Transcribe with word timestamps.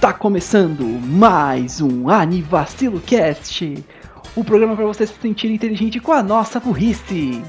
Tá 0.00 0.12
começando 0.12 0.84
mais 0.84 1.80
um 1.80 2.08
Anivacilo 2.08 3.00
Cast, 3.00 3.84
o 4.36 4.44
programa 4.44 4.76
para 4.76 4.84
você 4.86 5.06
se 5.06 5.14
sentir 5.20 5.50
inteligente 5.50 5.98
com 5.98 6.12
a 6.12 6.22
nossa 6.22 6.60
burrice. 6.60 7.42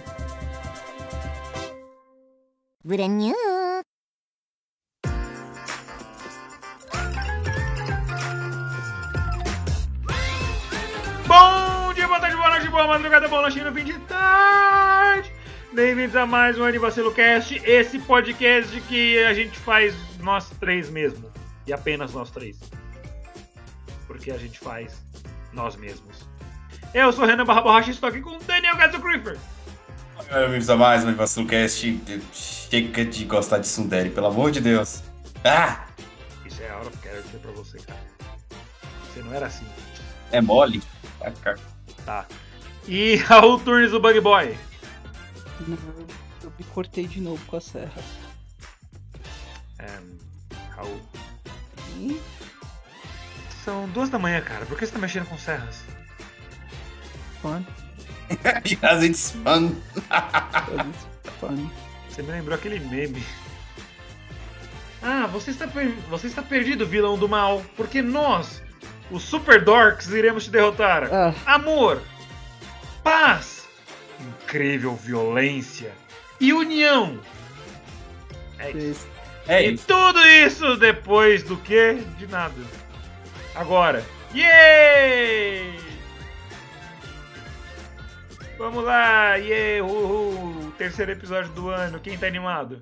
Bom 11.27 11.93
dia, 11.93 12.07
boa 12.07 12.19
tarde, 12.19 12.35
boa 12.35 12.49
noite, 12.49 12.69
boa 12.69 12.87
madrugada, 12.87 13.27
boa 13.27 13.41
noite 13.43 13.61
no 13.61 13.73
fim 13.73 13.83
de 13.83 13.99
tarde. 13.99 15.36
Bem-vindos 15.77 16.15
a 16.15 16.25
mais 16.25 16.57
um 16.57 16.63
Anivacilo 16.63 17.13
Cast, 17.13 17.61
esse 17.63 17.99
podcast 17.99 18.81
que 18.81 19.23
a 19.23 19.31
gente 19.31 19.59
faz 19.59 19.93
nós 20.19 20.49
três 20.59 20.89
mesmo. 20.89 21.31
E 21.67 21.71
apenas 21.71 22.15
nós 22.15 22.31
três. 22.31 22.59
Porque 24.07 24.31
a 24.31 24.39
gente 24.39 24.57
faz 24.57 25.03
nós 25.53 25.75
mesmos. 25.75 26.27
Eu 26.95 27.13
sou 27.13 27.25
Renan 27.25 27.45
Barra 27.45 27.61
Borracha 27.61 27.91
e 27.91 27.93
estou 27.93 28.09
aqui 28.09 28.21
com 28.21 28.39
Daniel 28.39 28.75
Gato 28.75 28.99
Creeper. 28.99 29.37
Bem-vindos 30.33 30.67
a 30.67 30.75
mais 30.75 31.05
um 31.05 31.13
VaciloCast. 31.13 32.01
Chega 32.33 33.05
de 33.05 33.25
gostar 33.25 33.59
de 33.59 33.67
Sundere, 33.67 34.09
pelo 34.09 34.25
amor 34.25 34.49
de 34.49 34.61
Deus. 34.61 35.03
Ah! 35.45 35.85
Isso 36.43 36.59
é 36.63 36.71
out 36.71 36.87
of 36.87 36.97
character 37.03 37.39
pra 37.39 37.51
você, 37.51 37.77
cara. 37.77 37.99
Você 39.13 39.21
não 39.21 39.31
era 39.31 39.45
assim. 39.45 39.67
É 40.31 40.41
mole? 40.41 40.81
Cara. 41.43 41.59
Tá. 42.03 42.25
E 42.87 43.17
Raul 43.29 43.59
Turnes 43.59 43.91
do 43.91 43.99
Bug 43.99 44.19
Boy. 44.21 44.57
Não, 45.67 45.77
eu 46.43 46.53
me 46.57 46.63
cortei 46.65 47.07
de 47.07 47.19
novo 47.21 47.43
com 47.45 47.57
a 47.57 47.61
serra. 47.61 48.01
É, 49.79 49.99
Raul. 50.75 51.01
Ih, 51.97 52.21
São 53.63 53.87
duas 53.89 54.09
da 54.09 54.19
manhã, 54.19 54.41
cara. 54.41 54.65
Por 54.65 54.77
que 54.77 54.85
você 54.85 54.91
tá 54.93 54.99
mexendo 54.99 55.25
com 55.27 55.37
serras? 55.37 55.83
fun, 57.41 57.63
Yes, 58.65 59.03
it's 59.03 59.31
fun. 59.31 59.75
fun. 61.39 61.69
Você 62.09 62.23
me 62.23 62.31
lembrou 62.31 62.55
aquele 62.57 62.79
meme. 62.79 63.23
Ah, 65.01 65.27
você 65.27 65.51
está, 65.51 65.67
per- 65.67 65.93
você 66.09 66.25
está 66.27 66.41
perdido, 66.41 66.85
vilão 66.85 67.17
do 67.17 67.29
mal, 67.29 67.63
porque 67.75 68.01
nós, 68.01 68.61
os 69.11 69.21
Super 69.23 69.63
Dorks, 69.63 70.07
iremos 70.09 70.45
te 70.45 70.49
derrotar. 70.49 71.03
Ah, 71.13 71.33
Amor, 71.45 72.01
paz, 73.03 73.56
incrível 74.19 74.95
violência 74.95 75.91
e 76.39 76.53
união. 76.53 77.19
É 78.59 78.71
isso. 78.71 79.07
É 79.47 79.63
e 79.63 79.73
isso. 79.73 79.85
tudo 79.87 80.19
isso 80.27 80.75
depois 80.77 81.43
do 81.43 81.57
que? 81.57 81.95
De 82.17 82.27
nada. 82.27 82.61
Agora. 83.55 84.03
Yay! 84.33 85.79
Vamos 88.57 88.83
lá, 88.83 89.35
yay, 89.35 89.81
uhul, 89.81 90.71
terceiro 90.77 91.11
episódio 91.11 91.51
do 91.51 91.69
ano, 91.69 91.99
quem 91.99 92.17
tá 92.17 92.25
animado? 92.25 92.79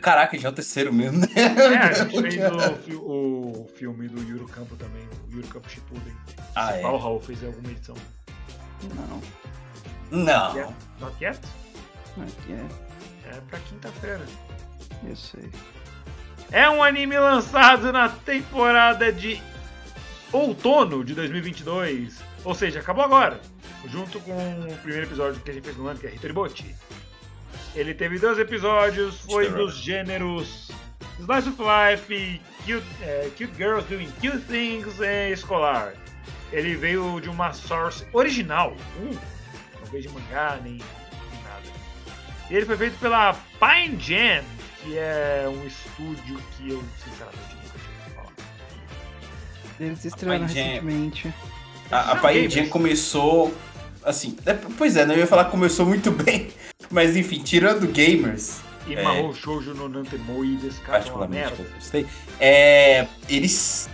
Caraca, 0.00 0.38
já 0.38 0.48
é 0.48 0.50
o 0.50 0.54
terceiro 0.54 0.92
mesmo, 0.92 1.18
né? 1.18 1.26
É, 1.34 1.76
a 1.76 1.92
gente 1.92 2.20
fez 2.22 2.94
o, 2.94 3.00
o 3.00 3.68
filme 3.74 4.08
do 4.08 4.22
Yuro 4.22 4.46
Campo 4.46 4.76
também, 4.76 5.02
o 5.28 5.36
Yuro 5.36 5.48
Campo 5.48 5.68
Shippuden. 5.68 6.14
Ah, 6.54 6.72
é? 6.76 6.80
Qual 6.80 6.94
o 6.94 6.98
Raul 6.98 7.20
fez 7.20 7.42
em 7.42 7.46
alguma 7.46 7.70
edição? 7.70 7.96
Não, 8.94 9.20
Não. 10.10 10.74
Not 11.00 11.24
yet? 11.24 11.38
aqui 12.22 12.52
é, 12.52 13.36
É 13.36 13.40
pra 13.48 13.58
quinta-feira. 13.60 14.24
eu 15.06 15.16
sei. 15.16 15.50
É 16.50 16.68
um 16.70 16.82
anime 16.82 17.18
lançado 17.18 17.92
na 17.92 18.08
temporada 18.08 19.12
de 19.12 19.42
outono 20.32 21.04
de 21.04 21.14
2022. 21.14 22.22
Ou 22.44 22.54
seja, 22.54 22.80
acabou 22.80 23.04
agora. 23.04 23.40
Junto 23.86 24.20
com 24.20 24.32
o 24.32 24.78
primeiro 24.78 25.06
episódio 25.06 25.40
que 25.40 25.50
a 25.50 25.54
gente 25.54 25.64
fez 25.64 25.76
no 25.76 25.88
ano, 25.88 25.98
que 25.98 26.06
é 26.06 26.14
Hitoribochi. 26.14 26.74
Ele 27.74 27.92
teve 27.92 28.18
dois 28.18 28.38
episódios, 28.38 29.20
foi 29.20 29.50
dos 29.50 29.76
gêneros 29.76 30.70
Slice 31.18 31.48
of 31.48 31.58
Life, 31.60 32.40
Cute, 32.64 32.86
é, 33.02 33.30
cute 33.36 33.54
Girls 33.56 33.86
Doing 33.88 34.10
Cute 34.20 34.44
Things 34.46 34.98
e 35.00 35.32
escolar. 35.32 35.94
Ele 36.52 36.76
veio 36.76 37.20
de 37.20 37.28
uma 37.28 37.52
source 37.52 38.06
original. 38.12 38.74
Uh, 38.98 39.18
veio 39.96 40.02
de 40.02 40.08
mangá 40.08 40.58
nem, 40.62 40.72
nem 40.72 41.42
nada. 41.42 41.62
E 42.50 42.54
ele 42.54 42.66
foi 42.66 42.76
feito 42.76 42.98
pela 42.98 43.32
Pine 43.32 43.98
Jam, 44.00 44.44
que 44.82 44.96
é 44.96 45.44
um 45.48 45.66
estúdio 45.66 46.40
que 46.56 46.70
eu 46.70 46.82
sinceramente 47.02 47.54
nunca 47.54 47.78
tinha 47.78 47.92
ouvido 47.98 48.14
falar. 48.14 48.32
Eles 49.80 50.04
estrearam 50.04 50.46
Pine 50.46 50.54
Jam. 50.54 50.64
recentemente. 50.64 51.34
A, 51.90 52.12
a 52.12 52.16
Paintinha 52.16 52.48
gamers. 52.48 52.70
começou. 52.70 53.54
Assim, 54.04 54.36
é, 54.46 54.54
pois 54.54 54.96
é, 54.96 55.04
não 55.04 55.16
ia 55.16 55.26
falar 55.26 55.46
que 55.46 55.50
começou 55.50 55.86
muito 55.86 56.10
bem. 56.22 56.50
Mas 56.90 57.16
enfim, 57.16 57.42
tirando 57.42 57.86
gamers, 57.88 58.60
E 58.86 58.94
É. 58.94 59.02
Mahou 59.02 59.34
Shoujo 59.34 59.74
no 59.74 59.88
Nantemoi 59.88 60.56
desse 60.56 60.80
cara 60.80 60.98
é 60.98 61.10
uma 61.10 61.18
particularmente 61.26 61.48
merda. 61.48 61.62
eu 61.64 61.74
gostei, 61.74 62.06
é, 62.38 63.06
eles 63.28 63.88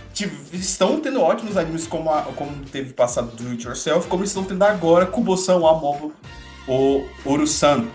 estão 0.51 0.99
tendo 0.99 1.19
ótimos 1.21 1.57
animes 1.57 1.87
como, 1.87 2.11
a- 2.11 2.21
como 2.35 2.63
teve 2.65 2.93
passado 2.93 3.35
do 3.35 3.49
It 3.49 3.65
Yourself, 3.65 4.07
como 4.07 4.23
estão 4.23 4.43
tendo 4.43 4.61
agora 4.63 5.05
Kubo-san 5.07 5.55
Amobo 5.55 6.13
o 6.67 7.05
Uru-san, 7.25 7.87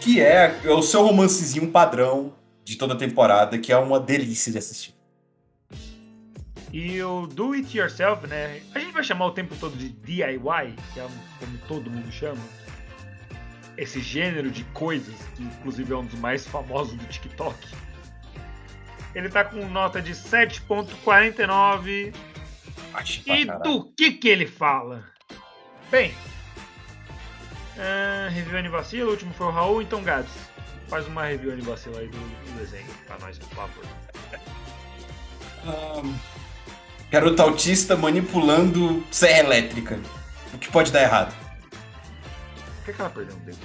que 0.00 0.20
é, 0.20 0.60
é 0.64 0.70
o 0.70 0.82
seu 0.82 1.02
romancezinho 1.02 1.70
padrão 1.70 2.32
de 2.64 2.76
toda 2.76 2.94
a 2.94 2.96
temporada, 2.96 3.58
que 3.58 3.72
é 3.72 3.76
uma 3.76 3.98
delícia 3.98 4.52
de 4.52 4.58
assistir. 4.58 4.94
E 6.72 7.02
o 7.02 7.26
Do 7.26 7.52
It 7.52 7.76
Yourself, 7.76 8.26
né? 8.26 8.60
A 8.74 8.78
gente 8.78 8.92
vai 8.92 9.02
chamar 9.04 9.26
o 9.26 9.32
tempo 9.32 9.54
todo 9.56 9.76
de 9.76 9.88
DIY, 9.90 10.74
que 10.94 11.00
é 11.00 11.06
como 11.38 11.58
todo 11.68 11.90
mundo 11.90 12.10
chama. 12.10 12.40
Esse 13.76 14.00
gênero 14.00 14.50
de 14.50 14.64
coisas, 14.64 15.14
que 15.34 15.42
inclusive 15.42 15.92
é 15.92 15.96
um 15.96 16.04
dos 16.04 16.18
mais 16.18 16.46
famosos 16.46 16.94
do 16.94 17.04
TikTok. 17.06 17.56
Ele 19.14 19.28
tá 19.28 19.44
com 19.44 19.68
nota 19.68 20.00
de 20.00 20.12
7.49 20.12 22.14
Acho 22.94 23.22
pra 23.22 23.36
E 23.36 23.44
do 23.44 23.92
que 23.96 24.12
que 24.12 24.28
ele 24.28 24.46
fala? 24.46 25.04
Bem, 25.90 26.14
ah, 27.78 28.28
review 28.30 28.58
Anivacilo, 28.58 29.08
o 29.08 29.12
último 29.12 29.32
foi 29.34 29.46
o 29.46 29.50
Raul, 29.50 29.82
então 29.82 30.02
Gads, 30.02 30.32
faz 30.88 31.06
uma 31.06 31.24
review 31.24 31.52
Anivacilo 31.52 31.98
aí 31.98 32.06
do, 32.06 32.18
do 32.18 32.58
desenho 32.58 32.86
pra 33.06 33.18
nós, 33.18 33.38
por 33.38 33.48
favor. 33.48 33.84
Ahn, 35.64 36.14
garota 37.10 37.42
autista 37.42 37.96
manipulando 37.96 39.04
serra 39.10 39.40
elétrica. 39.40 39.98
O 40.52 40.58
que 40.58 40.68
pode 40.68 40.92
dar 40.92 41.02
errado? 41.02 41.34
Que, 42.92 42.96
que 42.96 43.00
ela 43.00 43.10
perdeu 43.10 43.36
um 43.36 43.40
dedo? 43.40 43.58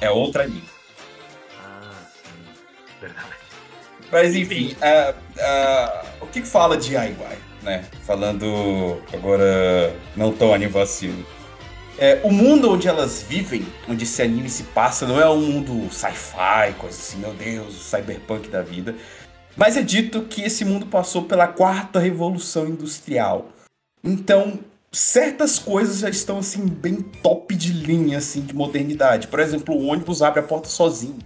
É 0.00 0.10
outra 0.10 0.44
anime. 0.44 0.64
Ah, 1.58 1.92
sim, 2.10 3.00
verdade. 3.00 3.26
Mas 4.10 4.34
enfim, 4.34 4.76
ah, 4.80 5.14
ah, 5.38 6.04
o 6.20 6.26
que 6.26 6.42
fala 6.42 6.76
de 6.76 6.90
DIY, 6.90 7.38
né? 7.62 7.84
Falando 8.02 9.00
agora 9.12 9.94
não 10.16 10.32
tão 10.32 10.52
anivacilo. 10.52 11.24
É, 11.98 12.20
o 12.24 12.30
mundo 12.32 12.72
onde 12.72 12.88
elas 12.88 13.22
vivem, 13.22 13.66
onde 13.88 14.04
esse 14.04 14.22
anime 14.22 14.48
se 14.48 14.64
passa, 14.64 15.06
não 15.06 15.20
é 15.20 15.28
um 15.28 15.40
mundo 15.40 15.92
sci-fi, 15.92 16.72
coisa 16.78 16.96
assim, 16.96 17.18
meu 17.18 17.34
Deus, 17.34 17.74
cyberpunk 17.74 18.48
da 18.48 18.62
vida. 18.62 18.96
Mas 19.56 19.76
é 19.76 19.82
dito 19.82 20.22
que 20.22 20.42
esse 20.42 20.64
mundo 20.64 20.86
passou 20.86 21.24
pela 21.24 21.46
quarta 21.46 21.98
revolução 21.98 22.66
industrial. 22.66 23.48
Então, 24.02 24.58
certas 24.92 25.58
coisas 25.58 25.98
já 26.00 26.10
estão 26.10 26.38
assim 26.38 26.66
bem 26.66 26.96
top 27.00 27.54
de 27.54 27.72
linha 27.72 28.18
assim 28.18 28.42
de 28.42 28.54
modernidade. 28.54 29.26
Por 29.28 29.40
exemplo, 29.40 29.74
o 29.74 29.86
ônibus 29.86 30.20
abre 30.22 30.40
a 30.40 30.42
porta 30.42 30.68
sozinho. 30.68 31.18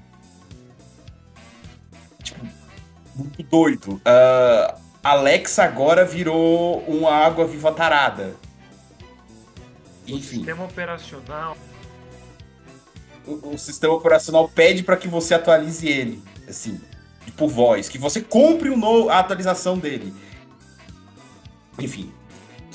Tipo, 2.22 2.46
muito 3.14 3.42
doido. 3.42 4.00
Ah, 4.04 4.76
Alexa 5.02 5.64
agora 5.64 6.04
virou 6.04 6.80
uma 6.82 7.12
água 7.12 7.46
viva 7.46 7.72
tarada. 7.72 8.36
O 10.08 10.12
Enfim, 10.12 10.36
sistema 10.38 10.64
operacional. 10.64 11.56
o, 13.26 13.54
o 13.54 13.58
sistema 13.58 13.94
operacional 13.94 14.48
pede 14.48 14.84
para 14.84 14.96
que 14.96 15.08
você 15.08 15.34
atualize 15.34 15.88
ele, 15.88 16.22
assim, 16.48 16.80
por 17.36 17.48
voz, 17.48 17.88
que 17.88 17.98
você 17.98 18.20
compre 18.20 18.70
um 18.70 18.76
novo, 18.76 19.08
a 19.10 19.18
atualização 19.18 19.76
dele. 19.76 20.14
Enfim, 21.78 22.12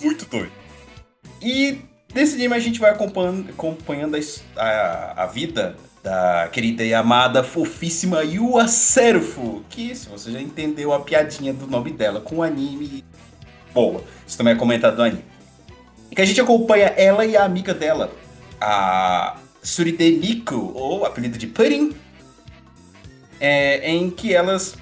muito 0.02 0.26
doido. 0.26 0.61
E 1.42 1.82
nesse 2.14 2.36
anime 2.36 2.56
a 2.56 2.60
gente 2.60 2.80
vai 2.80 2.92
acompanhando, 2.92 3.50
acompanhando 3.50 4.16
a, 4.16 4.62
a, 4.62 5.24
a 5.24 5.26
vida 5.26 5.76
da 6.04 6.50
querida 6.52 6.84
e 6.84 6.94
amada, 6.94 7.44
fofíssima 7.44 8.24
Yua 8.24 8.68
Serfu, 8.68 9.64
que 9.70 9.96
se 9.96 10.10
você 10.10 10.32
já 10.32 10.42
entendeu 10.42 10.94
a 10.94 11.00
piadinha 11.00 11.54
do 11.54 11.68
nome 11.68 11.92
dela 11.92 12.20
com 12.20 12.38
o 12.38 12.44
anime, 12.44 13.04
boa. 13.74 14.04
Isso 14.26 14.38
também 14.38 14.54
é 14.54 14.58
comentado 14.58 14.98
no 14.98 15.04
anime. 15.04 15.26
E 16.10 16.16
que 16.16 16.22
a 16.22 16.26
gente 16.26 16.42
acompanha 16.42 16.88
ela 16.88 17.26
e 17.26 17.38
a 17.38 17.44
amiga 17.44 17.74
dela, 17.74 18.12
a 18.60 19.38
Suride 19.62 20.12
Miku, 20.12 20.72
ou 20.76 21.06
apelido 21.06 21.38
de 21.38 21.48
Pudding, 21.48 21.96
é, 23.40 23.90
em 23.90 24.10
que 24.10 24.34
elas 24.34 24.76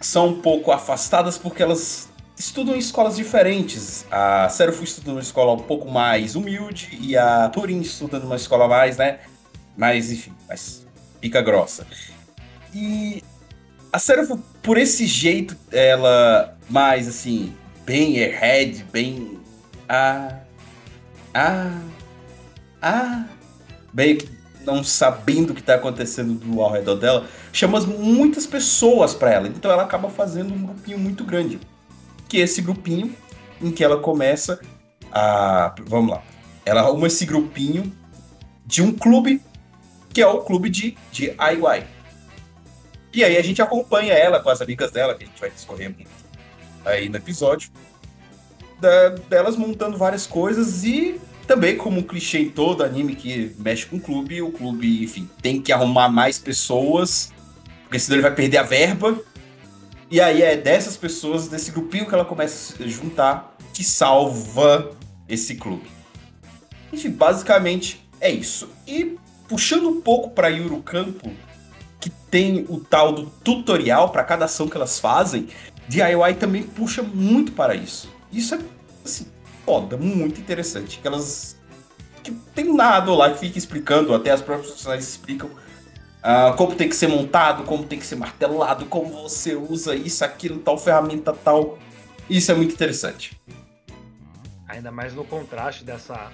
são 0.00 0.28
um 0.28 0.40
pouco 0.40 0.70
afastadas 0.70 1.36
porque 1.36 1.62
elas 1.62 2.08
estudam 2.36 2.74
em 2.74 2.78
escolas 2.78 3.16
diferentes. 3.16 4.06
A 4.10 4.48
Seraph 4.48 4.82
estuda 4.82 5.10
numa 5.10 5.20
escola 5.20 5.52
um 5.52 5.58
pouco 5.58 5.90
mais 5.90 6.36
humilde 6.36 6.96
e 7.00 7.16
a 7.16 7.48
Turing 7.48 7.80
estuda 7.80 8.18
numa 8.18 8.36
escola 8.36 8.68
mais, 8.68 8.96
né? 8.96 9.20
Mais, 9.76 10.12
enfim, 10.12 10.32
mais 10.48 10.86
pica 11.20 11.40
grossa. 11.40 11.86
E 12.74 13.22
a 13.92 13.98
Seraph, 13.98 14.30
por 14.62 14.76
esse 14.76 15.06
jeito, 15.06 15.56
ela 15.72 16.56
mais 16.68 17.08
assim, 17.08 17.54
bem 17.84 18.18
airhead, 18.18 18.84
bem. 18.92 19.40
Ah. 19.88 20.40
Ah. 21.32 21.80
Ah. 22.82 23.24
Bem 23.92 24.18
não 24.66 24.82
sabendo 24.82 25.50
o 25.50 25.54
que 25.54 25.60
está 25.60 25.76
acontecendo 25.76 26.34
do, 26.34 26.60
ao 26.60 26.72
redor 26.72 26.96
dela, 26.96 27.26
chama 27.52 27.80
muitas 27.80 28.46
pessoas 28.46 29.14
para 29.14 29.30
ela. 29.32 29.48
Então 29.48 29.70
ela 29.70 29.84
acaba 29.84 30.10
fazendo 30.10 30.52
um 30.52 30.62
grupinho 30.62 30.98
muito 30.98 31.24
grande. 31.24 31.60
Que 32.28 32.40
é 32.40 32.44
esse 32.44 32.60
grupinho 32.60 33.14
em 33.60 33.70
que 33.70 33.82
ela 33.82 33.98
começa 33.98 34.60
a. 35.12 35.74
Vamos 35.86 36.10
lá. 36.10 36.22
Ela 36.64 36.80
arruma 36.80 37.06
esse 37.06 37.24
grupinho 37.24 37.92
de 38.64 38.82
um 38.82 38.92
clube, 38.92 39.40
que 40.12 40.20
é 40.20 40.26
o 40.26 40.40
clube 40.40 40.68
de, 40.68 40.96
de 41.12 41.26
IY. 41.26 41.84
E 43.14 43.24
aí 43.24 43.36
a 43.36 43.42
gente 43.42 43.62
acompanha 43.62 44.12
ela 44.12 44.40
com 44.40 44.50
as 44.50 44.60
amigas 44.60 44.90
dela, 44.90 45.14
que 45.14 45.24
a 45.24 45.26
gente 45.26 45.40
vai 45.40 45.50
discorrer 45.50 45.88
muito 45.88 46.10
aí 46.84 47.08
no 47.08 47.16
episódio. 47.16 47.70
Da, 48.80 49.08
delas 49.08 49.56
montando 49.56 49.96
várias 49.96 50.26
coisas 50.26 50.84
e 50.84 51.18
também, 51.46 51.76
como 51.76 52.00
um 52.00 52.02
clichê 52.02 52.40
em 52.40 52.50
todo 52.50 52.82
anime 52.82 53.14
que 53.14 53.54
mexe 53.58 53.86
com 53.86 53.96
o 53.96 54.00
clube, 54.00 54.42
o 54.42 54.50
clube, 54.50 55.04
enfim, 55.04 55.30
tem 55.40 55.62
que 55.62 55.72
arrumar 55.72 56.08
mais 56.08 56.38
pessoas, 56.38 57.32
porque 57.84 57.98
senão 57.98 58.16
ele 58.16 58.22
vai 58.22 58.34
perder 58.34 58.58
a 58.58 58.62
verba. 58.64 59.18
E 60.10 60.20
aí 60.20 60.42
é 60.42 60.56
dessas 60.56 60.96
pessoas, 60.96 61.48
desse 61.48 61.72
grupinho 61.72 62.06
que 62.06 62.14
ela 62.14 62.24
começa 62.24 62.82
a 62.82 62.86
juntar, 62.86 63.56
que 63.72 63.82
salva 63.82 64.92
esse 65.28 65.56
clube. 65.56 65.90
Enfim, 66.92 67.10
basicamente 67.10 68.08
é 68.20 68.30
isso. 68.30 68.68
E 68.86 69.16
puxando 69.48 69.88
um 69.88 70.00
pouco 70.00 70.30
para 70.30 70.48
Yuru 70.48 70.80
Campo, 70.82 71.30
que 72.00 72.08
tem 72.08 72.64
o 72.68 72.78
tal 72.78 73.12
do 73.12 73.26
tutorial 73.26 74.10
para 74.10 74.22
cada 74.22 74.44
ação 74.44 74.68
que 74.68 74.76
elas 74.76 75.00
fazem, 75.00 75.48
DIY 75.88 76.34
também 76.38 76.62
puxa 76.62 77.02
muito 77.02 77.52
para 77.52 77.74
isso. 77.74 78.08
Isso 78.30 78.54
é 78.54 78.60
assim, 79.04 79.26
foda, 79.64 79.96
muito 79.96 80.40
interessante. 80.40 80.98
Que 81.00 81.06
elas. 81.06 81.56
Que 82.22 82.30
tem 82.54 82.68
um 82.68 82.76
narrador 82.76 83.16
lá 83.16 83.30
que 83.30 83.40
fica 83.40 83.58
explicando, 83.58 84.14
até 84.14 84.30
as 84.30 84.40
próprias 84.40 84.72
personagens 84.72 85.08
explicam 85.08 85.50
uh, 86.26 86.56
como 86.56 86.74
tem 86.74 86.88
que 86.88 86.96
ser 86.96 87.06
montado, 87.06 87.62
como 87.62 87.84
tem 87.84 87.98
que 87.98 88.04
ser 88.06 88.16
martelado, 88.16 88.86
como 88.86 89.22
você 89.22 89.54
usa 89.54 89.94
isso, 89.94 90.24
aquilo, 90.24 90.58
tal 90.58 90.76
ferramenta, 90.76 91.32
tal. 91.32 91.78
Isso 92.28 92.50
é 92.50 92.54
muito 92.54 92.74
interessante. 92.74 93.40
Ainda 94.66 94.90
mais 94.90 95.14
no 95.14 95.24
contraste 95.24 95.84
dessa 95.84 96.32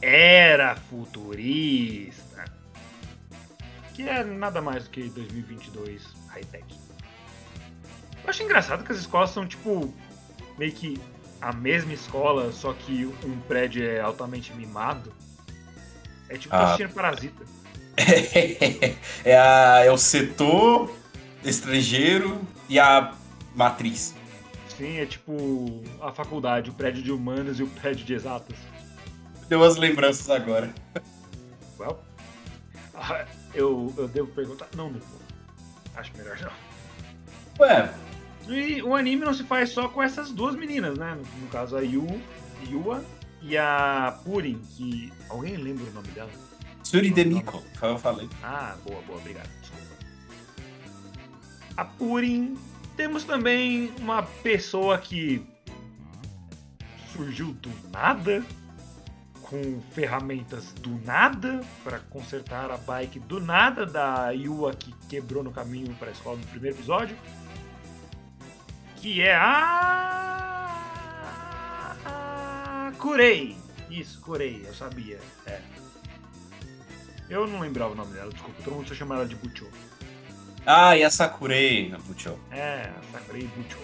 era 0.00 0.76
futurista, 0.76 2.44
que 3.94 4.08
é 4.08 4.22
nada 4.22 4.62
mais 4.62 4.84
do 4.84 4.90
que 4.90 5.08
2022 5.08 6.02
high-tech. 6.28 6.64
Eu 8.22 8.30
acho 8.30 8.42
engraçado 8.44 8.84
que 8.84 8.92
as 8.92 8.98
escolas 8.98 9.30
são, 9.30 9.46
tipo, 9.46 9.92
meio 10.56 10.70
que 10.72 11.00
a 11.40 11.52
mesma 11.52 11.92
escola, 11.92 12.52
só 12.52 12.72
que 12.72 13.06
um 13.24 13.40
prédio 13.48 13.84
é 13.84 14.00
altamente 14.00 14.52
mimado. 14.52 15.12
É 16.28 16.36
tipo 16.36 16.54
ah. 16.54 16.66
assistindo 16.66 16.92
Parasita. 16.92 17.44
é, 19.24 19.36
a, 19.36 19.84
é 19.84 19.90
o 19.90 19.98
setor 19.98 20.94
estrangeiro 21.44 22.40
e 22.68 22.78
a 22.78 23.14
matriz. 23.54 24.14
Sim, 24.76 24.98
é 24.98 25.06
tipo 25.06 25.82
a 26.00 26.12
faculdade, 26.12 26.70
o 26.70 26.72
prédio 26.72 27.02
de 27.02 27.10
humanas 27.10 27.58
e 27.58 27.62
o 27.62 27.66
prédio 27.66 28.04
de 28.04 28.14
exatas. 28.14 28.56
Deu 29.48 29.58
umas 29.58 29.76
lembranças 29.76 30.30
agora. 30.30 30.72
Well, 31.78 31.98
ah, 32.94 33.24
eu, 33.54 33.92
eu 33.96 34.06
devo 34.06 34.28
perguntar. 34.28 34.68
Não, 34.76 34.90
não. 34.90 35.00
Acho 35.96 36.12
melhor 36.16 36.38
não. 36.40 36.52
Ué, 37.60 37.92
e 38.48 38.82
o 38.82 38.94
anime 38.94 39.24
não 39.24 39.34
se 39.34 39.42
faz 39.44 39.70
só 39.70 39.88
com 39.88 40.02
essas 40.02 40.30
duas 40.30 40.54
meninas, 40.54 40.96
né? 40.96 41.18
No 41.40 41.48
caso, 41.48 41.76
a 41.76 41.80
Yu, 41.80 42.06
Yua 42.68 43.04
e 43.42 43.56
a 43.56 44.18
Purin, 44.24 44.60
que. 44.76 45.12
Alguém 45.28 45.56
lembra 45.56 45.84
o 45.84 45.94
nome 45.94 46.08
dela? 46.08 46.30
Suri 46.88 47.10
Demiko, 47.10 47.62
eu 47.82 47.98
falei. 47.98 48.28
Ah, 48.42 48.74
boa, 48.82 49.02
boa, 49.02 49.18
obrigado. 49.18 49.50
Desculpa. 49.60 49.84
A 51.76 51.84
Purin. 51.84 52.56
Temos 52.96 53.24
também 53.24 53.92
uma 54.00 54.22
pessoa 54.22 54.98
que 54.98 55.46
surgiu 57.12 57.52
do 57.52 57.70
nada, 57.92 58.42
com 59.42 59.80
ferramentas 59.92 60.72
do 60.72 60.98
nada, 61.04 61.60
para 61.84 61.98
consertar 62.00 62.70
a 62.70 62.76
bike 62.76 63.20
do 63.20 63.38
nada 63.38 63.86
da 63.86 64.30
Yua 64.30 64.74
que 64.74 64.92
quebrou 65.08 65.44
no 65.44 65.52
caminho 65.52 65.94
para 65.94 66.08
a 66.08 66.12
escola 66.12 66.38
no 66.38 66.46
primeiro 66.46 66.74
episódio 66.74 67.16
que 68.96 69.20
é 69.22 69.36
a. 69.36 70.74
Curei. 72.98 73.56
Isso, 73.90 74.20
Curei, 74.20 74.64
eu 74.66 74.74
sabia. 74.74 75.20
É. 75.46 75.60
Eu 77.30 77.46
não 77.46 77.60
lembrava 77.60 77.92
o 77.92 77.94
nome 77.94 78.12
dela, 78.14 78.30
desculpa. 78.30 78.62
Todo 78.62 78.74
mundo 78.74 78.88
só 78.88 78.94
chama 78.94 79.16
ela 79.16 79.26
de 79.26 79.36
Bucho. 79.36 79.68
Ah, 80.64 80.96
e 80.96 81.04
a 81.04 81.10
Sakurei 81.10 81.94
Bucho. 82.06 82.38
É, 82.50 82.90
a 82.96 83.12
Sakurei 83.12 83.48
Bucho. 83.56 83.78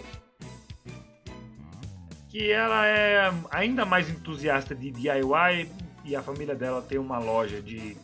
Que 2.29 2.51
ela 2.51 2.87
é 2.87 3.33
ainda 3.51 3.85
mais 3.85 4.09
entusiasta 4.09 4.75
de 4.75 4.91
DIY 4.91 5.71
e 6.05 6.17
a 6.17 6.23
família 6.23 6.55
dela 6.55 6.83
tem 6.83 6.99
uma 6.99 7.19
loja 7.19 7.61
de. 7.61 7.97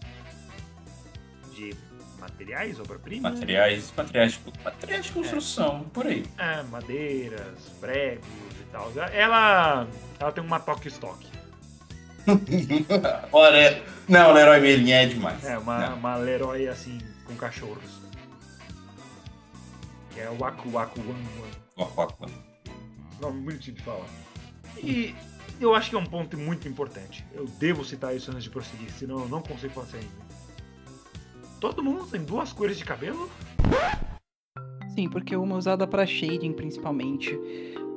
de 1.52 1.74
materiais, 2.18 2.78
obra-prima? 2.78 3.30
Materiais, 3.30 3.92
materiais, 3.96 4.40
materiais 4.62 5.04
de 5.06 5.12
construção, 5.12 5.84
é. 5.86 5.90
por 5.92 6.06
aí. 6.06 6.24
É, 6.38 6.62
madeiras, 6.64 7.58
pregos 7.80 8.26
e 8.60 8.64
tal. 8.70 8.92
Ela, 9.12 9.86
ela 10.18 10.32
tem 10.32 10.44
uma 10.44 10.60
toque 10.60 10.88
estoque. 10.88 11.28
Olha, 13.32 13.82
não, 14.10 14.32
Leroy 14.32 14.60
Merlin 14.60 14.90
é 14.90 15.06
demais. 15.06 15.44
É, 15.44 15.56
uma, 15.56 15.94
uma 15.94 16.16
Leroy 16.16 16.68
assim, 16.68 16.98
com 17.24 17.34
cachorros. 17.36 18.00
Que 20.10 20.20
é 20.20 20.28
o 20.28 20.36
Waku 20.38 20.70
Waku 20.70 21.00
Wan 21.00 21.16
Wan. 21.40 21.50
Waku 21.84 22.00
Waku 22.00 22.24
Wan. 22.24 22.30
Nome 23.20 23.40
bonitinho 23.42 23.76
de 23.76 23.82
falar. 23.82 24.06
E 24.82 25.14
eu 25.60 25.74
acho 25.74 25.90
que 25.90 25.96
é 25.96 25.98
um 25.98 26.06
ponto 26.06 26.36
muito 26.36 26.66
importante. 26.66 27.24
Eu 27.32 27.46
devo 27.46 27.84
citar 27.84 28.16
isso 28.16 28.30
antes 28.30 28.44
de 28.44 28.50
prosseguir, 28.50 28.90
senão 28.90 29.20
eu 29.20 29.28
não 29.28 29.42
consigo 29.42 29.74
fazer 29.74 29.98
ainda. 29.98 30.30
Todo 31.60 31.82
mundo 31.82 32.06
tem 32.06 32.24
duas 32.24 32.52
cores 32.52 32.78
de 32.78 32.84
cabelo? 32.84 33.30
Sim, 34.94 35.08
porque 35.08 35.36
uma 35.36 35.54
é 35.54 35.58
usada 35.58 35.86
para 35.86 36.06
shading 36.06 36.52
principalmente. 36.52 37.38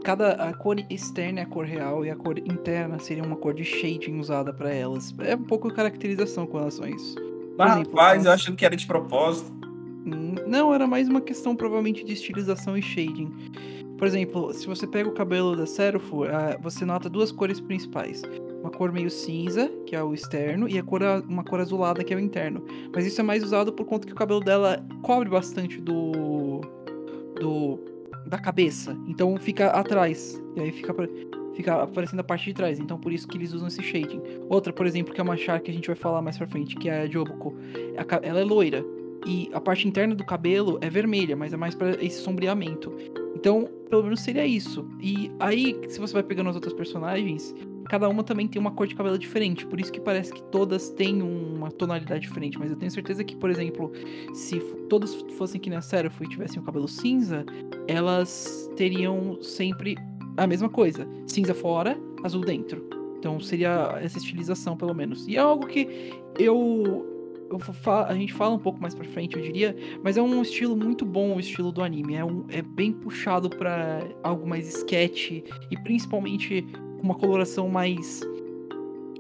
Cada 0.04 0.34
a 0.34 0.54
cor 0.54 0.78
externa 0.90 1.40
é 1.40 1.44
a 1.44 1.46
cor 1.46 1.66
real 1.66 2.06
e 2.06 2.10
a 2.10 2.16
cor 2.16 2.38
interna 2.38 3.00
seria 3.00 3.24
uma 3.24 3.36
cor 3.36 3.54
de 3.54 3.64
shading 3.64 4.20
usada 4.20 4.54
para 4.54 4.72
elas. 4.72 5.14
É 5.20 5.36
um 5.36 5.44
pouco 5.44 5.74
caracterização 5.74 6.46
com 6.46 6.58
relação 6.58 6.86
a 6.86 6.90
isso. 6.90 7.16
Mas, 7.58 7.72
exemplo, 7.72 7.92
rapaz, 7.92 8.26
eu 8.26 8.32
achando 8.32 8.56
que 8.58 8.66
era 8.66 8.76
de 8.76 8.86
propósito. 8.86 9.52
Hum, 10.06 10.36
não, 10.46 10.74
era 10.74 10.86
mais 10.86 11.08
uma 11.08 11.22
questão 11.22 11.56
provavelmente 11.56 12.04
de 12.04 12.14
estilização 12.14 12.78
e 12.78 12.82
shading. 12.82 13.32
Por 13.98 14.08
exemplo, 14.08 14.54
se 14.54 14.68
você 14.68 14.86
pega 14.86 15.08
o 15.08 15.14
cabelo 15.14 15.56
da 15.56 15.66
Seraph, 15.66 16.12
ah, 16.30 16.58
você 16.62 16.84
nota 16.84 17.10
duas 17.10 17.32
cores 17.32 17.62
principais 17.62 18.22
uma 18.64 18.72
cor 18.72 18.94
meio 18.94 19.12
cinza, 19.12 19.70
que 19.86 19.94
é 19.94 20.02
o 20.02 20.14
externo, 20.14 20.70
e 20.70 20.80
a 20.80 20.84
cor, 20.84 21.02
uma 21.28 21.44
cor 21.44 21.60
azulada, 21.60 22.02
que 22.02 22.14
é 22.14 22.18
o 22.18 22.20
interno. 22.20 22.64
Mas 22.96 23.06
isso 23.06 23.20
é 23.20 23.24
mais 23.24 23.44
usado 23.44 23.74
por 23.74 23.86
conta 23.86 24.08
que 24.08 24.14
o 24.14 24.16
cabelo 24.16 24.40
dela 24.40 24.84
cobre 25.02 25.30
bastante 25.30 25.82
do. 25.82 26.62
do 27.40 27.93
da 28.26 28.38
cabeça. 28.38 28.98
Então 29.08 29.38
fica 29.38 29.68
atrás. 29.68 30.42
E 30.56 30.62
aí 30.62 30.72
fica, 30.72 30.94
fica 31.56 31.84
aparecendo 31.84 32.20
a 32.20 32.24
parte 32.24 32.46
de 32.46 32.54
trás. 32.54 32.80
Então 32.80 33.00
por 33.00 33.12
isso 33.12 33.28
que 33.28 33.38
eles 33.38 33.54
usam 33.54 33.68
esse 33.68 33.82
shading. 33.82 34.22
Outra, 34.50 34.72
por 34.72 34.86
exemplo, 34.86 35.14
que 35.14 35.20
é 35.20 35.24
uma 35.24 35.38
char 35.38 35.60
que 35.60 35.72
a 35.72 35.74
gente 35.74 35.88
vai 35.88 35.96
falar 35.96 36.22
mais 36.22 36.38
pra 36.38 36.48
frente, 36.48 36.76
que 36.76 36.90
é 36.90 37.02
a 37.02 37.08
Joboko. 37.08 37.56
Ela 38.22 38.40
é 38.40 38.44
loira. 38.44 38.84
E 39.26 39.50
a 39.54 39.62
parte 39.62 39.88
interna 39.88 40.14
do 40.14 40.26
cabelo 40.26 40.78
é 40.82 40.90
vermelha, 40.90 41.36
mas 41.36 41.54
é 41.54 41.58
mais 41.58 41.74
para 41.74 41.92
esse 42.04 42.20
sombreamento. 42.22 42.94
Então, 43.36 43.70
pelo 43.90 44.04
menos 44.04 44.22
seria 44.22 44.46
isso. 44.46 44.86
E 45.02 45.32
aí, 45.40 45.80
se 45.88 46.00
você 46.00 46.14
vai 46.14 46.24
pegando 46.24 46.50
as 46.50 46.56
outras 46.56 46.74
personagens, 46.74 47.56
cada 47.90 48.08
uma 48.10 48.24
também 48.24 48.48
tem 48.48 48.60
uma 48.60 48.72
cor 48.72 48.88
de 48.88 48.96
cabelo 48.96 49.18
diferente, 49.18 49.66
por 49.66 49.80
isso 49.80 49.92
que 49.92 50.00
parece 50.00 50.34
que 50.34 50.42
todas 50.44 50.90
têm 50.90 51.22
uma 51.22 51.72
tonalidade 51.72 52.22
diferente. 52.22 52.58
Mas 52.58 52.72
eu 52.72 52.78
tenho 52.78 52.92
certeza 52.92 53.24
que, 53.24 53.36
por 53.36 53.50
exemplo, 53.50 53.92
se 54.34 54.60
todas 54.90 55.14
fossem 55.38 55.60
que 55.60 55.70
nem 55.70 55.78
a 55.78 55.82
Seraph 55.82 56.22
e 56.22 56.28
tivessem 56.28 56.62
o 56.62 56.66
cabelo 56.66 56.88
cinza, 56.88 57.46
elas 57.88 58.70
teriam 58.76 59.42
sempre 59.42 59.96
a 60.38 60.48
mesma 60.48 60.70
coisa: 60.70 61.08
cinza 61.28 61.54
fora, 61.54 61.98
azul 62.24 62.42
dentro. 62.42 62.88
Então 63.18 63.40
seria 63.40 63.98
essa 64.02 64.18
estilização, 64.18 64.76
pelo 64.76 64.94
menos. 64.94 65.28
E 65.28 65.38
é 65.38 65.40
algo 65.40 65.66
que 65.68 66.12
eu 66.38 67.13
a 68.08 68.14
gente 68.14 68.34
fala 68.34 68.56
um 68.56 68.60
pouco 68.60 68.82
mais 68.82 68.94
pra 68.96 69.04
frente, 69.06 69.36
eu 69.36 69.42
diria, 69.42 69.76
mas 70.04 70.18
é 70.18 70.22
um 70.22 70.42
estilo 70.42 70.76
muito 70.76 71.06
bom 71.06 71.36
o 71.36 71.40
estilo 71.40 71.72
do 71.72 71.82
anime. 71.84 72.16
É, 72.16 72.24
um, 72.26 72.46
é 72.50 72.62
bem 72.62 72.92
puxado 72.92 73.50
pra 73.50 74.00
algo 74.24 74.48
mais 74.48 74.68
sketch 74.78 75.32
e 75.32 75.78
principalmente 75.84 76.66
uma 77.02 77.16
coloração 77.16 77.68
mais 77.70 78.22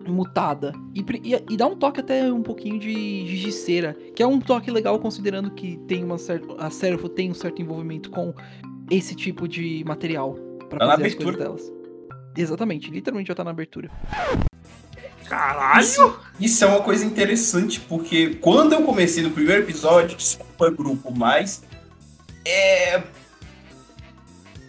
mutada. 0.08 0.74
E, 0.94 1.00
e- 1.24 1.44
e 1.54 1.58
dá 1.58 1.66
um 1.68 1.76
toque 1.76 2.00
até 2.02 2.32
um 2.32 2.42
pouquinho 2.44 2.78
de 2.80 3.26
gigiceira, 3.26 3.96
que 4.16 4.22
é 4.22 4.28
um 4.28 4.40
toque 4.40 4.70
legal 4.70 5.00
considerando 5.00 5.52
que 5.52 5.78
tem 5.88 6.04
uma 6.04 6.18
certa, 6.18 6.54
a 6.58 6.70
Seraph 6.70 7.04
tem 7.16 7.32
um 7.32 7.34
certo 7.34 7.62
envolvimento 7.62 8.10
com 8.12 8.34
esse 8.92 9.16
tipo 9.16 9.48
de 9.48 9.84
material 9.86 10.34
pra 10.70 10.80
Tá 10.80 10.88
fazer 10.92 11.06
as 11.08 11.16
coisas 11.16 11.38
delas. 11.38 11.74
Exatamente, 12.38 12.90
literalmente 12.92 13.28
já 13.28 13.36
tá 13.36 13.44
na 13.44 13.52
abertura. 13.52 13.90
Caralho! 15.28 15.82
Isso, 15.82 16.20
isso 16.40 16.64
é 16.64 16.68
uma 16.68 16.82
coisa 16.82 17.06
interessante, 17.06 17.80
porque 17.80 18.36
quando 18.36 18.74
eu 18.74 18.82
comecei 18.84 19.24
no 19.24 19.32
primeiro 19.32 19.64
episódio, 19.64 20.16
desculpa 20.18 20.70
grupo, 20.70 21.12
mas. 21.16 21.64
É. 22.46 23.02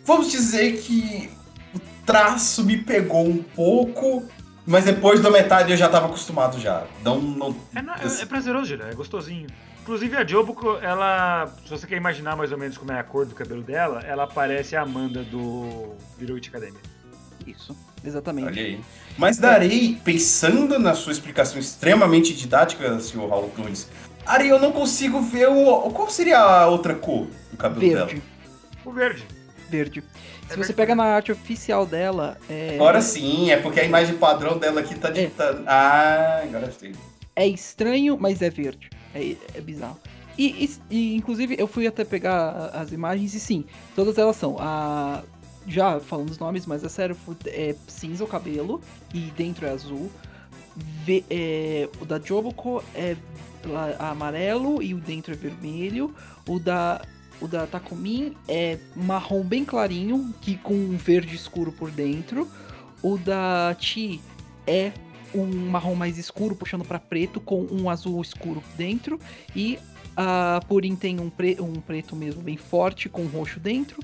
Vamos 0.04 0.30
dizer 0.30 0.78
que 0.82 1.30
o 1.75 1.80
traço 2.04 2.62
me 2.64 2.76
pegou 2.76 3.26
um 3.26 3.42
pouco, 3.42 4.23
mas 4.66 4.84
depois 4.84 5.20
da 5.20 5.30
metade 5.30 5.70
eu 5.70 5.76
já 5.76 5.88
tava 5.88 6.06
acostumado 6.06 6.61
já. 6.61 6.87
Não, 7.02 7.20
não, 7.20 7.56
É, 7.75 7.78
é- 7.78 8.23
é 8.23 8.26
prazeroso, 8.26 8.66
Julia, 8.66 8.87
é 8.87 8.94
gostosinho. 8.94 9.46
Inclusive 9.82 10.16
a 10.16 10.26
Jobuko, 10.26 10.78
ela. 10.80 11.52
Se 11.64 11.70
você 11.70 11.87
quer 11.87 11.96
imaginar 11.96 12.37
mais 12.37 12.50
ou 12.52 12.56
menos 12.58 12.78
como 12.78 12.90
é 12.92 12.99
a 12.99 13.04
cor 13.04 13.26
do 13.26 13.34
cabelo 13.34 13.62
dela, 13.62 14.00
ela 14.00 14.26
parece 14.26 14.75
a 14.76 14.80
Amanda 14.82 15.23
do 15.23 15.94
Witch 16.18 16.49
Academia. 16.49 16.80
Isso, 17.47 17.77
exatamente. 18.05 18.49
Olha 18.49 18.63
aí. 18.63 18.81
Mas 19.19 19.39
darei, 19.39 19.99
pensando 20.05 20.79
na 20.79 20.95
sua 20.95 21.13
explicação 21.13 21.59
extremamente 21.59 22.33
didática, 22.35 22.99
senhor 23.01 23.29
Raul 23.29 23.51
Nunes, 23.57 23.89
Ari, 24.27 24.49
eu 24.49 24.59
não 24.59 24.73
consigo 24.73 25.21
ver 25.21 25.49
o. 25.49 25.91
Qual 25.91 26.09
seria 26.11 26.39
a 26.39 26.67
outra 26.67 26.95
cor 26.95 27.27
do 27.51 27.57
cabelo 27.59 27.81
Verde, 27.83 28.15
dela? 28.15 28.23
O 28.85 28.91
verde. 28.93 29.25
verde. 29.69 30.03
Se 30.49 30.55
É 30.55 30.57
você 30.57 30.73
pega 30.73 30.95
na 30.95 31.05
arte 31.05 31.31
oficial 31.33 31.87
dela, 31.87 32.37
é, 32.49 32.75
Agora 32.75 33.01
sim, 33.03 33.51
é 33.51 33.57
porque 33.59 33.81
a 33.81 33.85
imagem 33.85 34.17
padrão 34.17 34.59
dela 34.59 34.81
aqui 34.81 34.95
tá 34.95 35.09
É. 35.09 35.13
ditando. 35.13 35.63
Ah, 35.67 36.41
agora 36.43 36.71
sei. 36.79 36.93
é 37.37 37.47
estranho, 37.47 38.17
mas 38.19 38.41
é 38.43 38.49
verde. 38.51 38.89
É, 39.15 39.37
é 39.55 39.61
bizarro. 39.61 39.99
E, 40.37 40.65
e- 40.65 40.95
e, 40.95 41.17
inclusive, 41.17 41.55
eu 41.59 41.67
fui 41.67 41.87
até 41.87 42.05
pegar 42.05 42.71
as 42.75 42.93
imagens 42.93 43.35
e 43.35 43.41
sim, 43.41 43.65
todas 43.95 44.19
elas 44.19 44.37
são. 44.37 44.57
A, 44.59 45.23
já 45.66 45.99
falando 46.00 46.30
os 46.30 46.38
nomes, 46.38 46.66
mas 46.66 46.85
a 46.85 46.88
Seraph 46.88 47.18
é 47.47 47.75
cinza 47.87 48.25
o 48.25 48.26
cabelo 48.26 48.80
e 49.12 49.21
dentro 49.37 49.66
é 49.66 49.71
azul. 49.71 50.11
Ve- 50.76 51.25
é, 51.30 51.88
o 52.00 52.04
da 52.04 52.18
Joboko 52.18 52.83
é 52.94 53.16
amarelo 53.99 54.83
e 54.83 54.92
o 54.92 54.99
dentro 54.99 55.33
é 55.33 55.37
vermelho. 55.37 56.14
O 56.49 56.59
da, 56.59 57.00
o 57.40 57.47
da 57.49 57.66
Takumin 57.66 58.35
é 58.49 58.78
marrom 58.94 59.42
bem 59.42 59.64
clarinho, 59.64 60.35
que 60.40 60.56
com 60.56 60.75
um 60.75 60.97
verde 60.97 61.35
escuro 61.35 61.73
por 61.73 61.90
dentro. 61.90 62.49
O 63.02 63.16
da 63.16 63.75
Chi 63.78 64.21
é 64.66 64.92
um 65.35 65.47
marrom 65.71 65.94
mais 65.94 66.18
escuro 66.18 66.54
puxando 66.54 66.85
pra 66.85 66.99
preto 66.99 67.40
com 67.40 67.66
um 67.71 67.88
azul 67.88 68.21
escuro 68.21 68.62
dentro. 68.76 69.18
E 69.54 69.78
a 70.16 70.61
Purin 70.68 70.97
tem 70.97 71.21
um, 71.21 71.30
pre- 71.30 71.61
um 71.61 71.75
preto 71.80 72.14
mesmo 72.14 72.42
bem 72.42 72.56
forte 72.56 73.09
com 73.09 73.25
roxo 73.26 73.59
dentro. 73.61 74.00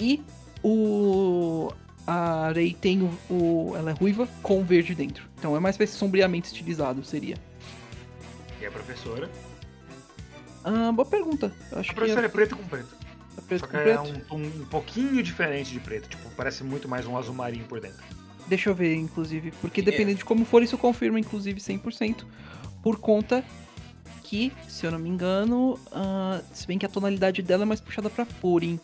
E 0.00 0.22
o 0.62 1.72
a 2.06 2.52
Rei 2.54 2.72
tem 2.72 3.02
o, 3.02 3.10
o- 3.32 3.76
ela 3.76 3.90
é 3.90 3.94
ruiva 3.94 4.28
com 4.42 4.64
verde 4.64 4.94
dentro. 4.94 5.24
Então 5.38 5.56
é 5.56 5.60
mais 5.60 5.76
pra 5.76 5.84
esse 5.84 5.94
sombreamento 5.96 6.46
estilizado, 6.46 7.02
seria. 7.04 7.36
E 8.60 8.66
a 8.66 8.70
professora. 8.70 9.28
Ah, 10.64 10.90
boa 10.92 11.06
pergunta. 11.06 11.52
Eu 11.70 11.78
acho 11.78 11.90
A 11.90 11.94
que 11.94 11.98
professora 11.98 12.26
é 12.26 12.26
é 12.26 12.28
preto 12.28 12.56
com 12.56 12.64
preto. 12.64 12.96
preto 13.46 13.60
Só 13.60 13.66
com 13.66 13.72
que 13.72 13.78
é 13.78 13.82
preto. 13.96 14.00
um 14.02 14.20
tom 14.20 14.36
um 14.38 14.64
pouquinho 14.66 15.22
diferente 15.22 15.72
de 15.72 15.80
preto. 15.80 16.08
Tipo, 16.08 16.28
parece 16.36 16.62
muito 16.64 16.88
mais 16.88 17.06
um 17.06 17.16
azul 17.16 17.34
marinho 17.34 17.64
por 17.64 17.80
dentro. 17.80 18.02
Deixa 18.48 18.70
eu 18.70 18.74
ver, 18.74 18.94
inclusive. 18.94 19.50
Porque 19.60 19.80
É. 19.80 19.84
dependendo 19.84 20.18
de 20.18 20.24
como 20.24 20.44
for, 20.44 20.62
isso 20.62 20.78
confirma, 20.78 21.18
inclusive, 21.18 21.60
100%. 21.60 22.24
Por 22.82 22.98
conta 23.00 23.44
que, 24.22 24.52
se 24.68 24.86
eu 24.86 24.90
não 24.92 24.98
me 24.98 25.08
engano, 25.08 25.78
ah, 25.92 26.40
se 26.52 26.66
bem 26.66 26.78
que 26.78 26.86
a 26.86 26.88
tonalidade 26.88 27.42
dela 27.42 27.62
é 27.64 27.66
mais 27.66 27.80
puxada 27.80 28.08
pra 28.10 28.24
Purim. 28.26 28.78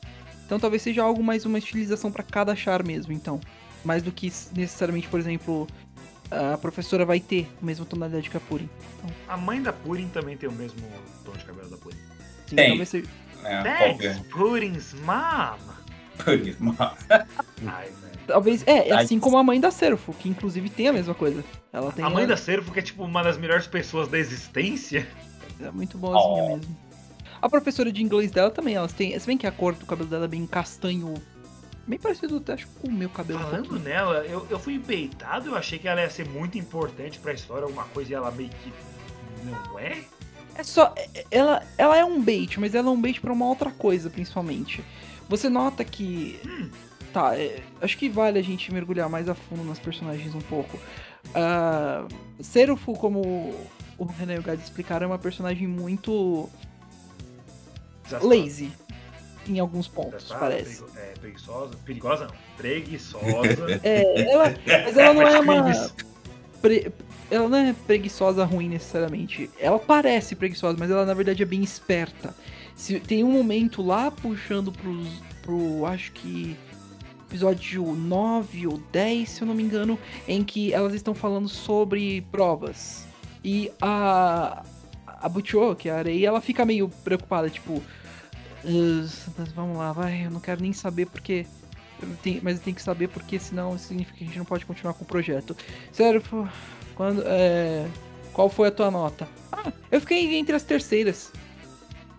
Então 0.47 0.59
talvez 0.59 0.83
seja 0.83 1.03
algo 1.03 1.23
mais 1.23 1.45
uma 1.47 1.59
estilização 1.59 2.11
pra 2.13 2.23
cada 2.23 2.55
char 2.55 2.83
mesmo, 2.85 3.13
então. 3.13 3.41
Mais 3.85 4.03
do 4.03 4.13
que 4.13 4.33
necessariamente, 4.55 5.09
por 5.09 5.19
exemplo, 5.19 5.67
a 6.31 6.57
professora 6.59 7.05
vai 7.05 7.19
ter 7.21 7.49
a 7.61 7.65
mesma 7.65 7.85
tonalidade 7.85 8.31
que 8.31 8.37
a 8.37 8.41
Purim. 8.41 8.69
A 9.29 9.37
mãe 9.37 9.61
da 9.61 9.73
Purin 9.73 10.09
também 10.09 10.37
tem 10.37 10.49
o 10.49 10.53
mesmo 10.53 10.81
tom 11.25 11.33
de 11.33 11.45
cabelo 11.45 11.69
da 11.69 11.77
Purin. 11.77 11.97
Sim, 12.47 12.57
Tem. 12.57 12.69
talvez 12.69 12.89
seja. 12.89 13.07
É, 13.45 13.63
Thanks, 13.63 13.79
qualquer. 13.89 14.23
Purin's 14.31 14.95
mom. 14.95 15.59
Purismo. 16.25 16.77
Ai, 17.67 17.87
velho. 17.89 18.13
Talvez. 18.27 18.63
É, 18.67 18.91
é 18.91 18.93
assim 18.95 19.19
como 19.19 19.37
a 19.37 19.43
mãe 19.43 19.59
da 19.59 19.71
Serfo, 19.73 20.13
que 20.13 20.29
inclusive 20.29 20.69
tem 20.71 20.87
a 20.89 20.93
mesma 20.93 21.15
coisa. 21.15 21.43
Ela 21.73 21.91
tem 21.91 22.05
A 22.05 22.11
mãe 22.11 22.25
da 22.27 22.37
Servo, 22.37 22.71
que 22.73 22.79
é 22.79 22.83
tipo 22.83 23.03
uma 23.03 23.23
das 23.23 23.37
melhores 23.37 23.67
pessoas 23.67 24.07
da 24.09 24.17
existência. 24.19 25.09
É 25.61 25.71
muito 25.73 25.99
boazinha 25.99 26.43
Oh. 26.45 26.57
mesmo. 26.57 26.77
A 27.43 27.49
professora 27.51 27.91
de 27.93 28.03
inglês 28.03 28.31
dela 28.31 28.51
também, 28.51 28.77
elas 28.77 28.93
têm. 28.93 29.19
Se 29.19 29.27
bem 29.27 29.37
que 29.37 29.47
a 29.47 29.53
cor 29.53 29.75
do 29.75 29.85
cabelo 29.85 30.09
dela 30.09 30.25
é 30.27 30.29
bem 30.29 30.47
castanho. 30.47 31.13
Bem 31.87 31.99
parecido 31.99 32.41
acho, 32.53 32.69
com 32.81 32.87
o 32.87 32.93
meu 32.93 33.11
cabelo. 33.11 33.41
um 33.41 33.43
Falando 33.43 33.69
pouquinho. 33.69 33.89
nela, 33.89 34.19
eu, 34.25 34.47
eu 34.49 34.59
fui 34.61 34.75
empeitado, 34.75 35.49
eu 35.49 35.57
achei 35.57 35.81
que 35.81 35.89
ela 35.89 36.01
ia 36.01 36.09
ser 36.09 36.29
muito 36.29 36.57
importante 36.57 37.19
pra 37.19 37.33
história, 37.33 37.65
alguma 37.65 37.83
coisa 37.87 38.13
e 38.13 38.15
ela 38.15 38.31
meio 38.31 38.49
que 38.51 38.73
não 39.45 39.79
é. 39.81 40.05
É 40.55 40.63
só. 40.63 40.95
é- 40.97 41.25
Ela, 41.31 41.63
ela 41.77 41.97
é 41.99 42.05
um 42.05 42.23
bait, 42.23 42.61
mas 42.61 42.75
ela 42.77 42.89
é 42.89 42.91
um 42.93 43.01
bait 43.01 43.21
pra 43.21 43.33
uma 43.33 43.47
outra 43.49 43.73
coisa, 43.73 44.09
principalmente. 44.09 44.85
Você 45.29 45.49
nota 45.49 45.85
que. 45.85 46.39
Tá, 47.13 47.37
é, 47.37 47.61
acho 47.81 47.99
que 47.99 48.09
vale 48.09 48.39
a 48.39 48.43
gente 48.43 48.73
mergulhar 48.73 49.09
mais 49.09 49.29
a 49.29 49.35
fundo 49.35 49.65
nas 49.65 49.79
personagens 49.81 50.35
um 50.35 50.41
pouco. 50.41 50.79
Uh, 51.29 52.09
Serufu, 52.43 52.93
como 52.95 53.21
o 53.99 54.05
René 54.05 54.37
e 54.37 54.39
o 54.39 54.43
Gad 54.43 54.59
explicaram, 54.61 55.05
é 55.05 55.09
uma 55.09 55.19
personagem 55.19 55.67
muito 55.67 56.49
Desastrosa. 58.05 58.27
lazy. 58.37 58.73
Em 59.49 59.59
alguns 59.59 59.89
pontos, 59.89 60.13
Desastrosa, 60.23 60.41
parece. 60.41 60.83
perigo- 60.83 60.99
é, 60.99 61.13
preguiçosa. 61.21 61.75
Perigosa 61.85 62.25
não. 62.27 62.35
Preguiçosa. 62.57 63.81
É, 63.83 64.31
ela, 64.33 64.55
mas 64.85 64.97
ela 64.97 65.15
não 65.15 65.23
é 65.27 65.41
uma. 65.41 65.91
pre- 66.61 66.93
ela 67.31 67.49
não 67.49 67.59
é 67.59 67.73
preguiçosa 67.87 68.45
ruim 68.45 68.69
necessariamente. 68.69 69.51
Ela 69.59 69.79
parece 69.79 70.37
preguiçosa, 70.37 70.77
mas 70.79 70.91
ela 70.91 71.05
na 71.05 71.15
verdade 71.15 71.43
é 71.43 71.47
bem 71.47 71.63
esperta. 71.63 72.35
Se, 72.77 73.01
tem 73.01 73.25
um 73.25 73.33
momento 73.33 73.83
lá 73.83 74.11
puxando 74.11 74.71
pros, 74.71 75.09
pro. 75.43 75.87
Acho 75.87 76.13
que. 76.13 76.57
Episódio 77.29 77.83
9 77.95 78.67
ou 78.67 78.77
10, 78.93 79.27
se 79.29 79.41
eu 79.41 79.47
não 79.47 79.55
me 79.55 79.63
engano, 79.63 79.99
em 80.29 80.45
que 80.45 80.71
elas 80.75 80.93
estão 80.93 81.15
falando 81.15 81.49
sobre 81.49 82.21
provas. 82.31 83.07
E 83.43 83.73
a. 83.81 84.63
A 85.23 85.29
Butchô, 85.29 85.75
que 85.77 85.89
é 85.89 85.93
a 85.93 85.97
areia, 85.99 86.27
ela 86.29 86.41
fica 86.41 86.65
meio 86.65 86.89
preocupada, 87.05 87.49
tipo. 87.49 87.83
"Ah, 88.65 89.45
vamos 89.55 89.77
lá, 89.79 89.93
vai, 89.93 90.27
eu 90.27 90.31
não 90.31 90.41
quero 90.41 90.61
nem 90.61 90.73
saber 90.73 91.07
porque. 91.07 91.47
mas 92.43 92.57
eu 92.59 92.63
tenho 92.65 92.75
que 92.77 92.83
saber 92.83 93.09
porque 93.09 93.39
senão 93.39 93.79
significa 93.79 94.19
que 94.19 94.25
a 94.25 94.27
gente 94.27 94.39
não 94.39 94.45
pode 94.45 94.67
continuar 94.67 94.95
com 94.95 95.05
o 95.05 95.07
projeto. 95.07 95.57
Sério, 95.93 96.23
quando. 96.95 97.23
É, 97.25 97.87
qual 98.33 98.49
foi 98.49 98.69
a 98.69 98.73
tua 98.73 98.91
nota? 98.91 99.29
Ah, 99.53 99.73
eu 99.91 100.01
fiquei 100.01 100.35
entre 100.37 100.55
as 100.57 100.63
terceiras. 100.65 101.33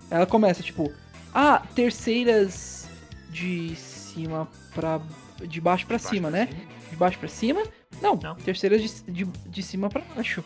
Ela 0.09 0.25
começa, 0.25 0.61
tipo, 0.63 0.91
ah, 1.33 1.61
terceiras 1.75 2.87
de 3.29 3.75
cima 3.75 4.47
pra. 4.73 5.01
De 5.45 5.59
baixo 5.59 5.85
pra 5.85 5.99
cima, 5.99 6.29
né? 6.29 6.47
De 6.89 6.95
baixo 6.95 7.19
pra 7.19 7.27
cima? 7.27 7.61
Não, 8.01 8.15
Não. 8.21 8.35
terceiras 8.35 8.81
de, 8.81 9.11
de, 9.11 9.25
de 9.25 9.63
cima 9.63 9.89
pra 9.89 10.01
baixo. 10.15 10.43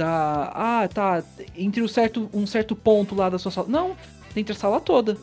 Da. 0.00 0.50
Ah, 0.54 0.88
tá. 0.88 1.22
Entre 1.54 1.82
um 1.82 1.88
certo, 1.88 2.30
um 2.32 2.46
certo 2.46 2.74
ponto 2.74 3.14
lá 3.14 3.28
da 3.28 3.38
sua 3.38 3.50
sala. 3.52 3.68
Não, 3.68 3.94
entre 4.34 4.54
a 4.54 4.56
sala 4.56 4.80
toda. 4.80 5.18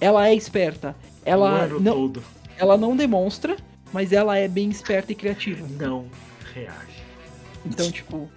Ela 0.00 0.26
é 0.26 0.34
esperta. 0.34 0.96
O 1.24 1.28
Ela 1.28 1.48
ano 1.50 1.78
não, 1.78 1.92
todo. 1.94 2.22
ela 2.56 2.76
não 2.76 2.96
demonstra, 2.96 3.56
mas 3.92 4.12
ela 4.12 4.36
é 4.36 4.48
bem 4.48 4.68
esperta 4.70 5.12
e 5.12 5.14
criativa. 5.14 5.64
Não 5.78 6.06
reage. 6.52 6.98
Então, 7.64 7.88
tipo. 7.92 8.28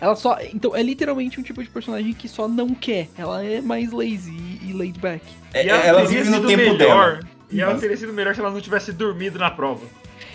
Ela 0.00 0.16
só. 0.16 0.38
Então, 0.54 0.74
é 0.74 0.82
literalmente 0.82 1.38
um 1.38 1.42
tipo 1.42 1.62
de 1.62 1.68
personagem 1.68 2.14
que 2.14 2.28
só 2.28 2.48
não 2.48 2.74
quer. 2.74 3.08
Ela 3.18 3.44
é 3.44 3.60
mais 3.60 3.92
lazy 3.92 4.30
e, 4.62 4.70
e 4.70 4.72
laid 4.72 4.98
back. 4.98 5.22
É, 5.52 5.66
E 5.66 5.68
ela, 5.68 5.82
ela 5.82 6.06
teria 6.06 6.24
vive 6.24 6.30
no 6.30 6.36
sido 6.36 6.48
tempo 6.48 6.62
melhor. 6.62 6.78
dela. 6.78 7.20
E 7.50 7.60
ela 7.60 7.72
Mas- 7.72 7.80
teria 7.82 7.96
sido 7.98 8.12
melhor 8.14 8.34
se 8.34 8.40
ela 8.40 8.50
não 8.50 8.60
tivesse 8.62 8.90
dormido 8.90 9.38
na 9.38 9.50
prova. 9.50 9.84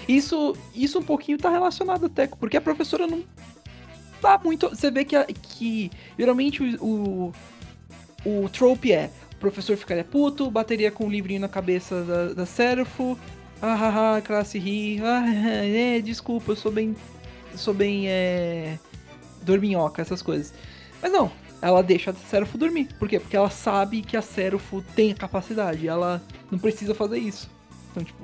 Isso, 0.07 0.55
isso 0.75 0.99
um 0.99 1.03
pouquinho 1.03 1.37
tá 1.39 1.49
relacionado 1.49 2.05
até, 2.05 2.27
porque 2.27 2.55
a 2.57 2.61
professora 2.61 3.07
não 3.07 3.23
tá 4.21 4.39
muito. 4.43 4.69
Você 4.69 4.91
vê 4.91 5.03
que, 5.03 5.15
que 5.33 5.91
geralmente 6.17 6.63
o, 6.79 7.33
o, 8.25 8.49
trope 8.49 8.91
é: 8.91 9.09
o 9.33 9.35
professor 9.37 9.75
ficaria 9.75 10.03
puto, 10.03 10.49
bateria 10.49 10.91
com 10.91 11.05
o 11.05 11.09
livrinho 11.09 11.41
na 11.41 11.49
cabeça 11.49 12.03
da, 12.03 12.33
da 12.33 12.45
Serafo, 12.45 13.17
ah, 13.61 13.73
ah, 13.73 14.17
ah, 14.17 14.21
classe 14.21 14.57
ri, 14.59 14.99
ah, 15.03 15.25
é, 15.65 15.99
desculpa, 15.99 16.51
eu 16.51 16.55
sou 16.55 16.71
bem. 16.71 16.95
Sou 17.55 17.73
bem. 17.73 18.07
É, 18.07 18.77
dorminhoca, 19.41 20.01
essas 20.01 20.21
coisas. 20.21 20.53
Mas 21.01 21.11
não, 21.11 21.31
ela 21.61 21.81
deixa 21.81 22.11
a 22.11 22.13
Serafo 22.13 22.57
dormir. 22.57 22.89
Por 22.99 23.09
quê? 23.09 23.19
Porque 23.19 23.35
ela 23.35 23.49
sabe 23.49 24.01
que 24.01 24.15
a 24.15 24.21
Serafo 24.21 24.83
tem 24.95 25.11
a 25.11 25.15
capacidade. 25.15 25.87
Ela 25.87 26.21
não 26.49 26.59
precisa 26.59 26.93
fazer 26.93 27.17
isso. 27.17 27.49
Então, 27.91 28.03
tipo. 28.03 28.23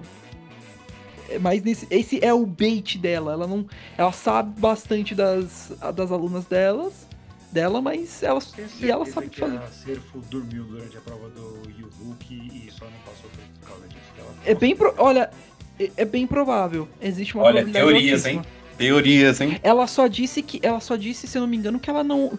Mais 1.42 1.64
nesse, 1.64 1.88
esse 1.90 2.24
é 2.24 2.34
o 2.34 2.46
bait 2.46 2.98
dela. 2.98 3.34
Ela 3.34 3.48
não. 3.48 3.66
Ela 3.98 4.12
sabe 4.12 4.60
bastante 4.60 5.14
das, 5.16 5.72
das 5.96 6.12
alunas 6.12 6.46
delas. 6.46 7.06
Dela, 7.50 7.82
mas 7.82 8.22
ela, 8.24 8.42
e 8.82 8.92
ela 8.92 9.06
sabe 9.06 9.30
que 9.30 9.40
fazer. 9.40 9.58
a 9.58 9.68
Serfo 9.70 10.20
dormiu 10.30 10.66
durante 10.66 10.98
a 10.98 11.00
prova 11.02 11.30
do 11.30 11.62
Yuhuki 11.80 12.36
e 12.68 12.70
só 12.72 12.84
não 12.86 12.92
passou 13.06 13.30
por 13.62 13.70
causa 13.70 13.88
disso. 13.88 14.02
É 14.46 14.54
bem. 14.54 14.76
Pro, 14.76 14.94
olha, 14.98 15.32
é, 15.80 15.90
é 15.96 16.06
bem 16.06 16.28
provável. 16.28 16.90
Existe 17.02 17.36
uma 17.36 17.46
Olha, 17.46 17.64
probabilidade 17.64 17.86
teorias, 17.86 18.26
altíssima. 18.26 18.44
hein? 18.44 18.52
Teorias, 18.78 19.42
hein? 19.42 19.60
Ela 19.64 19.88
só 19.88 20.08
disse 20.08 20.42
que. 20.42 20.60
Ela 20.62 20.82
só 20.82 20.98
disse, 20.98 21.26
se 21.26 21.38
eu 21.38 21.42
não 21.42 21.48
me 21.48 21.56
engano, 21.56 21.80
que 21.80 21.90
ela 21.90 22.04
não. 22.04 22.38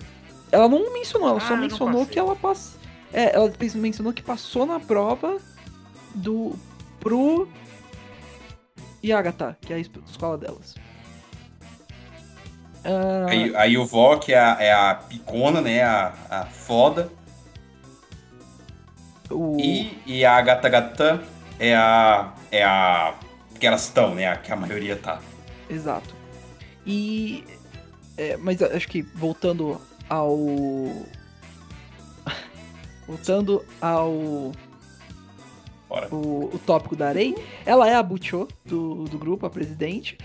Ela 0.52 0.68
não 0.68 0.92
mencionou, 0.92 1.30
ela 1.30 1.38
Ah, 1.38 1.48
só 1.48 1.56
mencionou 1.56 2.04
que 2.06 2.18
ela 2.18 2.36
passou. 2.36 2.78
É, 3.10 3.34
ela 3.34 3.50
mencionou 3.76 4.12
que 4.12 4.22
passou 4.22 4.66
na 4.66 4.78
prova 4.78 5.38
do. 6.14 6.54
pro. 7.00 7.48
Yagata, 9.04 9.56
que 9.60 9.72
é 9.72 9.76
a 9.76 9.78
es- 9.78 9.90
escola 10.08 10.36
delas. 10.38 10.74
Ah, 12.84 13.26
Aí, 13.28 13.54
aí 13.56 13.76
o 13.78 13.84
Vok 13.84 14.32
é 14.32 14.38
a, 14.38 14.56
é 14.60 14.72
a 14.72 14.94
picona, 14.94 15.60
né? 15.60 15.82
A, 15.82 16.12
a 16.30 16.44
foda. 16.46 17.10
o, 19.30 19.56
E, 19.60 19.98
e 20.06 20.24
a 20.24 20.40
Gata 20.40 20.68
Gata 20.68 21.22
é 21.58 21.74
a. 21.76 22.32
É 22.50 22.64
a. 22.64 23.14
Que 23.58 23.66
elas 23.66 23.84
estão, 23.84 24.14
né? 24.14 24.26
A 24.28 24.36
que 24.36 24.52
a 24.52 24.56
maioria 24.56 24.96
tá. 24.96 25.20
Exato. 25.68 26.14
E. 26.86 27.44
é, 28.16 28.36
mas 28.36 28.62
acho 28.62 28.88
que 28.88 29.02
voltando 29.02 29.80
ao. 30.08 30.36
voltando 33.06 33.64
ao. 33.80 34.52
O, 36.10 36.50
o 36.54 36.60
tópico 36.64 36.94
da 36.94 37.08
Arei. 37.08 37.34
Ela 37.64 37.88
é 37.88 37.94
a 37.94 38.02
Butcho 38.02 38.46
do, 38.64 39.04
do 39.04 39.18
grupo, 39.18 39.46
a 39.46 39.50
presidente. 39.50 40.18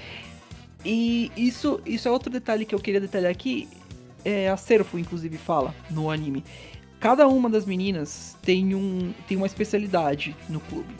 E 0.85 1.31
isso, 1.37 1.79
isso 1.85 2.07
é 2.07 2.11
outro 2.11 2.29
detalhe 2.29 2.65
que 2.65 2.75
eu 2.75 2.79
queria 2.79 2.99
detalhar 2.99 3.31
aqui. 3.31 3.67
É, 4.25 4.49
a 4.49 4.57
Serfu, 4.57 4.97
inclusive, 4.97 5.37
fala 5.37 5.73
no 5.89 6.09
anime. 6.09 6.43
Cada 6.99 7.27
uma 7.27 7.49
das 7.49 7.65
meninas 7.65 8.37
tem, 8.41 8.73
um, 8.73 9.13
tem 9.27 9.35
uma 9.35 9.45
especialidade 9.45 10.35
no 10.49 10.59
clube. 10.61 10.93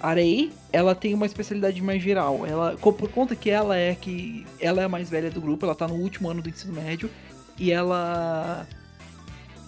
A 0.00 0.10
Arei, 0.10 0.52
ela 0.72 0.94
tem 0.94 1.14
uma 1.14 1.26
especialidade 1.26 1.80
mais 1.82 2.02
geral. 2.02 2.46
Ela, 2.46 2.76
por 2.76 3.08
conta 3.08 3.36
que 3.36 3.50
ela 3.50 3.76
é 3.76 3.94
que 3.94 4.46
ela 4.60 4.82
é 4.82 4.84
a 4.84 4.88
mais 4.88 5.08
velha 5.08 5.30
do 5.30 5.40
grupo, 5.40 5.64
ela 5.64 5.74
tá 5.74 5.86
no 5.86 5.94
último 5.94 6.28
ano 6.28 6.42
do 6.42 6.48
ensino 6.48 6.72
médio 6.72 7.08
e 7.58 7.70
ela 7.70 8.66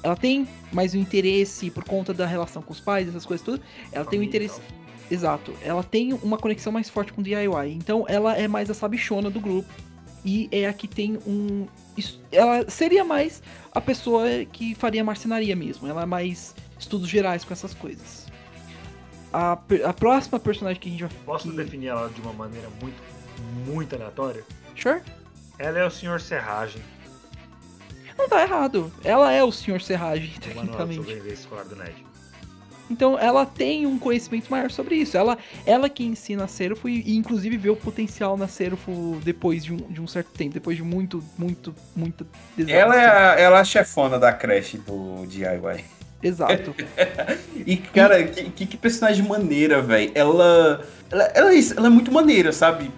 ela 0.04 0.14
tem 0.14 0.46
mais 0.70 0.94
um 0.94 0.98
interesse 0.98 1.70
por 1.70 1.82
conta 1.82 2.12
da 2.14 2.26
relação 2.26 2.60
com 2.62 2.72
os 2.72 2.78
pais, 2.80 3.08
essas 3.08 3.24
coisas 3.26 3.44
tudo. 3.44 3.60
Ela 3.90 4.04
tem 4.04 4.20
um 4.20 4.22
interesse 4.22 4.60
tal. 4.60 4.84
Exato. 5.10 5.54
Ela 5.62 5.82
tem 5.82 6.12
uma 6.12 6.36
conexão 6.38 6.72
mais 6.72 6.88
forte 6.88 7.12
com 7.12 7.20
o 7.20 7.24
DIY. 7.24 7.72
Então 7.74 8.04
ela 8.08 8.36
é 8.36 8.46
mais 8.46 8.70
a 8.70 8.74
sabichona 8.74 9.30
do 9.30 9.40
grupo. 9.40 9.68
E 10.24 10.48
é 10.52 10.66
a 10.66 10.72
que 10.72 10.86
tem 10.88 11.18
um. 11.26 11.66
Ela 12.32 12.68
seria 12.70 13.04
mais 13.04 13.42
a 13.72 13.80
pessoa 13.80 14.26
que 14.52 14.74
faria 14.74 15.02
marcenaria 15.04 15.54
mesmo. 15.56 15.86
Ela 15.88 16.02
é 16.02 16.06
mais 16.06 16.54
estudos 16.78 17.08
gerais 17.08 17.44
com 17.44 17.52
essas 17.52 17.74
coisas. 17.74 18.26
A, 19.32 19.52
a 19.52 19.92
próxima 19.92 20.38
personagem 20.38 20.80
que 20.80 20.88
a 20.88 20.92
gente 20.92 21.04
vai. 21.04 21.12
Posso 21.26 21.50
que- 21.50 21.56
definir 21.56 21.88
ela 21.88 22.08
de 22.08 22.20
uma 22.20 22.32
maneira 22.32 22.68
muito, 22.80 23.02
muito 23.66 23.94
aleatória? 23.94 24.44
Sure? 24.76 25.00
Ela 25.58 25.78
é 25.80 25.86
o 25.86 25.90
Sr. 25.90 26.20
Serragem, 26.20 26.80
Não 28.18 28.28
tá 28.28 28.42
errado. 28.42 28.92
Ela 29.02 29.32
é 29.32 29.42
o 29.42 29.50
Sr. 29.50 29.80
Serragem, 29.80 30.32
tecnicamente. 30.40 31.00
Então 32.90 33.18
ela 33.18 33.46
tem 33.46 33.86
um 33.86 33.98
conhecimento 33.98 34.50
maior 34.50 34.70
sobre 34.70 34.96
isso. 34.96 35.16
Ela, 35.16 35.38
ela 35.64 35.88
que 35.88 36.04
ensina 36.04 36.44
a 36.44 36.48
Serafo 36.48 36.88
e, 36.88 37.00
e 37.00 37.16
inclusive 37.16 37.56
vê 37.56 37.70
o 37.70 37.76
potencial 37.76 38.36
na 38.36 38.46
Serafo 38.46 39.18
depois 39.24 39.64
de 39.64 39.72
um, 39.72 39.76
de 39.76 40.00
um 40.00 40.06
certo 40.06 40.28
tempo, 40.32 40.52
depois 40.54 40.76
de 40.76 40.82
muito, 40.82 41.24
muito, 41.38 41.74
muito 41.96 42.26
desastre. 42.56 42.78
Ela 42.78 43.00
é 43.00 43.06
a, 43.06 43.40
ela 43.40 43.58
é 43.58 43.60
a 43.60 43.64
chefona 43.64 44.18
da 44.18 44.32
creche 44.32 44.76
do 44.78 45.26
DIY. 45.26 45.84
Exato. 46.22 46.74
E, 47.66 47.78
cara, 47.78 48.22
que, 48.24 48.50
que, 48.50 48.66
que 48.66 48.76
personagem 48.76 49.26
maneira, 49.26 49.80
velho. 49.80 50.12
Ela, 50.14 50.84
ela, 51.10 51.24
ela, 51.34 51.50
é 51.52 51.54
isso, 51.54 51.72
ela 51.78 51.86
é 51.86 51.90
muito 51.90 52.12
maneira, 52.12 52.52
sabe? 52.52 52.90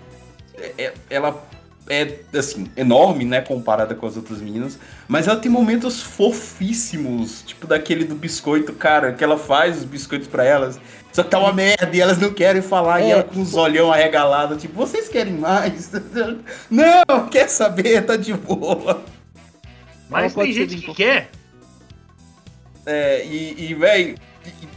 É- 0.59 0.85
é- 0.87 0.95
ela 1.09 1.41
é, 1.89 2.19
assim, 2.37 2.67
enorme, 2.77 3.25
né, 3.25 3.41
comparada 3.41 3.95
com 3.95 4.07
as 4.07 4.17
outras 4.17 4.41
meninas. 4.41 4.79
Mas 5.07 5.29
ela 5.29 5.39
tem 5.39 5.51
momentos 5.51 6.03
fofíssimos, 6.03 7.43
tipo 7.43 7.67
daquele 7.67 8.05
do 8.05 8.15
biscoito, 8.15 8.73
cara, 8.73 9.13
que 9.13 9.23
ela 9.23 9.39
faz 9.39 9.79
os 9.79 9.85
biscoitos 9.85 10.29
pra 10.29 10.45
elas. 10.45 10.81
Só 11.13 11.23
que 11.23 11.31
tá 11.31 11.39
uma 11.39 11.53
merda 11.53 11.91
e 11.97 12.01
elas 12.01 12.19
não 12.19 12.33
querem 12.33 12.61
falar. 12.61 13.01
É, 13.01 13.09
e 13.09 13.11
ela 13.11 13.23
com 13.23 13.41
os 13.41 13.55
olhão 13.55 13.93
arregalados, 13.93 14.61
tipo, 14.61 14.75
vocês 14.75 15.09
querem 15.09 15.33
mais? 15.33 15.91
Não, 16.69 17.27
quer 17.31 17.49
saber, 17.49 18.05
tá 18.05 18.17
de 18.17 18.35
boa. 18.35 19.03
Mas 20.11 20.35
tem 20.35 20.53
gente 20.53 20.77
que 20.77 20.95
quer. 20.95 21.31
É, 22.85 23.25
e, 23.25 23.71
e 23.71 23.75
velho, 23.75 24.17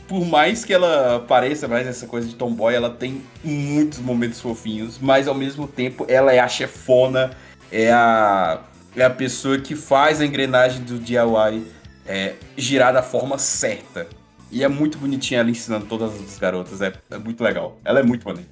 por 0.07 0.25
mais 0.25 0.65
que 0.65 0.73
ela 0.73 1.23
pareça 1.27 1.67
mais 1.67 1.85
essa 1.87 2.07
coisa 2.07 2.27
de 2.27 2.35
tomboy, 2.35 2.73
ela 2.73 2.89
tem 2.89 3.21
muitos 3.43 3.99
momentos 3.99 4.39
fofinhos, 4.41 4.97
mas 4.99 5.27
ao 5.27 5.35
mesmo 5.35 5.67
tempo 5.67 6.05
ela 6.07 6.33
é 6.33 6.39
a 6.39 6.47
chefona, 6.47 7.31
é 7.71 7.91
a, 7.91 8.61
é 8.95 9.03
a 9.03 9.09
pessoa 9.09 9.59
que 9.59 9.75
faz 9.75 10.19
a 10.21 10.25
engrenagem 10.25 10.81
do 10.83 10.97
DIY 10.99 11.65
é, 12.05 12.35
girar 12.57 12.91
da 12.93 13.03
forma 13.03 13.37
certa. 13.37 14.07
E 14.51 14.63
é 14.63 14.67
muito 14.67 14.97
bonitinha 14.97 15.41
ela 15.41 15.49
ensinando 15.51 15.85
todas 15.85 16.11
as 16.19 16.39
garotas, 16.39 16.81
é, 16.81 16.91
é 17.11 17.17
muito 17.19 17.43
legal. 17.43 17.77
Ela 17.85 17.99
é 17.99 18.03
muito 18.03 18.25
maneira. 18.27 18.49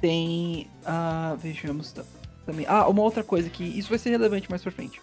Tem. 0.00 0.68
Ah, 0.84 1.36
vejamos 1.38 1.92
ta- 1.92 2.04
também. 2.44 2.66
Ah, 2.68 2.86
uma 2.86 3.02
outra 3.02 3.24
coisa 3.24 3.48
que 3.48 3.64
isso 3.64 3.88
vai 3.88 3.98
ser 3.98 4.10
relevante 4.10 4.48
mais 4.50 4.62
pra 4.62 4.70
frente. 4.70 5.00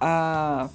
A, 0.00 0.68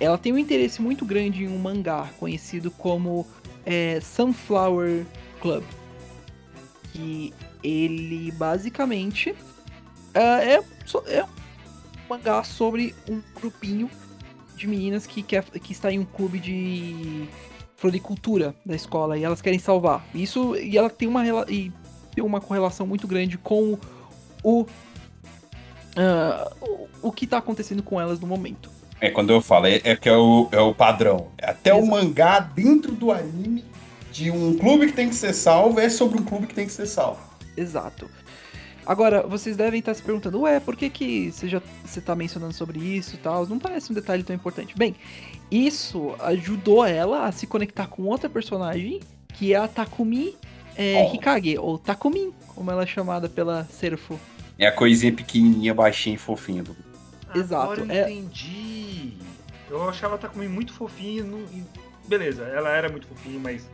ela 0.00 0.18
tem 0.18 0.32
um 0.32 0.38
interesse 0.38 0.80
muito 0.80 1.04
grande 1.04 1.44
em 1.44 1.48
um 1.48 1.58
mangá 1.58 2.08
conhecido 2.18 2.70
como 2.70 3.26
é, 3.66 4.00
Sunflower 4.00 5.04
Club. 5.40 5.64
Que 6.92 7.32
ele 7.62 8.30
basicamente 8.32 9.34
é, 10.14 10.62
so- 10.86 11.02
é 11.06 11.24
um 11.24 11.28
mangá 12.08 12.42
sobre 12.42 12.94
um 13.08 13.20
grupinho 13.34 13.90
de 14.56 14.66
meninas 14.66 15.06
que, 15.06 15.22
quer, 15.22 15.44
que 15.44 15.72
está 15.72 15.92
em 15.92 15.98
um 15.98 16.04
clube 16.04 16.38
de 16.38 17.28
floricultura 17.76 18.54
da 18.66 18.74
escola 18.74 19.16
e 19.16 19.22
elas 19.22 19.40
querem 19.40 19.58
salvar. 19.58 20.04
Isso 20.14 20.56
e 20.56 20.76
ela 20.76 20.90
tem 20.90 21.06
uma 21.06 21.24
e 21.48 21.72
tem 22.12 22.24
uma 22.24 22.40
correlação 22.40 22.86
muito 22.86 23.06
grande 23.06 23.38
com 23.38 23.78
o 24.42 24.66
ah, 25.96 26.52
o, 26.60 26.88
o 27.08 27.12
que 27.12 27.26
tá 27.26 27.38
acontecendo 27.38 27.82
com 27.82 28.00
elas 28.00 28.18
no 28.18 28.26
momento. 28.26 28.77
É, 29.00 29.10
quando 29.10 29.30
eu 29.30 29.40
falo, 29.40 29.66
é, 29.66 29.80
é 29.84 29.96
que 29.96 30.08
é 30.08 30.16
o, 30.16 30.48
é 30.50 30.60
o 30.60 30.74
padrão. 30.74 31.28
Até 31.40 31.72
o 31.72 31.78
Exato. 31.78 31.90
mangá 31.90 32.40
dentro 32.40 32.92
do 32.92 33.12
anime 33.12 33.64
de 34.12 34.30
um 34.30 34.56
clube 34.56 34.86
que 34.86 34.92
tem 34.92 35.08
que 35.08 35.14
ser 35.14 35.32
salvo 35.32 35.78
é 35.78 35.88
sobre 35.88 36.18
um 36.20 36.24
clube 36.24 36.46
que 36.46 36.54
tem 36.54 36.66
que 36.66 36.72
ser 36.72 36.86
salvo. 36.86 37.20
Exato. 37.56 38.10
Agora, 38.84 39.22
vocês 39.22 39.56
devem 39.56 39.80
estar 39.80 39.92
se 39.92 40.02
perguntando, 40.02 40.40
ué, 40.40 40.58
por 40.58 40.74
que, 40.74 40.88
que 40.88 41.30
você 41.30 41.46
já 41.46 41.60
você 41.84 42.00
tá 42.00 42.16
mencionando 42.16 42.54
sobre 42.54 42.78
isso 42.78 43.14
e 43.14 43.18
tal? 43.18 43.46
Não 43.46 43.58
parece 43.58 43.92
um 43.92 43.94
detalhe 43.94 44.22
tão 44.22 44.34
importante. 44.34 44.74
Bem, 44.76 44.96
isso 45.50 46.14
ajudou 46.20 46.84
ela 46.84 47.26
a 47.26 47.32
se 47.32 47.46
conectar 47.46 47.86
com 47.86 48.04
outra 48.04 48.30
personagem, 48.30 49.00
que 49.34 49.52
é 49.52 49.56
a 49.58 49.68
Takumi 49.68 50.34
é, 50.74 51.08
Oh. 51.10 51.14
Hikage, 51.14 51.58
ou 51.58 51.76
Takumin, 51.76 52.32
como 52.54 52.70
ela 52.70 52.84
é 52.84 52.86
chamada 52.86 53.28
pela 53.28 53.64
Serfu. 53.64 54.18
É 54.56 54.66
a 54.66 54.72
coisinha 54.72 55.12
pequenininha, 55.12 55.74
baixinha 55.74 56.14
e 56.14 56.18
fofinha 56.18 56.62
do 56.62 56.74
Exato, 57.34 57.72
Agora 57.72 57.92
é- 57.94 58.04
eu 58.04 58.08
entendi. 58.08 59.14
Eu 59.70 59.88
achava 59.88 60.14
a 60.14 60.18
Takumi 60.18 60.48
muito 60.48 60.72
fofinha. 60.72 61.22
no- 61.24 61.46
Beleza, 62.06 62.44
ela 62.44 62.70
era 62.70 62.88
muito 62.88 63.06
fofinha, 63.06 63.38
mas 63.38 63.68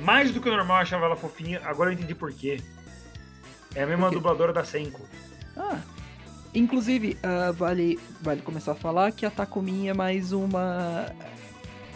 mais 0.00 0.30
do 0.30 0.40
que 0.40 0.48
o 0.48 0.52
normal 0.56 0.76
eu 0.78 0.82
achava 0.82 1.06
ela 1.06 1.16
fofinha. 1.16 1.60
Agora 1.64 1.90
eu 1.90 1.94
entendi 1.94 2.14
por 2.14 2.32
quê. 2.32 2.60
É 3.74 3.82
a 3.82 3.86
mesma 3.86 4.10
dubladora 4.10 4.52
da 4.52 4.64
Senko. 4.64 5.02
Ah. 5.56 5.78
Inclusive, 6.54 7.16
ah, 7.22 7.50
vale, 7.52 7.98
vale 8.20 8.42
começar 8.42 8.72
a 8.72 8.74
falar 8.74 9.10
que 9.12 9.24
a 9.24 9.30
Takumi 9.30 9.88
é 9.88 9.94
mais 9.94 10.30
uma 10.32 11.06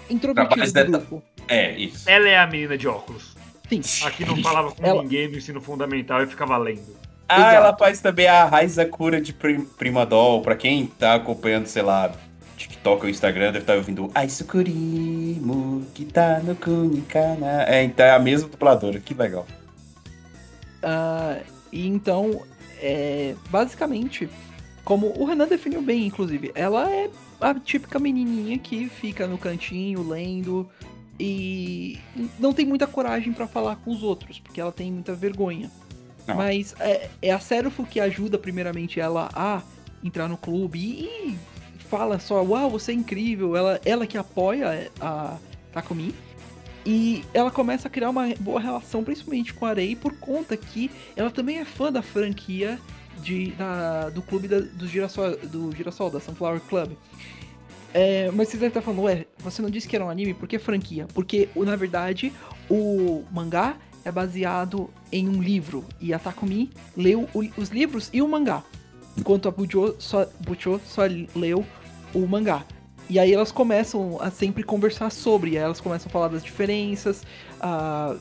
introvertida 0.08 0.84
do 0.84 0.92
grupo. 0.98 1.22
É, 1.48 1.76
isso. 1.78 2.08
Ela 2.08 2.28
é 2.28 2.38
a 2.38 2.46
menina 2.46 2.76
de 2.76 2.88
óculos. 2.88 3.36
Sim. 3.68 3.80
Aqui 4.06 4.24
não 4.24 4.36
falava 4.42 4.72
com 4.72 4.84
Ela- 4.84 5.02
ninguém 5.02 5.28
no 5.28 5.36
ensino 5.36 5.60
fundamental 5.60 6.22
e 6.22 6.26
ficava 6.26 6.56
lendo. 6.56 6.96
Ah, 7.28 7.38
Exato. 7.38 7.56
ela 7.56 7.76
faz 7.76 8.00
também 8.00 8.26
a 8.28 8.44
Raiza 8.44 8.84
Cura 8.86 9.20
de 9.20 9.32
Prim 9.32 9.64
Prima 9.64 10.06
Doll. 10.06 10.42
Pra 10.42 10.54
quem 10.56 10.86
tá 10.86 11.14
acompanhando, 11.14 11.66
sei 11.66 11.82
lá, 11.82 12.12
TikTok 12.56 13.04
ou 13.04 13.10
Instagram, 13.10 13.46
deve 13.46 13.58
estar 13.58 13.74
ouvindo 13.74 14.10
Aisukurimu, 14.14 15.84
que 15.94 16.04
tá 16.04 16.38
no 16.40 16.54
Kunikana. 16.54 17.64
É, 17.66 17.82
então 17.82 18.06
é 18.06 18.12
a 18.12 18.18
mesma 18.18 18.48
dubladora, 18.48 19.00
que 19.00 19.12
legal. 19.14 19.46
Ah, 20.82 21.38
e 21.72 21.86
então, 21.86 22.42
é, 22.80 23.34
basicamente, 23.50 24.28
Como 24.84 25.12
o 25.20 25.24
Renan 25.24 25.48
definiu 25.48 25.82
bem, 25.82 26.06
inclusive, 26.06 26.52
ela 26.54 26.88
é 26.88 27.10
a 27.40 27.52
típica 27.54 27.98
menininha 27.98 28.56
que 28.56 28.88
fica 28.88 29.26
no 29.26 29.36
cantinho 29.36 30.08
lendo 30.08 30.70
e 31.18 31.98
não 32.38 32.52
tem 32.52 32.64
muita 32.64 32.86
coragem 32.86 33.32
pra 33.32 33.48
falar 33.48 33.74
com 33.76 33.90
os 33.90 34.04
outros, 34.04 34.38
porque 34.38 34.60
ela 34.60 34.70
tem 34.70 34.92
muita 34.92 35.12
vergonha. 35.12 35.68
Não. 36.26 36.36
Mas 36.36 36.74
é, 36.80 37.08
é 37.22 37.30
a 37.32 37.38
Seraph 37.38 37.78
que 37.88 38.00
ajuda 38.00 38.36
primeiramente 38.38 38.98
ela 39.00 39.28
a 39.34 39.62
entrar 40.02 40.28
no 40.28 40.36
clube 40.36 40.78
e, 40.78 41.36
fala 41.88 42.18
só, 42.18 42.42
uau, 42.42 42.70
você 42.70 42.92
é 42.92 42.94
incrível, 42.94 43.56
ela, 43.56 43.80
ela 43.84 44.06
que 44.06 44.18
apoia 44.18 44.90
a 45.00 45.36
Takumi. 45.72 46.14
E 46.84 47.24
ela 47.34 47.50
começa 47.50 47.88
a 47.88 47.90
criar 47.90 48.10
uma 48.10 48.28
boa 48.38 48.60
relação, 48.60 49.02
principalmente 49.02 49.52
com 49.52 49.66
a 49.66 49.72
Rei, 49.72 49.96
por 49.96 50.14
conta 50.18 50.56
que 50.56 50.88
ela 51.16 51.30
também 51.30 51.58
é 51.58 51.64
fã 51.64 51.90
da 51.90 52.00
franquia 52.00 52.78
de, 53.22 53.50
da- 53.52 54.08
do 54.10 54.22
clube 54.22 54.46
da- 54.46 54.60
do, 54.60 54.86
Girassol, 54.86 55.36
do 55.36 55.74
Girassol, 55.74 56.10
da 56.10 56.20
Sunflower 56.20 56.60
Club. 56.60 56.92
É, 57.92 58.30
mas 58.30 58.48
vocês 58.48 58.60
devem 58.60 58.68
estar 58.68 58.82
falando, 58.82 59.02
ué, 59.02 59.26
você 59.38 59.62
não 59.62 59.70
disse 59.70 59.88
que 59.88 59.96
era 59.96 60.04
um 60.04 60.10
anime, 60.10 60.34
por 60.34 60.46
que 60.46 60.58
franquia? 60.58 61.06
Porque, 61.14 61.48
na 61.56 61.74
verdade, 61.74 62.32
o 62.70 63.24
mangá 63.32 63.76
é 64.06 64.12
baseado 64.12 64.88
em 65.10 65.28
um 65.28 65.42
livro, 65.42 65.84
e 66.00 66.14
a 66.14 66.18
Takumi 66.18 66.70
leu 66.96 67.28
o- 67.34 67.44
os 67.60 67.70
livros 67.70 68.08
e 68.12 68.22
o 68.22 68.28
mangá, 68.28 68.62
enquanto 69.18 69.48
a 69.48 69.50
Bujo 69.50 69.96
só, 69.98 70.26
Bucho 70.40 70.80
só 70.86 71.02
leu 71.34 71.66
o 72.14 72.26
mangá. 72.26 72.64
E 73.10 73.18
aí 73.18 73.32
elas 73.32 73.50
começam 73.50 74.18
a 74.20 74.30
sempre 74.30 74.62
conversar 74.62 75.10
sobre, 75.10 75.52
e 75.52 75.58
aí 75.58 75.64
elas 75.64 75.80
começam 75.80 76.08
a 76.08 76.12
falar 76.12 76.28
das 76.28 76.42
diferenças, 76.42 77.24
a 77.60 78.16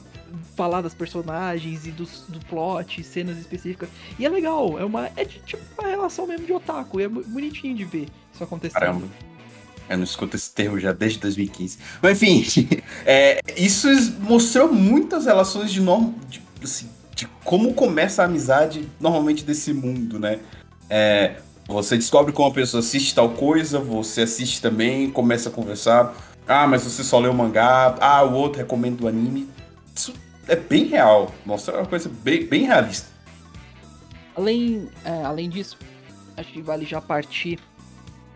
falar 0.55 0.81
das 0.81 0.93
personagens 0.93 1.85
e 1.85 1.91
dos, 1.91 2.25
do 2.27 2.39
plot, 2.47 3.03
cenas 3.03 3.37
específicas. 3.37 3.87
E 4.17 4.25
é 4.25 4.29
legal, 4.29 4.79
é 4.79 4.85
uma 4.85 5.05
é 5.15 5.23
tipo 5.23 5.63
uma 5.79 5.87
relação 5.87 6.25
mesmo 6.27 6.45
de 6.47 6.53
otaku, 6.53 6.99
e 6.99 7.03
é 7.03 7.07
bonitinho 7.07 7.75
de 7.75 7.83
ver 7.85 8.07
isso 8.33 8.43
acontecendo. 8.43 8.79
Caramba. 8.79 9.07
Eu 9.89 9.97
não 9.97 10.03
escuto 10.03 10.35
esse 10.35 10.51
termo 10.51 10.79
já 10.79 10.91
desde 10.91 11.19
2015. 11.19 11.77
Mas 12.01 12.21
enfim, 12.21 12.67
é, 13.05 13.39
isso 13.55 13.87
mostrou 14.21 14.71
muitas 14.71 15.25
relações 15.25 15.71
de, 15.71 15.81
norm, 15.81 16.13
de, 16.27 16.41
assim, 16.63 16.89
de 17.13 17.27
como 17.43 17.73
começa 17.73 18.21
a 18.21 18.25
amizade 18.25 18.89
normalmente 18.99 19.43
desse 19.43 19.73
mundo, 19.73 20.19
né? 20.19 20.39
É, 20.89 21.35
você 21.67 21.95
descobre 21.95 22.31
como 22.31 22.49
a 22.49 22.53
pessoa 22.53 22.79
assiste 22.79 23.13
tal 23.13 23.29
coisa, 23.29 23.79
você 23.79 24.21
assiste 24.21 24.61
também, 24.61 25.09
começa 25.09 25.49
a 25.49 25.51
conversar. 25.51 26.15
Ah, 26.47 26.67
mas 26.67 26.83
você 26.83 27.03
só 27.03 27.19
leu 27.19 27.31
o 27.31 27.35
mangá. 27.35 27.95
Ah, 27.99 28.23
o 28.23 28.33
outro 28.33 28.59
recomenda 28.59 29.03
o 29.03 29.07
anime. 29.07 29.49
Isso 29.95 30.13
é 30.47 30.55
bem 30.55 30.85
real. 30.85 31.33
Mostra 31.43 31.77
uma 31.77 31.87
coisa 31.87 32.09
bem, 32.23 32.45
bem 32.45 32.65
realista. 32.65 33.07
Além, 34.35 34.89
é, 35.03 35.23
além 35.23 35.49
disso, 35.49 35.77
acho 36.37 36.51
que 36.51 36.61
vale 36.61 36.85
já 36.85 37.01
partir 37.01 37.59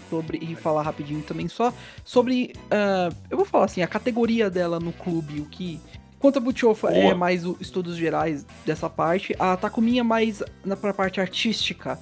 sobre 0.10 0.38
e 0.42 0.56
falar 0.56 0.82
rapidinho 0.84 1.22
também 1.22 1.48
só 1.48 1.74
sobre. 2.04 2.54
ah, 2.72 3.10
eu 3.30 3.38
vou 3.38 3.46
falar 3.46 3.66
assim, 3.66 3.82
a 3.82 3.88
categoria 3.88 4.50
dela 4.50 4.80
no 4.80 4.92
clube, 4.92 5.40
o 5.42 5.46
que. 5.46 5.80
Enquanto 6.18 6.36
a 6.38 6.40
Buchofa 6.42 6.90
é 6.90 7.14
mais 7.14 7.46
os 7.46 7.56
estudos 7.62 7.96
gerais 7.96 8.46
dessa 8.66 8.90
parte, 8.90 9.34
a 9.40 9.56
Takumi 9.56 10.00
é 10.00 10.04
mais 10.04 10.44
na 10.66 10.76
pra 10.76 10.94
parte 10.94 11.22
artística. 11.22 11.98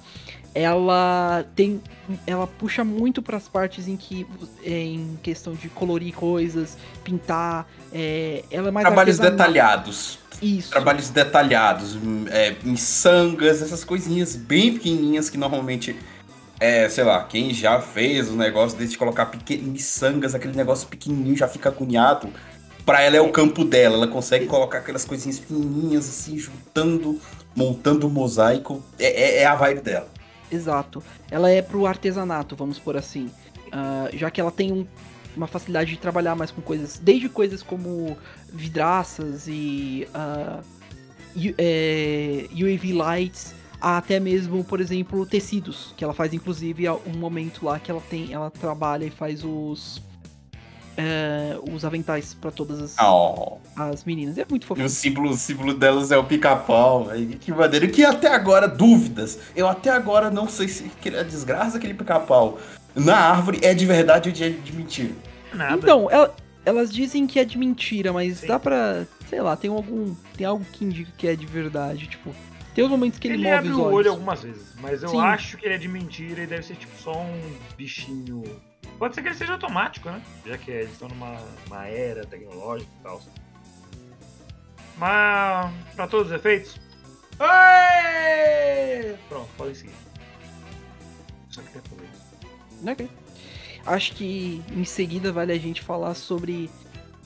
Ela 0.54 1.44
tem. 1.54 1.80
Ela 2.26 2.44
puxa 2.46 2.82
muito 2.82 3.22
para 3.22 3.36
as 3.36 3.46
partes 3.46 3.86
em 3.86 3.96
que. 3.96 4.26
Em 4.64 5.16
questão 5.22 5.54
de 5.54 5.68
colorir 5.68 6.12
coisas, 6.14 6.76
pintar. 7.04 7.68
é, 7.92 8.42
ela 8.50 8.68
é 8.68 8.70
mais 8.72 8.86
Trabalhos 8.86 9.20
artesanal. 9.20 9.38
detalhados. 9.46 10.18
Isso. 10.40 10.70
trabalhos 10.70 11.10
detalhados, 11.10 11.96
hum, 11.96 12.24
é, 12.30 12.54
miçangas, 12.62 13.60
essas 13.60 13.82
coisinhas 13.82 14.36
bem 14.36 14.72
pequenininhas 14.74 15.28
que 15.28 15.36
normalmente, 15.36 15.96
é, 16.60 16.88
sei 16.88 17.04
lá, 17.04 17.22
quem 17.24 17.52
já 17.54 17.80
fez 17.80 18.28
o 18.28 18.36
negócio 18.36 18.76
desse 18.78 18.92
de 18.92 18.98
colocar 18.98 19.30
miçangas, 19.62 20.34
aquele 20.34 20.56
negócio 20.56 20.88
pequenininho 20.88 21.36
já 21.36 21.46
fica 21.48 21.68
agoniado. 21.68 22.28
Pra 22.84 23.02
ela 23.02 23.16
é 23.16 23.20
o 23.20 23.30
campo 23.30 23.64
dela, 23.64 23.96
ela 23.96 24.08
consegue 24.08 24.46
colocar 24.46 24.78
aquelas 24.78 25.04
coisinhas 25.04 25.38
pequenininhas 25.38 26.08
assim, 26.08 26.38
juntando, 26.38 27.20
montando 27.54 28.06
um 28.06 28.10
mosaico. 28.10 28.82
É, 28.98 29.06
é- 29.06 29.42
é 29.42 29.46
a 29.46 29.54
vibe 29.54 29.80
dela. 29.82 30.08
Exato. 30.50 31.02
Ela 31.30 31.50
é 31.50 31.60
pro 31.60 31.86
artesanato, 31.86 32.56
vamos 32.56 32.78
por 32.78 32.96
assim. 32.96 33.30
Ah, 33.70 34.08
já 34.14 34.30
que 34.30 34.40
ela 34.40 34.50
tem 34.50 34.72
um- 34.72 34.86
uma 35.36 35.46
facilidade 35.46 35.90
de 35.90 35.98
trabalhar 35.98 36.34
mais 36.34 36.50
com 36.50 36.62
coisas, 36.62 36.98
desde 36.98 37.28
coisas 37.28 37.62
como 37.62 38.16
vidraças 38.50 39.46
e 39.46 40.08
ah, 40.14 40.60
U- 41.36 41.54
é, 41.58 42.46
UAV 42.52 42.92
lights, 42.94 43.54
até 43.80 44.18
mesmo, 44.20 44.64
por 44.64 44.80
exemplo, 44.80 45.24
tecidos, 45.26 45.94
que 45.96 46.02
ela 46.04 46.12
faz 46.14 46.32
inclusive 46.34 46.88
um 46.88 47.16
momento 47.16 47.64
lá 47.64 47.78
que 47.78 47.90
ela 47.90 48.00
tem, 48.10 48.32
ela 48.32 48.50
trabalha 48.50 49.04
e 49.04 49.10
faz 49.10 49.44
os 49.44 50.02
é, 51.00 51.56
os 51.72 51.84
aventais 51.84 52.34
pra 52.34 52.50
todas 52.50 52.80
as, 52.82 52.96
Oh. 53.00 53.58
as 53.76 54.04
meninas. 54.04 54.36
É 54.36 54.44
muito 54.50 54.64
E 54.64 54.66
fofinho. 54.66 54.86
o 54.86 54.90
símbolo, 54.90 55.30
o 55.30 55.36
símbolo 55.36 55.72
delas 55.72 56.10
é 56.10 56.18
o 56.18 56.24
pica-pau. 56.24 57.08
Que 57.40 57.52
maneiro. 57.52 57.88
Que 57.88 58.04
até 58.04 58.26
agora, 58.34 58.66
dúvidas. 58.66 59.38
Eu 59.54 59.68
até 59.68 59.90
agora 59.90 60.28
não 60.28 60.48
sei 60.48 60.66
se 60.66 60.84
aquele- 60.86 61.18
a 61.18 61.22
desgraça 61.22 61.74
daquele 61.74 61.94
pica-pau 61.94 62.58
na 62.96 63.16
árvore 63.16 63.60
é 63.62 63.72
de 63.74 63.86
verdade 63.86 64.28
ou 64.28 64.34
de, 64.34 64.50
de 64.58 64.72
mentira. 64.72 65.12
Nada. 65.54 65.76
Então, 65.76 66.10
ela- 66.10 66.34
elas 66.64 66.92
dizem 66.92 67.28
que 67.28 67.38
é 67.38 67.44
de 67.44 67.56
mentira, 67.56 68.12
mas 68.12 68.38
Sim. 68.38 68.48
dá 68.48 68.58
pra. 68.58 69.06
Sei 69.30 69.40
lá, 69.40 69.54
tem 69.54 69.70
algum. 69.70 70.16
Tem 70.36 70.44
algo 70.48 70.64
que 70.72 70.84
indica 70.84 71.12
que 71.16 71.28
é 71.28 71.36
de 71.36 71.46
verdade. 71.46 72.08
Tipo, 72.08 72.34
tem 72.78 72.84
os 72.84 72.90
momentos 72.92 73.18
que 73.18 73.26
ele, 73.26 73.34
ele 73.38 73.42
move 73.42 73.56
abre 73.56 73.70
os 73.70 73.76
o 73.76 73.80
olhos. 73.80 73.94
olho 73.96 74.10
algumas 74.12 74.40
vezes, 74.40 74.74
mas 74.80 75.02
eu 75.02 75.08
Sim. 75.08 75.20
acho 75.20 75.56
que 75.56 75.66
ele 75.66 75.74
é 75.74 75.78
de 75.78 75.88
mentira 75.88 76.44
e 76.44 76.46
deve 76.46 76.62
ser 76.62 76.76
tipo 76.76 76.96
só 76.96 77.22
um 77.22 77.56
bichinho. 77.76 78.40
Pode 79.00 79.16
ser 79.16 79.22
que 79.22 79.26
ele 79.26 79.34
seja 79.34 79.54
automático, 79.54 80.08
né? 80.08 80.22
Já 80.46 80.56
que 80.56 80.70
eles 80.70 80.92
estão 80.92 81.08
numa 81.08 81.42
uma 81.66 81.86
era 81.88 82.24
tecnológica 82.24 82.88
e 83.00 83.02
tal. 83.02 83.20
Mas, 84.96 85.74
pra 85.96 86.06
todos 86.06 86.28
os 86.28 86.32
efeitos. 86.32 86.80
Oi! 87.40 89.16
Pronto, 89.28 89.48
podem 89.56 89.74
seguir. 89.74 89.94
Só 91.50 91.60
que 91.62 91.72
depois. 91.72 92.08
Ok. 92.86 93.10
Acho 93.86 94.12
que 94.14 94.62
em 94.70 94.84
seguida 94.84 95.32
vale 95.32 95.50
a 95.52 95.58
gente 95.58 95.82
falar 95.82 96.14
sobre 96.14 96.70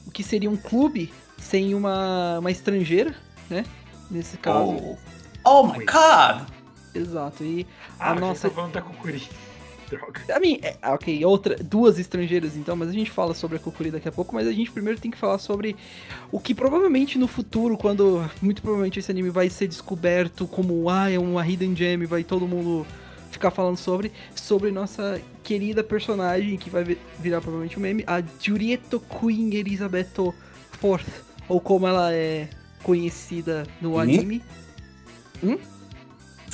o 0.07 0.11
que 0.11 0.23
seria 0.23 0.49
um 0.49 0.57
clube 0.57 1.13
sem 1.37 1.75
uma, 1.75 2.39
uma 2.39 2.51
estrangeira, 2.51 3.15
né? 3.51 3.67
Nesse 4.11 4.39
caso. 4.39 4.71
Oh, 4.71 4.97
oh 5.45 5.65
my 5.67 5.85
god! 5.85 6.47
Exato. 6.95 7.43
E 7.43 7.67
Ah, 7.99 8.13
a 8.13 8.15
que 8.15 8.21
nossa. 8.21 8.43
tava 8.43 8.55
falando 8.55 8.73
da 8.73 8.83
Kukuri. 8.83 9.23
Droga. 9.89 10.23
A 10.35 10.41
mim, 10.41 10.59
é, 10.63 10.77
ah, 10.81 10.95
ok, 10.95 11.23
outra, 11.27 11.55
duas 11.57 11.99
estrangeiras 11.99 12.57
então, 12.57 12.75
mas 12.75 12.89
a 12.89 12.93
gente 12.93 13.11
fala 13.11 13.35
sobre 13.35 13.59
a 13.59 13.61
Kukuri 13.61 13.91
daqui 13.91 14.09
a 14.09 14.13
pouco, 14.13 14.35
mas 14.35 14.49
a 14.49 14.53
gente 14.53 14.71
primeiro 14.71 14.99
tem 14.99 15.11
que 15.11 15.19
falar 15.19 15.37
sobre 15.37 15.77
o 16.31 16.41
que 16.41 16.55
provavelmente 16.55 17.19
no 17.19 17.29
futuro, 17.29 17.77
quando 17.77 18.25
muito 18.41 18.63
provavelmente 18.63 18.99
esse 18.99 19.11
anime 19.11 19.29
vai 19.29 19.51
ser 19.51 19.69
descoberto 19.69 20.47
como, 20.47 20.89
ah, 20.89 21.11
é 21.11 21.19
uma 21.19 21.47
hidden 21.47 21.77
gem, 21.77 21.99
vai 22.07 22.25
todo 22.25 22.49
mundo 22.49 22.87
ficar 23.31 23.51
falando 23.51 23.77
sobre, 23.77 24.11
sobre 24.35 24.71
nossa 24.71 25.21
querida 25.43 25.85
personagem, 25.85 26.57
que 26.57 26.71
vai 26.71 26.85
vi- 26.85 26.99
virar 27.19 27.43
provavelmente 27.43 27.79
um 27.79 27.83
meme, 27.83 28.03
a 28.07 28.23
Jurieto 28.41 28.99
Queen 28.99 29.53
Elizabeth 29.55 30.09
IV, 30.17 31.05
ou 31.49 31.61
como 31.61 31.87
ela 31.87 32.15
é 32.15 32.49
conhecida 32.83 33.67
no 33.81 33.99
Hum? 35.43 35.49
anime. 35.53 35.61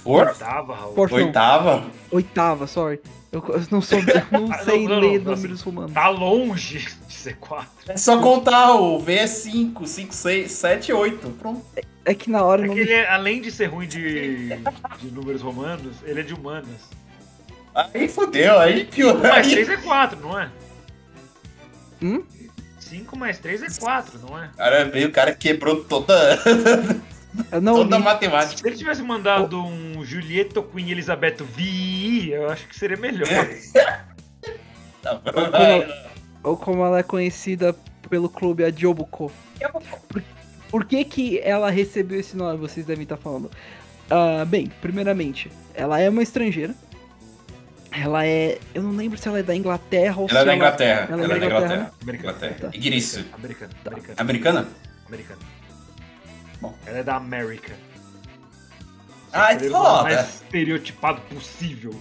Fourth? 0.02 0.38
Tava, 0.38 0.74
Raul. 0.74 0.94
Fourth 0.94 1.10
não, 1.12 1.18
Oitava? 1.26 1.84
oitava, 2.10 2.66
sorry. 2.66 3.00
Eu, 3.30 3.44
eu 3.48 3.62
não, 3.70 3.82
sou, 3.82 3.98
eu 3.98 4.04
não 4.40 4.50
Ah, 4.52 4.58
sei 4.64 4.84
não, 4.88 4.94
não, 4.94 5.00
ler 5.00 5.22
não, 5.22 5.34
números 5.34 5.60
romanos. 5.60 5.92
Tá 5.92 6.08
longe 6.08 6.78
de 7.06 7.12
ser 7.12 7.36
4. 7.36 7.68
É 7.88 7.96
só 7.96 8.18
contar 8.22 8.72
o 8.74 8.98
V 8.98 9.14
é 9.14 9.26
5, 9.26 9.86
5, 9.86 10.14
6, 10.14 10.50
7, 10.52 10.92
8. 10.92 11.30
Pronto. 11.32 11.62
É 12.06 12.14
que 12.14 12.30
na 12.30 12.42
hora 12.42 12.64
É 12.64 12.66
não 12.66 12.74
que 12.74 12.80
ele, 12.80 12.92
é, 12.92 13.06
além 13.10 13.42
de 13.42 13.50
ser 13.52 13.66
ruim 13.66 13.86
de, 13.86 14.48
de 14.98 15.10
números 15.12 15.42
romanos, 15.42 15.96
ele 16.04 16.20
é 16.20 16.22
de 16.22 16.32
humanas. 16.32 16.88
Aí 17.74 18.08
fodeu, 18.08 18.58
aí 18.58 18.78
5 18.80 18.92
pior. 18.92 19.18
mais 19.20 19.46
Aí... 19.46 19.52
3 19.52 19.68
é 19.68 19.76
4, 19.76 20.20
não 20.20 20.38
é? 20.40 20.50
Hum? 22.00 22.22
5 22.78 23.16
mais 23.18 23.38
3 23.38 23.62
é 23.62 23.66
4, 23.80 24.18
não 24.26 24.42
é? 24.42 24.48
Cara, 24.56 24.84
veio, 24.86 25.08
o 25.08 25.12
cara 25.12 25.34
quebrou 25.34 25.84
toda, 25.84 26.14
toda 27.72 27.98
li. 27.98 28.02
matemática. 28.04 28.56
Se 28.60 28.66
ele 28.66 28.76
tivesse 28.76 29.02
mandado 29.02 29.62
um 29.64 30.04
Julieto 30.04 30.62
Queen 30.62 30.90
Elizabeth 30.90 31.36
VI, 31.56 32.30
eu 32.32 32.50
acho 32.50 32.66
que 32.68 32.78
seria 32.78 32.96
melhor. 32.96 33.28
Tá 35.00 35.14
bom. 35.14 35.30
Ou 35.32 35.50
como, 35.52 35.92
ou 36.42 36.56
como 36.56 36.84
ela 36.84 36.98
é 36.98 37.02
conhecida 37.04 37.74
pelo 38.10 38.28
clube, 38.28 38.64
a 38.64 38.70
Jobuko. 38.70 39.30
Por, 40.08 40.22
por 40.70 40.84
que 40.84 41.04
que 41.04 41.38
ela 41.38 41.70
recebeu 41.70 42.18
esse 42.18 42.36
nome, 42.36 42.58
vocês 42.58 42.84
devem 42.84 43.04
estar 43.04 43.16
falando? 43.16 43.48
Ah, 44.10 44.44
bem, 44.44 44.70
primeiramente, 44.82 45.50
ela 45.74 46.00
é 46.00 46.08
uma 46.10 46.22
estrangeira. 46.22 46.74
Ela 47.92 48.26
é... 48.26 48.58
Eu 48.74 48.82
não 48.82 48.90
lembro 48.90 49.16
se 49.18 49.26
ela 49.28 49.38
é 49.38 49.42
da 49.42 49.54
Inglaterra 49.54 50.20
ou 50.20 50.28
Ela 50.28 50.38
é 50.38 50.42
se 50.42 50.46
da 50.46 50.56
Inglaterra. 50.56 51.08
ela 51.10 51.22
é 51.22 51.24
Ela 51.24 51.28
da 51.28 51.36
é 51.36 51.38
da 51.38 51.46
Inglaterra, 51.46 51.74
Inglaterra. 51.74 51.92
Americana. 52.02 52.32
Inglaterra. 52.36 52.70
Tá. 52.70 52.76
Igriço. 52.76 53.24
Americana. 53.32 53.72
Americana. 53.86 54.14
Americana? 54.18 54.68
Americana. 55.06 55.40
Bom. 56.60 56.74
Ela 56.86 56.98
é 56.98 57.02
da 57.02 57.16
América. 57.16 57.72
Ai, 59.32 59.54
Escolheram 59.56 59.80
o 59.80 59.84
foda. 59.84 60.02
mais 60.02 60.28
estereotipado 60.34 61.20
possível. 61.22 61.94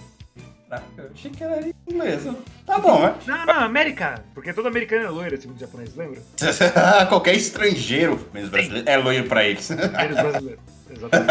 Caraca, 0.68 0.84
eu 0.98 1.10
achei 1.14 1.30
que 1.30 1.42
era 1.44 1.66
inglesa. 1.88 2.36
Tá 2.66 2.78
bom, 2.78 3.00
né? 3.00 3.14
Não, 3.26 3.46
não, 3.46 3.60
América. 3.60 4.22
Porque 4.34 4.52
todo 4.52 4.68
americano 4.68 5.06
é 5.06 5.08
loiro, 5.08 5.40
segundo 5.40 5.56
o 5.56 5.60
japonês, 5.60 5.94
lembra? 5.96 6.20
Qualquer 7.08 7.34
estrangeiro, 7.34 8.28
menos 8.34 8.50
brasileiro, 8.50 8.88
é 8.88 8.96
loiro 8.96 9.28
pra 9.28 9.44
eles. 9.44 9.68
Menos 9.70 9.90
brasileiro. 10.20 10.60
Exatamente. 10.90 11.26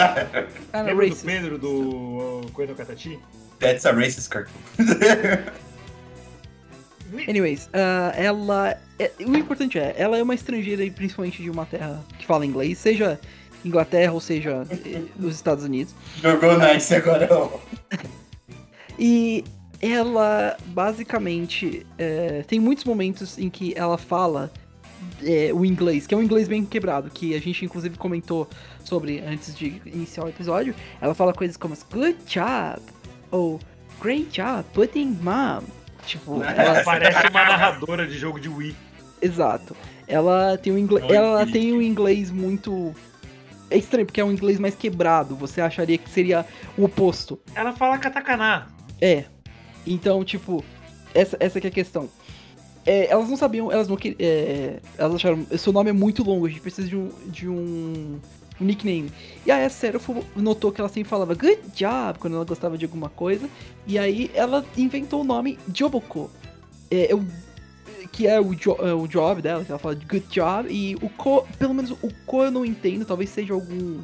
Cara, 0.71 0.83
Lembra 0.87 1.09
do. 1.09 1.15
Pedro 1.17 1.57
do 1.57 2.41
no 2.57 2.75
Katachi? 2.75 3.19
That's 3.59 3.85
a 3.85 3.91
racist 3.91 4.29
cartoon. 4.29 4.53
Anyways, 7.27 7.69
ah, 7.73 8.13
ela. 8.15 8.77
é- 8.99 9.11
o 9.19 9.35
importante 9.35 9.77
é, 9.79 9.95
ela 9.97 10.17
é 10.17 10.23
uma 10.23 10.35
estrangeira 10.35 10.83
e 10.83 10.91
principalmente 10.91 11.41
de 11.41 11.49
uma 11.49 11.65
terra 11.65 12.03
que 12.17 12.25
fala 12.25 12.45
inglês, 12.45 12.77
seja 12.77 13.19
Inglaterra 13.63 14.13
ou 14.13 14.19
seja 14.19 14.65
eh, 14.69 15.01
os 15.19 15.35
Estados 15.35 15.63
Unidos. 15.63 15.93
Jogou 16.21 16.57
nice 16.59 16.93
agora, 16.93 17.27
ó. 17.31 17.59
E 18.99 19.43
ela 19.79 20.57
basicamente 20.67 21.85
é, 21.99 22.43
tem 22.47 22.59
muitos 22.59 22.83
momentos 22.83 23.37
em 23.37 23.47
que 23.47 23.73
ela 23.77 23.95
fala 23.95 24.51
é, 25.23 25.51
o 25.53 25.63
inglês, 25.63 26.07
que 26.07 26.15
é 26.15 26.17
um 26.17 26.23
inglês 26.23 26.47
bem 26.47 26.65
quebrado, 26.65 27.09
que 27.11 27.35
a 27.35 27.39
gente 27.39 27.63
inclusive 27.63 27.95
comentou 27.97 28.47
sobre 28.83 29.19
antes 29.19 29.55
de 29.55 29.79
iniciar 29.85 30.25
o 30.25 30.29
episódio. 30.29 30.73
Ela 30.99 31.13
fala 31.13 31.31
coisas 31.33 31.57
como 31.57 31.75
good 31.91 32.17
job 32.25 32.81
ou 33.29 33.59
great 34.01 34.27
job 34.31 34.63
putting 34.73 35.17
mom. 35.21 35.61
Tipo, 36.07 36.41
Ela 36.41 36.51
ela, 36.51 36.83
parece 36.83 37.27
uma 37.27 37.43
narradora 37.45 38.07
de 38.07 38.17
jogo 38.17 38.39
de 38.39 38.47
Wii. 38.47 38.75
exato. 39.21 39.75
Ela 40.07 40.57
tem 40.57 40.71
um 40.71 40.77
inglês, 40.77 41.05
Olha 41.05 41.15
ela 41.17 41.45
tem 41.45 41.73
um 41.73 41.81
inglês 41.81 42.31
muito 42.31 42.95
é 43.69 43.77
estranho 43.77 44.05
porque 44.05 44.21
é 44.21 44.23
um 44.23 44.31
inglês 44.31 44.57
mais 44.57 44.75
quebrado. 44.75 45.35
Você 45.35 45.59
acharia 45.59 45.97
que 45.97 46.09
seria 46.09 46.45
o 46.77 46.85
oposto. 46.85 47.37
Ela 47.53 47.73
fala 47.73 47.97
katakana. 47.97 48.67
É. 49.01 49.25
Então, 49.85 50.23
tipo, 50.23 50.63
essa, 51.13 51.35
essa 51.39 51.59
que 51.59 51.67
é 51.67 51.69
a 51.69 51.73
questão. 51.73 52.09
É, 52.85 53.11
elas 53.11 53.27
não 53.29 53.35
sabiam, 53.35 53.69
elas 53.69 53.89
não 53.89 53.97
queriam. 53.97 54.17
É, 54.19 54.79
elas 54.97 55.15
acharam, 55.15 55.45
seu 55.57 55.73
nome 55.73 55.89
é 55.89 55.93
muito 55.93 56.23
longo, 56.23 56.45
a 56.45 56.49
gente 56.49 56.61
precisa 56.61 56.87
de 56.87 56.95
um, 56.95 57.11
de 57.25 57.49
um, 57.49 58.17
um 58.59 58.65
nickname. 58.65 59.11
E 59.45 59.51
a 59.51 59.69
Seraph 59.69 60.07
notou 60.35 60.71
que 60.71 60.81
ela 60.81 60.89
sempre 60.89 61.09
falava 61.09 61.33
good 61.35 61.59
job 61.75 62.19
quando 62.19 62.35
ela 62.35 62.45
gostava 62.45 62.77
de 62.77 62.85
alguma 62.85 63.09
coisa. 63.09 63.49
E 63.85 63.97
aí 63.99 64.31
ela 64.33 64.65
inventou 64.75 65.21
o 65.21 65.23
nome 65.23 65.57
Joboko. 65.73 66.29
É, 66.89 67.11
eu- 67.11 67.25
que 68.11 68.25
é 68.25 68.39
o, 68.39 68.55
jo, 68.55 68.75
é 68.79 68.93
o 68.93 69.05
job 69.07 69.41
dela, 69.41 69.63
que 69.65 69.71
ela 69.71 69.77
fala 69.77 69.95
de 69.95 70.05
good 70.05 70.25
job. 70.29 70.69
E 70.71 70.95
o 70.95 71.09
ko, 71.09 71.45
pelo 71.59 71.73
menos 71.73 71.91
o 71.91 72.11
ko 72.25 72.43
eu 72.43 72.51
não 72.51 72.65
entendo, 72.65 73.05
talvez 73.05 73.29
seja 73.29 73.53
algum 73.53 73.99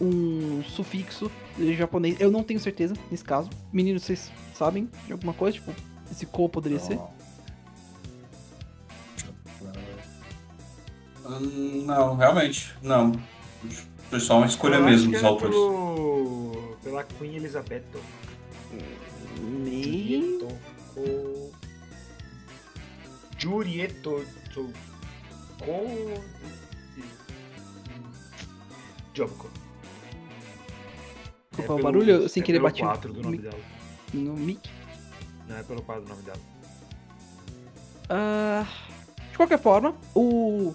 um 0.00 0.62
sufixo 0.62 1.30
japonês. 1.76 2.20
Eu 2.20 2.30
não 2.30 2.42
tenho 2.42 2.60
certeza 2.60 2.94
nesse 3.10 3.24
caso. 3.24 3.48
Meninos, 3.72 4.02
vocês 4.04 4.30
sabem 4.54 4.88
de 5.06 5.12
alguma 5.12 5.32
coisa? 5.32 5.56
Tipo, 5.58 5.72
esse 6.10 6.24
ko 6.26 6.48
poderia 6.48 6.78
ser? 6.78 6.98
Hum, 11.26 11.84
Não, 11.86 12.14
realmente, 12.16 12.74
não. 12.82 13.12
Foi 14.10 14.20
só 14.20 14.36
uma 14.38 14.46
escolha 14.46 14.78
mesmo 14.80 15.12
dos 15.12 15.24
autores. 15.24 15.54
Pelo... 15.54 16.76
Pela 16.82 17.04
Queen 17.04 17.36
Elizabeth. 17.36 17.82
Jurieto. 19.36 20.48
Jurieto. 23.38 24.24
Ko... 25.58 26.22
Jobko. 29.14 29.50
Desculpa 31.50 31.74
o 31.74 31.82
barulho, 31.82 32.10
eu 32.10 32.28
sem 32.28 32.42
é 32.42 32.46
querer 32.46 32.60
bati 32.60 32.82
4 32.82 33.12
do 33.12 33.22
nome 33.22 33.38
mi- 33.38 33.42
dela. 33.42 33.58
no 34.12 34.34
mic. 34.34 34.70
Não 35.48 35.56
é 35.56 35.62
pelo 35.62 35.82
4 35.82 36.04
do 36.04 36.08
nome 36.10 36.22
dela. 36.22 36.38
Ah, 38.10 38.66
de 39.30 39.36
qualquer 39.36 39.58
forma, 39.58 39.94
o. 40.14 40.74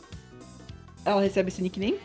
Ela 1.06 1.22
recebe 1.22 1.50
esse 1.50 1.62
nickname. 1.62 1.98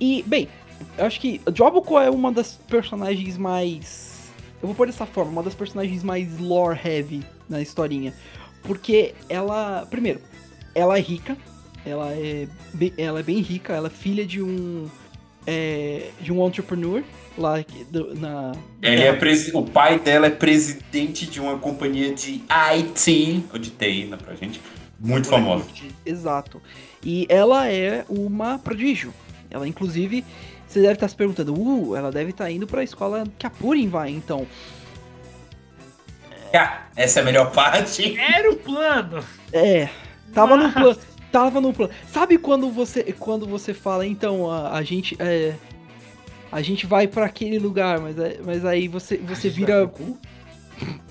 E, 0.00 0.22
bem, 0.26 0.48
eu 0.96 1.04
acho 1.06 1.20
que 1.20 1.40
Joboko 1.54 1.98
é 1.98 2.08
uma 2.10 2.32
das 2.32 2.52
personagens 2.68 3.36
mais. 3.36 4.30
Eu 4.62 4.66
vou 4.68 4.74
pôr 4.74 4.86
dessa 4.86 5.06
forma, 5.06 5.30
uma 5.30 5.42
das 5.42 5.54
personagens 5.54 6.02
mais 6.02 6.38
lore 6.38 6.78
heavy 6.84 7.22
na 7.48 7.60
historinha. 7.60 8.12
Porque 8.62 9.14
ela. 9.28 9.86
Primeiro, 9.90 10.20
ela 10.74 10.98
é 10.98 11.00
rica. 11.00 11.36
Ela 11.86 12.10
é 12.12 12.48
bem, 12.74 12.92
ela 12.98 13.20
é 13.20 13.22
bem 13.22 13.38
rica. 13.40 13.72
Ela 13.72 13.86
é 13.88 13.90
filha 13.90 14.26
de 14.26 14.42
um. 14.42 14.88
é, 15.46 16.10
de 16.20 16.30
um 16.32 16.46
entrepreneur 16.46 17.02
lá 17.38 17.64
do- 17.90 18.14
na. 18.14 18.52
Ele 18.82 19.02
é 19.02 19.12
presi- 19.12 19.52
O 19.54 19.62
pai 19.62 19.98
dela 19.98 20.26
é 20.26 20.30
presidente 20.30 21.24
de 21.26 21.40
uma 21.40 21.56
companhia 21.58 22.12
de 22.14 22.42
IT, 22.48 23.44
ou 23.52 23.58
de 23.58 23.70
TI, 23.70 24.04
né, 24.06 24.16
pra 24.16 24.34
gente, 24.34 24.60
muito 24.98 25.28
famosa. 25.28 25.64
Exato. 26.04 26.60
E 27.02 27.26
ela 27.28 27.68
é 27.70 28.04
uma 28.08 28.58
prodígio. 28.58 29.12
Ela, 29.50 29.66
inclusive, 29.66 30.24
você 30.66 30.80
deve 30.80 30.94
estar 30.94 31.08
se 31.08 31.16
perguntando, 31.16 31.54
uh, 31.58 31.96
ela 31.96 32.10
deve 32.12 32.30
estar 32.30 32.50
indo 32.50 32.66
pra 32.66 32.82
escola 32.82 33.24
que 33.38 33.46
a 33.46 33.50
Purim 33.50 33.88
vai, 33.88 34.10
então. 34.10 34.46
Ah, 36.54 36.82
essa 36.96 37.20
é 37.20 37.22
a 37.22 37.24
melhor 37.24 37.50
parte. 37.52 38.18
Era 38.18 38.50
o 38.50 38.56
plano! 38.56 39.22
É, 39.52 39.88
tava 40.32 40.56
no 40.56 40.64
Mas- 40.64 40.74
plano. 40.74 40.98
Tava 41.30 41.60
no 41.60 41.74
plano. 41.74 41.92
Sabe 42.10 42.38
quando 42.38 42.70
você 42.70 43.02
quando 43.12 43.46
você 43.46 43.74
fala, 43.74 44.06
então, 44.06 44.50
a, 44.50 44.74
a 44.78 44.82
gente 44.82 45.14
é, 45.20 45.54
a 46.50 46.62
gente 46.62 46.86
vai 46.86 47.06
pra 47.06 47.26
aquele 47.26 47.58
lugar, 47.58 48.00
mas, 48.00 48.18
é- 48.18 48.38
mas 48.42 48.64
aí 48.64 48.88
você 48.88 49.18
você 49.18 49.50
vira, 49.50 49.90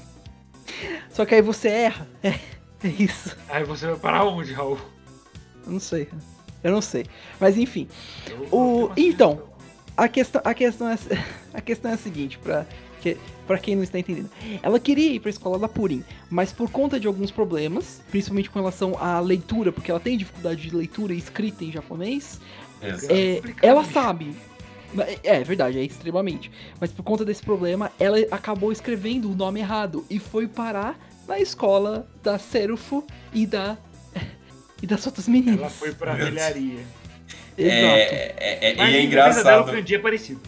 só 1.12 1.24
que 1.24 1.36
aí 1.36 1.42
você 1.42 1.68
erra. 1.70 2.08
É, 2.24 2.30
é 2.30 2.88
isso. 3.00 3.38
Aí 3.48 3.64
você 3.64 3.86
vai 3.86 3.96
parar 3.98 4.26
onde, 4.26 4.54
Raul? 4.54 4.80
Eu 5.68 5.74
não 5.74 5.80
sei. 5.80 6.08
Eu 6.64 6.72
não 6.72 6.82
sei. 6.82 7.06
Mas 7.40 7.58
enfim, 7.58 7.88
O- 8.52 8.90
então, 8.98 9.42
a 9.96 10.08
questão, 10.08 10.42
a 10.44 10.54
questão, 10.54 10.88
é, 10.90 10.98
a 11.54 11.62
questão 11.62 11.92
é 11.92 11.94
a 11.94 11.98
seguinte, 11.98 12.38
pra, 12.40 12.66
que, 13.02 13.16
pra 13.46 13.58
quem 13.60 13.76
não 13.76 13.84
está 13.84 14.00
entendendo. 14.00 14.30
Ela 14.64 14.80
queria 14.80 15.12
ir 15.12 15.20
pra 15.20 15.30
escola 15.30 15.60
da 15.60 15.68
Purim, 15.68 16.04
mas 16.30 16.52
por 16.52 16.70
conta 16.72 17.00
de 17.00 17.06
alguns 17.08 17.30
problemas, 17.32 18.02
principalmente 18.10 18.50
com 18.50 18.60
relação 18.60 18.98
à 19.00 19.20
leitura, 19.20 19.72
porque 19.72 19.92
ela 19.92 20.00
tem 20.00 20.18
dificuldade 20.18 20.62
de 20.62 20.76
leitura 20.76 21.14
e 21.14 21.18
escrita 21.18 21.64
em 21.64 21.72
japonês, 21.72 22.40
é, 22.82 23.36
complicado, 23.36 23.64
ela 23.70 23.84
sabe. 23.86 24.36
É, 25.24 25.38
é 25.40 25.44
verdade, 25.44 25.78
é 25.78 25.84
extremamente. 25.84 26.50
Mas 26.80 26.92
por 26.92 27.04
conta 27.04 27.24
desse 27.26 27.44
problema, 27.44 27.92
ela 28.00 28.18
acabou 28.32 28.72
escrevendo 28.72 29.30
o 29.32 29.36
nome 29.36 29.60
errado 29.60 30.06
e 30.10 30.18
foi 30.18 30.48
parar 30.48 30.98
na 31.28 31.40
escola 31.40 32.08
da 32.24 32.40
Serufo 32.40 33.04
e 33.34 33.46
da. 33.46 33.78
E 34.82 34.88
das 34.88 35.06
outras 35.06 35.28
meninas. 35.28 35.60
Ela 35.60 35.70
foi 35.70 35.92
pra 35.94 36.14
velharia. 36.14 36.80
Exato. 37.58 37.76
É, 37.76 38.36
é- 38.38 38.72
é- 38.72 38.76
Mas 38.78 38.94
e 38.94 38.98
é 38.98 39.02
engraçado. 39.04 39.70
o 39.70 39.72
kanji 39.74 39.96
é 39.96 40.00
parecido. 40.00 40.42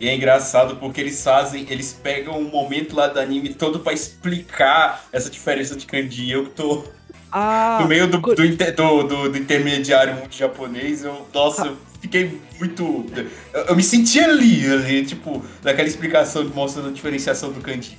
E 0.00 0.08
é 0.08 0.14
engraçado 0.16 0.76
porque 0.76 1.00
eles 1.00 1.22
fazem, 1.22 1.66
eles 1.70 1.92
pegam 1.92 2.38
um 2.38 2.48
momento 2.50 2.94
lá 2.96 3.06
do 3.08 3.20
anime 3.20 3.54
todo 3.54 3.80
pra 3.80 3.92
explicar 3.92 5.04
essa 5.12 5.30
diferença 5.30 5.76
de 5.76 5.86
kanji. 5.86 6.30
Eu 6.30 6.44
que 6.46 6.50
tô 6.50 6.84
Ah, 7.30 7.78
no 7.80 7.88
meio 7.88 8.06
do, 8.08 8.18
do, 8.18 8.44
inter- 8.44 8.74
do- 8.74 9.02
do- 9.04 9.28
do 9.30 9.38
intermediário 9.38 10.14
muito 10.16 10.34
japonês, 10.36 11.02
eu, 11.04 11.26
nossa, 11.32 11.66
eu 11.66 11.76
fiquei 12.00 12.38
muito. 12.58 13.06
Eu, 13.54 13.60
eu 13.68 13.76
me 13.76 13.82
senti 13.82 14.20
ali, 14.20 14.66
ali, 14.66 15.04
tipo, 15.06 15.44
naquela 15.62 15.88
explicação 15.88 16.44
mostrando 16.54 16.88
a 16.88 16.92
diferenciação 16.92 17.50
do 17.52 17.60
kanji. 17.60 17.96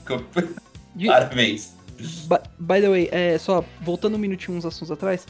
de- 0.96 1.08
Parabéns. 1.08 1.74
By, 2.28 2.38
by 2.60 2.82
the 2.82 2.90
way, 2.90 3.10
é, 3.12 3.38
só 3.38 3.64
voltando 3.82 4.16
um 4.16 4.20
minutinho 4.20 4.58
uns 4.58 4.66
assuntos 4.66 4.92
atrás, 4.92 5.26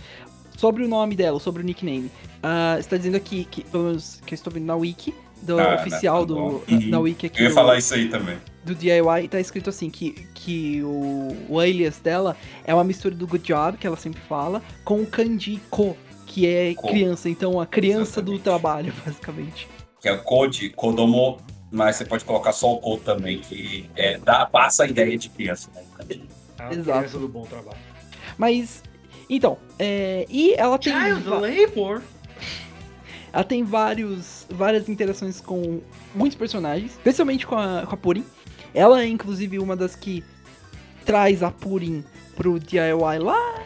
sobre 0.57 0.83
o 0.83 0.87
nome 0.87 1.15
dela, 1.15 1.39
sobre 1.39 1.61
o 1.61 1.65
nickname. 1.65 2.11
ah, 2.41 2.75
está 2.79 2.97
dizendo 2.97 3.15
aqui, 3.17 3.45
que, 3.49 3.63
pelo 3.63 3.85
menos 3.85 4.21
que 4.25 4.33
eu 4.33 4.35
estou 4.35 4.51
vendo 4.51 4.65
na 4.65 4.75
wiki, 4.75 5.13
do 5.41 5.59
Ah, 5.59 5.75
oficial 5.75 6.19
tá 6.21 6.25
do, 6.25 6.35
Uhum. 6.37 6.63
na 6.89 6.99
wiki 6.99 7.25
aqui 7.27 7.39
Eu 7.39 7.43
ia 7.43 7.49
do, 7.49 7.55
falar 7.55 7.77
isso 7.77 7.93
aí 7.93 8.07
também. 8.09 8.37
do 8.63 8.73
DIY, 8.75 9.27
tá 9.29 9.39
escrito 9.39 9.69
assim, 9.69 9.89
que, 9.89 10.11
que 10.33 10.81
o, 10.83 11.35
o 11.49 11.59
alias 11.59 11.99
dela 11.99 12.35
é 12.65 12.73
uma 12.73 12.83
mistura 12.83 13.13
do 13.13 13.27
good 13.27 13.43
job, 13.45 13.77
que 13.77 13.85
ela 13.87 13.97
sempre 13.97 14.21
fala, 14.21 14.61
com 14.85 15.01
o 15.01 15.05
kanji 15.05 15.59
ko, 15.69 15.97
que 16.25 16.47
é 16.47 16.73
Ko. 16.73 16.87
criança, 16.87 17.29
então 17.29 17.59
a 17.59 17.65
criança 17.65 18.21
do 18.21 18.33
Exatamente. 18.33 18.43
trabalho, 18.43 18.93
basicamente. 19.05 19.67
Que 20.01 20.07
é 20.09 20.13
o 20.13 20.23
Code, 20.23 20.69
Kodomo, 20.71 21.37
mas 21.71 21.95
você 21.97 22.05
pode 22.05 22.23
colocar 22.25 22.51
só 22.53 22.71
o 22.73 22.77
Code 22.79 23.01
também, 23.03 23.39
que 23.39 23.89
é, 23.95 24.17
dá, 24.17 24.45
passa 24.45 24.83
a 24.83 24.87
ideia 24.87 25.17
de 25.17 25.29
criança, 25.29 25.69
né? 25.75 25.81
A 26.57 26.73
Exato. 26.73 26.99
criança 26.99 27.19
do 27.19 27.27
bom 27.27 27.43
trabalho. 27.43 27.77
Mas, 28.37 28.81
então, 29.29 29.57
é, 29.79 30.25
e 30.29 30.53
ela 30.53 30.77
tem... 30.77 30.93
va- 31.19 31.39
labor. 31.39 32.01
Ela 33.31 33.43
tem 33.43 33.63
vários, 33.63 34.45
várias 34.49 34.87
interações 34.87 35.41
com 35.41 35.81
muitos 36.13 36.37
personagens, 36.37 36.91
especialmente 36.91 37.47
com 37.47 37.57
a, 37.57 37.83
com 37.87 37.95
a 37.95 37.97
Purim. 37.97 38.23
Ela 38.73 39.01
é, 39.01 39.07
inclusive, 39.07 39.57
uma 39.59 39.75
das 39.75 39.95
que 39.95 40.23
traz 41.05 41.41
a 41.41 41.49
Purim 41.49 42.03
pro 42.35 42.59
DIY 42.59 43.19
lá 43.19 43.63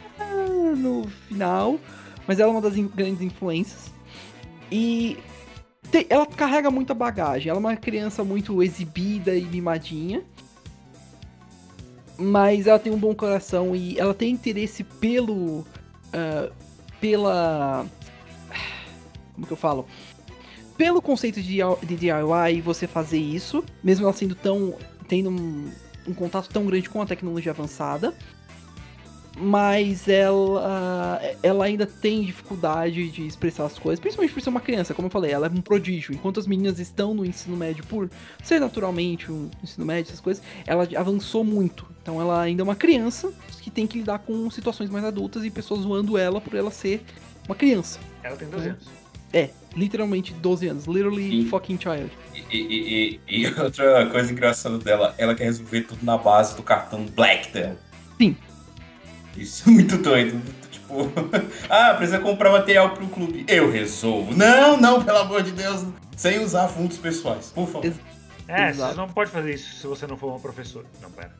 no 0.78 1.06
final. 1.28 1.80
Mas 2.26 2.40
ela 2.40 2.50
é 2.50 2.52
uma 2.52 2.62
das 2.62 2.78
in- 2.78 2.88
grandes 2.94 3.22
influências. 3.22 3.92
E 4.72 5.18
te- 5.92 6.08
ela 6.10 6.26
carrega 6.26 6.70
muita 6.72 6.94
bagagem. 6.94 7.50
Ela 7.50 7.58
é 7.60 7.62
uma 7.62 7.76
criança 7.76 8.24
muito 8.24 8.62
exibida 8.64 9.36
e 9.36 9.44
mimadinha. 9.44 10.24
Mas 12.18 12.66
ela 12.66 12.80
tem 12.80 12.92
um 12.92 12.98
bom 12.98 13.14
coração 13.14 13.76
e 13.76 14.00
ela 14.00 14.14
tem 14.14 14.32
interesse 14.32 14.84
pelo. 14.84 15.66
ah, 16.14 16.52
pela. 17.00 17.86
Como 19.34 19.46
que 19.46 19.54
eu 19.54 19.58
falo? 19.58 19.86
Pelo 20.78 21.02
conceito 21.02 21.42
de, 21.42 21.58
de 21.84 21.96
DIY 21.96 22.58
e 22.58 22.62
você 22.62 22.88
fazer 22.88 23.20
isso, 23.20 23.64
mesmo 23.84 24.06
ela 24.06 24.14
sendo 24.14 24.36
tão. 24.36 24.76
tendo 25.08 25.30
um, 25.30 25.72
um 26.08 26.14
contato 26.14 26.50
tão 26.50 26.66
grande 26.66 26.90
com 26.90 27.02
a 27.02 27.06
tecnologia 27.06 27.52
avançada. 27.52 28.14
Mas 29.40 30.08
ela, 30.08 31.22
ela 31.44 31.66
ainda 31.66 31.86
tem 31.86 32.24
dificuldade 32.24 33.10
de 33.12 33.28
expressar 33.28 33.66
as 33.66 33.78
coisas, 33.78 34.00
principalmente 34.00 34.34
por 34.34 34.42
ser 34.42 34.50
uma 34.50 34.60
criança, 34.60 34.94
como 34.96 35.08
eu 35.08 35.12
falei, 35.12 35.32
ela 35.32 35.46
é 35.46 35.50
um 35.50 35.62
prodígio. 35.62 36.14
Enquanto 36.14 36.40
as 36.40 36.48
meninas 36.48 36.80
estão 36.80 37.14
no 37.14 37.24
ensino 37.24 37.56
médio 37.56 37.84
por 37.86 38.10
ser 38.44 38.60
naturalmente 38.60 39.32
um 39.32 39.50
ensino 39.64 39.86
médio, 39.86 40.10
essas 40.10 40.20
coisas, 40.20 40.42
ela 40.66 40.88
avançou 40.96 41.44
muito. 41.44 41.86
Então 42.02 42.20
ela 42.20 42.42
ainda 42.42 42.62
é 42.62 42.64
uma 42.64 42.76
criança 42.76 43.32
que 43.62 43.70
tem 43.70 43.86
que 43.86 44.00
lidar 44.00 44.20
com 44.20 44.50
situações 44.50 44.90
mais 44.90 45.06
adultas 45.06 45.44
e 45.46 45.52
pessoas 45.52 45.82
zoando 45.82 46.18
ela 46.18 46.42
por 46.42 46.56
ela 46.56 46.72
ser 46.72 47.04
uma 47.48 47.56
criança. 47.56 48.00
Ela 48.24 48.36
tem 48.36 48.50
12 48.50 48.68
É. 48.68 48.70
anos. 48.72 48.88
É, 49.34 49.50
literalmente 49.76 50.34
12 50.34 50.68
anos. 50.68 50.86
Literally 50.86 51.44
Sim. 51.44 51.50
fucking 51.50 51.78
child. 51.80 52.10
E, 52.34 52.58
e- 52.58 53.20
e- 53.28 53.42
e 53.44 53.48
outra 53.62 54.06
coisa 54.08 54.32
engraçada 54.32 54.78
dela, 54.80 55.14
ela 55.18 55.36
quer 55.36 55.44
resolver 55.44 55.82
tudo 55.82 56.00
na 56.04 56.18
base 56.18 56.56
do 56.56 56.64
cartão 56.64 57.06
Black 57.06 57.52
dela. 57.52 57.78
Sim. 58.18 58.36
Isso 59.38 59.70
é 59.70 59.72
muito 59.72 59.98
doido. 59.98 60.42
Tipo, 60.72 61.12
ah, 61.70 61.94
precisa 61.96 62.20
comprar 62.20 62.52
material 62.52 62.92
pro 62.92 63.08
clube. 63.08 63.46
Eu 63.48 63.72
resolvo. 63.72 64.36
Não, 64.36 64.78
não, 64.78 65.04
pelo 65.04 65.18
amor 65.20 65.44
de 65.44 65.52
Deus. 65.52 65.86
Sem 66.16 66.40
usar 66.44 66.68
fundos 66.68 66.98
pessoais, 66.98 67.52
por 67.54 67.68
favor. 67.68 67.86
Ex- 67.86 68.00
É, 68.48 68.70
Exato. 68.70 68.94
você 68.94 68.98
não 69.02 69.10
pode 69.10 69.30
fazer 69.30 69.54
isso 69.54 69.76
se 69.76 69.86
você 69.86 70.08
não 70.08 70.18
for 70.18 70.28
uma 70.30 70.40
professora. 70.40 70.86
Não, 71.02 71.12
pera. 71.12 71.32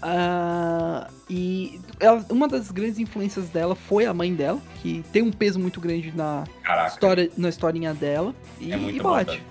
Ah, 0.00 1.08
e 1.28 1.80
ela- 1.98 2.24
uma 2.30 2.46
das 2.46 2.70
grandes 2.70 2.98
influências 2.98 3.48
dela 3.48 3.74
foi 3.74 4.06
a 4.06 4.14
mãe 4.14 4.32
dela, 4.34 4.60
que 4.80 5.04
tem 5.12 5.22
um 5.22 5.32
peso 5.32 5.58
muito 5.58 5.80
grande 5.80 6.12
na 6.14 6.44
Caraca. 6.62 6.88
história, 6.94 7.30
na 7.36 7.48
historinha 7.48 7.92
dela. 7.94 8.34
E, 8.60 8.72
É 8.72 8.76
e 8.78 9.00
bate. 9.00 9.42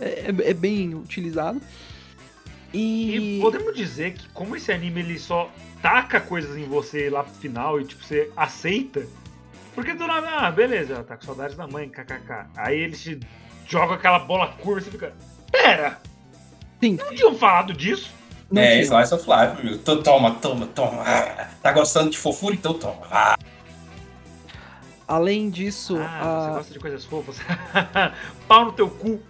É, 0.00 0.06
é- 0.30 0.50
é 0.50 0.54
bem 0.54 0.94
utilizado. 0.94 1.60
E 2.72 3.38
E. 3.38 3.40
podemos 3.40 3.74
dizer 3.76 4.14
que 4.14 4.28
como 4.30 4.56
esse 4.56 4.72
anime 4.72 5.00
ele 5.00 5.18
só 5.18 5.50
taca 5.82 6.20
coisas 6.20 6.56
em 6.56 6.64
você 6.64 7.08
lá 7.10 7.22
pro 7.24 7.34
final 7.34 7.80
e 7.80 7.84
tipo, 7.84 8.02
você 8.04 8.30
aceita. 8.36 9.06
Porque 9.74 9.92
do 9.94 10.06
nada, 10.06 10.28
ah, 10.38 10.50
beleza, 10.50 10.94
ela 10.94 11.04
tá 11.04 11.16
com 11.16 11.24
saudades 11.24 11.56
da 11.56 11.66
mãe, 11.66 11.88
kkk. 11.88 12.46
Aí 12.56 12.78
ele 12.78 12.96
te 12.96 13.20
joga 13.66 13.94
aquela 13.94 14.18
bola 14.20 14.48
curva 14.62 14.80
e 14.80 14.84
você 14.84 14.90
fica. 14.90 15.12
Pera! 15.52 16.00
Sim. 16.82 16.96
Não 16.96 17.14
tinham 17.14 17.34
falado 17.34 17.72
disso? 17.72 18.10
não 18.50 18.62
é, 18.62 18.70
tinha. 18.82 18.82
Slice 18.84 19.14
of 19.14 19.24
Life, 19.28 19.64
meu. 19.66 19.78
Tô- 19.78 20.02
Toma, 20.02 20.34
toma, 20.36 20.66
toma. 20.66 21.02
Ah, 21.02 21.48
tá 21.62 21.72
gostando 21.72 22.10
de 22.10 22.18
fofura? 22.18 22.54
Então 22.54 22.74
toma. 22.74 23.06
Ah, 23.10 23.36
Além 25.08 25.50
disso, 25.50 25.96
Ah, 25.98 26.42
você 26.42 26.50
a- 26.50 26.54
gosta 26.56 26.72
de 26.72 26.78
coisas 26.80 27.04
fofas. 27.04 27.36
Pau 28.48 28.64
no 28.66 28.72
teu 28.72 28.90
cu. 28.90 29.20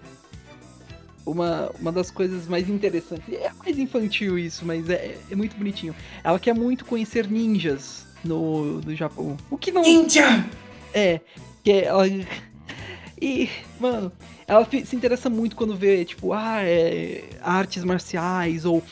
Uma, 1.27 1.71
uma 1.81 1.93
das 1.93 2.11
coisas 2.11 2.47
mais 2.47 2.69
interessantes. 2.71 3.35
É 3.35 3.51
mais 3.59 3.77
infantil 3.79 4.39
isso, 4.39 4.65
mas 4.65 4.89
é, 4.89 5.17
é 5.31 5.35
muito 5.37 5.57
bonitinho. 5.57 5.95
Ela 6.25 6.39
quer 6.39 6.55
muito 6.55 6.85
conhecer 6.85 7.29
ninjas 7.29 8.07
no, 8.25 8.81
no 8.81 8.95
Japão. 8.95 9.37
O 9.51 9.59
que 9.59 9.71
não 9.73 9.83
Ninja! 9.83 10.47
é. 10.95 11.21
Que 11.65 11.73
é 11.73 11.85
ela. 11.87 12.05
E, 13.21 13.49
mano, 13.81 14.13
ela 14.47 14.67
se 14.85 14.95
interessa 14.95 15.29
muito 15.31 15.57
quando 15.57 15.75
vê, 15.77 16.05
tipo, 16.05 16.33
ah, 16.33 16.63
é, 16.63 17.25
artes 17.41 17.83
marciais 17.83 18.65
ou 18.65 18.83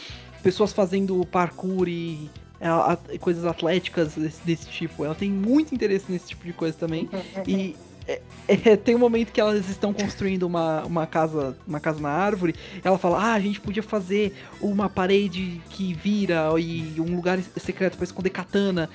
pessoas 0.42 0.72
fazendo 0.72 1.24
parkour 1.26 1.88
e 1.88 2.30
é, 2.60 2.66
a- 2.68 2.98
coisas 3.20 3.44
atléticas 3.44 4.14
desse, 4.14 4.40
desse 4.44 4.66
tipo. 4.68 5.04
Ela 5.04 5.14
tem 5.14 5.30
muito 5.30 5.74
interesse 5.74 6.10
nesse 6.10 6.28
tipo 6.28 6.44
de 6.44 6.52
coisa 6.52 6.76
também. 6.76 7.08
E 7.46 7.76
é, 8.06 8.20
é, 8.46 8.76
tem 8.76 8.94
um 8.94 8.98
momento 8.98 9.32
que 9.32 9.40
elas 9.40 9.68
estão 9.68 9.92
construindo 9.92 10.42
uma, 10.42 10.82
uma 10.84 11.06
casa 11.06 11.56
uma 11.66 11.80
casa 11.80 12.00
na 12.00 12.10
árvore. 12.10 12.54
Ela 12.82 12.98
fala: 12.98 13.18
Ah, 13.18 13.32
a 13.32 13.40
gente 13.40 13.60
podia 13.60 13.82
fazer 13.82 14.34
uma 14.60 14.88
parede 14.88 15.60
que 15.70 15.94
vira 15.94 16.48
e 16.58 17.00
um 17.00 17.16
lugar 17.16 17.38
secreto 17.56 17.96
pra 17.96 18.04
esconder 18.04 18.30
katana. 18.30 18.90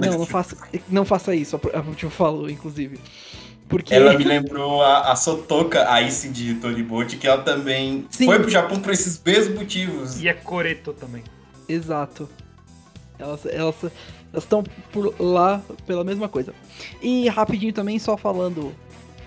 Não, 0.00 0.18
não 0.18 0.26
faça, 0.26 0.56
não 0.88 1.04
faça 1.04 1.34
isso. 1.34 1.60
A 1.74 1.82
Motivo 1.82 2.10
falou, 2.10 2.48
inclusive. 2.48 2.98
Porque. 3.68 3.94
Ela 3.94 4.16
me 4.16 4.24
lembrou 4.24 4.82
a, 4.82 5.12
a 5.12 5.16
Sotoka, 5.16 5.90
a 5.90 6.00
Ice 6.02 6.28
de 6.28 6.54
Toribot, 6.54 7.16
que 7.16 7.26
ela 7.26 7.42
também 7.42 8.06
Sim. 8.10 8.26
foi 8.26 8.38
pro 8.38 8.50
Japão 8.50 8.80
por 8.80 8.92
esses 8.92 9.20
mesmos 9.22 9.58
motivos. 9.58 10.22
E 10.22 10.28
é 10.28 10.32
Coreto 10.32 10.94
também. 10.94 11.22
Exato. 11.68 12.28
Elas 13.18 13.46
elas 13.46 13.76
elas 14.34 14.44
estão 14.44 14.64
por 14.92 15.14
lá 15.20 15.62
pela 15.86 16.02
mesma 16.02 16.28
coisa. 16.28 16.52
E 17.00 17.28
rapidinho 17.28 17.72
também, 17.72 17.98
só 17.98 18.16
falando. 18.16 18.72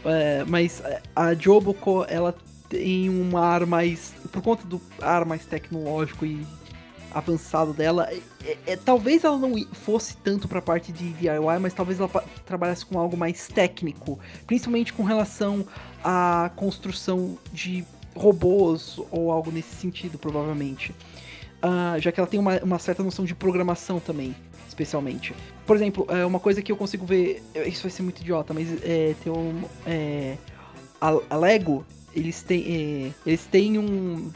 é, 0.05 0.43
mas 0.47 0.81
é, 0.85 1.01
a 1.15 1.33
Joboko, 1.33 2.05
ela 2.07 2.35
tem 2.69 3.09
um 3.09 3.37
ar 3.37 3.65
mais. 3.65 4.13
Por 4.31 4.41
conta 4.41 4.67
do 4.67 4.81
ar 5.01 5.25
mais 5.25 5.45
tecnológico 5.45 6.25
e 6.25 6.45
avançado 7.13 7.73
dela, 7.73 8.07
é- 8.11 8.19
é- 8.45 8.57
é- 8.67 8.75
talvez 8.75 9.23
ela 9.23 9.37
não 9.37 9.55
fosse 9.73 10.15
tanto 10.17 10.47
pra 10.47 10.61
parte 10.61 10.91
de 10.91 11.11
DIY, 11.13 11.59
mas 11.59 11.73
talvez 11.73 11.99
ela 11.99 12.09
trabalhasse 12.45 12.85
com 12.85 12.99
algo 12.99 13.17
mais 13.17 13.47
técnico, 13.47 14.19
principalmente 14.45 14.93
com 14.93 15.03
relação 15.03 15.65
à 16.03 16.51
construção 16.55 17.37
de 17.51 17.83
robôs 18.15 18.99
ou 19.09 19.31
algo 19.31 19.51
nesse 19.51 19.73
sentido, 19.75 20.17
provavelmente. 20.17 20.93
Ah, 21.61 21.95
já 21.99 22.11
que 22.11 22.19
ela 22.19 22.27
tem 22.27 22.39
uma, 22.39 22.59
uma 22.59 22.77
certa 22.77 23.01
noção 23.01 23.25
de 23.25 23.33
programação 23.33 23.99
também, 23.99 24.35
especialmente. 24.77 25.33
Por 25.65 25.75
exemplo, 25.75 26.05
é 26.09 26.23
uma 26.25 26.39
coisa 26.39 26.61
que 26.61 26.71
eu 26.71 26.77
consigo 26.77 27.03
ver, 27.05 27.41
isso 27.65 27.81
vai 27.81 27.91
ser 27.91 28.03
muito 28.03 28.21
idiota, 28.21 28.53
mas 28.53 28.67
é, 28.83 29.15
tem 29.23 29.33
um, 29.33 29.63
é, 29.87 30.37
a, 31.01 31.17
a 31.31 31.35
Lego, 31.35 31.83
eles 32.15 32.43
têm, 32.43 33.11
é, 33.25 33.29
eles 33.29 33.45
têm 33.45 33.79
um, 33.79 34.31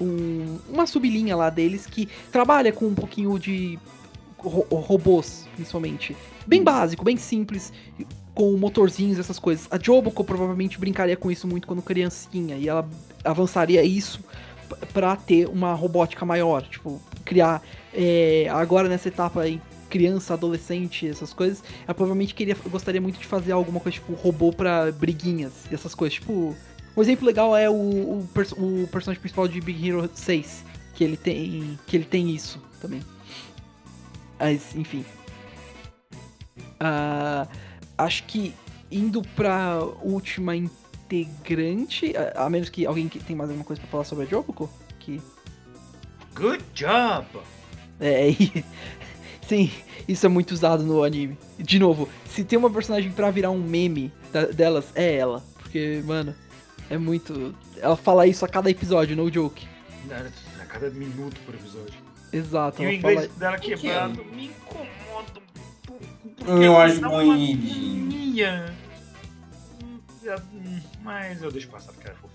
um- 0.00 0.58
uma 0.68 0.86
sublinha 0.86 1.36
lá 1.36 1.48
deles 1.50 1.86
que 1.86 2.08
trabalha 2.32 2.72
com 2.72 2.86
um 2.86 2.94
pouquinho 2.94 3.38
de 3.38 3.78
ro- 4.36 4.66
robôs, 4.70 5.46
principalmente. 5.54 6.16
Bem 6.46 6.62
básico, 6.64 7.04
bem 7.04 7.16
simples, 7.16 7.72
com 8.34 8.56
motorzinhos, 8.56 9.18
essas 9.20 9.38
coisas. 9.38 9.68
A 9.70 9.78
Joboko 9.78 10.24
provavelmente 10.24 10.78
brincaria 10.78 11.16
com 11.16 11.30
isso 11.30 11.46
muito 11.46 11.66
quando 11.66 11.80
criancinha, 11.82 12.56
e 12.56 12.68
ela 12.68 12.88
avançaria 13.24 13.82
isso 13.84 14.20
p- 14.68 14.86
pra 14.86 15.16
ter 15.16 15.48
uma 15.48 15.74
robótica 15.74 16.24
maior, 16.24 16.62
tipo, 16.62 17.00
criar 17.24 17.62
é, 17.92 18.48
agora 18.50 18.88
nessa 18.88 19.08
etapa 19.08 19.40
aí 19.42 19.60
criança, 19.88 20.34
adolescente, 20.34 21.08
essas 21.08 21.32
coisas, 21.32 21.64
ela 21.86 21.94
provavelmente 21.94 22.34
queria, 22.34 22.54
gostaria 22.70 23.00
muito 23.00 23.18
de 23.18 23.26
fazer 23.26 23.52
alguma 23.52 23.80
coisa 23.80 23.94
tipo 23.94 24.12
robô 24.12 24.52
pra 24.52 24.92
briguinhas 24.92 25.52
e 25.70 25.74
essas 25.74 25.94
coisas, 25.94 26.14
tipo, 26.18 26.54
um 26.94 27.00
exemplo 27.00 27.26
legal 27.26 27.56
é 27.56 27.70
o, 27.70 27.72
o, 27.72 28.28
o 28.56 28.88
personagem 28.88 29.20
principal 29.20 29.48
de 29.48 29.60
Big 29.60 29.88
Hero 29.88 30.10
6, 30.12 30.64
que 30.94 31.02
ele 31.04 31.16
tem 31.16 31.78
que 31.86 31.96
ele 31.96 32.04
tem 32.04 32.30
isso 32.34 32.60
também. 32.80 33.00
Mas, 34.38 34.74
enfim. 34.76 35.04
Ah, 36.78 37.46
acho 37.96 38.24
que 38.24 38.54
indo 38.90 39.22
pra 39.34 39.80
última 40.02 40.54
integrante, 41.16 42.12
a, 42.16 42.44
a 42.46 42.50
menos 42.50 42.68
que 42.68 42.86
alguém 42.86 43.08
que 43.08 43.18
tem 43.18 43.34
mais 43.36 43.48
alguma 43.50 43.64
coisa 43.64 43.80
pra 43.80 43.90
falar 43.90 44.04
sobre 44.04 44.24
a 44.24 44.28
Joboko, 44.28 44.68
que 45.00 45.20
Good 46.34 46.62
job! 46.74 47.26
é, 48.00 48.30
e- 48.30 48.64
sim, 49.46 49.70
isso 50.06 50.24
é 50.26 50.28
muito 50.28 50.52
usado 50.52 50.84
no 50.84 51.02
anime. 51.02 51.36
De 51.58 51.78
novo, 51.78 52.08
se 52.26 52.44
tem 52.44 52.58
uma 52.58 52.70
personagem 52.70 53.10
pra 53.10 53.30
virar 53.30 53.50
um 53.50 53.58
meme 53.60 54.12
da- 54.32 54.46
delas, 54.46 54.92
é 54.94 55.16
ela. 55.16 55.42
Porque, 55.58 56.02
mano, 56.04 56.34
é 56.88 56.96
muito. 56.96 57.54
Ela 57.78 57.96
fala 57.96 58.26
isso 58.26 58.44
a 58.44 58.48
cada 58.48 58.70
episódio, 58.70 59.16
no 59.16 59.30
joke. 59.30 59.66
A 60.60 60.64
cada 60.64 60.88
minuto 60.90 61.38
por 61.44 61.54
episódio. 61.54 61.94
Exato, 62.32 62.82
E 62.82 62.86
o 62.86 62.92
inglês 62.92 63.20
fala. 63.26 63.38
dela 63.38 63.58
que 63.58 63.72
é? 63.72 63.76
quebrado 63.76 64.24
me 64.26 64.46
incomoda 64.46 65.40
um 65.40 65.86
pouco. 65.86 66.04
porque 66.36 66.50
Eu 66.64 66.76
acho 66.78 67.00
Mas 71.02 71.42
eu 71.42 71.50
deixo 71.50 71.68
passar 71.68 71.92
porque 71.92 72.06
era 72.08 72.16
fofo. 72.16 72.34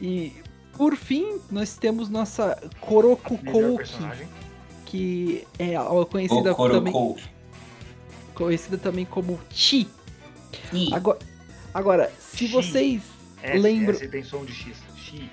E 0.00 0.32
por 0.76 0.96
fim, 0.96 1.38
nós 1.50 1.76
temos 1.76 2.08
nossa 2.08 2.56
Korokukouki, 2.80 3.76
personagem. 3.76 4.28
que 4.86 5.46
é 5.58 5.74
conhecida 6.10 6.54
também, 6.54 7.16
conhecida 8.34 8.78
também 8.78 9.04
como 9.04 9.38
Chi. 9.50 9.88
Agora, 10.92 11.18
agora 11.74 12.12
se 12.18 12.46
Chi. 12.46 12.52
vocês 12.52 13.02
S, 13.42 13.58
lembram. 13.58 13.94
S 13.94 14.08
tem 14.08 14.22
som 14.24 14.44
de 14.44 14.52
X. 14.54 14.76
Chi, 14.96 15.30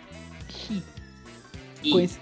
ih. 1.83 1.91
Conheci- 1.91 2.19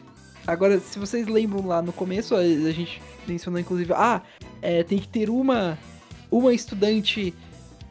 Agora, 0.47 0.79
se 0.79 0.99
vocês 0.99 1.25
lembram 1.27 1.65
lá 1.65 1.81
no 1.81 1.91
começo, 1.91 2.35
a, 2.35 2.39
a 2.39 2.71
gente 2.71 3.01
mencionou 3.27 3.59
inclusive, 3.59 3.91
ah, 3.93 4.21
é, 4.61 4.83
tem 4.83 4.99
que 4.99 5.07
ter 5.07 5.27
uma, 5.27 5.75
uma 6.29 6.53
estudante 6.53 7.33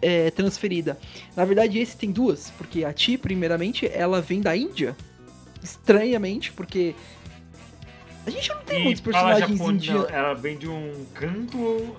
é, 0.05 0.31
transferida. 0.31 0.99
Na 1.35 1.45
verdade, 1.45 1.79
esse 1.79 1.97
tem 1.97 2.13
duas, 2.13 2.51
porque 2.59 2.85
a 2.85 2.93
Ti, 2.93 3.17
primeiramente, 3.17 3.87
ela 3.91 4.21
vem 4.21 4.41
da 4.41 4.55
Índia. 4.57 4.95
Estranhamente, 5.63 6.53
porque 6.53 6.95
A 8.27 8.31
gente 8.31 8.49
não 8.51 8.63
tem 8.63 8.81
E 8.81 8.85
muitos 8.85 9.01
personagens 9.01 9.61
indianos. 9.61 10.11
ela 10.11 10.35
vem 10.35 10.57
de 10.59 10.69
um 10.69 11.07
canto 11.15 11.97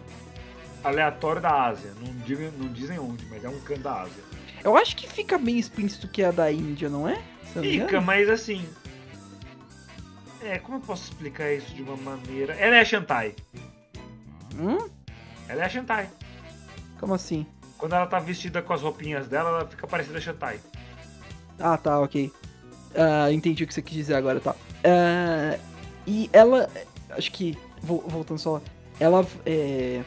aleatório 0.83 1.41
da 1.41 1.65
Ásia. 1.65 1.91
Não, 1.99 2.13
não 2.59 2.73
dizem 2.73 2.99
onde, 2.99 3.25
mas 3.25 3.43
é 3.43 3.49
um 3.49 3.59
canto 3.61 3.81
da 3.81 4.01
Ásia. 4.03 4.23
Eu 4.63 4.77
acho 4.77 4.95
que 4.95 5.07
fica 5.07 5.37
bem 5.37 5.57
explícito 5.57 6.07
que 6.07 6.21
é 6.21 6.27
a 6.27 6.31
da 6.31 6.51
Índia, 6.51 6.89
não 6.89 7.07
é? 7.07 7.21
Não 7.55 7.63
Fica, 7.63 8.01
mas 8.01 8.29
assim. 8.29 8.63
É, 10.43 10.59
como 10.59 10.77
eu 10.77 10.81
posso 10.81 11.03
explicar 11.11 11.51
isso 11.51 11.73
de 11.73 11.81
uma 11.81 11.95
maneira. 11.97 12.53
Ela 12.53 12.75
é 12.75 12.81
a 12.81 12.85
Shantai. 12.85 13.35
Hum? 14.59 14.77
Ela 15.47 15.63
é 15.63 15.65
a 15.65 15.69
Shantai. 15.69 16.09
Como 16.99 17.13
assim? 17.13 17.45
Quando 17.85 17.93
ela 17.93 18.07
tá 18.07 18.17
vestida 18.17 18.63
com 18.63 18.73
as 18.73 18.81
roupinhas 18.81 19.27
dela, 19.27 19.47
ela 19.59 19.67
fica 19.67 19.85
parecida 19.85 20.17
a 20.17 20.21
Shantai. 20.21 20.59
Ah, 21.59 21.77
tá, 21.77 21.99
ok. 21.99 22.31
Ah, 22.95 23.31
entendi 23.31 23.63
o 23.63 23.67
que 23.67 23.73
você 23.75 23.81
quis 23.83 23.93
dizer 23.95 24.15
agora, 24.15 24.39
tá. 24.39 24.55
Ah, 24.83 25.55
e 26.07 26.27
ela, 26.33 26.67
acho 27.11 27.31
que, 27.31 27.55
vo- 27.83 28.03
voltando 28.07 28.39
só, 28.39 28.59
ela, 28.99 29.23
é, 29.45 30.01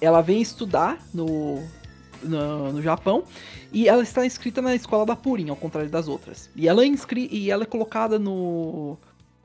ela 0.00 0.20
vem 0.22 0.42
estudar 0.42 0.98
no, 1.14 1.62
no, 2.20 2.72
no 2.72 2.82
Japão 2.82 3.22
e 3.72 3.88
ela 3.88 4.02
está 4.02 4.26
inscrita 4.26 4.60
na 4.60 4.74
escola 4.74 5.06
da 5.06 5.14
Purin, 5.14 5.50
ao 5.50 5.56
contrário 5.56 5.88
das 5.88 6.08
outras. 6.08 6.50
E 6.56 6.66
ela 6.66 6.82
é, 6.82 6.86
inscri 6.86 7.28
e 7.30 7.48
ela 7.48 7.62
é 7.62 7.66
colocada 7.66 8.18
no, 8.18 8.98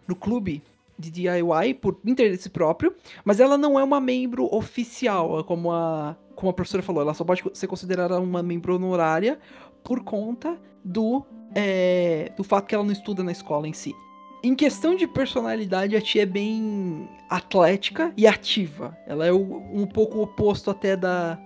no 0.07 0.15
clube 0.15 0.63
de 0.97 1.11
DIY 1.11 1.75
por 1.79 1.99
interesse 2.03 2.49
próprio, 2.49 2.95
mas 3.23 3.39
ela 3.39 3.59
não 3.59 3.79
é 3.79 3.83
uma 3.83 4.01
membro 4.01 4.51
oficial, 4.51 5.43
como 5.43 5.71
a, 5.71 6.15
como 6.36 6.49
a 6.49 6.53
professora 6.53 6.83
falou, 6.83 7.01
ela 7.01 7.13
só 7.13 7.23
pode 7.23 7.43
ser 7.53 7.67
considerada 7.67 8.19
uma 8.19 8.43
membro 8.43 8.75
honorária 8.75 9.39
por 9.83 10.03
conta 10.03 10.59
do, 10.83 11.25
é, 11.53 12.31
do 12.36 12.43
fato 12.43 12.67
que 12.67 12.75
ela 12.75 12.83
não 12.83 12.91
estuda 12.91 13.23
na 13.23 13.31
escola 13.31 13.67
em 13.67 13.73
si. 13.73 13.95
Em 14.43 14.53
questão 14.53 14.95
de 14.95 15.07
personalidade, 15.07 15.95
a 15.95 16.01
tia 16.01 16.23
é 16.23 16.25
bem 16.25 17.09
atlética 17.29 18.13
e 18.15 18.27
ativa. 18.27 18.95
Ela 19.07 19.25
é 19.25 19.33
um 19.33 19.88
pouco 19.88 20.21
oposto 20.21 20.69
até 20.69 20.95
da, 20.95 21.39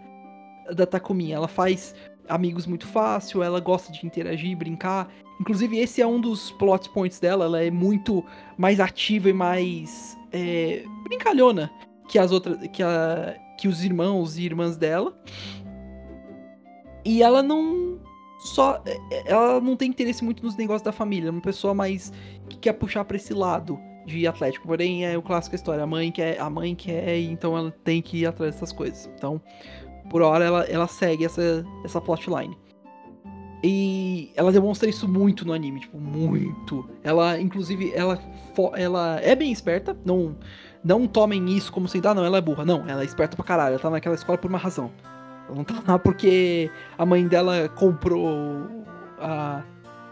da 0.76 0.86
Takumi. 0.86 1.32
Ela 1.32 1.48
faz 1.48 1.96
amigos 2.28 2.66
muito 2.66 2.86
fácil, 2.86 3.42
ela 3.42 3.62
gosta 3.62 3.92
de 3.92 4.06
interagir, 4.06 4.58
brincar. 4.58 5.10
Inclusive, 5.40 5.80
esse 5.80 6.02
é 6.02 6.08
um 6.08 6.20
dos 6.20 6.52
plot 6.52 6.90
points 6.90 7.20
dela. 7.20 7.46
Ela 7.46 7.64
é 7.64 7.72
muito 7.72 8.26
mais 8.58 8.82
ativa 8.82 9.30
e 9.30 9.34
mais 9.34 10.18
é, 10.34 10.84
brincalhona 11.06 11.72
que 12.10 12.20
as 12.20 12.32
outras. 12.34 12.58
Que, 12.68 12.84
a, 12.84 13.34
que 13.60 13.68
os 13.68 13.84
irmãos 13.84 14.38
e 14.38 14.44
irmãs 14.44 14.78
dela. 14.78 15.14
E 17.04 17.22
ela 17.22 17.44
não. 17.44 18.00
Só. 18.40 18.82
Ela 19.26 19.60
não 19.60 19.76
tem 19.76 19.90
interesse 19.90 20.24
muito 20.24 20.44
nos 20.44 20.56
negócios 20.56 20.82
da 20.82 20.92
família. 20.92 21.28
É 21.28 21.32
uma 21.32 21.42
pessoa 21.42 21.74
mais. 21.74 22.14
que 22.48 22.58
quer 22.58 22.74
puxar 22.74 23.04
pra 23.04 23.18
esse 23.18 23.34
lado 23.34 23.78
de 24.06 24.26
atlético. 24.26 24.66
Porém, 24.66 25.06
é 25.06 25.18
o 25.18 25.22
clássico 25.22 25.56
história. 25.56 25.84
A 25.84 25.88
mãe 25.88 26.12
quer, 26.12 26.40
a 26.40 26.50
mãe 26.50 26.74
quer, 26.74 27.20
então 27.20 27.58
ela 27.58 27.72
tem 27.84 28.02
que 28.02 28.20
ir 28.20 28.26
atrás 28.26 28.54
dessas 28.54 28.72
coisas. 28.72 29.10
Então, 29.16 29.42
por 30.10 30.22
hora, 30.22 30.46
ela, 30.46 30.64
ela 30.64 30.88
segue 30.88 31.26
essa, 31.26 31.66
essa 31.84 32.00
plotline. 32.00 32.58
E 33.62 34.32
ela 34.38 34.54
demonstra 34.54 34.90
isso 34.90 35.06
muito 35.06 35.46
no 35.46 35.52
anime, 35.52 35.82
tipo, 35.82 36.00
muito. 36.00 36.90
Ela, 37.04 37.38
inclusive, 37.42 37.92
ela, 37.94 38.18
ela 38.78 39.20
é 39.22 39.36
bem 39.36 39.52
esperta, 39.52 39.98
não 40.06 40.38
não 40.84 41.08
tomem 41.08 41.50
isso 41.50 41.72
como 41.72 41.88
sendo, 41.88 42.08
ah, 42.08 42.14
não, 42.14 42.26
ela 42.26 42.38
é 42.38 42.42
burra. 42.42 42.66
Não, 42.66 42.88
ela 42.88 43.02
é 43.02 43.06
esperta 43.06 43.36
pra 43.36 43.46
caralho, 43.46 43.74
ela 43.74 43.80
tá 43.80 43.90
naquela 43.90 44.16
escola 44.16 44.38
por 44.38 44.50
uma 44.50 44.58
razão. 44.58 44.92
Ela 45.48 45.56
não 45.56 45.64
tá 45.64 45.82
lá 45.88 46.00
porque 46.00 46.70
a 46.98 47.06
mãe 47.06 47.28
dela 47.28 47.70
comprou 47.70 48.86
a, 49.20 49.62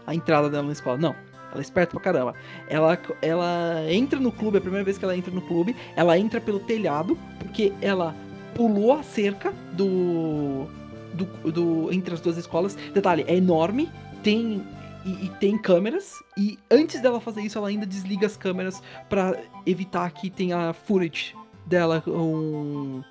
a 0.06 0.14
entrada 0.14 0.50
dela 0.50 0.64
na 0.64 0.72
escola. 0.72 0.98
Não, 0.98 1.14
ela 1.50 1.58
é 1.58 1.60
esperta 1.60 1.92
pra 1.92 2.00
caramba. 2.00 2.34
Ela, 2.68 2.98
ela 3.22 3.84
entra 3.88 4.20
no 4.20 4.30
clube, 4.30 4.56
é 4.56 4.58
a 4.58 4.62
primeira 4.62 4.84
vez 4.84 4.98
que 4.98 5.04
ela 5.04 5.16
entra 5.16 5.32
no 5.32 5.40
clube, 5.42 5.74
ela 5.96 6.18
entra 6.18 6.40
pelo 6.40 6.60
telhado, 6.60 7.16
porque 7.38 7.72
ela 7.80 8.14
pulou 8.54 8.92
a 8.92 9.02
cerca 9.02 9.52
do, 9.72 10.66
do, 11.14 11.52
do 11.52 11.92
entre 11.92 12.14
as 12.14 12.20
duas 12.20 12.36
escolas. 12.36 12.76
Detalhe, 12.92 13.24
é 13.26 13.36
enorme, 13.36 13.90
tem 14.22 14.62
e, 15.04 15.26
e 15.26 15.28
tem 15.40 15.56
câmeras 15.56 16.14
e 16.36 16.58
antes 16.70 17.00
dela 17.00 17.20
fazer 17.20 17.42
isso, 17.42 17.58
ela 17.58 17.68
ainda 17.68 17.86
desliga 17.86 18.26
as 18.26 18.36
câmeras 18.36 18.82
pra 19.08 19.36
evitar 19.66 20.10
que 20.10 20.30
tenha 20.30 20.72
footage 20.72 21.34
dela 21.66 22.02
um, 22.06 23.02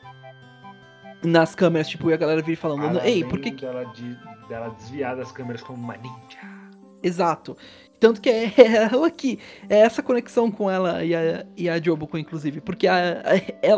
nas 1.23 1.55
câmeras, 1.55 1.87
tipo, 1.87 2.09
e 2.09 2.13
a 2.13 2.17
galera 2.17 2.41
vir 2.41 2.55
falando, 2.55 2.99
ei, 3.01 3.23
por 3.23 3.39
que 3.39 3.51
Dela, 3.51 3.85
de, 3.85 4.17
dela 4.47 4.69
desviar 4.69 5.15
das 5.15 5.31
câmeras 5.31 5.61
como 5.61 5.81
uma 5.81 5.95
ninja. 5.97 6.39
Exato. 7.01 7.55
Tanto 7.99 8.21
que 8.21 8.29
é 8.29 8.53
ela 8.91 9.09
que. 9.09 9.39
É 9.69 9.79
essa 9.79 10.03
conexão 10.03 10.51
com 10.51 10.69
ela 10.69 11.03
e 11.03 11.15
a, 11.15 11.45
e 11.55 11.69
a 11.69 11.81
Jobuko, 11.81 12.17
inclusive. 12.17 12.61
Porque 12.61 12.87
a, 12.87 13.23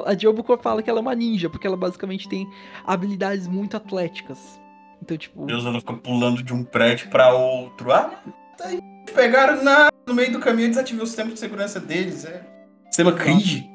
a, 0.06 0.12
a 0.12 0.18
Jobuko 0.18 0.58
fala 0.58 0.84
que 0.84 0.90
ela 0.90 1.00
é 1.00 1.02
uma 1.02 1.16
ninja, 1.16 1.50
porque 1.50 1.66
ela 1.66 1.78
basicamente 1.78 2.28
tem 2.28 2.50
habilidades 2.86 3.48
muito 3.48 3.78
atléticas. 3.78 4.59
Então, 5.02 5.18
tipo. 5.18 5.46
Deus, 5.46 5.66
ela 5.66 5.80
fica 5.80 5.94
pulando 5.94 6.44
de 6.44 6.54
um 6.54 6.64
prédio 6.64 7.10
pra 7.10 7.34
outro. 7.34 7.92
Ah, 7.92 8.22
tá 8.58 8.68
aí. 8.68 8.80
Pegaram 9.14 9.64
na, 9.64 9.90
no 10.08 10.14
meio 10.14 10.32
do 10.32 10.40
caminho 10.40 10.68
e 10.68 10.70
desativou 10.70 11.04
o 11.04 11.08
sistema 11.08 11.32
de 11.32 11.40
segurança 11.40 11.80
deles. 11.80 12.26
É. 12.26 12.42
Sistema 12.86 13.12
cringe. 13.14 13.70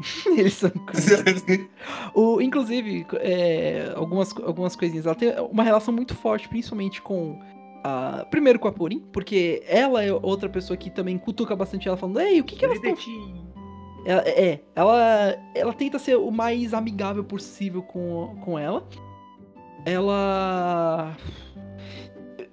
Eles 0.36 0.54
são. 0.54 0.70
O, 2.14 2.40
inclusive, 2.40 3.06
é, 3.14 3.92
algumas, 3.94 4.34
algumas 4.38 4.74
coisinhas. 4.74 5.06
Ela 5.06 5.14
tem 5.14 5.32
uma 5.50 5.62
relação 5.62 5.94
muito 5.94 6.14
forte, 6.14 6.48
principalmente 6.48 7.00
com. 7.00 7.38
A, 7.82 8.26
primeiro 8.30 8.58
com 8.58 8.68
a 8.68 8.72
Purin, 8.72 9.00
porque 9.10 9.62
ela 9.66 10.04
é 10.04 10.12
outra 10.12 10.50
pessoa 10.50 10.76
que 10.76 10.90
também 10.90 11.16
cutuca 11.16 11.54
bastante 11.56 11.88
ela, 11.88 11.96
falando: 11.96 12.20
Ei, 12.20 12.40
o 12.40 12.44
que, 12.44 12.56
que 12.56 12.64
elas 12.64 12.76
estão 12.76 12.94
Ela, 14.04 14.22
é, 14.26 14.60
ela, 14.74 15.36
ela 15.54 15.72
tenta 15.72 15.98
ser 15.98 16.16
o 16.16 16.30
mais 16.30 16.74
amigável 16.74 17.24
possível 17.24 17.82
com, 17.82 18.36
com 18.42 18.58
ela. 18.58 18.86
Ela. 19.84 21.16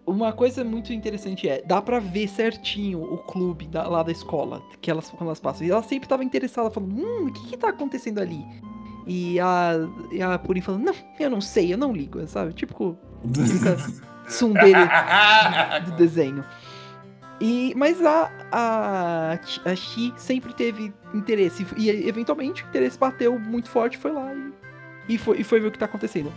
Uma 0.05 0.31
coisa 0.31 0.63
muito 0.63 0.93
interessante 0.93 1.49
é, 1.49 1.61
dá 1.65 1.81
pra 1.81 1.99
ver 1.99 2.29
certinho 2.29 3.01
o 3.03 3.17
clube 3.17 3.67
da- 3.67 3.87
lá 3.87 4.03
da 4.03 4.11
escola, 4.11 4.61
que 4.79 4.89
elas, 4.89 5.09
quando 5.09 5.23
elas 5.23 5.39
passam. 5.39 5.67
E 5.67 5.71
ela 5.71 5.83
sempre 5.83 6.07
tava 6.07 6.23
interessada, 6.23 6.71
falando, 6.71 6.95
hum, 6.95 7.27
o 7.27 7.33
que 7.33 7.47
que 7.49 7.57
tá 7.57 7.69
acontecendo 7.69 8.19
ali? 8.19 8.45
E 9.05 9.37
a, 9.39 9.71
e 10.11 10.21
a 10.21 10.39
Purin 10.39 10.61
falando, 10.61 10.85
não, 10.85 10.93
eu 11.19 11.29
não 11.29 11.41
sei, 11.41 11.73
eu 11.73 11.77
não 11.77 11.91
ligo, 11.91 12.25
sabe? 12.27 12.53
Tipo, 12.53 12.97
tsundere 14.27 14.79
do 15.85 15.91
desenho. 15.97 16.43
E, 17.41 17.73
mas 17.75 18.01
a, 18.03 18.31
a, 18.51 19.39
a 19.65 19.75
Shi 19.75 20.13
sempre 20.17 20.53
teve 20.53 20.93
interesse. 21.13 21.65
E 21.75 21.89
eventualmente 21.89 22.63
o 22.63 22.67
interesse 22.67 22.97
bateu 22.97 23.37
muito 23.37 23.69
forte, 23.69 23.97
foi 23.97 24.11
lá 24.13 24.33
e, 25.07 25.15
e, 25.15 25.17
foi, 25.17 25.39
e 25.41 25.43
foi 25.43 25.59
ver 25.59 25.67
o 25.67 25.71
que 25.71 25.77
tá 25.79 25.85
acontecendo. 25.85 26.31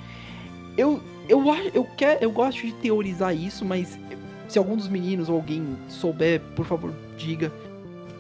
Eu, 0.77 1.01
eu, 1.29 1.43
eu, 1.75 1.85
quer, 1.97 2.23
eu 2.23 2.31
gosto 2.31 2.61
de 2.67 2.73
teorizar 2.75 3.35
isso, 3.35 3.65
mas 3.65 3.99
se 4.49 4.59
algum 4.59 4.77
dos 4.77 4.89
meninos 4.89 5.29
ou 5.29 5.37
alguém 5.37 5.77
souber, 5.89 6.41
por 6.57 6.65
favor, 6.67 6.93
diga. 7.17 7.53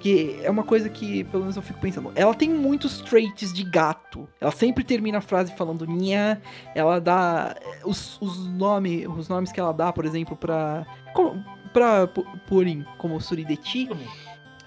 Que 0.00 0.40
é 0.42 0.50
uma 0.50 0.62
coisa 0.62 0.88
que, 0.88 1.24
pelo 1.24 1.42
menos 1.42 1.56
eu 1.56 1.62
fico 1.62 1.78
pensando. 1.78 2.10
Ela 2.14 2.32
tem 2.32 2.48
muitos 2.48 3.00
traits 3.02 3.52
de 3.52 3.62
gato. 3.62 4.26
Ela 4.40 4.50
sempre 4.50 4.82
termina 4.82 5.18
a 5.18 5.20
frase 5.20 5.52
falando 5.54 5.84
nha. 5.86 6.40
Ela 6.74 6.98
dá. 6.98 7.54
Os, 7.84 8.18
os, 8.18 8.46
nome, 8.46 9.06
os 9.06 9.28
nomes 9.28 9.52
que 9.52 9.60
ela 9.60 9.72
dá, 9.74 9.92
por 9.92 10.06
exemplo, 10.06 10.34
pra. 10.34 10.86
Como, 11.12 11.44
pra 11.74 12.06
Pu- 12.06 12.24
Purin, 12.48 12.82
como 12.96 13.20
Surideti, 13.20 13.90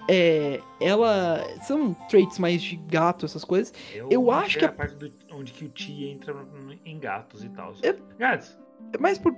é, 0.08 0.60
ela. 0.80 1.44
São 1.62 1.94
traits 2.08 2.38
mais 2.38 2.62
de 2.62 2.76
gato, 2.76 3.24
essas 3.24 3.44
coisas. 3.44 3.72
Eu 3.94 4.08
não 4.10 4.30
acho 4.30 4.58
que 4.58 4.64
a 4.64 4.68
a- 4.68 4.72
parte 4.72 4.94
do, 4.96 5.10
onde 5.32 5.52
que 5.52 5.64
o 5.64 5.68
Ti 5.68 6.06
entra 6.08 6.34
em 6.84 6.98
gatos 6.98 7.42
e 7.44 7.48
tal. 7.50 7.72
É- 7.82 7.94
Gatos, 8.18 8.58
É 8.92 8.98
mais 8.98 9.18
por 9.18 9.34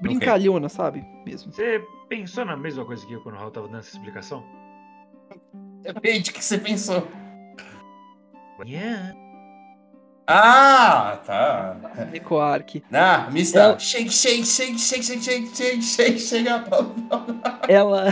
brincalhona, 0.00 0.68
sabe? 0.68 1.04
Mesmo. 1.26 1.52
você 1.52 1.82
pensou 2.08 2.44
na 2.44 2.56
mesma 2.56 2.84
coisa 2.84 3.04
que 3.06 3.12
eu 3.12 3.20
quando 3.22 3.34
o 3.36 3.38
Raul 3.38 3.50
tava 3.50 3.66
dando 3.68 3.78
essa 3.80 3.96
explicação? 3.96 4.44
Depende 5.82 6.30
do 6.30 6.34
que 6.34 6.44
você 6.44 6.58
pensou. 6.58 7.06
Yeah. 8.66 9.14
Ah, 10.26 11.20
tá. 11.24 11.76
Ecoark. 12.12 12.82
Ah, 12.92 13.28
mista. 13.32 13.58
Ela- 13.60 13.78
Shake, 13.78 14.10
shake, 14.10 14.44
shake, 14.44 14.78
shake, 14.78 15.02
shake, 15.04 15.22
shake, 15.22 15.46
shake, 15.56 15.82
shake, 15.82 16.18
shake. 16.18 16.48
a 16.48 16.58
pau. 16.60 16.92
Ela. 17.68 18.08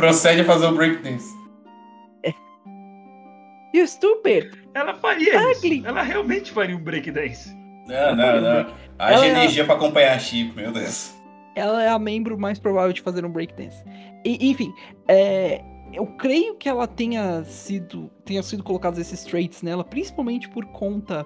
Procede 0.00 0.40
a 0.40 0.44
fazer 0.44 0.66
o 0.66 0.72
breakdance. 0.74 1.26
You 3.74 3.86
stupid! 3.86 4.50
Ela 4.74 4.94
faria 4.94 5.38
Ugly. 5.52 5.78
isso. 5.78 5.86
Ela 5.86 6.02
realmente 6.02 6.50
faria 6.50 6.76
um 6.76 6.80
breakdance. 6.82 7.54
Não, 7.86 8.16
não, 8.16 8.40
não. 8.40 8.74
Haja 8.98 9.14
Ela- 9.14 9.26
energia 9.28 9.64
pra 9.64 9.74
acompanhar 9.74 10.16
a 10.16 10.18
Chico, 10.18 10.56
meu 10.56 10.72
Deus. 10.72 11.14
Ela 11.54 11.82
é 11.84 11.88
a 11.88 11.98
membro 11.98 12.38
mais 12.38 12.58
provável 12.58 12.92
de 12.92 13.00
fazer 13.00 13.24
um 13.24 13.30
breakdance. 13.30 13.82
E, 14.24 14.50
enfim, 14.50 14.72
é, 15.08 15.62
eu 15.92 16.06
creio 16.06 16.56
que 16.56 16.68
ela 16.68 16.86
tenha 16.86 17.44
sido, 17.44 18.10
tenha 18.24 18.42
sido 18.42 18.62
colocados 18.64 18.98
esses 18.98 19.22
traits 19.24 19.62
nela, 19.62 19.84
principalmente 19.84 20.48
por 20.48 20.64
conta 20.66 21.24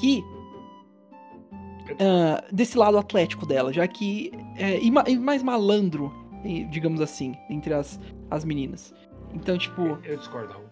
que 0.00 0.22
ah, 2.00 2.42
desse 2.52 2.76
lado 2.76 2.98
atlético 2.98 3.46
dela, 3.46 3.72
já 3.72 3.86
que 3.86 4.30
é, 4.56 4.78
e, 4.80 4.90
ma- 4.90 5.04
e 5.06 5.16
mais 5.18 5.42
malandro, 5.42 6.12
digamos 6.70 7.00
assim, 7.00 7.34
entre 7.50 7.74
as, 7.74 8.00
as 8.30 8.44
meninas. 8.44 8.94
Então, 9.34 9.56
tipo, 9.58 9.98
Eu 10.04 10.16
discordo, 10.16 10.52
Raul. 10.52 10.66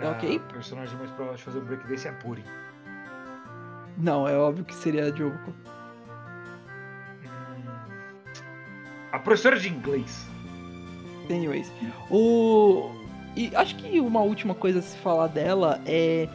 É 0.00 0.08
ok. 0.08 0.36
O 0.36 0.40
personagem 0.52 0.96
mais 0.98 1.10
provável 1.10 1.36
de 1.36 1.42
fazer 1.42 1.58
o 1.58 1.62
break 1.62 1.86
desse 1.86 2.08
é 2.08 2.10
a 2.10 2.14
Puri. 2.14 2.42
não, 3.98 4.26
é 4.26 4.36
óbvio 4.36 4.64
que 4.64 4.74
seria 4.74 5.04
a 5.06 5.10
Joboko. 5.10 5.52
Hum. 7.24 7.62
A 9.12 9.18
professora 9.18 9.58
de 9.58 9.68
inglês. 9.68 10.26
Anyways. 11.28 11.70
O. 12.10 12.90
E 13.36 13.54
acho 13.54 13.76
que 13.76 14.00
uma 14.00 14.20
última 14.20 14.54
coisa 14.54 14.80
a 14.80 14.82
se 14.82 14.96
falar 14.98 15.28
dela 15.28 15.80
é. 15.86 16.28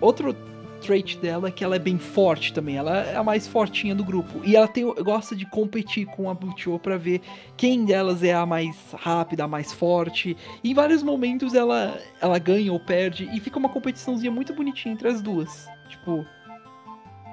Outro 0.00 0.34
trait 0.80 1.18
dela 1.18 1.48
é 1.48 1.50
que 1.50 1.62
ela 1.62 1.76
é 1.76 1.78
bem 1.78 1.98
forte 1.98 2.52
também. 2.52 2.76
Ela 2.76 2.98
é 2.98 3.16
a 3.16 3.22
mais 3.22 3.46
fortinha 3.46 3.94
do 3.94 4.04
grupo. 4.04 4.40
E 4.44 4.56
ela 4.56 4.66
tem, 4.66 4.84
gosta 4.84 5.36
de 5.36 5.46
competir 5.46 6.06
com 6.06 6.28
a 6.30 6.34
Butcho 6.34 6.78
pra 6.78 6.96
ver 6.96 7.20
quem 7.56 7.84
delas 7.84 8.22
é 8.22 8.34
a 8.34 8.44
mais 8.44 8.76
rápida, 8.92 9.44
a 9.44 9.48
mais 9.48 9.72
forte. 9.72 10.36
E 10.64 10.70
em 10.70 10.74
vários 10.74 11.02
momentos 11.02 11.54
ela, 11.54 11.98
ela 12.20 12.38
ganha 12.38 12.72
ou 12.72 12.80
perde. 12.80 13.28
E 13.32 13.40
fica 13.40 13.58
uma 13.58 13.68
competiçãozinha 13.68 14.30
muito 14.30 14.54
bonitinha 14.54 14.94
entre 14.94 15.08
as 15.08 15.20
duas. 15.20 15.68
Tipo. 15.88 16.24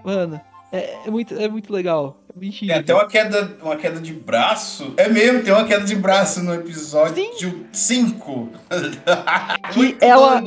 Mano, 0.03 0.39
é, 0.71 1.07
é 1.07 1.11
muito, 1.11 1.33
é 1.33 1.47
muito 1.47 1.71
legal. 1.71 2.17
Bonitinho. 2.37 2.71
Tem 2.71 2.79
até 2.79 2.93
uma 2.93 3.07
queda, 3.07 3.57
uma 3.61 3.75
queda 3.75 3.99
de 3.99 4.13
braço. 4.13 4.93
É 4.97 5.09
mesmo, 5.09 5.43
tem 5.43 5.53
uma 5.53 5.65
queda 5.65 5.83
de 5.85 5.95
braço 5.95 6.43
no 6.43 6.53
episódio 6.53 7.23
5. 7.71 8.49
Que 9.73 9.97
ela- 10.01 10.41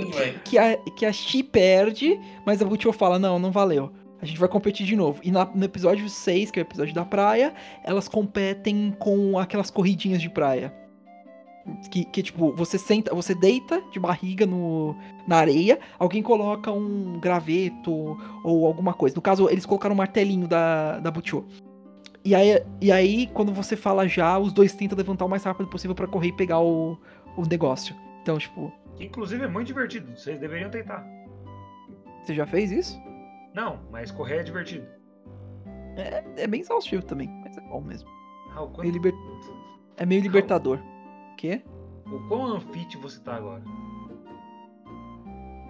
que 0.45 0.59
a, 0.59 0.77
que 0.97 1.07
a 1.07 1.13
Shi 1.13 1.43
perde, 1.43 2.19
mas 2.47 2.61
a 2.63 2.65
Butcher 2.65 2.93
fala, 2.93 3.19
não, 3.19 3.39
não 3.39 3.51
valeu. 3.51 3.93
A 4.23 4.27
gente 4.27 4.39
vai 4.39 4.49
competir 4.49 4.87
de 4.87 4.95
novo. 4.97 5.21
E 5.23 5.31
na- 5.31 5.47
no 5.55 5.65
episódio 5.65 6.09
6, 6.09 6.51
que 6.51 6.59
é 6.61 6.63
o 6.63 6.67
episódio 6.67 6.95
da 6.95 7.05
praia, 7.05 7.53
elas 7.85 8.09
competem 8.09 8.95
com 8.99 9.39
aquelas 9.39 9.71
corridinhas 9.71 10.21
de 10.21 10.29
praia. 10.29 10.73
Que, 11.91 12.05
que 12.05 12.23
tipo, 12.23 12.53
você 12.57 12.79
senta, 12.79 13.15
você 13.15 13.35
deita 13.35 13.83
de 13.93 14.01
barriga 14.01 14.47
no, 14.47 14.97
na 15.29 15.37
areia, 15.37 15.79
alguém 15.99 16.23
coloca 16.23 16.73
um 16.73 17.19
graveto 17.21 18.17
ou 18.43 18.67
alguma 18.67 18.93
coisa. 18.95 19.15
No 19.15 19.23
caso, 19.23 19.49
eles 19.49 19.65
colocaram 19.67 19.95
um 19.95 19.99
martelinho 19.99 20.49
da, 20.49 20.99
da 20.99 21.11
Butcher. 21.11 21.43
E 22.25 22.35
aí, 22.35 22.63
e 22.81 22.93
aí, 22.93 23.27
quando 23.29 23.53
você 23.53 23.77
fala 23.77 24.07
já, 24.07 24.39
os 24.39 24.53
dois 24.53 24.75
tentam 24.75 24.97
levantar 24.97 25.25
o 25.25 25.29
mais 25.29 25.43
rápido 25.45 25.69
possível 25.69 25.95
pra 25.95 26.07
correr 26.07 26.29
e 26.29 26.33
pegar 26.33 26.61
o, 26.61 26.99
o 27.37 27.43
negócio. 27.49 27.95
Então, 28.23 28.37
tipo, 28.39 28.71
inclusive 28.99 29.45
é 29.45 29.49
muito 29.49 29.69
divertido. 29.69 30.15
Vocês 30.17 30.39
deveriam 30.39 30.71
tentar. 30.71 31.07
você 32.23 32.35
já 32.35 32.47
fez 32.47 32.71
isso? 32.71 33.01
Não, 33.55 33.81
mas 33.91 34.11
correr 34.11 34.39
é 34.39 34.43
divertido. 34.43 34.87
É 36.37 36.47
bem 36.47 36.61
exaustivo 36.61 37.03
também, 37.03 37.29
mas 37.43 37.57
é 37.57 37.61
bom 37.63 37.81
mesmo. 37.81 38.09
Meio 38.79 38.93
liber- 38.93 39.15
É 39.97 40.05
meio 40.07 40.21
libertador. 40.23 40.79
O 41.33 41.37
quê? 41.37 41.63
O 42.07 42.19
quão 42.29 42.45
anfite 42.57 42.97
você 42.99 43.19
tá 43.21 43.37
agora? 43.37 43.63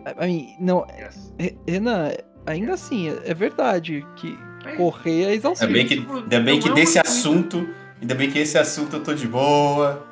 I 0.07 0.26
mean, 0.26 0.57
não, 0.59 0.86
Yes. 0.98 1.32
Re- 1.38 1.59
Renan, 1.68 2.11
ainda 2.46 2.74
assim, 2.74 3.09
é 3.11 3.30
é 3.30 3.34
verdade 3.34 4.05
que 4.16 4.36
correr 4.76 5.22
é 5.22 5.24
Ainda 5.26 5.34
exaustivo. 5.34 5.72
bem 5.72 5.86
que, 5.86 5.94
ainda 5.94 6.40
bem 6.40 6.54
Não 6.56 6.62
que 6.62 6.68
é 6.68 6.74
desse 6.74 7.00
coisa- 7.00 7.08
assunto. 7.08 7.68
Ainda 8.00 8.14
bem 8.14 8.30
que 8.30 8.38
esse 8.38 8.56
assunto 8.58 8.96
eu 8.96 9.02
tô 9.02 9.12
de 9.14 9.26
boa. 9.28 10.06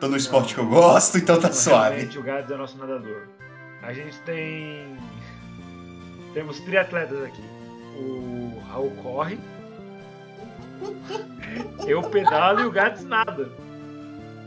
Tô 0.00 0.08
no 0.08 0.16
esporte 0.16 0.54
que 0.54 0.60
eu 0.60 0.66
gosto, 0.66 1.16
então 1.18 1.38
tá 1.40 1.48
Não, 1.48 1.54
suave. 1.54 2.18
O 2.18 2.22
Gads 2.22 2.50
é 2.50 2.56
nosso 2.56 2.76
nadador. 2.78 3.28
A 3.82 3.92
gente 3.92 4.18
tem. 4.20 4.96
Temos 6.32 6.58
triatletas 6.60 7.22
aqui. 7.22 7.42
O 7.96 8.60
Raul 8.70 8.90
corre. 9.02 9.38
Eu 11.86 12.02
pedalo 12.02 12.60
e 12.60 12.66
o 12.66 12.70
Gads 12.70 13.04
nada. 13.04 13.48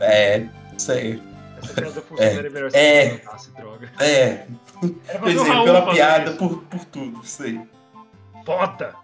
É, 0.00 0.46
sei. 0.76 1.20
Essa 1.62 1.74
piada 1.74 2.00
funcionaria 2.02 2.50
melhor 2.50 2.70
se 2.70 2.76
é. 2.76 3.06
eu 3.06 3.12
levantasse, 3.14 3.50
droga. 3.52 3.90
É, 4.00 4.46
o 4.82 4.88
pensei 5.24 5.48
Raul 5.50 5.64
pela 5.64 5.92
piada, 5.92 6.30
isso. 6.30 6.38
por, 6.38 6.62
por 6.64 6.84
tudo, 6.84 7.24
sei. 7.24 7.60
Foda! 8.46 8.94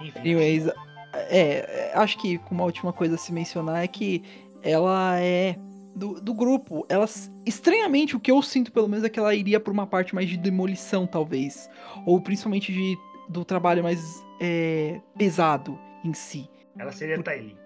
Enfim. 0.00 0.18
Anyways, 0.18 0.68
é, 1.12 1.90
é, 1.92 1.92
acho 1.94 2.18
que 2.18 2.40
uma 2.50 2.64
última 2.64 2.92
coisa 2.92 3.14
a 3.14 3.18
se 3.18 3.32
mencionar 3.32 3.82
é 3.82 3.88
que 3.88 4.22
ela 4.62 5.18
é 5.20 5.56
do, 5.94 6.20
do 6.20 6.32
grupo. 6.32 6.86
Ela, 6.88 7.06
estranhamente, 7.44 8.16
o 8.16 8.20
que 8.20 8.30
eu 8.30 8.40
sinto 8.42 8.72
pelo 8.72 8.88
menos 8.88 9.04
é 9.04 9.08
que 9.08 9.18
ela 9.18 9.34
iria 9.34 9.60
por 9.60 9.72
uma 9.72 9.86
parte 9.86 10.14
mais 10.14 10.28
de 10.28 10.36
demolição, 10.36 11.06
talvez. 11.06 11.68
Ou 12.06 12.20
principalmente 12.20 12.72
de, 12.72 12.96
do 13.28 13.44
trabalho 13.44 13.82
mais 13.82 14.00
é, 14.40 15.00
pesado 15.16 15.78
em 16.04 16.14
si. 16.14 16.48
Ela 16.78 16.92
seria 16.92 17.22
Tylee. 17.22 17.56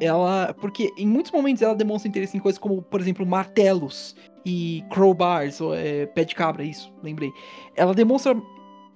ela. 0.00 0.54
Porque 0.60 0.92
em 0.96 1.06
muitos 1.06 1.30
momentos 1.30 1.62
ela 1.62 1.74
demonstra 1.74 2.08
interesse 2.08 2.36
em 2.36 2.40
coisas 2.40 2.58
como, 2.58 2.82
por 2.82 3.00
exemplo, 3.00 3.26
martelos 3.26 4.16
e 4.44 4.82
crowbars, 4.90 5.60
ou 5.60 5.74
é, 5.74 6.06
pé 6.06 6.24
de 6.24 6.34
cabra, 6.34 6.64
isso, 6.64 6.92
lembrei. 7.02 7.30
Ela 7.76 7.94
demonstra 7.94 8.34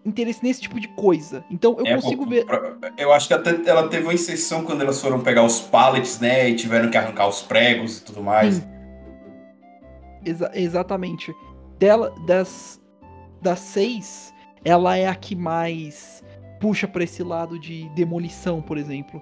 interesse 0.07 0.42
nesse 0.42 0.61
tipo 0.61 0.78
de 0.80 0.88
coisa. 0.88 1.44
Então 1.50 1.76
eu 1.78 1.86
É, 1.86 1.94
consigo 1.96 2.24
ver. 2.26 2.46
Eu 2.96 3.12
acho 3.12 3.26
que 3.28 3.34
até 3.34 3.50
ela 3.68 3.88
teve 3.88 4.04
uma 4.04 4.14
exceção 4.14 4.64
quando 4.64 4.80
elas 4.82 5.00
foram 5.00 5.20
pegar 5.20 5.42
os 5.44 5.61
pallets, 5.61 6.20
né? 6.20 6.48
E 6.48 6.54
tiveram 6.54 6.90
que 6.90 6.96
arrancar 6.96 7.28
os 7.28 7.42
pregos 7.42 7.98
e 7.98 8.04
tudo 8.04 8.22
mais. 8.22 8.66
Exa- 10.24 10.50
exatamente. 10.54 11.34
Dela, 11.78 12.14
das, 12.26 12.80
das 13.42 13.59
seis, 13.59 14.32
ela 14.64 14.96
é 14.96 15.07
a 15.09 15.14
que 15.14 15.34
mais 15.36 16.22
puxa 16.61 16.88
pra 16.88 17.04
esse 17.04 17.22
lado 17.22 17.59
de 17.59 17.88
demolição, 17.90 18.62
por 18.62 18.78
exemplo. 18.78 19.20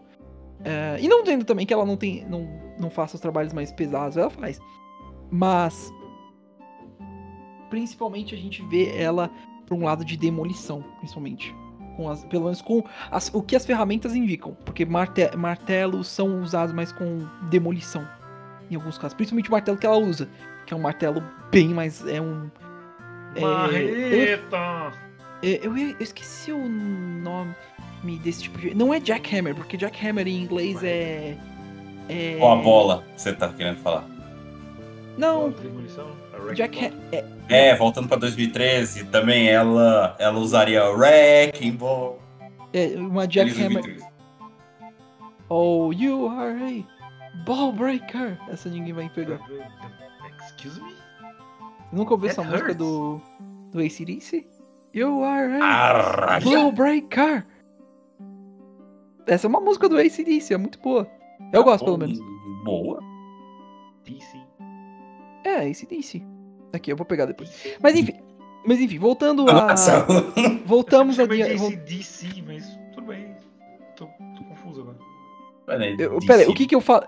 É, 0.62 0.96
e 1.00 1.08
não 1.08 1.24
tendo 1.24 1.44
também 1.44 1.66
que 1.66 1.74
ela 1.74 1.84
não 1.84 1.96
tem. 1.96 2.24
Não, 2.26 2.48
não 2.78 2.90
faça 2.90 3.16
os 3.16 3.20
trabalhos 3.20 3.52
mais 3.52 3.72
pesados, 3.72 4.16
ela 4.16 4.30
faz. 4.30 4.60
Mas. 5.30 5.92
Principalmente 7.70 8.34
a 8.34 8.38
gente 8.38 8.62
vê 8.66 8.96
ela 8.96 9.30
pra 9.66 9.74
um 9.76 9.84
lado 9.84 10.04
de 10.04 10.16
demolição, 10.16 10.82
principalmente. 10.98 11.54
Com 11.96 12.08
as, 12.10 12.24
pelo 12.24 12.44
menos 12.44 12.60
com 12.60 12.82
as- 13.10 13.30
o 13.32 13.40
que 13.40 13.54
as 13.54 13.64
ferramentas 13.64 14.14
indicam. 14.16 14.56
Porque 14.64 14.84
marte, 14.84 15.34
martelos 15.36 16.08
são 16.08 16.42
usados 16.42 16.74
mais 16.74 16.90
com 16.92 17.26
demolição. 17.50 18.06
Em 18.70 18.74
alguns 18.74 18.98
casos. 18.98 19.14
Principalmente 19.14 19.48
o 19.48 19.52
martelo 19.52 19.76
que 19.78 19.86
ela 19.86 19.96
usa. 19.98 20.28
Que 20.66 20.74
é 20.74 20.76
um 20.76 20.80
martelo 20.80 21.22
bem 21.52 21.68
mais. 21.68 22.04
É 22.06 22.20
um. 22.20 22.50
é, 23.36 23.38
eu, 23.38 23.42
Marreta! 23.42 24.92
é, 25.42 25.60
eu, 25.66 25.76
eu 25.76 25.96
esqueci 26.00 26.50
o 26.50 26.68
nome 26.68 27.54
desse 28.22 28.42
tipo 28.44 28.58
de. 28.58 28.74
Não 28.74 28.92
é 28.92 28.98
jackhammer, 29.00 29.54
porque 29.54 29.76
jackhammer 29.76 30.26
em 30.26 30.42
inglês 30.42 30.82
é. 30.82 31.36
É. 32.08 32.38
Ou 32.40 32.50
a 32.52 32.56
bola, 32.56 33.04
você 33.16 33.32
tá 33.32 33.48
querendo 33.50 33.76
falar. 33.78 34.04
Não, 35.16 35.50
Demolição? 35.50 36.08
A 36.08 36.10
Wrecking 36.10 36.23
Ball? 36.38 36.92
É, 37.12 37.24
É, 37.48 37.76
voltando 37.76 38.08
pra 38.08 38.16
2013, 38.16 39.04
também 39.06 39.48
ela, 39.48 40.16
ela 40.18 40.38
usaria 40.38 40.84
Wrecking 40.90 41.72
Ball. 41.76 42.18
é 42.72 42.94
uma 42.96 43.22
Feliz 43.22 43.34
jackhammer. 43.34 43.82
2013. 43.82 44.14
Oh, 45.48 45.92
you 45.92 46.26
are 46.28 46.84
a 46.84 47.44
ball 47.44 47.72
breaker. 47.72 48.38
Essa 48.48 48.68
ninguém 48.68 48.92
vai 48.94 49.08
pegar. 49.10 49.38
Excuse 50.46 50.80
me? 50.80 50.92
Você 50.92 51.96
nunca 51.96 52.14
ouviu 52.14 52.30
essa 52.30 52.42
música 52.42 52.68
hurts. 52.72 52.76
do. 52.76 53.20
do 53.72 53.80
ACDC? 53.80 54.46
You 54.94 55.22
are 55.22 55.52
a 55.60 55.64
Arralha. 55.64 56.44
ball 56.44 56.72
breaker. 56.72 57.44
Essa 59.26 59.46
é 59.46 59.48
uma 59.48 59.60
música 59.60 59.88
do 59.88 59.96
ACDC, 59.98 60.54
é 60.54 60.56
muito 60.56 60.78
boa. 60.80 61.08
Eu 61.52 61.62
gosto, 61.64 61.84
pelo 61.84 61.98
menos. 61.98 62.18
Boa. 62.64 63.00
DC. 64.04 64.38
É, 65.44 65.56
ACDC. 65.68 66.22
Aqui, 66.72 66.90
eu 66.92 66.96
vou 66.96 67.06
pegar 67.06 67.26
depois. 67.26 67.50
Mas 67.80 67.94
enfim. 67.96 68.14
Mas 68.66 68.80
enfim, 68.80 68.98
voltando 68.98 69.48
a. 69.48 69.52
Nossa, 69.68 70.06
Voltamos 70.66 71.18
a. 71.20 71.22
Chamei 71.24 71.42
de 71.42 71.48
dia- 71.50 71.58
vol- 71.58 71.76
DC, 71.76 72.42
mas 72.46 72.78
tudo 72.94 73.06
bem. 73.08 73.34
Tô, 73.94 74.06
tô 74.06 74.44
confuso 74.48 74.80
agora. 74.80 74.98
peraí. 75.66 75.96
Eu- 75.98 76.16
o 76.50 76.54
que 76.54 76.66
que 76.66 76.74
eu 76.74 76.80
falo. 76.80 77.06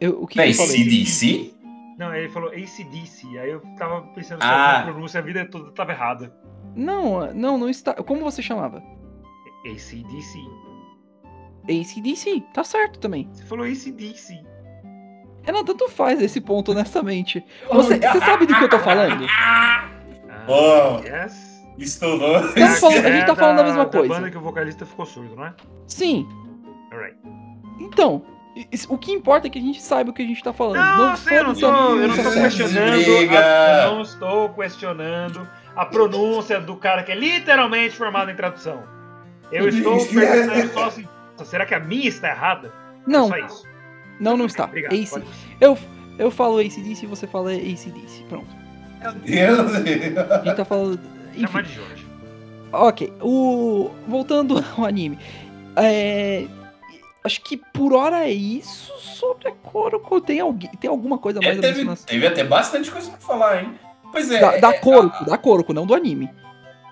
Eu, 0.00 0.22
o 0.22 0.26
que, 0.26 0.34
que 0.34 0.38
Peraí, 0.38 0.50
eu 0.52 0.56
falei? 0.56 0.70
CDC? 0.84 1.54
Não, 1.98 2.14
ele 2.14 2.28
falou 2.28 2.50
ACDC, 2.50 3.36
aí 3.38 3.50
eu 3.50 3.60
tava 3.76 4.02
pensando 4.14 4.40
se 4.40 4.46
Ah. 4.46 4.80
a 4.80 4.82
pronúncia 4.84 5.18
a 5.18 5.22
vida 5.22 5.44
toda 5.50 5.72
tava 5.72 5.90
errada. 5.90 6.32
Não, 6.76 7.34
não, 7.34 7.58
não 7.58 7.68
está. 7.68 7.92
Como 7.94 8.20
você 8.22 8.40
chamava? 8.40 8.80
ACDC. 9.66 10.38
ACDC, 11.68 12.40
tá 12.54 12.62
certo 12.64 12.98
também. 13.00 13.28
Você 13.32 13.42
falou 13.44 13.64
ACDC. 13.66 14.40
Renan, 15.52 15.64
tanto 15.64 15.88
faz 15.88 16.20
esse 16.22 16.40
ponto, 16.40 16.72
honestamente. 16.72 17.42
Você, 17.70 17.98
você 17.98 18.20
sabe 18.20 18.46
do 18.46 18.54
que 18.54 18.64
eu 18.64 18.68
tô 18.68 18.78
falando? 18.78 19.24
Ah, 19.30 19.84
Oh. 20.46 21.00
yes. 21.04 21.48
Estudou. 21.78 22.38
Estamos 22.48 22.80
falando- 22.80 23.06
a 23.06 23.10
gente 23.12 23.26
tá 23.26 23.32
É 23.32 23.36
falando 23.36 23.56
da 23.58 23.64
mesma 23.64 23.84
da 23.84 23.90
coisa. 23.98 24.14
banda 24.14 24.30
que 24.30 24.36
o 24.38 24.40
vocalista 24.40 24.84
ficou 24.86 25.06
surdo, 25.06 25.36
não 25.36 25.46
é? 25.46 25.54
Sim. 25.86 26.26
Alright. 26.92 27.16
Então, 27.80 28.22
o 28.88 28.98
que 28.98 29.12
importa 29.12 29.46
é 29.46 29.50
que 29.50 29.58
a 29.58 29.62
gente 29.62 29.80
saiba 29.80 30.10
o 30.10 30.12
que 30.12 30.22
a 30.22 30.26
gente 30.26 30.42
tá 30.42 30.52
falando. 30.52 30.76
Não, 30.76 31.16
sim, 31.16 31.34
eu 31.34 31.44
não 31.44 31.54
tô, 31.54 31.66
a 31.66 31.70
eu 31.70 32.08
não 32.08 32.16
tô 32.16 32.22
pronúncia. 32.22 32.40
questionando. 32.42 33.36
A- 33.36 33.82
eu 33.84 33.92
não 33.94 34.02
estou 34.02 34.48
questionando 34.50 35.48
a 35.76 35.86
pronúncia 35.86 36.60
do 36.60 36.76
cara 36.76 37.02
que 37.04 37.12
é 37.12 37.14
literalmente 37.14 37.94
formado 37.96 38.30
em 38.30 38.34
tradução. 38.34 38.82
Eu 39.52 39.68
estou 39.68 39.96
perguntando 40.08 40.72
só 40.72 40.86
assim. 40.86 41.06
"Nossa, 41.38 41.44
Será 41.50 41.64
que 41.64 41.74
a 41.74 41.78
minha 41.80 42.08
está 42.08 42.28
errada? 42.30 42.68
É 43.06 43.10
Não, 43.10 43.28
só 43.28 43.36
isso. 43.36 43.67
Não, 44.20 44.36
não 44.36 44.46
está. 44.46 44.64
Obrigado. 44.64 44.92
AC, 44.94 45.10
pode- 45.10 45.24
eu, 45.60 45.78
eu 46.18 46.30
falo 46.30 46.58
ACDC 46.58 47.04
e 47.04 47.06
você 47.06 47.26
fala 47.26 47.52
ACDC. 47.52 48.24
Pronto. 48.28 48.46
Meu 49.00 49.12
Deus. 49.12 49.74
A 50.30 50.44
gente 50.44 50.56
tá 50.56 50.64
falando. 50.64 51.00
Chama 51.34 51.60
Enfim. 51.60 51.62
de 51.62 51.72
Jorge. 51.74 52.06
Ok. 52.72 53.12
O. 53.22 53.90
Voltando 54.06 54.62
ao 54.76 54.84
anime. 54.84 55.18
É. 55.76 56.46
Acho 57.24 57.40
que 57.42 57.56
por 57.56 57.92
hora 57.92 58.24
é 58.24 58.30
isso 58.30 58.92
sobre 58.98 59.48
a. 59.48 60.20
Tem, 60.24 60.40
alguém, 60.40 60.70
tem 60.80 60.88
alguma 60.88 61.18
coisa 61.18 61.40
mais 61.40 61.56
É, 61.56 61.58
a 61.58 61.62
teve, 61.62 61.78
mencionar? 61.84 61.98
teve 62.06 62.26
até 62.26 62.44
bastante 62.44 62.90
coisa 62.90 63.10
pra 63.10 63.18
falar, 63.20 63.62
hein? 63.62 63.74
Pois 64.10 64.30
é. 64.30 64.40
Da, 64.40 64.56
da 64.58 64.72
é, 64.74 64.80
a- 64.80 65.24
da 65.24 65.36
Koroko, 65.38 65.72
não 65.74 65.86
do 65.86 65.94
anime. 65.94 66.30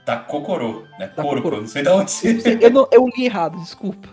Da 0.05 0.16
Kokoro, 0.18 0.87
né? 0.99 1.11
Da 1.16 1.22
Kokoro. 1.22 1.61
não 1.62 1.66
sei 1.66 1.83
de 1.83 1.89
onde 1.89 2.11
você. 2.11 2.59
Eu, 2.61 2.70
não, 2.70 2.87
eu 2.93 3.09
li 3.16 3.24
errado, 3.24 3.59
desculpa. 3.59 4.09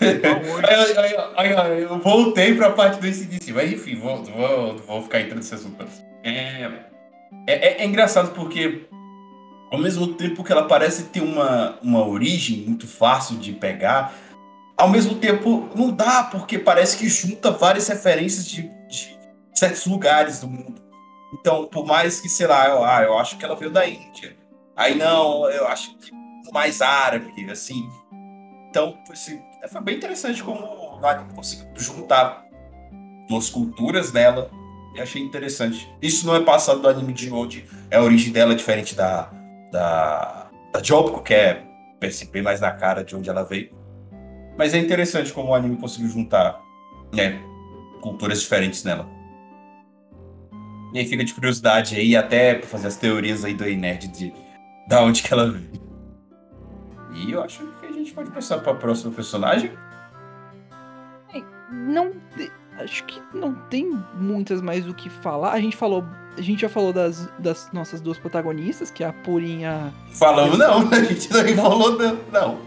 Aí, 1.36 1.54
aí, 1.54 1.82
eu 1.82 1.98
voltei 1.98 2.54
pra 2.54 2.70
parte 2.70 3.00
do 3.00 3.06
ACDC, 3.06 3.52
mas 3.52 3.72
enfim, 3.72 3.96
vou, 3.96 4.22
vou, 4.24 4.76
vou 4.78 5.02
ficar 5.02 5.20
entrando 5.20 5.38
nesse 5.38 5.54
assunto. 5.54 5.86
É, 6.22 6.70
é, 7.46 7.52
é, 7.54 7.82
é 7.82 7.86
engraçado 7.86 8.32
porque, 8.32 8.86
ao 9.70 9.78
mesmo 9.78 10.14
tempo 10.14 10.42
que 10.42 10.52
ela 10.52 10.66
parece 10.66 11.04
ter 11.04 11.20
uma, 11.20 11.78
uma 11.82 12.06
origem 12.06 12.58
muito 12.58 12.86
fácil 12.86 13.36
de 13.38 13.52
pegar, 13.52 14.14
ao 14.76 14.88
mesmo 14.88 15.14
tempo 15.16 15.68
não 15.74 15.90
dá, 15.90 16.24
porque 16.24 16.58
parece 16.58 16.98
que 16.98 17.08
junta 17.08 17.50
várias 17.50 17.88
referências 17.88 18.46
de, 18.46 18.62
de 18.88 19.16
certos 19.54 19.86
lugares 19.86 20.40
do 20.40 20.48
mundo. 20.48 20.82
Então, 21.32 21.66
por 21.66 21.86
mais 21.86 22.20
que, 22.20 22.28
sei 22.28 22.46
lá, 22.46 22.68
eu, 22.68 22.84
ah, 22.84 23.02
eu 23.02 23.18
acho 23.18 23.36
que 23.36 23.44
ela 23.44 23.56
veio 23.56 23.70
da 23.70 23.86
Índia. 23.86 24.36
Aí 24.76 24.94
não, 24.94 25.48
eu 25.50 25.66
acho 25.66 25.96
que 25.96 26.10
mais 26.52 26.80
árabe, 26.80 27.50
assim. 27.50 27.88
Então, 28.68 28.98
assim, 29.10 29.40
foi 29.68 29.80
bem 29.80 29.96
interessante 29.96 30.42
como 30.42 30.60
o 31.00 31.06
anime 31.06 31.32
conseguiu 31.34 31.66
juntar 31.76 32.44
duas 33.28 33.50
culturas 33.50 34.12
nela. 34.12 34.50
E 34.94 35.00
achei 35.00 35.22
interessante. 35.22 35.92
Isso 36.00 36.26
não 36.26 36.34
é 36.34 36.40
passado 36.40 36.80
do 36.80 36.88
anime 36.88 37.12
de 37.12 37.30
hoje. 37.30 37.66
É 37.90 37.96
a 37.96 38.02
origem 38.02 38.32
dela 38.32 38.52
é 38.52 38.56
diferente 38.56 38.94
da, 38.94 39.30
da, 39.70 40.50
da 40.72 40.80
Jobco, 40.80 41.22
que 41.22 41.34
é 41.34 41.62
perceber 42.00 42.42
mais 42.42 42.60
na 42.60 42.70
cara 42.70 43.04
de 43.04 43.14
onde 43.14 43.28
ela 43.28 43.44
veio. 43.44 43.70
Mas 44.56 44.72
é 44.72 44.78
interessante 44.78 45.32
como 45.32 45.50
o 45.50 45.54
anime 45.54 45.76
conseguiu 45.76 46.08
juntar 46.08 46.60
né, 47.12 47.42
culturas 48.00 48.40
diferentes 48.40 48.84
nela. 48.84 49.06
E 50.94 50.98
aí 50.98 51.06
fica 51.06 51.24
de 51.24 51.34
curiosidade 51.34 51.94
aí, 51.94 52.16
até 52.16 52.54
pra 52.54 52.66
fazer 52.66 52.86
as 52.86 52.96
teorias 52.96 53.44
aí 53.44 53.52
do 53.52 53.64
Nerd 53.64 54.08
de 54.08 54.32
da 54.88 55.02
onde 55.02 55.22
que 55.22 55.32
ela 55.32 55.50
veio. 55.50 55.70
E 57.14 57.32
eu 57.32 57.42
acho 57.42 57.66
gente 58.06 58.14
pode 58.14 58.30
passar 58.30 58.58
pra 58.58 58.74
próxima 58.74 59.12
personagem. 59.12 59.72
Não. 61.70 62.12
Acho 62.78 63.04
que 63.04 63.20
não 63.34 63.54
tem 63.70 63.90
muitas 64.14 64.60
mais 64.60 64.86
o 64.88 64.94
que 64.94 65.08
falar. 65.08 65.52
A 65.52 65.60
gente 65.60 65.76
falou. 65.76 66.04
A 66.36 66.40
gente 66.42 66.60
já 66.60 66.68
falou 66.68 66.92
das, 66.92 67.26
das 67.38 67.72
nossas 67.72 68.00
duas 68.00 68.18
protagonistas, 68.18 68.90
que 68.90 69.02
é 69.02 69.06
a 69.06 69.12
Purinha. 69.12 69.92
Falamos 70.12 70.58
não, 70.58 70.80
a 70.92 71.02
gente 71.02 71.32
não, 71.32 71.42
Não? 71.42 71.56
falou 71.56 71.98
não. 71.98 72.18
Não. 72.30 72.58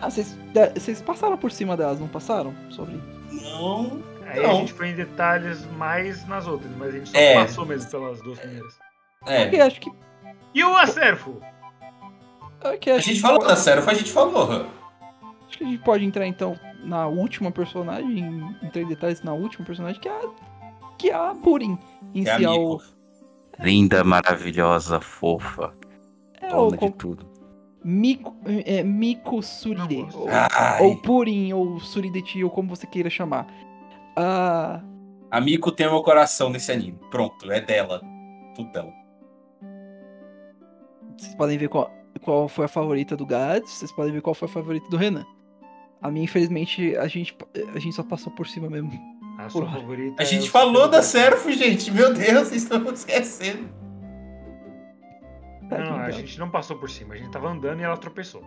Ah, 0.00 0.10
vocês 0.10 0.36
vocês 0.74 1.00
passaram 1.00 1.36
por 1.38 1.52
cima 1.52 1.76
delas, 1.76 2.00
não 2.00 2.08
passaram? 2.08 2.52
Sobre. 2.70 3.00
Não. 3.30 4.02
Aí 4.26 4.42
Não. 4.42 4.50
a 4.50 4.54
gente 4.54 4.72
foi 4.72 4.88
em 4.88 4.94
detalhes 4.96 5.64
mais 5.76 6.26
nas 6.26 6.48
outras, 6.48 6.70
mas 6.76 6.88
a 6.88 6.98
gente 6.98 7.10
só 7.10 7.16
É. 7.16 7.34
passou 7.36 7.64
mesmo 7.64 7.88
pelas 7.90 8.20
duas 8.22 8.38
primeiras. 8.40 8.74
É. 9.26 9.60
acho 9.62 9.80
que. 9.80 9.90
E 10.52 10.64
o 10.64 10.76
Acerfo? 10.76 11.40
Ok, 12.64 12.92
A 12.92 12.96
acho 12.96 13.06
gente 13.08 13.20
falou 13.20 13.38
pode- 13.38 13.50
da 13.50 13.56
série, 13.56 13.82
foi 13.82 13.92
a 13.92 13.96
gente 13.96 14.12
falou. 14.12 14.66
Acho 15.48 15.58
que 15.58 15.64
a 15.64 15.66
gente 15.66 15.82
pode 15.82 16.04
entrar 16.04 16.26
então 16.26 16.58
na 16.84 17.06
última 17.06 17.50
personagem, 17.50 18.18
entrar 18.62 18.82
em 18.82 18.86
detalhes 18.88 19.22
na 19.22 19.32
última 19.32 19.64
personagem, 19.64 20.00
que 20.00 20.08
é 20.08 20.12
a, 20.12 20.20
que 20.98 21.10
é 21.10 21.14
a 21.14 21.34
Purin. 21.34 21.78
Em 22.14 22.24
Que 22.24 22.28
é 22.30 22.32
a 22.32 22.36
si, 22.38 22.44
é 22.44 22.48
Miko. 22.48 22.74
o. 22.76 22.82
Linda, 23.62 24.04
maravilhosa, 24.04 25.00
fofa, 25.00 25.72
É 26.40 26.48
o 26.54 26.66
dona 26.66 26.76
com- 26.76 26.86
de 26.88 26.92
tudo. 26.94 27.26
Miko, 27.82 28.36
é, 28.44 28.82
Miko 28.82 29.40
Suride. 29.42 30.06
Ou, 30.12 30.28
ou 30.88 30.96
Purin, 30.96 31.52
ou 31.52 31.78
Surideti, 31.80 32.42
ou 32.42 32.50
como 32.50 32.68
você 32.68 32.86
queira 32.86 33.08
chamar. 33.08 33.46
Ah. 34.16 34.80
a 35.30 35.40
Miko 35.40 35.70
tem 35.70 35.86
o 35.86 35.90
meu 35.92 36.02
coração 36.02 36.50
nesse 36.50 36.72
anime. 36.72 36.98
Pronto, 37.10 37.50
é 37.52 37.60
dela. 37.60 38.00
Tudo 38.54 38.72
dela. 38.72 38.92
Vocês 41.16 41.34
podem 41.34 41.56
ver 41.58 41.68
qual, 41.68 41.90
qual 42.26 42.46
foi 42.48 42.66
a 42.66 42.68
favorita 42.68 43.16
do 43.16 43.24
Gads, 43.24 43.70
vocês 43.70 43.90
podem 43.92 44.12
ver 44.12 44.20
qual 44.20 44.34
foi 44.34 44.46
a 44.48 44.50
favorita 44.50 44.90
do 44.90 44.96
Renan. 44.98 45.24
A 46.02 46.10
minha, 46.10 46.24
infelizmente, 46.24 46.94
a 46.96 47.06
gente, 47.08 47.34
a 47.74 47.78
gente 47.78 47.94
só 47.94 48.02
passou 48.02 48.30
por 48.32 48.46
cima 48.46 48.68
mesmo. 48.68 48.90
A 49.38 49.48
sua 49.48 49.70
favorita. 49.70 50.16
A 50.20 50.22
é 50.22 50.26
gente 50.26 50.50
falou 50.50 50.88
da 50.88 51.02
Serfo, 51.02 51.50
gente. 51.52 51.90
Meu 51.90 52.12
Deus, 52.12 52.48
vocês 52.48 52.62
estão 52.62 52.84
esquecendo. 52.92 53.68
Não, 55.62 55.68
Tadinho 55.68 55.90
não, 55.90 55.96
a 55.96 56.06
dela. 56.06 56.12
gente 56.12 56.38
não 56.38 56.50
passou 56.50 56.76
por 56.78 56.90
cima. 56.90 57.14
A 57.14 57.16
gente 57.16 57.30
tava 57.30 57.48
andando 57.48 57.80
e 57.80 57.82
ela 57.84 57.96
tropeçou. 57.96 58.42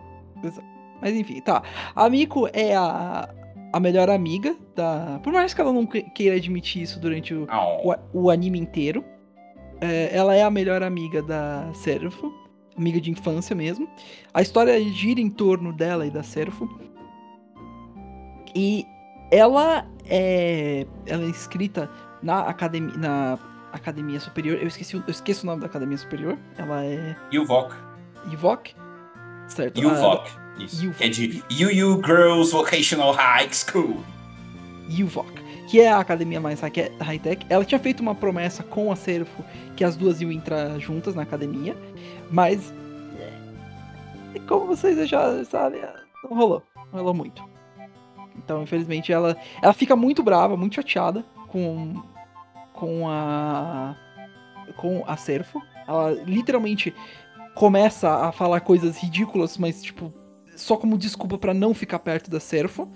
Mas 1.00 1.14
enfim, 1.14 1.40
tá. 1.40 1.62
A 1.94 2.08
Miko 2.08 2.48
é 2.52 2.74
a, 2.74 3.28
a 3.72 3.80
melhor 3.80 4.08
amiga 4.10 4.54
da. 4.74 5.20
Por 5.22 5.32
mais 5.32 5.52
que 5.54 5.60
ela 5.60 5.72
não 5.72 5.86
que- 5.86 6.02
queira 6.10 6.36
admitir 6.36 6.82
isso 6.82 6.98
durante 7.00 7.34
o, 7.34 7.46
o, 7.84 7.92
a- 7.92 7.98
o 8.12 8.30
anime 8.30 8.58
inteiro, 8.58 9.04
é, 9.80 10.14
ela 10.16 10.34
é 10.34 10.42
a 10.42 10.50
melhor 10.50 10.82
amiga 10.82 11.22
da 11.22 11.70
Serafo, 11.74 12.32
amiga 12.80 13.00
de 13.00 13.10
infância 13.10 13.54
mesmo. 13.54 13.88
A 14.34 14.42
história 14.42 14.82
gira 14.92 15.20
em 15.20 15.30
torno 15.30 15.72
dela 15.72 16.06
e 16.06 16.10
da 16.10 16.22
Serafo. 16.22 16.68
E 18.54 18.84
ela 19.30 19.86
é, 20.06 20.86
ela 21.06 21.22
é 21.22 21.26
inscrita 21.28 21.88
na 22.22 22.40
academia, 22.40 22.96
na 22.96 23.38
academia 23.72 24.18
superior. 24.18 24.58
Eu 24.60 24.66
esqueci, 24.66 24.96
eu 24.96 25.02
esqueço 25.08 25.44
o 25.44 25.46
nome 25.46 25.60
da 25.60 25.66
academia 25.66 25.96
superior. 25.96 26.36
Ela 26.58 26.84
é 26.84 27.16
E 27.30 27.38
o 27.38 27.44
Vok. 27.46 27.74
Ivok, 28.32 28.74
certo? 29.48 29.80
E 29.80 29.86
o 29.86 29.90
A- 29.90 29.94
Vok. 29.94 30.30
Isso. 30.58 30.84
Yuvok. 30.84 31.02
É 31.04 31.08
de 31.08 31.42
UU 31.64 32.02
Girls 32.04 32.52
Vocational 32.52 33.12
High 33.12 33.48
School. 33.52 34.02
Yuvok, 34.90 35.39
que 35.70 35.80
é 35.80 35.88
a 35.88 36.00
academia 36.00 36.40
mais 36.40 36.60
high- 36.60 36.90
high-tech. 37.00 37.46
Ela 37.48 37.64
tinha 37.64 37.78
feito 37.78 38.00
uma 38.00 38.12
promessa 38.12 38.64
com 38.64 38.90
a 38.90 38.96
Serfo 38.96 39.44
que 39.76 39.84
as 39.84 39.96
duas 39.96 40.20
iam 40.20 40.32
entrar 40.32 40.76
juntas 40.80 41.14
na 41.14 41.22
academia, 41.22 41.76
mas 42.28 42.74
é, 44.34 44.38
como 44.48 44.66
vocês 44.66 45.08
já 45.08 45.44
sabem, 45.44 45.80
não 46.24 46.36
rolou, 46.36 46.62
não 46.92 46.98
rolou 46.98 47.14
muito. 47.14 47.48
Então, 48.36 48.64
infelizmente, 48.64 49.12
ela, 49.12 49.36
ela 49.62 49.72
fica 49.72 49.94
muito 49.94 50.24
brava, 50.24 50.56
muito 50.56 50.74
chateada 50.74 51.24
com 51.48 52.02
com 52.72 53.08
a 53.08 53.94
com 54.76 55.04
a 55.06 55.16
Serfo. 55.16 55.62
Ela 55.86 56.10
literalmente 56.24 56.92
começa 57.54 58.08
a 58.26 58.32
falar 58.32 58.60
coisas 58.60 58.96
ridículas, 58.98 59.56
mas 59.56 59.80
tipo 59.82 60.12
só 60.56 60.76
como 60.76 60.98
desculpa 60.98 61.38
pra 61.38 61.54
não 61.54 61.72
ficar 61.72 62.00
perto 62.00 62.28
da 62.28 62.40
Serfo. 62.40 62.88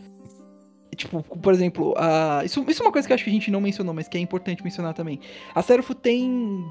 Tipo, 0.94 1.22
por 1.22 1.52
exemplo, 1.52 1.94
a... 1.96 2.42
isso, 2.44 2.64
isso 2.68 2.82
é 2.82 2.86
uma 2.86 2.92
coisa 2.92 3.06
que 3.06 3.12
eu 3.12 3.14
acho 3.14 3.24
que 3.24 3.30
a 3.30 3.32
gente 3.32 3.50
não 3.50 3.60
mencionou, 3.60 3.94
mas 3.94 4.08
que 4.08 4.16
é 4.16 4.20
importante 4.20 4.62
mencionar 4.62 4.94
também. 4.94 5.20
A 5.54 5.62
Serfo 5.62 5.94
tem 5.94 6.64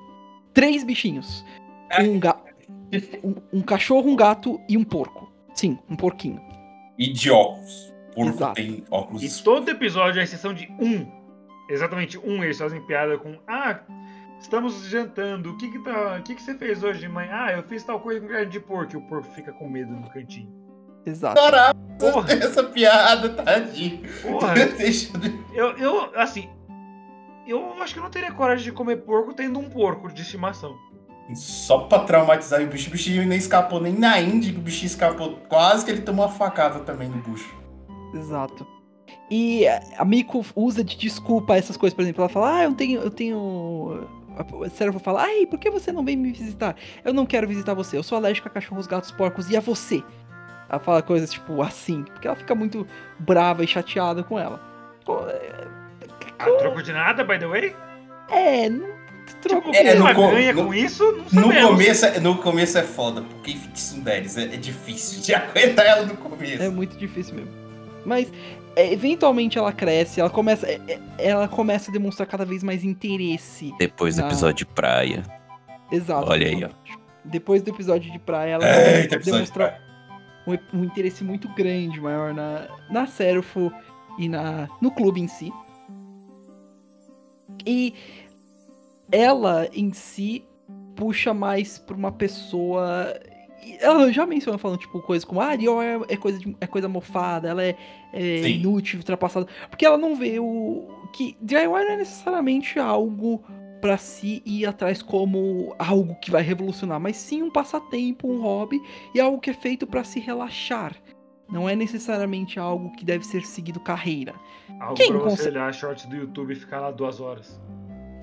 três 0.53 0.83
bichinhos. 0.83 1.45
Um, 1.99 2.19
ga... 2.19 2.37
um, 3.23 3.59
um 3.59 3.61
cachorro, 3.61 4.09
um 4.09 4.15
gato 4.15 4.59
e 4.67 4.77
um 4.77 4.83
porco. 4.83 5.31
Sim, 5.53 5.77
um 5.89 5.95
porquinho. 5.95 6.41
E 6.97 7.11
de 7.11 7.29
óculos. 7.29 7.93
Porco 8.13 8.29
Exato. 8.29 8.55
tem 8.55 8.83
óculos. 8.91 9.23
E 9.23 9.43
todo 9.43 9.69
episódio, 9.69 10.21
à 10.21 10.23
exceção 10.23 10.53
de 10.53 10.71
um, 10.79 11.05
exatamente 11.69 12.17
um, 12.17 12.43
eles 12.43 12.57
fazem 12.57 12.81
piada 12.85 13.17
com: 13.17 13.39
Ah, 13.47 13.81
estamos 14.39 14.85
jantando, 14.87 15.51
o 15.51 15.57
que 15.57 15.71
que, 15.71 15.79
tá, 15.79 16.17
o 16.19 16.23
que 16.23 16.35
que 16.35 16.41
você 16.41 16.55
fez 16.55 16.83
hoje, 16.83 17.07
mãe? 17.07 17.27
Ah, 17.31 17.53
eu 17.53 17.63
fiz 17.63 17.83
tal 17.83 17.99
coisa 17.99 18.21
com 18.21 18.27
carne 18.27 18.51
de 18.51 18.59
porco. 18.59 18.93
E 18.93 18.97
o 18.97 19.01
porco 19.01 19.27
fica 19.29 19.51
com 19.51 19.67
medo 19.67 19.91
no 19.91 20.09
cantinho. 20.09 20.62
Exato. 21.05 21.35
Caraca, 21.35 21.73
Porra, 21.99 22.33
essa 22.33 22.63
piada, 22.63 23.29
tadinho. 23.29 24.01
porra. 24.21 24.53
Eu- 25.53 25.77
Eu, 25.77 26.11
assim, 26.15 26.49
eu 27.47 27.73
acho 27.81 27.93
que 27.93 27.99
eu 27.99 28.03
não 28.03 28.09
teria 28.09 28.31
coragem 28.31 28.63
de 28.63 28.71
comer 28.71 28.97
porco 28.97 29.33
tendo 29.33 29.59
um 29.59 29.69
porco 29.69 30.11
de 30.11 30.21
estimação. 30.21 30.75
Só 31.35 31.79
pra 31.79 31.99
traumatizar 31.99 32.61
o 32.61 32.67
bicho. 32.67 32.89
O 32.89 32.91
bichinho 32.91 33.25
nem 33.25 33.37
escapou 33.37 33.79
nem 33.79 33.93
na 33.93 34.19
Índia, 34.19 34.51
que 34.51 34.59
o 34.59 34.61
bichinho 34.61 34.87
escapou. 34.87 35.37
Quase 35.47 35.85
que 35.85 35.91
ele 35.91 36.01
tomou 36.01 36.25
uma 36.25 36.31
facada 36.31 36.79
também 36.79 37.07
no 37.07 37.17
bucho. 37.21 37.55
Exato. 38.13 38.67
E 39.31 39.65
a 39.97 40.03
Miko 40.03 40.45
usa 40.55 40.83
de 40.83 40.97
desculpa 40.97 41.55
essas 41.55 41.77
coisas, 41.77 41.95
por 41.95 42.01
exemplo, 42.01 42.21
ela 42.23 42.29
fala, 42.29 42.57
ah, 42.57 42.63
eu 42.63 42.73
tenho. 42.73 43.01
Eu 43.01 43.09
tenho. 43.09 44.07
A 44.63 44.69
Servo 44.69 44.99
fala, 44.99 45.21
ai, 45.23 45.45
por 45.45 45.59
que 45.59 45.69
você 45.69 45.91
não 45.91 46.03
vem 46.03 46.17
me 46.17 46.31
visitar? 46.31 46.75
Eu 47.05 47.13
não 47.13 47.25
quero 47.25 47.47
visitar 47.47 47.73
você, 47.75 47.95
eu 47.97 48.03
sou 48.03 48.17
alérgica 48.17 48.49
a 48.49 48.51
cachorros, 48.51 48.87
gatos, 48.87 49.11
porcos 49.11 49.49
e 49.49 49.55
a 49.55 49.59
você. 49.59 50.03
Ela 50.69 50.79
fala 50.79 51.01
coisas 51.01 51.31
tipo 51.31 51.61
assim, 51.61 52.03
porque 52.03 52.27
ela 52.27 52.35
fica 52.35 52.55
muito 52.55 52.87
brava 53.19 53.63
e 53.63 53.67
chateada 53.67 54.23
com 54.23 54.39
ela. 54.39 54.59
Pô, 55.05 55.19
é, 55.27 55.67
A 56.39 56.45
troco 56.45 56.81
de 56.81 56.91
nada, 56.93 57.23
by 57.23 57.37
the 57.39 57.45
way? 57.47 57.75
É, 58.31 58.69
não 58.69 58.87
troco 59.41 59.71
Tipo, 59.71 59.75
É, 59.75 59.87
ela 59.95 60.13
no 60.13 60.31
ganha 60.31 60.53
no- 60.53 60.65
com 60.65 60.73
isso? 60.73 61.23
Não 61.31 61.49
No 61.49 61.67
começo, 61.69 62.05
é- 62.05 62.19
no 62.19 62.37
começo 62.37 62.77
é 62.77 62.83
foda, 62.83 63.21
porque 63.21 63.55
Deles 63.97 64.37
é, 64.37 64.43
é 64.43 64.57
difícil 64.57 65.21
de 65.21 65.33
aguentar 65.35 65.85
ela 65.85 66.05
no 66.05 66.17
começo. 66.17 66.61
É 66.61 66.69
muito 66.69 66.97
difícil 66.97 67.35
mesmo. 67.35 67.51
Mas 68.05 68.31
é, 68.75 68.91
eventualmente 68.91 69.57
ela 69.57 69.71
cresce, 69.71 70.19
ela 70.19 70.29
começa, 70.29 70.67
ela 71.17 71.47
começa 71.47 71.89
a 71.91 71.93
demonstrar 71.93 72.27
cada 72.27 72.43
vez 72.45 72.63
mais 72.63 72.83
interesse. 72.83 73.73
Depois 73.77 74.15
do 74.15 74.23
Ah. 74.23 74.27
episódio 74.27 74.65
de 74.65 74.65
praia. 74.65 75.23
Exato. 75.91 76.29
Olha 76.29 76.47
aí, 76.47 76.65
ó. 76.65 76.69
Depois 77.23 77.61
do 77.61 77.69
episódio 77.69 78.11
de 78.11 78.19
praia, 78.19 78.53
ela 78.55 78.65
Eita, 78.97 79.17
demonstra 79.19 79.79
um, 80.47 80.79
um 80.79 80.83
interesse 80.83 81.23
muito 81.23 81.47
grande, 81.49 81.99
maior 82.01 82.33
na, 82.33 82.67
na 82.89 83.05
Serfo 83.07 83.71
e 84.17 84.27
na, 84.29 84.67
no 84.81 84.91
clube 84.91 85.19
em 85.21 85.27
si. 85.27 85.51
E 87.65 87.93
ela 89.11 89.67
em 89.73 89.91
si 89.93 90.43
puxa 90.95 91.33
mais 91.33 91.77
pra 91.77 91.95
uma 91.95 92.11
pessoa. 92.11 93.13
Ela 93.79 94.11
já 94.11 94.25
mencionou 94.25 94.59
falando, 94.59 94.79
tipo, 94.79 95.01
coisas 95.01 95.23
como, 95.23 95.39
ah, 95.39 95.47
Ariel 95.47 95.81
é, 95.81 95.99
é 96.09 96.17
coisa, 96.17 96.37
de- 96.39 96.55
é 96.59 96.67
coisa 96.67 96.89
mofada, 96.89 97.47
ela 97.47 97.63
é, 97.63 97.75
é 98.11 98.41
inútil, 98.49 98.99
ultrapassada. 98.99 99.47
Porque 99.69 99.85
ela 99.85 99.97
não 99.97 100.15
vê 100.15 100.39
o. 100.39 100.87
que 101.13 101.37
DIY 101.41 101.65
não 101.65 101.77
é 101.77 101.97
necessariamente 101.97 102.77
algo 102.79 103.41
pra 103.83 103.97
si 103.97 104.41
ir 104.45 104.65
atrás 104.65 105.01
como 105.01 105.75
algo 105.77 106.15
que 106.15 106.31
vai 106.31 106.41
revolucionar, 106.41 107.01
mas 107.01 107.17
sim 107.17 107.43
um 107.43 107.51
passatempo, 107.51 108.29
um 108.31 108.39
hobby 108.41 108.81
e 109.13 109.19
algo 109.19 109.41
que 109.41 109.49
é 109.49 109.53
feito 109.53 109.85
pra 109.85 110.05
se 110.05 110.21
relaxar. 110.21 110.95
Não 111.51 111.67
é 111.67 111.75
necessariamente 111.75 112.57
algo 112.57 112.93
que 112.93 113.03
deve 113.03 113.25
ser 113.25 113.45
seguido 113.45 113.81
carreira. 113.81 114.33
Algo 114.79 114.93
Quem 114.95 115.09
pra 115.09 115.17
você 115.17 115.29
consegue- 115.29 115.49
olhar 115.57 115.73
shorts 115.73 116.05
do 116.05 116.15
YouTube 116.15 116.53
e 116.53 116.55
ficar 116.55 116.79
lá 116.79 116.91
duas 116.91 117.19
horas. 117.19 117.59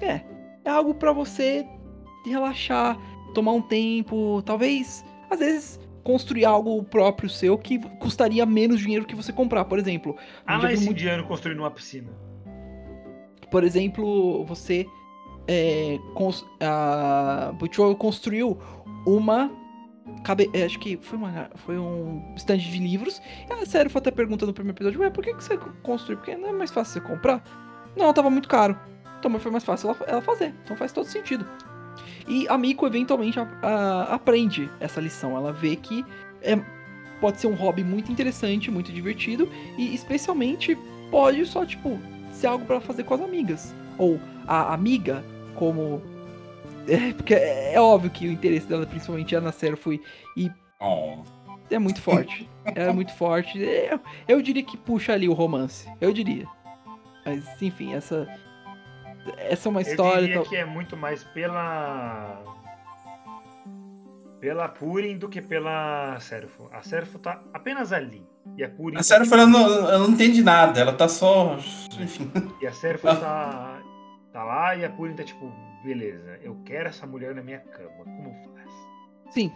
É, 0.01 0.23
é 0.65 0.71
algo 0.71 0.95
pra 0.95 1.13
você 1.13 1.67
relaxar, 2.25 2.97
tomar 3.35 3.53
um 3.53 3.61
tempo, 3.61 4.41
talvez, 4.47 5.05
às 5.31 5.41
vezes, 5.41 5.79
construir 6.03 6.47
algo 6.47 6.83
próprio 6.85 7.29
seu 7.29 7.59
que 7.59 7.79
custaria 7.99 8.47
menos 8.47 8.81
dinheiro 8.81 9.05
que 9.05 9.15
você 9.15 9.31
comprar. 9.31 9.67
Por 9.67 9.79
exemplo, 9.79 10.17
Ah, 10.47 10.57
mas 10.57 10.73
esse 10.73 10.87
muito- 10.87 10.99
indiano 10.99 11.25
construindo 11.29 11.59
uma 11.59 11.71
piscina. 11.71 12.09
por 13.51 13.63
exemplo, 13.63 14.43
você 14.47 14.87
é, 15.53 15.99
cons- 16.15 16.47
a 16.61 17.51
Butchou 17.59 17.97
construiu 17.97 18.57
uma 19.05 19.51
cabe- 20.23 20.49
é, 20.55 20.63
acho 20.65 20.79
que 20.79 20.97
foi 21.03 21.19
uma 21.19 21.51
foi 21.57 21.77
um 21.77 22.23
estande 22.37 22.71
de 22.71 22.79
livros. 22.79 23.21
E 23.49 23.53
a 23.53 23.67
sério 23.67 23.91
foi 23.91 23.99
até 23.99 24.13
perguntando 24.13 24.47
no 24.51 24.55
primeiro 24.55 24.77
episódio, 24.77 25.01
ué, 25.01 25.11
por 25.11 25.25
que, 25.25 25.35
que 25.35 25.43
você 25.43 25.59
construiu? 25.83 26.19
Porque 26.19 26.37
não 26.37 26.51
é 26.51 26.53
mais 26.53 26.71
fácil 26.71 26.93
você 26.95 27.01
comprar? 27.01 27.43
Não, 27.97 28.13
tava 28.13 28.31
muito 28.31 28.49
caro. 28.49 28.79
Então, 29.19 29.37
foi 29.41 29.51
mais 29.51 29.65
fácil 29.65 29.91
ela, 29.91 29.99
ela 30.07 30.23
fazer. 30.23 30.55
Então 30.65 30.77
faz 30.77 30.93
todo 30.93 31.05
sentido. 31.07 31.45
E 32.29 32.47
a 32.49 32.57
Miko 32.57 32.87
eventualmente 32.87 33.41
a- 33.41 33.49
a- 33.63 34.15
aprende 34.15 34.71
essa 34.79 35.01
lição. 35.01 35.37
Ela 35.37 35.53
vê 35.53 35.75
que 35.75 36.05
é, 36.43 36.57
pode 37.21 37.41
ser 37.41 37.49
um 37.49 37.55
hobby 37.55 37.83
muito 37.83 38.13
interessante, 38.13 38.71
muito 38.71 38.93
divertido 38.93 39.49
e 39.77 39.93
especialmente 39.95 40.79
pode 41.11 41.45
só 41.45 41.67
tipo 41.67 41.99
ser 42.33 42.47
algo 42.47 42.65
pra 42.65 42.81
fazer 42.81 43.03
com 43.03 43.15
as 43.15 43.21
amigas 43.21 43.75
ou 43.99 44.19
a 44.47 44.73
amiga 44.73 45.23
como 45.61 46.03
é, 46.89 47.13
porque 47.13 47.35
é, 47.35 47.75
é 47.75 47.81
óbvio 47.81 48.11
que 48.11 48.27
o 48.27 48.33
interesse 48.33 48.67
dela 48.67 48.85
principalmente 48.87 49.37
é 49.37 49.41
na 49.41 49.53
Serfui 49.53 50.01
e 50.37 50.51
Oh. 50.81 51.19
é 51.71 51.79
muito 51.79 52.01
forte. 52.01 52.49
é 52.65 52.91
muito 52.91 53.13
forte. 53.15 53.59
Eu, 53.61 54.01
eu 54.27 54.41
diria 54.43 54.63
que 54.63 54.79
puxa 54.79 55.13
ali 55.13 55.29
o 55.29 55.35
romance. 55.35 55.87
Eu 56.01 56.11
diria. 56.13 56.47
Mas 57.27 57.45
enfim, 57.61 57.93
essa 57.93 58.27
essa 59.37 59.69
é 59.69 59.71
uma 59.71 59.83
história. 59.83 60.21
Eu 60.21 60.21
diria 60.23 60.37
tal- 60.41 60.49
que 60.49 60.57
é 60.57 60.65
muito 60.65 60.97
mais 60.97 61.23
pela. 61.23 62.43
Pela 64.41 64.69
Purin 64.69 65.19
do 65.19 65.29
que 65.29 65.43
pela 65.43 66.19
Serfo. 66.19 66.71
A 66.73 66.83
Serfo 66.83 67.19
tá 67.19 67.43
apenas 67.53 67.93
ali. 67.93 68.27
E 68.57 68.65
a 68.65 68.71
Purin. 68.71 68.97
A 68.97 69.03
sério, 69.03 69.27
ela 69.31 69.47
não, 69.47 69.61
ela 69.67 69.99
não 69.99 70.09
entende 70.09 70.43
nada, 70.43 70.81
ela 70.81 70.95
tá 70.95 71.07
só. 71.09 71.59
Enfim. 72.01 72.31
E 72.63 72.67
a 72.67 72.73
Serfo 72.73 73.07
tá, 73.07 73.80
tá 74.33 74.43
lá 74.45 74.77
e 74.77 74.85
a 74.85 74.91
Purin 74.91 75.15
tá 75.15 75.23
tipo, 75.25 75.51
beleza, 75.85 76.39
eu 76.43 76.57
quero 76.65 76.89
essa 76.89 77.07
mulher 77.07 77.35
na 77.35 77.43
minha 77.43 77.59
cama. 77.61 78.05
Como 78.05 78.35
faz? 78.55 78.71
Sim. 79.31 79.53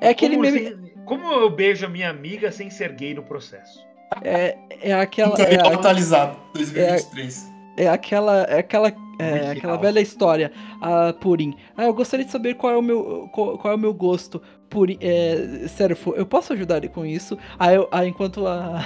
É 0.00 0.08
aquele 0.08 0.36
como, 0.36 0.50
meme. 0.50 0.92
como 1.06 1.26
eu 1.32 1.50
beijo 1.50 1.86
a 1.86 1.88
minha 1.88 2.10
amiga 2.10 2.50
sem 2.50 2.70
ser 2.70 2.92
gay 2.92 3.14
no 3.14 3.22
processo? 3.22 3.78
É, 4.22 4.58
é 4.82 4.92
aquela. 4.92 5.40
É, 5.40 5.60
a- 5.60 5.74
atualizado, 5.74 6.36
2023. 6.54 7.50
é 7.76 7.88
aquela. 7.88 8.42
É 8.44 8.58
aquela. 8.58 8.92
É, 9.20 9.50
aquela 9.50 9.76
velha 9.76 10.00
história, 10.00 10.50
a 10.80 11.12
Purim. 11.12 11.54
Ah, 11.76 11.84
eu 11.84 11.92
gostaria 11.92 12.24
de 12.24 12.32
saber 12.32 12.54
qual 12.54 12.72
é 12.72 12.76
o 12.78 12.82
meu, 12.82 13.28
qual, 13.32 13.58
qual 13.58 13.72
é 13.72 13.76
o 13.76 13.78
meu 13.78 13.92
gosto. 13.92 14.40
Purim, 14.70 14.96
é, 15.00 15.68
Serfo, 15.68 16.14
eu 16.14 16.24
posso 16.24 16.54
ajudar 16.54 16.78
ele 16.78 16.88
com 16.88 17.04
isso? 17.04 17.36
Aí, 17.58 17.76
eu- 17.76 17.86
aí 17.92 18.08
enquanto 18.08 18.46
a. 18.46 18.82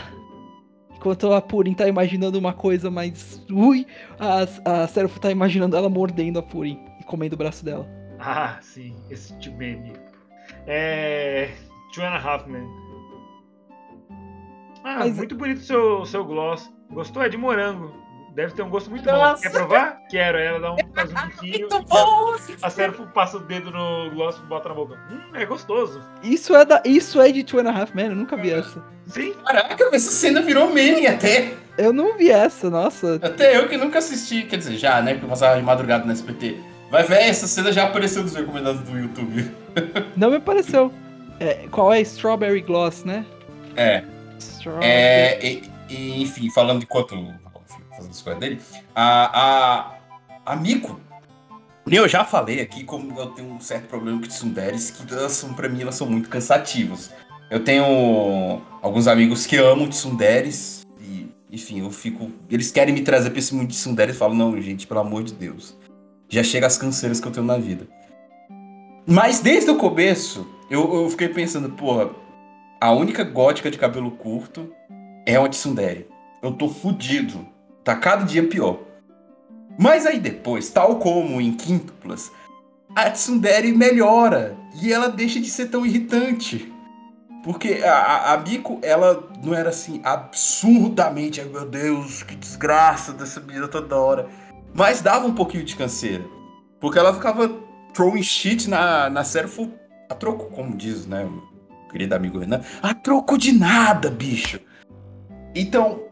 Enquanto 1.04 1.34
a 1.34 1.42
Purim 1.42 1.74
tá 1.74 1.86
imaginando 1.86 2.38
uma 2.38 2.54
coisa 2.54 2.90
mais. 2.90 3.44
Ui, 3.52 3.86
a, 4.18 4.82
a 4.84 4.86
Serfo 4.88 5.20
tá 5.20 5.30
imaginando 5.30 5.76
ela 5.76 5.90
mordendo 5.90 6.38
a 6.38 6.42
Purim 6.42 6.80
e 6.98 7.04
comendo 7.04 7.34
o 7.34 7.36
braço 7.36 7.62
dela. 7.62 7.86
Ah, 8.18 8.56
sim, 8.62 8.96
esse 9.10 9.38
tipo 9.38 9.58
meme. 9.58 9.92
É. 10.66 11.50
Two 11.92 12.02
and 12.02 12.08
a 12.08 12.16
Half 12.18 12.46
Men. 12.48 12.66
Ah, 14.82 15.00
Mas- 15.00 15.14
muito 15.14 15.36
bonito 15.36 15.58
o 15.58 15.62
seu, 15.62 16.06
seu 16.06 16.24
gloss. 16.24 16.72
Gostou? 16.90 17.22
É 17.22 17.28
de 17.28 17.36
morango. 17.36 17.92
Deve 18.34 18.52
ter 18.52 18.62
um 18.62 18.68
gosto 18.68 18.90
muito 18.90 19.06
Nossa. 19.06 19.34
bom. 19.36 19.40
Quer 19.42 19.50
provar? 19.50 19.98
Quero. 20.10 20.38
Ela 20.38 20.58
dá 20.58 20.72
um, 20.72 20.76
faz 20.92 21.10
um 21.10 21.14
biquinho. 21.28 21.68
Muito 21.70 21.84
bom! 21.84 22.34
A 22.62 22.70
Serfo 22.70 23.06
passa 23.06 23.36
o 23.36 23.40
dedo 23.40 23.70
no 23.70 24.10
gloss 24.10 24.36
e 24.38 24.46
bota 24.46 24.68
na 24.68 24.74
boca. 24.74 24.98
Hum, 25.10 25.20
é 25.34 25.46
gostoso. 25.46 26.02
Isso 26.22 26.54
é, 26.54 26.64
da, 26.64 26.82
isso 26.84 27.20
é 27.20 27.30
de 27.30 27.44
Two 27.44 27.60
and 27.60 27.70
a 27.70 27.80
Half 27.80 27.94
Men, 27.94 28.06
eu 28.06 28.16
nunca 28.16 28.36
vi 28.36 28.50
essa. 28.50 28.82
Sim. 29.06 29.34
Caraca, 29.44 29.88
essa 29.92 30.10
cena 30.10 30.42
virou 30.42 30.72
meme 30.72 31.06
até. 31.06 31.54
Eu 31.78 31.92
não 31.92 32.16
vi 32.16 32.30
essa, 32.30 32.68
nossa. 32.68 33.20
Até 33.22 33.56
eu 33.56 33.68
que 33.68 33.76
nunca 33.76 33.98
assisti, 33.98 34.42
quer 34.42 34.56
dizer, 34.56 34.76
já, 34.76 35.00
né? 35.00 35.12
Porque 35.12 35.26
eu 35.26 35.30
passava 35.30 35.56
de 35.56 35.62
madrugada 35.62 36.04
no 36.04 36.12
SPT. 36.12 36.58
Vai 36.90 37.04
ver, 37.04 37.22
essa 37.22 37.46
cena 37.46 37.72
já 37.72 37.84
apareceu 37.84 38.22
nos 38.22 38.34
recomendados 38.34 38.80
do 38.82 38.98
YouTube. 38.98 39.48
Não 40.16 40.30
me 40.30 40.40
pareceu. 40.40 40.92
É, 41.38 41.66
qual 41.70 41.92
é 41.92 42.00
Strawberry 42.00 42.60
Gloss, 42.60 43.04
né? 43.04 43.24
É. 43.76 44.02
Strawberry. 44.38 44.86
É, 44.86 45.46
e, 45.46 45.62
e, 45.88 46.22
enfim, 46.22 46.50
falando 46.50 46.82
enquanto 46.82 47.16
fazendo 47.96 48.10
as 48.10 48.22
coisas 48.22 48.40
dele, 48.40 48.60
a, 48.94 49.94
a, 50.46 50.52
a 50.52 50.56
Miko, 50.56 51.00
eu 51.86 52.08
já 52.08 52.24
falei 52.24 52.60
aqui 52.60 52.82
como 52.82 53.18
eu 53.18 53.26
tenho 53.28 53.52
um 53.52 53.60
certo 53.60 53.88
problema 53.88 54.18
com 54.20 54.26
tsunderes, 54.26 54.90
que 54.90 55.12
elas 55.12 55.32
são, 55.32 55.52
pra 55.52 55.68
mim, 55.68 55.82
elas 55.82 55.94
são 55.94 56.06
muito 56.06 56.28
cansativas. 56.28 57.12
Eu 57.50 57.62
tenho 57.62 58.62
alguns 58.80 59.06
amigos 59.06 59.46
que 59.46 59.56
amam 59.56 59.88
tsunderes, 59.88 60.86
e, 60.98 61.28
enfim, 61.52 61.80
eu 61.80 61.90
fico. 61.90 62.30
Eles 62.50 62.70
querem 62.70 62.94
me 62.94 63.02
trazer 63.02 63.30
pra 63.30 63.38
esse 63.38 63.54
mundo 63.54 63.68
de 63.68 63.74
tsunderes 63.74 64.16
e 64.16 64.18
falam, 64.18 64.34
não, 64.34 64.60
gente, 64.60 64.86
pelo 64.86 65.00
amor 65.00 65.22
de 65.22 65.34
Deus. 65.34 65.76
Já 66.28 66.42
chega 66.42 66.66
as 66.66 66.78
canseiras 66.78 67.20
que 67.20 67.28
eu 67.28 67.32
tenho 67.32 67.46
na 67.46 67.58
vida. 67.58 67.86
Mas 69.06 69.40
desde 69.40 69.70
o 69.70 69.76
começo, 69.76 70.48
eu, 70.70 71.02
eu 71.02 71.10
fiquei 71.10 71.28
pensando, 71.28 71.68
porra, 71.70 72.10
a 72.80 72.92
única 72.92 73.22
gótica 73.22 73.70
de 73.70 73.76
cabelo 73.76 74.10
curto 74.10 74.72
é 75.26 75.38
uma 75.38 75.48
tsundere. 75.50 76.08
Eu 76.42 76.52
tô 76.52 76.68
fudido. 76.68 77.46
Tá 77.84 77.94
cada 77.94 78.24
dia 78.24 78.48
pior. 78.48 78.80
Mas 79.78 80.06
aí 80.06 80.18
depois, 80.18 80.70
tal 80.70 80.98
como 80.98 81.40
em 81.40 81.52
Quíntuplas, 81.52 82.32
a 82.94 83.10
tsundere 83.10 83.72
melhora 83.72 84.56
e 84.80 84.92
ela 84.92 85.08
deixa 85.08 85.40
de 85.40 85.50
ser 85.50 85.66
tão 85.66 85.84
irritante. 85.84 86.72
Porque 87.42 87.82
a, 87.84 87.94
a, 87.94 88.32
a 88.32 88.38
Miko, 88.38 88.78
ela 88.82 89.28
não 89.44 89.52
era 89.52 89.68
assim 89.68 90.00
absurdamente, 90.02 91.40
ai 91.40 91.46
meu 91.46 91.68
Deus, 91.68 92.22
que 92.22 92.34
desgraça 92.34 93.12
dessa 93.12 93.40
menina 93.40 93.68
toda 93.68 93.96
hora. 93.96 94.28
Mas 94.72 95.02
dava 95.02 95.26
um 95.26 95.34
pouquinho 95.34 95.64
de 95.64 95.76
canseira. 95.76 96.24
Porque 96.80 96.98
ela 96.98 97.12
ficava 97.12 97.48
throwing 97.92 98.22
shit 98.22 98.68
na, 98.68 99.10
na 99.10 99.24
Serfo 99.24 99.70
a 100.10 100.14
troco, 100.14 100.46
como 100.46 100.76
diz, 100.76 101.06
né? 101.06 101.24
o 101.24 101.88
Querido 101.90 102.14
amigo 102.14 102.38
Renan, 102.38 102.60
a 102.82 102.94
troco 102.94 103.38
de 103.38 103.52
nada, 103.52 104.10
bicho. 104.10 104.58
Então, 105.54 106.03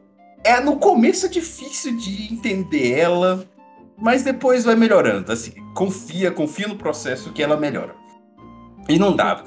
é 0.44 0.60
no 0.60 0.76
começo 0.76 1.26
é 1.26 1.28
difícil 1.28 1.96
de 1.96 2.32
entender 2.32 2.98
ela, 2.98 3.46
mas 3.96 4.22
depois 4.22 4.64
vai 4.64 4.74
melhorando. 4.74 5.30
Assim, 5.30 5.52
confia, 5.74 6.30
confia 6.30 6.68
no 6.68 6.76
processo 6.76 7.32
que 7.32 7.42
ela 7.42 7.56
melhora. 7.56 7.94
E 8.88 8.98
não 8.98 9.14
dá, 9.14 9.44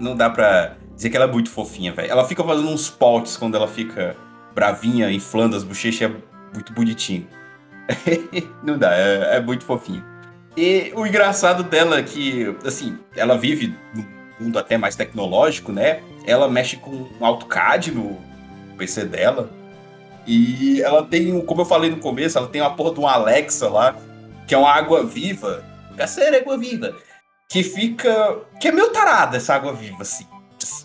não 0.00 0.14
dá 0.14 0.28
pra 0.28 0.76
dizer 0.94 1.10
que 1.10 1.16
ela 1.16 1.26
é 1.26 1.32
muito 1.32 1.50
fofinha, 1.50 1.92
velho. 1.92 2.10
Ela 2.10 2.26
fica 2.26 2.44
fazendo 2.44 2.68
uns 2.68 2.90
potes 2.90 3.36
quando 3.36 3.54
ela 3.54 3.68
fica 3.68 4.16
bravinha, 4.54 5.10
inflando 5.10 5.56
as 5.56 5.64
bochechas, 5.64 6.10
é 6.10 6.14
muito 6.52 6.72
bonitinho. 6.72 7.26
não 8.62 8.76
dá, 8.78 8.94
é, 8.94 9.36
é 9.36 9.40
muito 9.40 9.64
fofinho. 9.64 10.04
E 10.56 10.90
o 10.94 11.06
engraçado 11.06 11.62
dela 11.62 11.98
é 11.98 12.02
que, 12.02 12.54
assim, 12.64 12.98
ela 13.14 13.36
vive 13.36 13.74
num 13.94 14.04
mundo 14.40 14.58
até 14.58 14.78
mais 14.78 14.96
tecnológico, 14.96 15.70
né? 15.70 16.00
Ela 16.24 16.48
mexe 16.48 16.76
com 16.76 16.90
um 16.90 17.24
AutoCAD 17.24 17.92
no 17.92 18.18
PC 18.78 19.04
dela. 19.04 19.50
E 20.26 20.82
ela 20.82 21.04
tem, 21.04 21.40
como 21.44 21.60
eu 21.60 21.64
falei 21.66 21.90
no 21.90 21.98
começo, 21.98 22.36
ela 22.38 22.48
tem 22.48 22.60
uma 22.60 22.74
porra 22.74 22.94
de 22.94 23.00
um 23.00 23.06
Alexa 23.06 23.68
lá, 23.68 23.94
que 24.46 24.54
é 24.54 24.58
uma 24.58 24.70
água 24.72 25.04
viva. 25.04 25.64
Caceira 25.96 26.38
água 26.38 26.58
viva. 26.58 26.94
Que 27.48 27.62
fica. 27.62 28.40
Que 28.60 28.68
é 28.68 28.72
meio 28.72 28.90
tarada 28.90 29.36
essa 29.36 29.54
água 29.54 29.72
viva, 29.72 30.02
assim. 30.02 30.26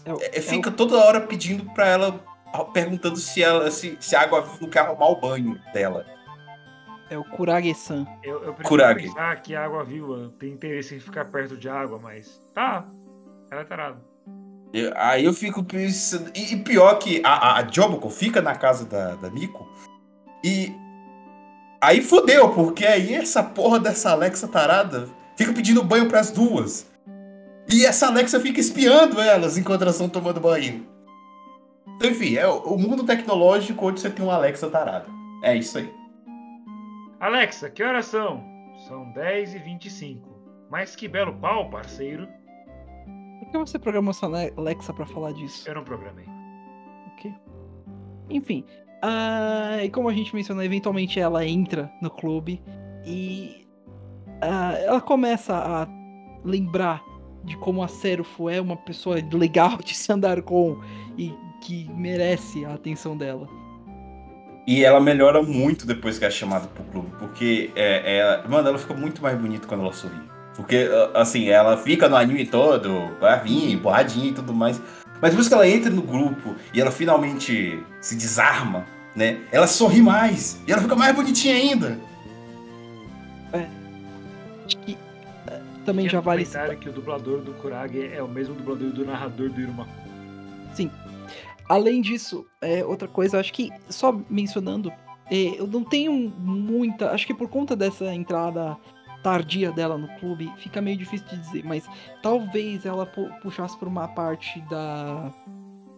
É 0.05 0.13
o- 0.13 0.19
É, 0.21 0.41
fica 0.41 0.69
toda 0.69 0.95
hora 0.97 1.21
pedindo 1.21 1.65
pra 1.73 1.87
ela 1.87 2.19
perguntando 2.73 3.15
se 3.17 3.41
ela 3.41 3.71
se, 3.71 3.97
se 3.99 4.15
a 4.15 4.21
água 4.21 4.47
não 4.59 4.69
quer 4.69 4.79
arrumar 4.81 5.07
o 5.07 5.19
banho 5.19 5.57
dela. 5.73 6.05
É 7.09 7.17
o 7.17 7.23
Kurage-san. 7.23 8.05
Eu, 8.23 8.35
eu 8.43 8.53
prefiro 8.53 8.69
Kurage. 8.69 9.07
pensar 9.07 9.35
que 9.41 9.55
a 9.55 9.65
água 9.65 9.83
viva 9.83 10.31
tem 10.39 10.51
interesse 10.51 10.95
em 10.95 10.99
ficar 10.99 11.25
perto 11.25 11.57
de 11.57 11.67
água, 11.67 11.99
mas. 12.01 12.39
Tá. 12.53 12.85
Ela 13.51 13.61
é 13.61 13.65
tarada. 13.65 14.01
Eu- 14.73 14.93
Aí 14.95 15.25
eu 15.25 15.33
fico 15.33 15.63
pensando. 15.63 16.31
E, 16.35 16.53
e 16.53 16.57
pior 16.57 16.95
que 16.99 17.21
a, 17.23 17.29
a, 17.33 17.59
a 17.59 17.63
Joboko 17.69 18.09
fica 18.09 18.41
na 18.41 18.55
casa 18.55 18.85
da, 18.85 19.15
da 19.15 19.29
Miko. 19.29 19.67
E. 20.43 20.73
Aí 21.81 22.01
fodeu, 22.01 22.49
porque 22.53 22.85
aí 22.85 23.13
essa 23.15 23.41
porra 23.41 23.79
dessa 23.79 24.11
Alexa 24.11 24.47
tarada 24.47 25.09
fica 25.35 25.51
pedindo 25.51 25.83
banho 25.83 26.07
pras 26.07 26.29
duas. 26.31 26.87
E 27.67 27.85
essa 27.85 28.07
Alexa 28.07 28.39
fica 28.39 28.59
espiando 28.59 29.19
elas 29.19 29.57
enquanto 29.57 29.81
elas 29.81 29.95
estão 29.95 30.07
tomando 30.09 30.39
banho. 30.39 30.85
Então, 31.95 32.09
enfim, 32.09 32.35
é 32.35 32.47
o 32.47 32.77
mundo 32.77 33.03
tecnológico 33.03 33.87
onde 33.87 33.99
você 33.99 34.09
tem 34.09 34.23
uma 34.23 34.35
Alexa 34.35 34.69
tarada. 34.69 35.05
É 35.43 35.55
isso 35.55 35.77
aí. 35.79 35.91
Alexa, 37.19 37.69
que 37.69 37.83
horas 37.83 38.05
são? 38.05 38.43
São 38.87 39.11
10 39.13 39.55
e 39.55 39.59
25. 39.59 40.29
Mas 40.69 40.95
que 40.95 41.07
belo 41.07 41.33
pau, 41.35 41.69
parceiro. 41.69 42.27
Por 43.51 43.63
que 43.63 43.69
você 43.69 43.77
programou 43.77 44.13
Ale- 44.21 44.53
Alexa 44.55 44.93
pra 44.93 45.05
falar 45.05 45.33
disso? 45.33 45.67
Eu 45.67 45.75
não 45.75 45.83
programei. 45.83 46.25
Ok. 47.13 47.33
Enfim. 48.29 48.63
ah, 49.01 49.79
e 49.83 49.89
como 49.89 50.07
a 50.07 50.13
gente 50.13 50.33
mencionou, 50.33 50.63
eventualmente 50.63 51.19
ela 51.19 51.45
entra 51.45 51.91
no 52.01 52.09
clube 52.09 52.63
e 53.05 53.67
ah, 54.41 54.73
ela 54.77 55.01
começa 55.01 55.53
a 55.55 55.87
lembrar 56.45 57.03
de 57.43 57.57
como 57.57 57.83
a 57.83 57.87
Serufo 57.87 58.49
é 58.49 58.61
uma 58.61 58.77
pessoa 58.77 59.17
legal 59.33 59.77
de 59.83 59.95
se 59.95 60.11
andar 60.13 60.41
com 60.43 60.79
e 61.17 61.33
que 61.61 61.89
merece 61.93 62.63
a 62.65 62.73
atenção 62.75 63.17
dela. 63.17 63.47
E 64.67 64.83
ela 64.85 65.01
melhora 65.01 65.41
muito 65.41 65.85
depois 65.87 66.17
que 66.19 66.23
é 66.25 66.29
chamada 66.29 66.67
pro 66.67 66.83
clube, 66.85 67.11
porque 67.19 67.71
é, 67.75 68.17
é- 68.43 68.47
mano, 68.47 68.69
ela 68.69 68.77
fica 68.77 68.93
muito 68.93 69.21
mais 69.21 69.37
bonita 69.37 69.67
quando 69.67 69.81
ela 69.81 69.91
sorri. 69.91 70.30
Porque, 70.55 70.89
assim, 71.13 71.49
ela 71.49 71.77
fica 71.77 72.09
no 72.09 72.15
anime 72.15 72.45
todo, 72.45 73.09
bravinha, 73.19 73.77
borradinha 73.77 74.29
e 74.29 74.33
tudo 74.33 74.53
mais. 74.53 74.81
Mas 75.21 75.31
depois 75.31 75.47
que 75.47 75.53
ela 75.53 75.67
entra 75.67 75.89
no 75.89 76.01
grupo 76.01 76.55
e 76.73 76.81
ela 76.81 76.91
finalmente 76.91 77.81
se 78.01 78.15
desarma, 78.15 78.85
né? 79.15 79.39
Ela 79.51 79.67
sorri 79.67 80.01
mais. 80.01 80.59
E 80.67 80.71
ela 80.71 80.81
fica 80.81 80.95
mais 80.95 81.15
bonitinha 81.15 81.55
ainda. 81.55 81.99
Acho 84.65 84.77
que 84.77 84.97
ah, 85.47 85.59
também 85.85 86.07
já 86.07 86.19
vale 86.19 86.45
comentário 86.45 86.77
que 86.77 86.89
o 86.89 86.93
dublador 86.93 87.41
do 87.41 87.53
Kurage 87.53 88.09
é 88.13 88.23
o 88.23 88.27
mesmo 88.27 88.55
dublador 88.55 88.91
do 88.91 89.05
narrador 89.05 89.49
do 89.49 89.59
Iruma. 89.59 89.87
Além 91.71 92.01
disso, 92.01 92.45
é, 92.59 92.83
outra 92.83 93.07
coisa, 93.07 93.39
acho 93.39 93.53
que 93.53 93.69
só 93.89 94.19
mencionando, 94.29 94.91
é, 95.31 95.57
eu 95.57 95.65
não 95.67 95.85
tenho 95.85 96.11
muita. 96.11 97.11
Acho 97.11 97.25
que 97.25 97.33
por 97.33 97.47
conta 97.47 97.77
dessa 97.77 98.13
entrada 98.13 98.77
tardia 99.21 99.71
dela 99.71 99.97
no 99.97 100.07
clube, 100.19 100.51
fica 100.57 100.81
meio 100.81 100.97
difícil 100.97 101.27
de 101.27 101.37
dizer, 101.37 101.63
mas 101.65 101.87
talvez 102.21 102.85
ela 102.85 103.05
pu- 103.05 103.29
puxasse 103.41 103.77
por 103.77 103.87
uma 103.87 104.07
parte 104.07 104.59
da. 104.69 105.33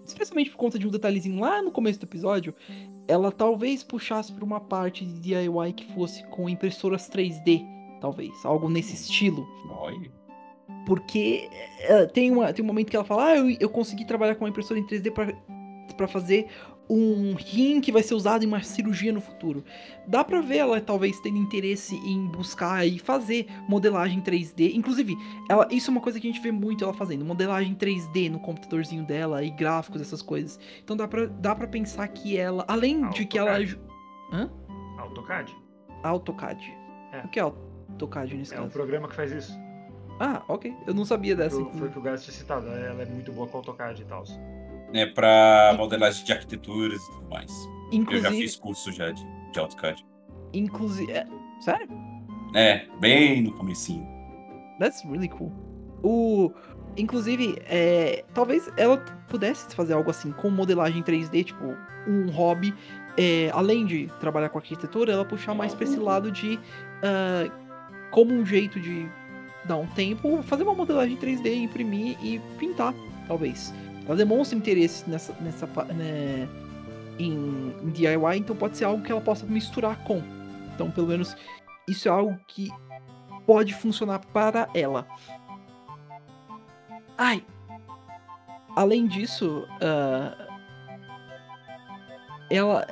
Especialmente 0.05 0.49
por 0.49 0.57
conta 0.57 0.78
de 0.78 0.86
um 0.86 0.91
detalhezinho 0.91 1.39
lá 1.39 1.61
no 1.61 1.71
começo 1.71 1.97
do 1.99 2.05
episódio, 2.05 2.53
ela 3.07 3.32
talvez 3.32 3.84
puxasse 3.84 4.34
por 4.34 4.43
uma 4.43 4.59
parte 4.59 5.05
de 5.05 5.19
DIY 5.21 5.74
que 5.74 5.93
fosse 5.93 6.26
com 6.28 6.49
impressoras 6.49 7.09
3D, 7.09 7.65
talvez, 8.01 8.34
algo 8.45 8.69
nesse 8.69 8.93
estilo. 8.95 9.47
Olha. 9.69 10.11
Porque 10.86 11.47
eh, 11.80 12.05
tem, 12.07 12.30
uma, 12.32 12.51
tem 12.51 12.63
um 12.63 12.67
momento 12.67 12.89
que 12.89 12.95
ela 12.97 13.05
fala: 13.05 13.28
Ah, 13.28 13.38
eu, 13.38 13.49
eu 13.59 13.69
consegui 13.69 14.03
trabalhar 14.05 14.36
com 14.36 14.43
uma 14.43 14.49
impressora 14.49 14.78
em 14.80 14.86
3D 14.86 15.11
pra, 15.11 15.34
pra 15.95 16.07
fazer 16.07 16.49
um 16.95 17.33
rim 17.35 17.81
que 17.81 17.91
vai 17.91 18.03
ser 18.03 18.13
usado 18.13 18.43
em 18.43 18.47
uma 18.47 18.61
cirurgia 18.61 19.11
no 19.11 19.19
futuro. 19.21 19.63
Dá 20.07 20.23
pra 20.23 20.41
ver 20.41 20.57
ela 20.57 20.79
talvez 20.79 21.19
tendo 21.19 21.37
interesse 21.37 21.95
em 21.95 22.27
buscar 22.27 22.85
e 22.85 22.99
fazer 22.99 23.47
modelagem 23.67 24.21
3D. 24.21 24.73
Inclusive, 24.75 25.15
ela, 25.49 25.67
isso 25.71 25.89
é 25.89 25.91
uma 25.91 26.01
coisa 26.01 26.19
que 26.19 26.27
a 26.27 26.31
gente 26.31 26.41
vê 26.41 26.51
muito 26.51 26.83
ela 26.83 26.93
fazendo: 26.93 27.25
modelagem 27.25 27.73
3D 27.75 28.29
no 28.29 28.39
computadorzinho 28.39 29.05
dela 29.05 29.43
e 29.43 29.49
gráficos, 29.49 30.01
essas 30.01 30.21
coisas. 30.21 30.59
Então 30.83 30.95
dá 30.95 31.07
pra, 31.07 31.25
dá 31.25 31.55
pra 31.55 31.67
pensar 31.67 32.07
que 32.09 32.37
ela, 32.37 32.63
além 32.67 33.09
de 33.09 33.25
que 33.25 33.37
ela. 33.37 33.51
AutoCAD. 33.51 33.79
Hã? 34.31 34.51
AutoCAD. 34.99 35.55
AutoCAD. 36.03 36.77
É. 37.11 37.19
O 37.25 37.27
que 37.29 37.39
é 37.39 37.43
AutoCAD 37.43 38.35
nesse 38.35 38.53
É 38.53 38.57
um 38.59 38.63
caso? 38.63 38.73
programa 38.73 39.07
que 39.07 39.15
faz 39.15 39.31
isso. 39.31 39.57
Ah, 40.19 40.43
ok. 40.47 40.75
Eu 40.85 40.93
não 40.93 41.05
sabia 41.05 41.35
dessa. 41.35 41.55
Foi, 41.55 41.71
foi 41.73 41.87
o 41.87 41.91
que 41.91 41.99
o 41.99 42.01
Gás 42.01 42.23
tinha 42.23 42.33
citado. 42.33 42.67
Ela 42.67 43.01
é 43.01 43.05
muito 43.05 43.31
boa 43.31 43.47
com 43.47 43.57
AutoCAD 43.57 44.01
e 44.01 44.05
tal. 44.05 44.23
É 44.93 45.05
pra 45.05 45.73
modelagem 45.77 46.23
de 46.23 46.31
arquiteturas 46.31 47.01
e 47.01 47.11
tudo 47.11 47.29
mais. 47.29 47.51
Eu 47.51 47.61
já 47.61 47.97
Inclusive, 47.97 48.37
fiz 48.41 48.55
curso 48.55 48.91
já 48.91 49.11
de, 49.11 49.25
de 49.51 49.59
AutoCAD. 49.59 50.05
inclusive, 50.53 51.11
é, 51.11 51.25
sério? 51.59 51.87
É, 52.55 52.85
bem 52.99 53.41
no 53.41 53.51
comecinho. 53.53 54.07
That's 54.79 55.03
really 55.03 55.29
cool. 55.29 55.51
O, 56.03 56.51
inclusive, 56.97 57.57
é, 57.65 58.23
talvez 58.33 58.71
ela 58.77 58.97
pudesse 59.29 59.73
fazer 59.75 59.93
algo 59.93 60.09
assim 60.11 60.31
com 60.31 60.49
modelagem 60.49 61.01
3D, 61.03 61.43
tipo 61.45 61.75
um 62.07 62.29
hobby. 62.31 62.73
é, 63.17 63.49
além 63.53 63.85
de 63.85 64.07
trabalhar 64.19 64.49
com 64.49 64.57
arquitetura, 64.57 65.13
ela 65.13 65.23
puxar 65.25 65.53
mais 65.53 65.73
pra 65.73 65.83
esse 65.85 65.97
lado 65.97 66.31
de 66.31 66.59
ah, 67.03 67.49
como 68.11 68.33
um 68.33 68.45
jeito 68.45 68.79
de 68.79 69.07
dar 69.65 69.77
um 69.77 69.87
tempo, 69.87 70.41
fazer 70.43 70.63
uma 70.63 70.73
modelagem 70.75 71.15
3D, 71.17 71.63
imprimir 71.63 72.17
e 72.23 72.39
pintar, 72.59 72.93
talvez. 73.27 73.73
Ela 74.06 74.16
demonstra 74.16 74.58
interesse 74.58 75.10
nessa, 75.10 75.34
nessa 75.41 75.66
né, 75.93 76.47
em, 77.18 77.74
em 77.82 77.89
DIY, 77.89 78.38
então 78.38 78.56
pode 78.56 78.78
ser 78.78 78.86
algo 78.86 79.04
que 79.04 79.12
ela 79.12 79.22
possa 79.22 79.45
misturar 79.45 80.04
com. 80.04 80.22
Então, 80.74 80.91
pelo 80.91 81.08
menos, 81.08 81.36
isso 81.88 82.08
é 82.08 82.12
algo 82.12 82.38
que 82.47 82.70
pode 83.45 83.74
funcionar 83.74 84.20
para 84.20 84.68
ela. 84.74 85.08
Ai. 87.18 87.43
Além 88.76 89.06
disso, 89.08 89.68
ah, 89.82 90.47
ela, 92.49 92.88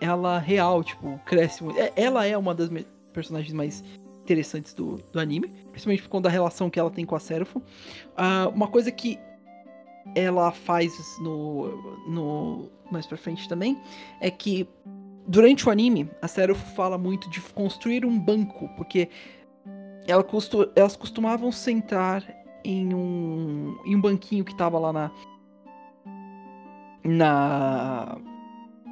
ela 0.00 0.38
real, 0.38 0.82
tipo, 0.82 1.18
cresce 1.24 1.62
muito. 1.62 1.78
É- 1.78 1.92
Ela 1.96 2.26
é 2.26 2.36
uma 2.36 2.54
das 2.54 2.68
personagens 3.12 3.52
mais 3.52 3.84
interessantes 4.22 4.74
do, 4.74 4.96
do 5.12 5.18
anime, 5.20 5.48
principalmente 5.70 6.02
por 6.02 6.08
conta 6.08 6.28
da 6.28 6.32
relação 6.32 6.68
que 6.68 6.78
ela 6.78 6.90
tem 6.90 7.04
com 7.04 7.14
a 7.14 7.20
Serapho. 7.20 7.62
Ah, 8.16 8.50
uma 8.52 8.68
coisa 8.68 8.90
que 8.90 9.18
ela 10.14 10.50
faz 10.50 10.92
no, 11.20 11.68
no 12.08 12.70
mais 12.90 13.06
pra 13.06 13.16
frente 13.16 13.48
também 13.48 13.78
é 14.20 14.30
que 14.30 14.68
durante 15.26 15.68
o 15.68 15.70
anime 15.70 16.10
a 16.20 16.26
Serapho 16.28 16.74
fala 16.74 16.98
muito 16.98 17.30
de 17.30 17.40
construir 17.40 18.04
um 18.04 18.18
banco, 18.18 18.68
porque 18.76 19.08
ela 20.08 20.24
costu- 20.24 20.70
elas 20.74 20.96
costumavam 20.96 21.52
sentar 21.52 22.24
em 22.64 22.92
um, 22.94 23.78
em 23.84 23.94
um 23.94 24.00
banquinho 24.00 24.44
que 24.44 24.54
tava 24.56 24.78
lá 24.78 24.92
na 24.92 25.10
na 27.04 28.18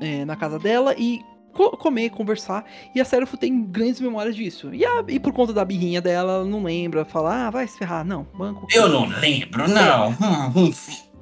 é, 0.01 0.25
na 0.25 0.37
casa 0.37 0.59
dela 0.59 0.95
e 0.97 1.21
co- 1.59 1.77
comer, 1.77 2.11
conversar. 2.11 2.65
E 2.95 3.01
a 3.01 3.05
Serapho 3.05 3.37
tem 3.37 3.65
grandes 3.65 4.01
memórias 4.01 4.37
disso. 4.37 4.73
E, 4.73 4.85
a- 4.85 5.05
e 5.09 5.19
por 5.19 5.33
conta 5.33 5.53
da 5.53 5.65
birrinha 5.65 6.01
dela, 6.01 6.35
ela 6.35 6.45
não 6.45 6.63
lembra, 6.63 7.05
fala, 7.05 7.47
ah, 7.49 7.51
vai 7.51 7.67
se 7.67 7.77
ferrar. 7.77 8.05
Não, 8.05 8.25
banco. 8.33 8.67
Eu 8.73 8.89
não 8.89 9.07
lembro, 9.07 9.67
não. 9.69 10.11
Hum, 10.11 10.53
hum. 10.71 10.73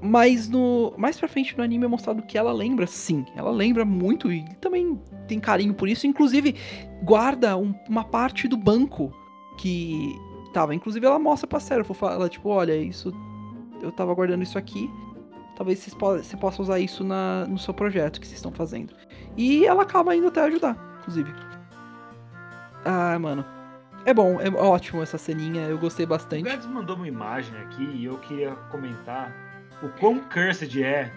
Mas 0.03 0.47
no 0.47 0.93
mais 0.99 1.17
pra 1.19 1.27
frente 1.27 1.57
no 1.57 1.65
anime 1.65 1.87
é 1.87 1.89
mostrado 1.89 2.23
que 2.23 2.37
ela 2.37 2.53
lembra, 2.53 2.87
sim. 2.87 3.25
Ela 3.35 3.51
lembra 3.51 3.83
muito 3.85 4.31
e 4.31 4.45
também 4.61 5.01
tem 5.27 5.41
carinho 5.41 5.73
por 5.73 5.89
isso. 5.89 6.07
Inclusive, 6.07 6.55
guarda 7.03 7.57
um- 7.57 7.75
uma 7.89 8.05
parte 8.05 8.47
do 8.47 8.59
banco 8.59 9.11
que 9.57 10.15
tava. 10.53 10.75
Inclusive, 10.75 11.05
ela 11.07 11.19
mostra 11.19 11.47
pra 11.49 11.59
Serapho, 11.59 11.95
fala, 11.95 12.29
tipo, 12.29 12.51
olha, 12.51 12.77
isso. 12.77 13.11
Eu 13.83 13.91
tava 13.91 14.13
guardando 14.15 14.43
isso 14.43 14.59
aqui. 14.59 14.91
Talvez 15.57 15.79
vocês 15.79 15.95
po- 15.95 16.19
você 16.19 16.37
possa 16.37 16.61
usar 16.63 16.79
isso 16.79 17.03
na, 17.03 17.47
no 17.47 17.59
seu 17.59 17.73
projeto 17.73 18.21
que 18.21 18.27
vocês 18.27 18.39
estão 18.39 18.53
fazendo. 18.53 18.95
E 19.37 19.65
ela 19.67 19.83
acaba 19.83 20.15
indo 20.15 20.29
até 20.29 20.43
ajudar, 20.43 20.77
inclusive. 21.01 21.33
Ah, 22.85 23.19
mano. 23.19 23.45
É 24.05 24.15
bom, 24.15 24.41
é 24.41 24.49
ótimo 24.51 25.03
essa 25.03 25.19
ceninha, 25.19 25.63
eu 25.67 25.79
gostei 25.79 26.05
O 26.07 26.09
bastante. 26.09 26.45
Gads 26.45 26.67
mandou 26.67 26.95
uma 26.95 27.09
imagem 27.09 27.57
aqui 27.63 27.83
e 27.83 28.05
eu 28.05 28.19
queria 28.19 28.53
comentar 28.71 29.33
o 29.83 29.89
quão 29.99 30.21
cursed 30.21 30.81
é 30.81 31.11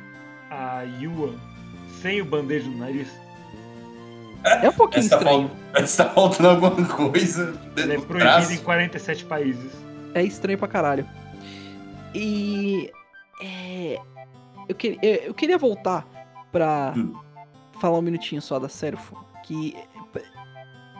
a 0.49 0.81
Yua 0.81 1.35
sem 2.01 2.19
o 2.21 2.25
bandejo 2.25 2.71
no 2.71 2.77
nariz. 2.79 3.07
É 4.43 4.69
um 4.69 4.73
pouquinho 4.73 5.01
Essa 5.05 5.17
tá, 5.17 5.17
estranho. 5.17 5.49
fal... 5.49 5.57
Essa 5.83 6.03
tá 6.05 6.09
faltando 6.11 6.49
alguma 6.49 6.87
coisa. 6.87 7.53
Ela 7.77 7.93
é 7.93 7.97
traço. 7.99 8.53
em 8.53 8.57
47 8.57 9.25
países. 9.25 9.71
É 10.15 10.23
estranho 10.23 10.57
pra 10.57 10.67
caralho. 10.67 11.05
E. 12.15 12.89
É, 13.41 13.99
eu, 14.69 14.75
que- 14.75 14.97
eu- 15.01 15.15
eu 15.15 15.33
queria 15.33 15.57
voltar 15.57 16.07
pra 16.51 16.93
Hum. 16.95 17.13
falar 17.81 17.97
um 17.97 18.01
minutinho 18.01 18.41
só 18.41 18.57
da 18.59 18.69
Serfo. 18.69 19.15
Que. 19.43 19.75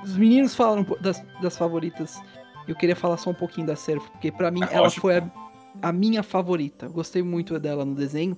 Os 0.03 0.15
meninos 0.17 0.55
falam 0.55 0.85
das, 1.01 1.23
das 1.41 1.57
favoritas. 1.57 2.21
Eu 2.67 2.75
queria 2.75 2.95
falar 2.95 3.17
só 3.17 3.29
um 3.29 3.33
pouquinho 3.33 3.67
da 3.67 3.75
Serfo, 3.75 4.09
porque 4.11 4.31
pra 4.31 4.49
mim 4.51 4.61
Ah, 4.63 4.69
ela 4.71 4.81
lógico. 4.83 5.01
foi 5.01 5.17
a, 5.17 5.29
a 5.81 5.91
minha 5.91 6.23
favorita. 6.23 6.87
Gostei 6.87 7.21
muito 7.21 7.59
dela 7.59 7.83
no 7.83 7.95
desenho. 7.95 8.37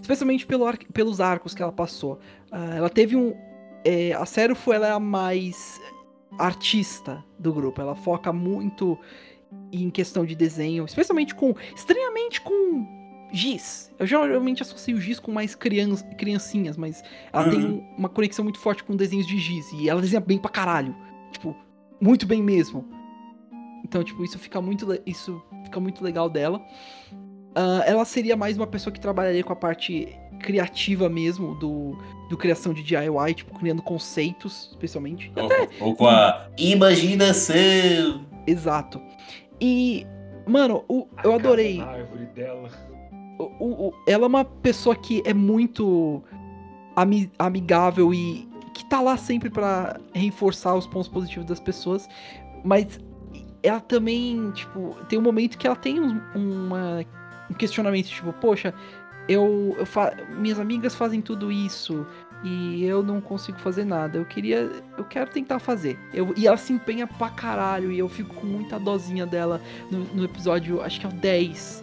Especialmente 0.00 0.46
pelo 0.46 0.64
ar- 0.66 0.78
pelos 0.92 1.20
arcos 1.20 1.54
que 1.54 1.62
ela 1.62 1.72
passou. 1.72 2.18
Ah, 2.50 2.74
ela 2.76 2.88
teve 2.90 3.14
um. 3.16 3.34
é, 3.84 4.12
a 4.14 4.24
Seraph 4.26 4.66
ela 4.68 4.88
é 4.88 4.90
a 4.92 4.98
mais 5.00 5.80
artista 6.38 7.22
do 7.38 7.52
grupo. 7.52 7.80
Ela 7.80 7.94
foca 7.94 8.32
muito 8.32 8.98
em 9.72 9.90
questão 9.90 10.24
de 10.24 10.34
desenho, 10.34 10.84
especialmente 10.84 11.34
com. 11.34 11.54
estranhamente 11.74 12.40
com 12.40 13.05
giz. 13.36 13.92
Eu 13.98 14.06
geralmente 14.06 14.62
associo 14.62 15.00
giz 15.00 15.18
com 15.20 15.30
mais 15.32 15.54
crianç, 15.54 16.02
criancinhas, 16.18 16.76
mas 16.76 17.02
ela 17.32 17.48
tem 17.50 17.64
um- 17.64 17.84
uma 17.96 18.08
conexão 18.08 18.42
muito 18.44 18.58
forte 18.58 18.82
com 18.82 18.96
desenhos 18.96 19.26
de 19.26 19.38
giz. 19.38 19.70
E 19.72 19.88
ela 19.88 20.00
desenha 20.00 20.20
bem 20.20 20.38
pra 20.38 20.50
caralho. 20.50 20.94
Tipo, 21.32 21.54
muito 22.00 22.26
bem 22.26 22.42
mesmo. 22.42 22.84
Então, 23.84 24.02
tipo, 24.02 24.24
isso 24.24 24.38
fica 24.38 24.60
muito, 24.60 24.86
isso 25.06 25.40
fica 25.64 25.78
muito 25.78 26.02
legal 26.02 26.28
dela. 26.28 26.60
Ah, 27.54 27.82
ela 27.86 28.04
seria 28.04 28.36
mais 28.36 28.56
uma 28.56 28.66
pessoa 28.66 28.92
que 28.92 29.00
trabalharia 29.00 29.42
com 29.44 29.52
a 29.52 29.56
parte 29.56 30.08
criativa 30.40 31.08
mesmo 31.08 31.54
do, 31.54 31.96
do 32.28 32.36
criação 32.36 32.74
de 32.74 32.82
DIY, 32.82 33.34
tipo, 33.34 33.58
criando 33.58 33.80
conceitos, 33.82 34.68
especialmente. 34.72 35.32
Ou, 35.80 35.88
ou 35.88 35.94
com 35.96 36.06
a 36.06 36.48
imaginação. 36.58 38.26
Exato. 38.46 39.00
E, 39.60 40.06
mano, 40.46 40.84
o- 40.88 41.06
eu 41.24 41.32
A 41.32 41.36
adorei. 41.36 41.78
na 41.78 41.86
árvore 41.86 42.26
dela. 42.26 42.68
O- 43.38 43.88
o- 43.88 43.94
ela 44.06 44.24
é 44.24 44.26
uma 44.26 44.44
pessoa 44.44 44.94
que 44.96 45.22
é 45.26 45.34
muito 45.34 46.22
ami- 46.94 47.30
amigável 47.38 48.12
e 48.14 48.48
que 48.72 48.84
tá 48.84 49.00
lá 49.00 49.16
sempre 49.16 49.50
pra 49.50 49.98
reforçar 50.14 50.74
os 50.74 50.86
pontos 50.86 51.08
positivos 51.08 51.46
das 51.46 51.60
pessoas, 51.60 52.08
mas 52.64 53.00
ela 53.62 53.80
também, 53.80 54.50
tipo, 54.52 54.94
tem 55.08 55.18
um 55.18 55.22
momento 55.22 55.58
que 55.58 55.66
ela 55.66 55.76
tem 55.76 56.00
um, 56.00 56.20
uma- 56.34 57.04
um 57.50 57.54
questionamento, 57.54 58.06
tipo, 58.06 58.32
poxa, 58.34 58.72
eu, 59.28 59.74
eu 59.78 59.86
fa- 59.86 60.14
minhas 60.38 60.58
amigas 60.58 60.94
fazem 60.94 61.20
tudo 61.20 61.50
isso 61.50 62.06
e 62.44 62.84
eu 62.84 63.02
não 63.02 63.20
consigo 63.20 63.58
fazer 63.58 63.84
nada. 63.84 64.18
Eu 64.18 64.24
queria, 64.24 64.70
eu 64.96 65.04
quero 65.04 65.30
tentar 65.30 65.58
fazer. 65.58 65.98
Eu, 66.14 66.32
e 66.36 66.46
ela 66.46 66.56
se 66.56 66.72
empenha 66.72 67.06
pra 67.06 67.28
caralho 67.30 67.90
e 67.90 67.98
eu 67.98 68.08
fico 68.08 68.34
com 68.34 68.46
muita 68.46 68.78
dozinha 68.78 69.26
dela 69.26 69.60
no, 69.90 70.00
no 70.14 70.24
episódio, 70.24 70.80
acho 70.82 71.00
que 71.00 71.06
é 71.06 71.08
o 71.08 71.12
10, 71.12 71.82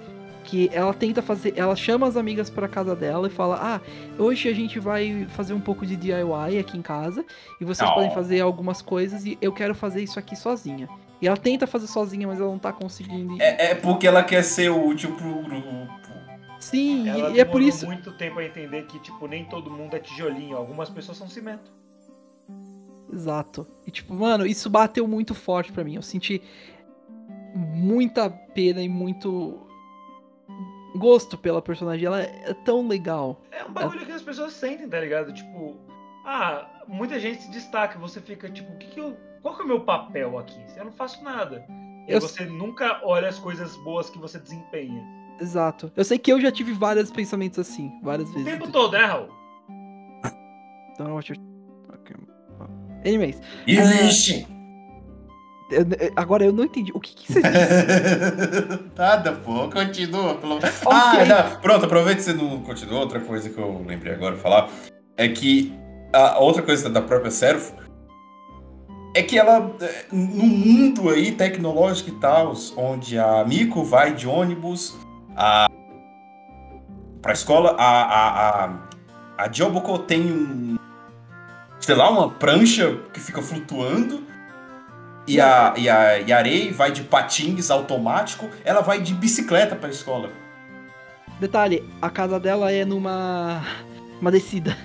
que 0.53 0.69
ela 0.71 0.93
tenta 0.93 1.19
fazer, 1.23 1.53
ela 1.57 1.75
chama 1.75 2.05
as 2.07 2.15
amigas 2.15 2.47
pra 2.47 2.67
casa 2.67 2.95
dela 2.95 3.25
e 3.25 3.31
fala: 3.31 3.57
"Ah, 3.59 3.81
hoje 4.21 4.47
a 4.47 4.53
gente 4.53 4.77
vai 4.79 5.25
fazer 5.29 5.51
um 5.55 5.59
pouco 5.59 5.83
de 5.83 5.95
DIY 5.95 6.59
aqui 6.59 6.77
em 6.77 6.81
casa 6.83 7.25
e 7.59 7.65
vocês 7.65 7.89
Oh. 7.89 7.95
podem 7.95 8.11
fazer 8.13 8.39
algumas 8.39 8.79
coisas 8.79 9.25
e 9.25 9.35
eu 9.41 9.51
quero 9.51 9.73
fazer 9.73 10.03
isso 10.03 10.19
aqui 10.19 10.35
sozinha". 10.35 10.87
E 11.19 11.27
ela 11.27 11.35
tenta 11.37 11.65
fazer 11.65 11.87
sozinha, 11.87 12.27
mas 12.27 12.39
ela 12.39 12.51
não 12.51 12.59
tá 12.59 12.71
conseguindo. 12.71 13.41
É, 13.41 13.71
é 13.71 13.75
porque 13.75 14.05
ela 14.05 14.21
quer 14.21 14.43
ser 14.43 14.69
útil 14.69 15.15
pro 15.15 15.41
grupo. 15.41 15.67
Sim, 16.59 17.09
Ela 17.09 17.31
e, 17.31 17.39
é 17.39 17.45
por 17.45 17.53
demorou 17.59 17.67
isso. 17.67 17.85
muito 17.87 18.11
tempo 18.11 18.37
a 18.39 18.45
entender 18.45 18.83
que, 18.85 18.99
tipo, 18.99 19.27
nem 19.27 19.45
todo 19.45 19.71
mundo 19.71 19.95
é 19.95 19.99
tijolinho. 19.99 20.55
Algumas 20.55 20.87
pessoas 20.89 21.17
são 21.17 21.27
cimento. 21.27 21.71
Exato. 23.11 23.65
E 23.87 23.91
tipo, 23.91 24.13
mano, 24.13 24.45
isso 24.45 24.69
bateu 24.69 25.07
muito 25.07 25.33
forte 25.33 25.71
pra 25.71 25.83
mim. 25.83 25.95
Eu 25.95 26.01
senti 26.03 26.41
muita 27.55 28.29
pena 28.29 28.81
e 28.81 28.89
muito 28.89 29.62
gosto 30.95 31.37
pela 31.37 31.61
personagem. 31.61 32.05
Ela 32.05 32.21
é 32.21 32.53
tão 32.65 32.87
legal. 32.87 33.41
É 33.51 33.63
um 33.65 33.71
bagulho 33.71 34.05
que 34.05 34.11
as 34.11 34.21
pessoas 34.21 34.53
sentem, 34.53 34.87
tá 34.87 34.99
ligado? 34.99 35.33
Tipo, 35.33 35.75
ah, 36.25 36.67
muita 36.87 37.19
gente 37.19 37.43
se 37.43 37.51
destaca. 37.51 37.97
Você 37.99 38.21
fica, 38.21 38.49
tipo, 38.49 38.71
o 38.73 38.77
que 38.77 38.87
que 38.87 38.99
eu. 38.99 39.15
Qual 39.41 39.55
que 39.55 39.61
é 39.61 39.65
o 39.65 39.67
meu 39.67 39.81
papel 39.81 40.37
aqui? 40.39 40.59
Eu 40.77 40.85
não 40.85 40.91
faço 40.93 41.23
nada. 41.23 41.65
E 42.07 42.11
Eu- 42.13 42.21
você 42.21 42.45
nunca 42.45 43.01
olha 43.03 43.27
as 43.29 43.39
coisas 43.39 43.75
boas 43.77 44.09
que 44.09 44.17
você 44.17 44.39
desempenha. 44.39 45.03
Exato. 45.41 45.91
Eu 45.95 46.03
sei 46.05 46.17
que 46.19 46.31
eu 46.31 46.39
já 46.39 46.51
tive 46.51 46.71
vários 46.73 47.11
pensamentos 47.11 47.57
assim, 47.59 47.91
várias 48.03 48.29
O 48.29 48.33
vezes. 48.33 48.45
tempo 48.51 48.67
Então, 48.67 48.83
todo, 48.83 48.93
né, 48.93 49.05
Raul? 49.05 49.27
Don't 50.97 51.03
know 51.09 51.15
what 51.15 51.29
you're- 51.31 51.43
okay. 51.93 52.15
Anyways, 53.05 53.41
Existe! 53.67 54.47
Eu- 55.73 56.13
agora 56.15 56.43
eu 56.45 56.53
não 56.53 56.63
entendi. 56.63 56.91
O 56.93 56.99
que, 56.99 57.13
que 57.15 57.31
você 57.33 57.41
disse? 57.41 58.79
Nada, 58.97 59.31
pô, 59.33 59.69
continua. 59.69 60.35
Pelo... 60.35 60.59
Ah, 60.89 61.13
Ok. 61.15 61.25
não. 61.25 61.61
Pronto, 61.61 61.85
aproveita 61.85 62.17
que 62.19 62.23
você 62.25 62.33
não 62.33 62.59
continuou. 62.59 63.01
Outra 63.01 63.19
coisa 63.19 63.49
que 63.49 63.57
eu 63.57 63.83
lembrei 63.85 64.13
agora 64.13 64.35
de 64.35 64.41
falar 64.41 64.69
é 65.17 65.27
que 65.27 65.73
a 66.13 66.39
outra 66.39 66.61
coisa 66.61 66.89
da 66.89 67.01
própria 67.01 67.31
Seraph 67.31 67.71
é 69.15 69.21
que 69.21 69.37
ela, 69.37 69.71
é, 69.81 70.05
no 70.11 70.45
mundo 70.45 71.09
aí 71.09 71.31
tecnológico 71.31 72.09
e 72.09 72.13
tal, 72.19 72.53
onde 72.75 73.17
a 73.19 73.43
Miko 73.45 73.83
vai 73.83 74.13
de 74.15 74.27
ônibus 74.27 74.95
a, 75.35 75.67
pra 77.21 77.33
escola, 77.33 77.75
a, 77.77 78.03
a, 78.03 78.65
a, 78.65 78.73
a 79.37 79.51
Joboko 79.51 79.99
tem 79.99 80.21
um, 80.21 80.77
sei 81.79 81.93
lá, 81.95 82.09
uma 82.09 82.29
prancha 82.29 82.97
que 83.13 83.19
fica 83.19 83.41
flutuando. 83.41 84.23
E 85.27 85.39
a, 85.39 85.73
e, 85.77 85.89
a, 85.89 86.19
e 86.19 86.33
a 86.33 86.37
Arei 86.37 86.71
vai 86.71 86.91
de 86.91 87.03
patins 87.03 87.71
automático, 87.71 88.49
ela 88.65 88.81
vai 88.81 88.99
de 88.99 89.13
bicicleta 89.13 89.75
pra 89.75 89.89
escola. 89.89 90.29
Detalhe, 91.39 91.83
a 92.01 92.09
casa 92.09 92.39
dela 92.39 92.71
é 92.71 92.83
numa. 92.83 93.61
uma 94.19 94.31
descida. 94.31 94.77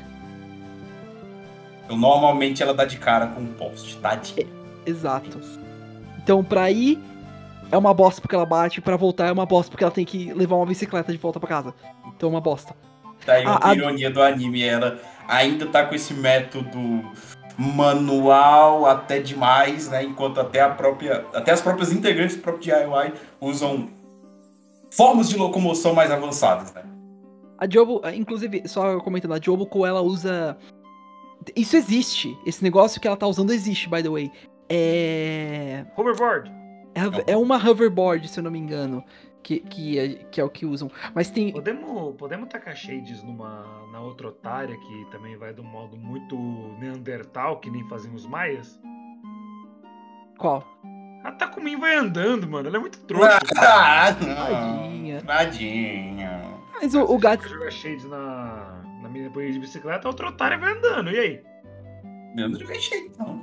Então, 1.85 1.97
normalmente 1.97 2.63
ela 2.63 2.75
dá 2.75 2.85
de 2.85 2.99
cara 2.99 3.29
com 3.29 3.41
um 3.41 3.53
poste, 3.53 3.97
tadinha. 3.97 4.47
Exato. 4.87 5.41
Então, 6.23 6.45
pra 6.45 6.71
ir 6.71 6.99
é 7.71 7.77
uma 7.77 7.93
bosta 7.93 8.21
porque 8.21 8.35
ela 8.35 8.47
bate, 8.47 8.81
pra 8.81 8.97
voltar 8.97 9.27
é 9.27 9.33
uma 9.33 9.47
bosta 9.47 9.71
porque 9.71 9.85
ela 9.85 9.93
tem 9.93 10.05
que 10.05 10.33
levar 10.33 10.57
uma 10.57 10.67
bicicleta 10.67 11.11
de 11.13 11.19
volta 11.19 11.41
pra 11.41 11.49
casa. 11.49 11.75
Então 12.17 12.29
é 12.29 12.33
uma 12.33 12.41
bosta. 12.41 12.75
Daí 13.27 13.45
A- 13.45 13.53
outra 13.55 13.69
a- 13.71 13.75
ironia 13.75 14.11
do 14.11 14.23
anime, 14.23 14.63
ela 14.63 14.99
ainda 15.27 15.67
tá 15.67 15.85
com 15.85 15.95
esse 15.95 16.15
método 16.15 17.03
manual 17.59 18.87
até 18.87 19.19
demais, 19.19 19.89
né? 19.89 20.05
Enquanto 20.05 20.41
até 20.41 20.61
a 20.61 20.71
própria. 20.71 21.27
Até 21.35 21.51
as 21.51 21.61
próprias 21.61 21.93
integrantes 21.93 22.37
do 22.37 22.43
próprio 22.43 22.63
DIY 22.63 23.15
usam 23.41 23.89
formas 24.91 25.29
de 25.29 25.37
locomoção 25.37 25.93
mais 25.93 26.11
avançadas, 26.11 26.73
né? 26.73 26.83
A 27.59 27.69
Jobo, 27.69 28.01
inclusive, 28.15 28.63
só 28.69 29.01
comentando, 29.01 29.35
a 29.35 29.41
Joboko, 29.41 29.85
ela 29.85 30.01
usa. 30.01 30.57
Isso 31.57 31.77
existe. 31.77 32.39
Esse 32.47 32.63
negócio 32.63 33.01
que 33.01 33.09
ela 33.09 33.17
tá 33.17 33.27
usando 33.27 33.53
existe, 33.53 33.89
by 33.89 34.03
the 34.03 34.09
way. 34.09 34.31
É. 34.69 35.85
Hoverboard. 35.97 36.53
É, 36.95 37.33
é 37.33 37.37
uma 37.37 37.57
hoverboard, 37.57 38.29
se 38.29 38.39
eu 38.39 38.45
não 38.45 38.51
me 38.51 38.59
engano. 38.59 39.03
Que, 39.49 39.61
que, 39.61 39.99
é, 39.99 40.09
que 40.31 40.41
é 40.43 40.45
o 40.45 40.51
que 40.51 40.67
usam. 40.67 40.91
Mas 41.15 41.31
tem. 41.31 41.51
Podemos, 41.51 42.15
podemos 42.17 42.51
tacar 42.51 42.77
shades 42.77 43.23
numa, 43.23 43.65
na 43.91 43.99
outra 43.99 44.29
otária 44.29 44.77
que 44.77 45.07
também 45.11 45.39
vai 45.39 45.55
de 45.55 45.63
um 45.63 45.65
modo 45.65 45.97
muito 45.97 46.37
Neandertal, 46.79 47.59
que 47.59 47.71
nem 47.71 47.83
faziam 47.89 48.15
os 48.15 48.27
maias? 48.27 48.79
Qual? 50.37 50.63
A 51.25 51.33
Takumin 51.33 51.79
vai 51.79 51.97
andando, 51.97 52.47
mano. 52.47 52.69
Ela 52.69 52.77
é 52.77 52.81
muito 52.81 53.01
trouxa. 53.07 53.39
Ah, 53.57 54.13
Tadinha. 54.13 55.23
Tadinha. 55.23 56.43
Mas 56.75 56.95
o, 56.95 57.05
o. 57.05 57.19
Vai 57.19 57.39
jogar 57.39 57.73
shades 57.73 58.05
na, 58.05 58.83
na 59.01 59.09
minha 59.09 59.31
banheira 59.31 59.55
de 59.55 59.61
bicicleta, 59.61 60.07
a 60.07 60.11
outra 60.11 60.29
otária 60.29 60.59
vai 60.59 60.73
andando. 60.75 61.11
E 61.11 61.19
aí? 61.19 61.43
Eu 62.37 62.51
não 62.51 62.61
joguei 62.61 62.81
cheio, 62.81 63.11
não. 63.19 63.43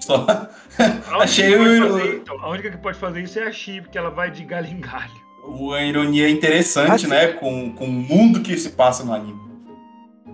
Só. 0.00 0.24
A 0.78 0.82
única, 0.84 1.16
Achei 1.22 1.50
que 1.52 1.58
pode 1.58 1.80
o- 1.82 1.88
fazer, 1.88 2.16
então, 2.16 2.40
a 2.40 2.48
única 2.50 2.70
que 2.70 2.76
pode 2.78 2.98
fazer 2.98 3.20
isso 3.22 3.38
é 3.38 3.42
a 3.46 3.52
Chi, 3.52 3.80
porque 3.82 3.98
ela 3.98 4.10
vai 4.10 4.30
de 4.30 4.44
galho 4.44 4.66
em 4.68 4.80
galho. 4.80 5.12
Uma 5.44 5.82
ironia 5.82 6.28
interessante, 6.28 6.92
Assim- 6.92 7.06
né? 7.08 7.28
Com, 7.34 7.72
com 7.74 7.84
o 7.86 7.92
mundo 7.92 8.40
que 8.40 8.56
se 8.56 8.70
passa 8.70 9.04
no 9.04 9.12
anime. 9.12 9.40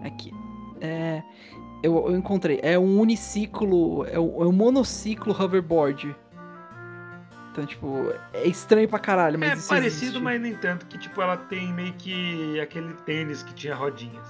Aqui. 0.04 0.30
É. 0.80 1.22
Eu, 1.82 1.96
eu 2.08 2.16
encontrei. 2.16 2.60
É 2.62 2.78
um 2.78 3.00
uniciclo. 3.00 4.04
É 4.06 4.18
um, 4.20 4.42
é 4.42 4.46
um 4.46 4.52
monociclo 4.52 5.32
hoverboard. 5.32 6.14
Então, 7.52 7.64
tipo, 7.64 8.12
é 8.34 8.46
estranho 8.46 8.86
pra 8.88 8.98
caralho, 8.98 9.38
mas 9.38 9.50
é 9.50 9.54
isso 9.54 9.68
parecido, 9.68 10.04
existe. 10.04 10.20
mas 10.22 10.40
nem 10.40 10.54
tanto, 10.54 10.84
que 10.86 10.98
tipo, 10.98 11.22
ela 11.22 11.36
tem 11.38 11.72
meio 11.72 11.94
que 11.94 12.60
aquele 12.60 12.92
tênis 13.06 13.42
que 13.42 13.54
tinha 13.54 13.74
rodinhas. 13.74 14.26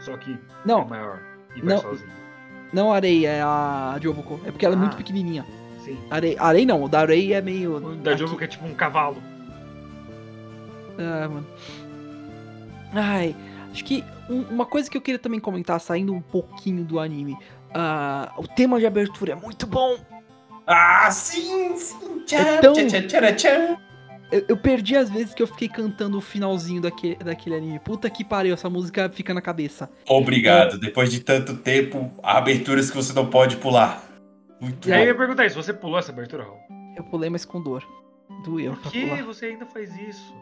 Só 0.00 0.16
que 0.16 0.32
é 0.32 0.38
Não, 0.64 0.84
maior. 0.84 1.20
E 1.54 1.60
vai 1.60 1.74
Não. 1.74 1.80
sozinho. 1.82 2.10
Não 2.74 2.92
a 2.92 2.96
Arei, 2.96 3.24
é 3.24 3.40
a 3.40 3.96
Joboko. 4.00 4.40
É 4.44 4.50
porque 4.50 4.66
ela 4.66 4.74
é 4.74 4.78
muito 4.78 4.94
Ah. 4.94 4.96
pequenininha. 4.98 5.46
Sim. 5.84 5.98
Arei, 6.10 6.36
Arei 6.38 6.66
não, 6.66 6.82
o 6.82 6.88
da 6.88 7.00
Arei 7.00 7.32
é 7.32 7.40
meio. 7.40 7.76
O 7.76 7.94
da 7.96 8.14
que 8.16 8.44
é 8.44 8.46
tipo 8.46 8.66
um 8.66 8.74
cavalo. 8.74 9.16
Ah, 10.98 11.28
mano. 11.28 11.46
Ai, 12.92 13.34
acho 13.72 13.84
que 13.84 14.04
um- 14.30 14.42
uma 14.50 14.64
coisa 14.66 14.88
que 14.90 14.96
eu 14.96 15.00
queria 15.00 15.18
também 15.18 15.40
comentar, 15.40 15.80
saindo 15.80 16.12
um 16.14 16.20
pouquinho 16.20 16.84
do 16.84 16.98
anime. 17.00 17.36
ah, 17.76 18.32
o 18.36 18.46
tema 18.46 18.78
de 18.78 18.86
abertura 18.86 19.32
é 19.32 19.34
muito 19.34 19.66
bom. 19.66 19.96
Ah, 20.64 21.10
sim, 21.10 21.74
sim. 21.76 22.22
Tchau, 22.24 22.38
É 22.40 22.58
tão- 22.60 22.72
tchau, 22.72 22.86
tchau, 22.86 23.02
tchau, 23.08 23.34
tchau. 23.36 23.80
Eu, 24.34 24.44
eu 24.48 24.56
perdi 24.56 24.96
as 24.96 25.08
vezes 25.08 25.32
que 25.32 25.40
eu 25.40 25.46
fiquei 25.46 25.68
cantando 25.68 26.18
o 26.18 26.20
finalzinho 26.20 26.80
daquele, 26.82 27.14
daquele 27.16 27.54
anime. 27.54 27.78
Puta 27.78 28.10
que 28.10 28.24
pariu, 28.24 28.52
essa 28.52 28.68
música 28.68 29.08
fica 29.08 29.32
na 29.32 29.40
cabeça. 29.40 29.88
Obrigado. 30.08 30.76
Depois 30.76 31.10
de 31.12 31.20
tanto 31.20 31.56
tempo, 31.56 32.10
há 32.20 32.38
aberturas 32.38 32.90
que 32.90 32.96
você 32.96 33.12
não 33.12 33.26
pode 33.30 33.56
pular. 33.58 34.02
Muito 34.60 34.88
E 34.88 34.92
aí 34.92 35.00
eu 35.00 35.04
bom. 35.06 35.10
ia 35.12 35.16
perguntar 35.18 35.46
isso, 35.46 35.54
você 35.62 35.72
pulou 35.72 35.98
essa 36.00 36.10
abertura, 36.10 36.42
Raul? 36.42 36.58
Eu 36.96 37.04
pulei, 37.04 37.30
mas 37.30 37.44
com 37.44 37.62
dor. 37.62 37.86
Doeu 38.44 38.72
Por 38.76 38.90
que 38.90 39.06
pular. 39.06 39.22
você 39.22 39.46
ainda 39.46 39.66
faz 39.66 39.96
isso? 39.98 40.34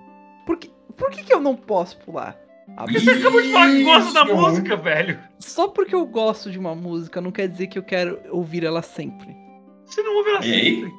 Por 0.46 0.56
que, 0.56 0.70
por 0.96 1.10
que, 1.10 1.22
que 1.24 1.34
eu 1.34 1.40
não 1.40 1.54
posso 1.54 1.98
pular? 1.98 2.38
A 2.76 2.86
Você 2.86 3.10
acabou 3.10 3.42
de 3.42 3.52
falar 3.52 3.66
que 3.72 3.84
gosta 3.84 4.12
da 4.12 4.34
música, 4.34 4.76
velho. 4.76 5.18
Só 5.38 5.68
porque 5.68 5.94
eu 5.94 6.06
gosto 6.06 6.50
de 6.50 6.58
uma 6.58 6.74
música 6.74 7.20
não 7.20 7.30
quer 7.30 7.46
dizer 7.48 7.66
que 7.66 7.78
eu 7.78 7.82
quero 7.82 8.18
ouvir 8.30 8.64
ela 8.64 8.80
sempre. 8.80 9.36
Você 9.84 10.00
não 10.02 10.16
ouve 10.16 10.30
ela 10.30 10.46
E 10.46 10.52
aí? 10.52 10.92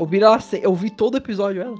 Ouvir 0.00 0.22
ela. 0.22 0.38
Eu 0.62 0.70
ouvi 0.70 0.88
todo 0.88 1.18
episódio 1.18 1.60
ela. 1.60 1.76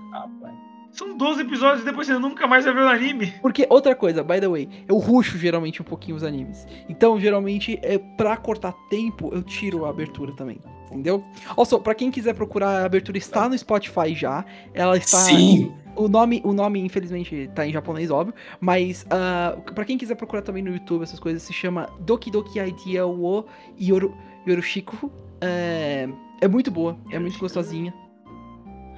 São 0.93 1.17
12 1.17 1.41
episódios 1.41 1.83
e 1.83 1.85
depois 1.85 2.07
você 2.07 2.19
nunca 2.19 2.47
mais 2.47 2.67
vai 2.67 2.75
ver 2.75 2.83
o 2.83 2.89
anime. 2.89 3.33
Porque, 3.41 3.67
outra 3.71 3.95
coisa, 3.95 4.23
by 4.23 4.41
the 4.41 4.49
way, 4.49 4.69
eu 4.87 4.99
ruxo 4.99 5.39
geralmente 5.39 5.81
um 5.81 5.85
pouquinho 5.85 6.17
os 6.17 6.23
animes. 6.23 6.67
Então, 6.89 7.19
geralmente, 7.19 7.79
é, 7.83 7.97
pra 7.97 8.37
cortar 8.37 8.75
tempo, 8.91 9.31
eu 9.33 9.43
tiro 9.43 9.87
a 9.87 9.91
abertura 9.91 10.33
também. 10.33 10.61
Entendeu? 10.89 11.25
Also, 11.57 11.81
pra 11.81 11.95
quem 11.95 12.11
quiser 12.11 12.35
procurar, 12.35 12.83
a 12.83 12.85
abertura 12.85 13.17
está 13.17 13.49
no 13.49 13.57
Spotify 13.57 14.15
já. 14.15 14.45
Ela 14.75 14.99
está. 14.99 15.19
Sim. 15.19 15.73
O 15.97 16.09
nome, 16.09 16.43
o 16.45 16.53
nome, 16.53 16.81
infelizmente, 16.81 17.49
tá 17.55 17.67
em 17.67 17.73
japonês, 17.73 18.11
óbvio. 18.11 18.35
Mas, 18.61 19.05
uh, 19.05 19.73
pra 19.73 19.85
quem 19.85 19.97
quiser 19.97 20.17
procurar 20.17 20.43
também 20.43 20.63
no 20.63 20.73
YouTube 20.73 21.03
essas 21.05 21.21
coisas, 21.21 21.43
se 21.43 21.53
chama 21.53 21.89
Doki 22.01 22.31
Doki 22.31 22.59
Idea 22.59 23.07
wo 23.07 23.47
Yoru, 23.81 24.15
Yoroshiku. 24.47 25.11
É, 25.41 26.09
é 26.41 26.49
muito 26.49 26.71
boa, 26.71 26.99
é 27.11 27.19
muito 27.19 27.39
gostosinha. 27.39 27.95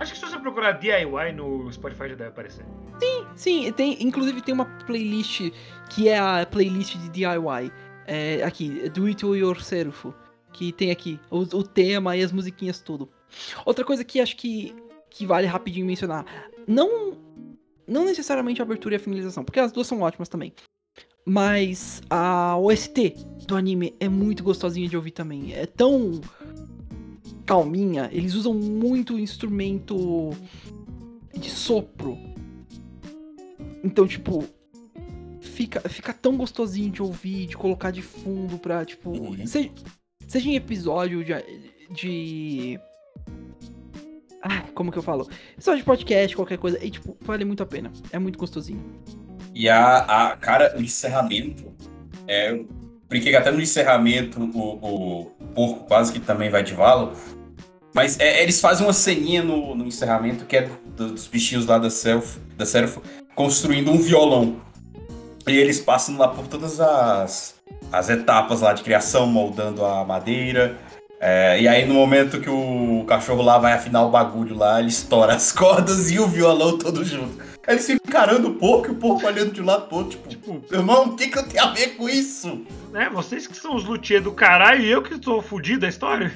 Acho 0.02 0.14
que 0.14 0.18
se 0.18 0.26
você 0.26 0.36
procurar 0.36 0.72
DIY 0.72 1.32
no 1.32 1.72
Spotify 1.72 2.08
já 2.08 2.16
deve 2.16 2.30
aparecer. 2.30 2.66
Sim, 3.36 3.70
tem, 3.70 4.02
inclusive 4.02 4.42
tem 4.42 4.52
uma 4.52 4.64
playlist 4.84 5.52
que 5.90 6.08
é 6.08 6.18
a 6.18 6.44
playlist 6.44 6.96
de 6.96 7.08
DIY. 7.08 7.72
É, 8.04 8.42
aqui, 8.42 8.88
Do 8.90 9.06
It 9.06 9.24
Yourself. 9.24 10.12
Que 10.52 10.72
tem 10.72 10.90
aqui 10.90 11.20
o, 11.30 11.38
o 11.38 11.62
tema 11.62 12.16
e 12.16 12.22
as 12.22 12.32
musiquinhas, 12.32 12.80
tudo. 12.80 13.08
Outra 13.64 13.84
coisa 13.84 14.04
que 14.04 14.20
acho 14.20 14.36
que, 14.36 14.74
que 15.08 15.24
vale 15.24 15.46
rapidinho 15.46 15.86
mencionar. 15.86 16.26
Não, 16.66 17.16
não 17.86 18.04
necessariamente 18.04 18.60
a 18.60 18.64
abertura 18.64 18.96
e 18.96 18.96
a 18.96 19.00
finalização, 19.00 19.44
porque 19.44 19.60
as 19.60 19.70
duas 19.70 19.86
são 19.86 20.00
ótimas 20.00 20.28
também. 20.28 20.52
Mas 21.24 22.02
a 22.10 22.56
OST 22.58 23.14
do 23.46 23.54
anime 23.54 23.94
é 24.00 24.08
muito 24.08 24.42
gostosinha 24.42 24.88
de 24.88 24.96
ouvir 24.96 25.12
também. 25.12 25.54
É 25.54 25.64
tão 25.64 26.20
calminha. 27.52 28.08
Eles 28.10 28.32
usam 28.32 28.54
muito 28.54 29.18
instrumento 29.18 30.30
de 31.36 31.50
sopro. 31.50 32.18
Então, 33.84 34.06
tipo, 34.06 34.44
fica, 35.40 35.80
fica 35.86 36.14
tão 36.14 36.34
gostosinho 36.38 36.90
de 36.90 37.02
ouvir, 37.02 37.46
de 37.46 37.56
colocar 37.56 37.90
de 37.90 38.00
fundo 38.00 38.56
pra, 38.56 38.86
tipo. 38.86 39.10
Uhum. 39.10 39.46
Seja, 39.46 39.70
seja 40.26 40.48
em 40.48 40.56
episódio 40.56 41.22
de. 41.22 41.34
de... 41.90 42.80
Ah, 44.40 44.62
como 44.74 44.90
que 44.90 44.98
eu 44.98 45.02
falo? 45.02 45.28
Só 45.58 45.74
de 45.74 45.84
podcast, 45.84 46.34
qualquer 46.34 46.56
coisa. 46.56 46.82
E, 46.82 46.90
tipo, 46.90 47.16
vale 47.20 47.44
muito 47.44 47.62
a 47.62 47.66
pena. 47.66 47.92
É 48.10 48.18
muito 48.18 48.38
gostosinho. 48.38 48.82
E 49.54 49.68
a, 49.68 50.30
a 50.30 50.36
cara, 50.38 50.74
o 50.78 50.80
encerramento. 50.80 51.70
É, 52.26 52.50
eu 52.50 52.66
brinquei 53.08 53.30
que 53.30 53.36
até 53.36 53.50
no 53.50 53.60
encerramento 53.60 54.40
o, 54.40 55.22
o 55.22 55.24
porco 55.54 55.84
quase 55.84 56.10
que 56.14 56.18
também 56.18 56.48
vai 56.48 56.62
de 56.62 56.72
vala. 56.72 57.14
Mas 57.94 58.18
é, 58.18 58.42
eles 58.42 58.60
fazem 58.60 58.86
uma 58.86 58.92
ceninha 58.92 59.42
no, 59.42 59.74
no 59.74 59.86
encerramento 59.86 60.44
que 60.46 60.56
é 60.56 60.68
do- 60.96 61.10
dos 61.10 61.26
bichinhos 61.26 61.66
lá 61.66 61.78
da 61.78 61.90
Self, 61.90 62.38
da 62.56 62.64
Seraph 62.64 62.96
construindo 63.34 63.90
um 63.90 63.98
violão. 63.98 64.56
E 65.46 65.56
eles 65.56 65.80
passam 65.80 66.16
lá 66.16 66.28
por 66.28 66.46
todas 66.46 66.80
as, 66.80 67.54
as 67.90 68.08
etapas 68.08 68.60
lá 68.60 68.72
de 68.72 68.82
criação, 68.82 69.26
moldando 69.26 69.84
a 69.84 70.04
madeira. 70.04 70.76
É, 71.20 71.60
e 71.60 71.68
aí 71.68 71.86
no 71.86 71.94
momento 71.94 72.40
que 72.40 72.50
o 72.50 73.04
cachorro 73.06 73.42
lá 73.42 73.56
vai 73.58 73.72
afinar 73.74 74.02
o 74.04 74.10
bagulho 74.10 74.56
lá, 74.56 74.80
ele 74.80 74.88
estoura 74.88 75.34
as 75.34 75.50
cordas 75.52 76.10
e 76.10 76.18
o 76.18 76.26
violão 76.26 76.78
todo 76.78 77.04
junto. 77.04 77.42
Aí 77.66 77.74
eles 77.74 77.86
ficam 77.86 78.00
encarando 78.08 78.48
o 78.48 78.54
porco 78.54 78.88
e 78.88 78.90
o 78.90 78.96
porco 78.96 79.24
olhando 79.26 79.52
de 79.52 79.62
lado 79.62 79.86
pro 79.86 79.98
outro, 79.98 80.18
tipo, 80.28 80.52
Tipo, 80.58 80.74
irmão, 80.74 81.06
o 81.08 81.16
que, 81.16 81.28
que 81.28 81.38
eu 81.38 81.46
tenho 81.46 81.62
a 81.62 81.68
ver 81.72 81.96
com 81.96 82.08
isso? 82.08 82.64
né? 82.92 83.08
Vocês 83.12 83.46
que 83.46 83.56
são 83.56 83.76
os 83.76 83.84
luthier 83.84 84.20
do 84.20 84.32
caralho 84.32 84.82
e 84.82 84.90
eu 84.90 85.00
que 85.02 85.16
tô 85.18 85.40
fudido 85.40 85.80
da 85.80 85.88
história. 85.88 86.32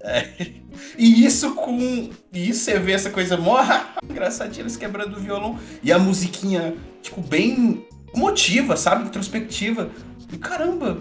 E 0.96 1.24
isso 1.24 1.54
com. 1.54 2.10
E 2.32 2.48
isso 2.50 2.60
você 2.64 2.78
vê 2.78 2.92
essa 2.92 3.10
coisa 3.10 3.36
mó 3.36 3.58
engraçadinha, 4.08 4.62
eles 4.62 4.76
quebrando 4.76 5.16
o 5.16 5.20
violão. 5.20 5.58
E 5.82 5.90
a 5.92 5.98
musiquinha, 5.98 6.76
tipo, 7.02 7.20
bem 7.20 7.84
emotiva, 8.14 8.76
sabe? 8.76 9.08
Introspectiva. 9.08 9.90
E 10.32 10.38
caramba! 10.38 10.98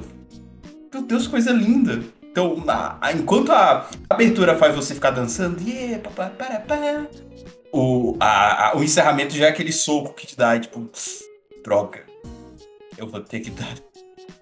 Meu 0.91 1.03
Deus, 1.03 1.27
coisa 1.27 1.51
linda! 1.51 2.01
Então, 2.23 2.57
na- 2.65 2.97
a- 3.01 3.11
enquanto 3.13 3.51
a 3.51 3.87
abertura 4.09 4.55
faz 4.57 4.73
você 4.75 4.95
ficar 4.95 5.11
dançando, 5.11 5.61
yeah, 5.67 5.99
papá, 5.99 6.29
para, 6.29 6.59
pá, 6.61 7.07
o, 7.71 8.15
a- 8.19 8.73
o 8.75 8.83
encerramento 8.83 9.35
já 9.35 9.45
é 9.45 9.49
aquele 9.49 9.71
soco 9.71 10.13
que 10.13 10.25
te 10.25 10.35
dá, 10.37 10.59
tipo, 10.59 10.89
droga. 11.63 12.03
Eu 12.97 13.07
vou 13.07 13.21
ter 13.21 13.41
que 13.41 13.51
dar 13.51 13.75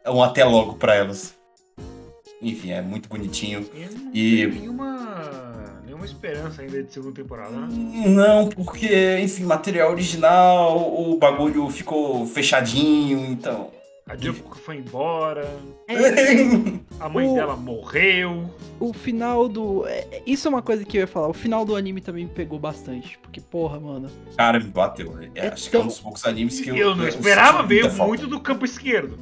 um 0.07 0.23
até 0.23 0.45
logo 0.45 0.75
pra 0.75 0.95
elas. 0.95 1.33
Enfim, 2.49 2.71
é 2.71 2.81
muito 2.81 3.09
bonitinho. 3.09 3.65
E 3.73 3.85
não 3.85 4.11
E- 4.13 4.51
tem 4.51 4.59
nenhuma, 4.61 5.81
nenhuma 5.85 6.05
esperança 6.05 6.61
ainda 6.61 6.83
de 6.83 6.93
segunda 6.93 7.13
temporada, 7.15 7.51
né? 7.51 7.67
Não, 8.07 8.47
porque, 8.49 9.17
enfim, 9.19 9.43
material 9.45 9.91
original, 9.91 10.77
o 10.77 11.17
bagulho 11.17 11.67
ficou 11.69 12.25
fechadinho, 12.27 13.25
então. 13.31 13.71
A 14.07 14.15
Jump 14.15 14.39
foi 14.63 14.77
embora, 14.77 15.49
É, 15.87 15.95
a 16.99 17.09
mãe 17.09 17.27
O- 17.27 17.33
dela 17.33 17.55
morreu. 17.55 18.51
o 18.79 18.93
final 18.93 19.49
do. 19.49 19.83
é, 19.87 20.21
Isso 20.27 20.47
é 20.47 20.49
uma 20.49 20.61
coisa 20.61 20.85
que 20.85 20.95
eu 20.97 21.01
ia 21.01 21.07
falar. 21.07 21.27
O 21.27 21.33
final 21.33 21.65
do 21.65 21.75
anime 21.75 21.99
também 22.01 22.25
me 22.25 22.29
pegou 22.31 22.59
bastante. 22.59 23.17
Porque, 23.17 23.41
porra, 23.41 23.79
mano. 23.79 24.07
Cara, 24.37 24.59
me 24.59 24.65
bateu. 24.69 25.17
É, 25.33 25.47
É 25.47 25.47
acho 25.47 25.67
que 25.71 25.75
é 25.75 25.79
um 25.79 25.81
tão- 25.81 25.87
dos 25.87 25.99
poucos 25.99 26.23
animes 26.23 26.59
que 26.61 26.69
eu. 26.69 26.75
eu 26.75 26.95
não 26.95 27.03
eu 27.05 27.09
esperava, 27.09 27.63
veio 27.63 27.81
muita 27.81 27.95
falta. 27.97 28.09
muito 28.09 28.27
do 28.27 28.39
campo 28.39 28.63
esquerdo. 28.63 29.17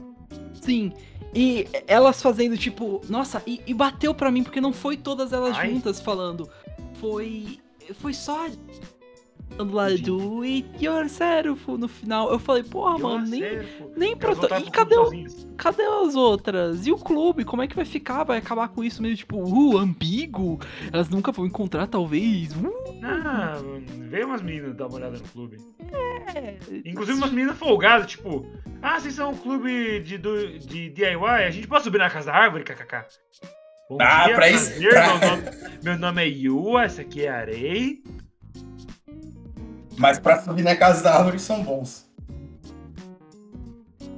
Sim. 0.63 0.91
E 1.35 1.67
elas 1.87 2.21
fazendo, 2.21 2.57
tipo, 2.57 3.01
nossa, 3.09 3.41
e, 3.45 3.61
e 3.65 3.73
bateu 3.73 4.13
pra 4.13 4.31
mim, 4.31 4.43
porque 4.43 4.61
não 4.61 4.71
foi 4.71 4.95
todas 4.95 5.33
elas 5.33 5.57
Ai. 5.57 5.71
juntas 5.71 5.99
falando. 5.99 6.49
Foi. 6.95 7.59
Foi 7.95 8.13
só. 8.13 8.47
Lá 9.55 9.87
do 9.89 10.41
It 10.41 10.67
Yourself 10.83 11.71
no 11.77 11.87
final. 11.87 12.31
Eu 12.31 12.39
falei, 12.39 12.63
porra, 12.63 12.97
mano, 12.97 13.27
nem, 13.27 13.43
nem 13.95 14.17
proto... 14.17 14.47
E 14.55 14.71
cadê, 14.71 14.95
o- 14.97 15.11
cadê 15.55 15.83
as 15.83 16.15
outras? 16.15 16.87
E 16.87 16.91
o 16.91 16.97
clube? 16.97 17.45
Como 17.45 17.61
é 17.61 17.67
que 17.67 17.75
vai 17.75 17.85
ficar? 17.85 18.23
Vai 18.23 18.39
acabar 18.39 18.69
com 18.69 18.83
isso 18.83 18.99
meio 19.01 19.15
tipo, 19.15 19.37
uh, 19.37 19.77
ambíguo? 19.77 20.59
Elas 20.91 21.07
nunca 21.07 21.31
vão 21.31 21.45
encontrar, 21.45 21.85
talvez. 21.85 22.51
Uh, 22.55 22.73
Ah, 23.03 23.53
veio 24.09 24.25
umas 24.25 24.41
meninas 24.41 24.75
dar 24.75 24.87
uma 24.87 24.95
olhada 24.95 25.19
no 25.19 25.23
clube. 25.29 25.57
é. 26.35 26.57
Inclusive 26.83 27.17
umas 27.19 27.31
meninas 27.31 27.55
folgadas, 27.57 28.09
tipo, 28.09 28.43
ah, 28.81 28.99
vocês 28.99 29.13
são 29.13 29.31
um 29.33 29.37
clube 29.37 29.99
de, 29.99 30.17
do- 30.17 30.57
de 30.57 30.89
DIY, 30.89 31.15
a 31.45 31.51
gente 31.51 31.67
pode 31.67 31.83
subir 31.83 31.99
na 31.99 32.09
casa 32.09 32.31
da 32.31 32.37
árvore, 32.37 32.63
kkk. 32.63 33.05
Bom 33.87 33.97
Ah, 34.01 34.25
dia, 34.25 34.35
pra 34.35 34.49
isso- 34.49 34.71
prazer, 34.71 34.89
pra- 34.89 35.17
Meu, 35.19 35.29
nome, 35.29 35.43
meu 35.83 35.97
nome 35.99 36.23
é 36.23 36.27
Yua, 36.27 36.83
essa 36.85 37.01
aqui 37.01 37.23
é 37.25 37.29
Arei. 37.29 38.01
Mas 39.97 40.19
pra 40.19 40.41
subir 40.41 40.63
na 40.63 40.75
casa 40.75 41.03
da 41.03 41.15
árvore 41.17 41.39
são 41.39 41.63
bons. 41.63 42.11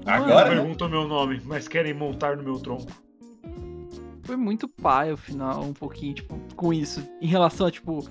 Agora, 0.05 0.49
Não 0.49 0.55
né? 0.55 0.61
perguntam 0.61 0.89
meu 0.89 1.07
nome, 1.07 1.41
mas 1.45 1.67
querem 1.67 1.93
montar 1.93 2.37
no 2.37 2.43
meu 2.43 2.59
tronco. 2.59 2.91
Foi 4.23 4.35
muito 4.35 4.67
pai 4.67 5.11
o 5.11 5.17
final, 5.17 5.63
um 5.63 5.73
pouquinho, 5.73 6.13
tipo, 6.13 6.39
com 6.55 6.73
isso. 6.73 7.07
Em 7.21 7.27
relação 7.27 7.67
a, 7.67 7.71
tipo, 7.71 8.07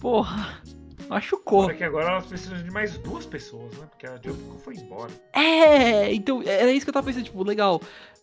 porra, 0.00 0.60
machucou. 1.08 1.64
Só 1.64 1.74
que 1.74 1.84
agora 1.84 2.10
elas 2.10 2.26
precisam 2.26 2.62
de 2.62 2.70
mais 2.70 2.96
duas 2.98 3.26
pessoas, 3.26 3.72
né? 3.78 3.86
Porque 3.90 4.06
a 4.06 4.16
Jump 4.22 4.38
foi 4.62 4.74
embora. 4.76 5.10
É, 5.32 6.12
então, 6.12 6.42
era 6.44 6.70
isso 6.72 6.84
que 6.86 6.90
eu 6.90 6.94
tava 6.94 7.06
pensando, 7.06 7.24
tipo, 7.24 7.42
legal. 7.44 7.80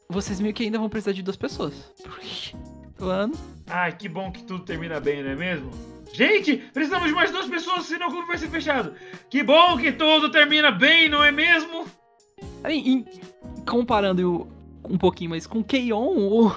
Vocês 0.10 0.40
meio 0.42 0.54
que 0.54 0.64
ainda 0.64 0.78
vão 0.80 0.90
precisar 0.90 1.14
de 1.14 1.22
duas 1.24 1.38
pessoas. 1.38 1.74
Porque, 2.04 2.54
mano, 3.00 3.34
Ai, 3.68 3.96
que 3.96 4.10
bom 4.10 4.32
que 4.32 4.44
tudo 4.44 4.66
termina 4.66 5.00
bem, 5.00 5.24
não 5.24 5.32
é 5.32 5.36
mesmo? 5.36 5.72
Gente, 6.14 6.58
precisamos 6.74 7.08
de 7.08 7.14
mais 7.14 7.32
duas 7.32 7.48
pessoas, 7.48 7.86
senão 7.86 8.08
o 8.08 8.12
clube 8.12 8.28
vai 8.28 8.38
ser 8.38 8.50
fechado. 8.50 8.94
Que 9.30 9.44
bom 9.44 9.78
que 9.78 9.92
tudo 9.92 10.30
termina 10.32 10.72
bem, 10.72 11.08
não 11.10 11.24
é 11.24 11.32
mesmo? 11.32 11.86
aí, 12.64 12.78
em- 12.80 13.06
comparando 13.68 14.48
um 14.90 14.98
pouquinho 14.98 15.30
mais 15.30 15.48
com 15.48 15.60
o 15.60 15.64
Keion, 15.64 16.52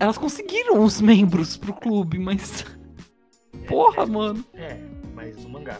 elas 0.00 0.18
conseguiram 0.18 0.82
os 0.82 1.00
membros 1.00 1.56
pro 1.56 1.72
clube, 1.74 2.18
mas. 2.18 2.64
Porra, 3.68 4.06
mano. 4.06 4.44
É, 4.54 4.76
mas 5.14 5.36
no 5.42 5.48
mangá. 5.50 5.78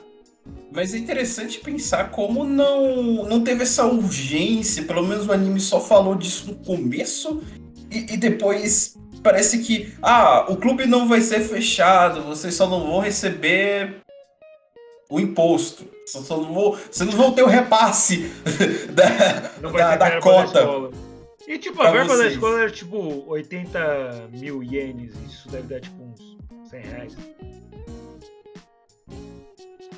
Mas 0.72 0.94
é 0.94 0.98
interessante 0.98 1.58
pensar 1.58 2.10
como 2.10 2.44
não, 2.44 3.24
não 3.28 3.42
teve 3.42 3.62
essa 3.64 3.84
urgência, 3.86 4.84
pelo 4.84 5.02
menos 5.06 5.26
o 5.26 5.32
anime 5.32 5.58
só 5.58 5.80
falou 5.80 6.14
disso 6.14 6.48
no 6.48 6.56
começo, 6.56 7.42
e, 7.90 8.14
e 8.14 8.16
depois 8.16 8.96
parece 9.26 9.58
que, 9.58 9.92
ah, 10.00 10.46
o 10.48 10.56
clube 10.56 10.86
não 10.86 11.08
vai 11.08 11.20
ser 11.20 11.40
fechado, 11.40 12.22
vocês 12.22 12.54
só 12.54 12.68
não 12.68 12.86
vão 12.86 13.00
receber 13.00 13.96
o 15.10 15.18
imposto. 15.18 15.84
Só, 16.06 16.20
só 16.20 16.36
não 16.36 16.54
vou, 16.54 16.76
vocês 16.76 17.10
não 17.10 17.16
vão 17.16 17.32
ter 17.32 17.42
o 17.42 17.48
repasse 17.48 18.30
da, 18.94 19.68
da, 19.68 19.96
da 19.96 20.20
cota. 20.20 20.64
da. 20.64 20.90
E 21.48 21.58
tipo, 21.58 21.82
a 21.82 21.90
verba 21.90 22.10
da 22.10 22.22
vocês. 22.22 22.34
escola 22.34 22.60
era 22.60 22.70
tipo 22.70 23.24
80 23.26 24.28
mil 24.30 24.62
ienes. 24.62 25.12
Isso 25.28 25.48
deve 25.48 25.66
dar 25.66 25.80
tipo 25.80 26.00
uns 26.04 26.70
100 26.70 26.80
reais. 26.82 27.16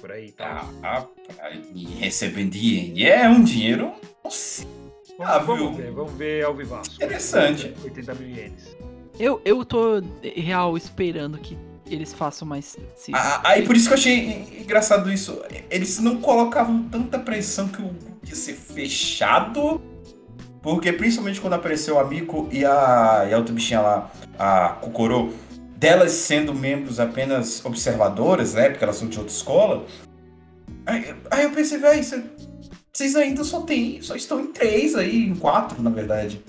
Por 0.00 0.10
aí, 0.10 0.32
tá? 0.32 0.66
Ah, 0.82 1.04
ah, 1.38 1.50
e 1.74 1.84
recebendo 1.84 2.52
dinheiro. 2.52 3.12
É 3.12 3.28
um 3.28 3.42
dinheiro 3.44 3.92
Nossa, 4.24 4.64
Vamos, 5.18 5.32
Ah, 5.32 5.38
vamos 5.38 5.76
ver, 5.76 5.90
vamos 5.90 6.12
ver 6.12 6.44
ao 6.44 6.54
vivaço. 6.54 6.94
Interessante. 6.94 7.74
80 7.84 8.14
mil 8.14 8.28
ienes. 8.28 8.77
Eu, 9.18 9.40
eu 9.44 9.64
tô 9.64 10.02
real 10.22 10.76
esperando 10.76 11.38
que 11.38 11.56
eles 11.90 12.12
façam 12.12 12.46
mais. 12.46 12.76
se- 12.96 13.12
Ah, 13.14 13.40
Aí 13.44 13.66
por 13.66 13.74
isso 13.76 13.88
que 13.88 13.94
eu 13.94 13.98
achei 13.98 14.60
engraçado 14.60 15.10
isso. 15.12 15.40
Eles 15.70 15.98
não 16.00 16.18
colocavam 16.20 16.82
tanta 16.84 17.18
pressão 17.18 17.68
que 17.68 17.80
o 17.82 17.90
ia 18.26 18.34
ser 18.34 18.54
fechado. 18.54 19.80
Porque 20.62 20.92
principalmente 20.92 21.40
quando 21.40 21.54
apareceu 21.54 21.98
a 21.98 22.04
Miko 22.04 22.48
e 22.52 22.64
a, 22.64 23.26
e 23.30 23.32
a 23.32 23.38
outra 23.38 23.54
bichinha 23.54 23.80
lá, 23.80 24.10
a 24.38 24.70
Kokoro, 24.80 25.32
delas 25.76 26.12
sendo 26.12 26.52
membros 26.52 26.98
apenas 27.00 27.64
observadoras, 27.64 28.54
né? 28.54 28.68
Porque 28.68 28.84
elas 28.84 28.96
são 28.96 29.08
de 29.08 29.18
outra 29.18 29.32
escola. 29.32 29.86
Aí, 30.84 31.14
aí 31.30 31.44
eu 31.44 31.50
pensei, 31.52 31.78
velho, 31.78 32.02
vocês 32.92 33.14
ainda 33.16 33.44
só 33.44 33.62
tem. 33.62 34.02
Só 34.02 34.14
estão 34.16 34.40
em 34.40 34.48
três 34.48 34.94
aí, 34.94 35.24
em 35.26 35.34
quatro, 35.34 35.80
na 35.82 35.90
verdade. 35.90 36.42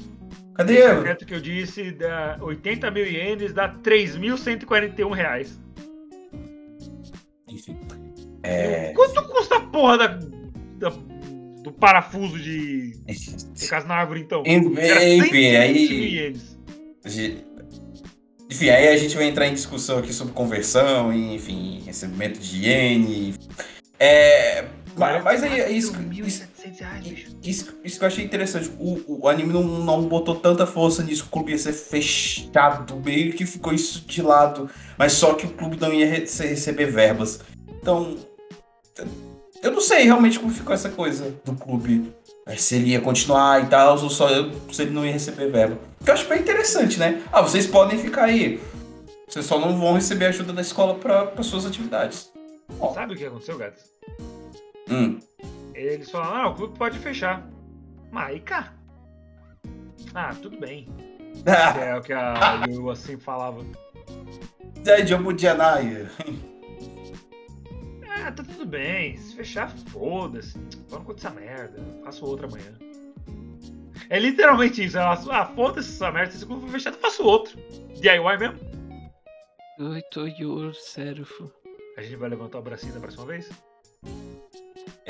Cadê? 0.59 0.83
O 0.85 0.95
secreto 0.97 1.25
que 1.25 1.33
eu 1.33 1.39
disse, 1.39 1.91
dá 1.91 2.37
80 2.41 2.91
mil 2.91 3.05
ienes 3.05 3.53
dá 3.53 3.73
3.141 3.73 5.11
reais. 5.13 5.57
Enfim. 7.47 7.77
É. 8.43 8.91
Quanto 8.93 9.23
custa 9.29 9.55
a 9.55 9.61
porra 9.61 9.97
da, 9.97 10.07
da- 10.77 10.97
do 11.63 11.71
parafuso 11.71 12.37
de, 12.37 12.91
de 13.53 13.67
casa 13.69 13.87
na 13.87 13.95
árvore, 13.95 14.21
então? 14.21 14.43
Enfim, 14.45 14.75
120 14.75 15.31
mil 15.31 15.59
aí. 15.61 16.35
Enfim, 18.51 18.69
aí 18.69 18.87
a 18.89 18.97
gente 18.97 19.15
vai 19.15 19.25
entrar 19.27 19.47
em 19.47 19.53
discussão 19.53 19.99
aqui 19.99 20.11
sobre 20.11 20.33
conversão, 20.33 21.13
e, 21.13 21.35
enfim, 21.35 21.81
recebimento 21.85 22.39
de 22.39 22.65
iene. 22.65 23.35
É, 23.99 24.65
ma- 24.97 25.19
mas 25.19 25.43
aí 25.43 25.59
é 25.61 25.71
isso, 25.71 25.93
isso, 26.25 26.48
1.700 26.71 26.79
reais, 26.79 27.03
bicho. 27.07 27.31
isso, 27.43 27.73
isso 27.83 27.97
que 27.99 28.03
eu 28.03 28.07
achei 28.07 28.25
interessante. 28.25 28.69
O, 28.79 29.21
o 29.23 29.27
anime 29.27 29.53
não, 29.53 29.63
não 29.63 30.03
botou 30.07 30.35
tanta 30.35 30.65
força 30.65 31.03
nisso, 31.03 31.25
o 31.25 31.29
clube 31.29 31.51
ia 31.51 31.57
ser 31.57 31.73
fechado, 31.73 32.95
meio 32.97 33.33
que 33.33 33.45
ficou 33.45 33.73
isso 33.73 34.01
de 34.01 34.21
lado, 34.21 34.69
mas 34.97 35.13
só 35.13 35.33
que 35.33 35.45
o 35.45 35.49
clube 35.49 35.77
não 35.79 35.93
ia 35.93 36.05
re- 36.07 36.19
receber 36.19 36.85
verbas. 36.87 37.39
Então, 37.81 38.17
eu 39.61 39.71
não 39.71 39.81
sei 39.81 40.03
realmente 40.03 40.39
como 40.39 40.51
ficou 40.51 40.73
essa 40.73 40.89
coisa 40.89 41.33
do 41.45 41.53
clube. 41.55 42.11
é, 42.45 42.55
Se 42.55 42.75
ele 42.75 42.91
ia 42.91 43.01
continuar 43.01 43.63
e 43.63 43.67
tal, 43.67 43.97
ou 44.01 44.09
só 44.09 44.27
se 44.71 44.81
ele 44.81 44.91
não 44.91 45.05
ia 45.05 45.11
receber 45.13 45.49
verba. 45.51 45.77
Que 46.03 46.09
eu 46.09 46.13
acho 46.13 46.27
bem 46.27 46.39
interessante, 46.39 46.97
né? 46.99 47.21
Ah, 47.31 47.41
vocês 47.41 47.67
podem 47.67 47.97
ficar 47.99 48.25
aí. 48.25 48.59
Vocês 49.27 49.45
só 49.45 49.59
não 49.59 49.77
vão 49.77 49.93
receber 49.93 50.25
ajuda 50.25 50.51
da 50.53 50.61
escola 50.61 50.95
para 50.95 51.43
suas 51.43 51.65
atividades. 51.65 52.31
Sabe 52.93 53.13
o 53.13 53.17
que 53.17 53.25
aconteceu, 53.25 53.57
gatos? 53.57 53.83
Hum. 54.89 55.19
Eles 55.79 56.11
falaram, 56.11 56.35
ah, 56.35 56.49
o 56.49 56.55
clube 56.55 56.77
pode 56.77 56.99
fechar. 56.99 57.49
Maika? 58.11 58.73
Ah, 60.13 60.35
tudo 60.41 60.59
bem. 60.59 60.87
É 61.79 61.95
o 61.95 62.01
que 62.01 62.11
a 62.11 62.65
Yu 62.67 62.89
assim 62.89 63.17
falava. 63.17 63.63
Zé 64.83 65.01
de 65.01 65.13
Obudianaia. 65.13 66.11
Ah, 68.09 68.31
tá 68.31 68.43
tudo 68.43 68.65
bem. 68.65 69.15
Se 69.15 69.35
fechar, 69.35 69.69
foda-se. 69.69 70.57
Vamos 70.89 71.05
com 71.05 71.13
essa 71.13 71.29
merda. 71.29 71.79
Faço 72.03 72.25
outra 72.25 72.47
amanhã. 72.47 72.73
É 74.09 74.19
literalmente 74.19 74.83
isso. 74.83 74.97
Ela, 74.97 75.13
ah, 75.13 75.45
foda-se 75.45 75.91
essa 75.91 76.11
merda. 76.11 76.31
Se 76.33 76.43
o 76.43 76.47
clube 76.47 76.63
for 76.63 76.71
fechado, 76.71 76.95
eu 76.95 77.01
faço 77.01 77.23
outro. 77.23 77.57
DIY 78.01 78.37
mesmo? 78.37 78.59
Oi, 79.79 80.01
Toyor, 80.11 80.73
Serafo. 80.73 81.49
A 81.95 82.01
gente 82.01 82.17
vai 82.17 82.29
levantar 82.29 82.59
o 82.59 82.61
bracinho 82.61 82.93
da 82.93 82.99
próxima 82.99 83.25
vez? 83.25 83.49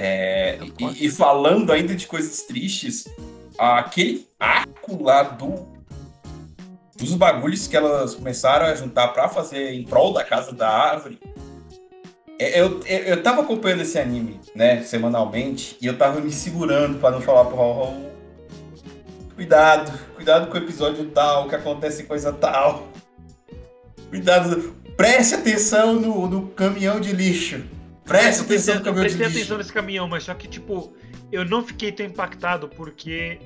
É, 0.02 0.58
e, 0.80 1.08
e 1.08 1.12
falando 1.12 1.72
ainda 1.74 1.94
de 1.94 2.08
coisas 2.08 2.44
tristes, 2.44 3.04
aquele 3.58 4.26
arco 4.40 5.04
lá 5.04 5.24
do 5.24 5.68
dos 6.96 7.14
bagulhos 7.16 7.66
que 7.66 7.78
elas 7.78 8.14
começaram 8.14 8.66
a 8.66 8.76
juntar 8.76 9.10
pra 9.10 9.30
fazer 9.30 9.74
em 9.74 9.84
prol 9.84 10.12
da 10.14 10.24
casa 10.24 10.52
da 10.52 10.70
árvore. 10.70 11.18
é, 12.38 12.60
Eu, 12.60 12.82
eu, 12.86 13.00
eu 13.00 13.24
tava 13.24 13.42
acompanhando 13.42 13.82
esse 13.82 13.98
anime, 13.98 14.40
né, 14.54 14.84
semanalmente, 14.84 15.78
e 15.82 15.86
eu 15.86 15.98
tava 15.98 16.20
me 16.20 16.32
segurando 16.32 17.00
pra 17.00 17.12
não 17.12 17.22
falar 17.22 17.46
pro 17.46 17.56
Raul. 17.56 18.10
Cuidado, 19.36 19.98
cuidado 20.16 20.48
com 20.48 20.56
o 20.56 20.58
episódio 20.58 21.06
tal, 21.12 21.48
que 21.48 21.56
acontece 21.56 22.04
coisa 22.04 22.34
tal. 22.34 22.88
Cuidado, 24.10 24.76
preste 24.98 25.36
atenção 25.36 25.94
no, 25.94 26.28
no 26.28 26.48
caminhão 26.50 27.00
de 27.00 27.14
lixo. 27.14 27.64
Preste 28.10 28.40
Eu 28.40 28.46
atenção 28.46 28.76
no 28.76 28.82
caminhão 28.82 28.94
prestei 28.94 29.26
atenção 29.28 29.58
nesse 29.58 29.72
caminhão, 29.72 30.08
mas 30.08 30.24
só 30.24 30.34
que, 30.34 30.48
tipo, 30.48 30.94
eu 31.32 31.46
não 31.46 31.64
fiquei 31.64 31.92
tão 31.92 32.06
impactado 32.06 32.68
porque 32.68 33.40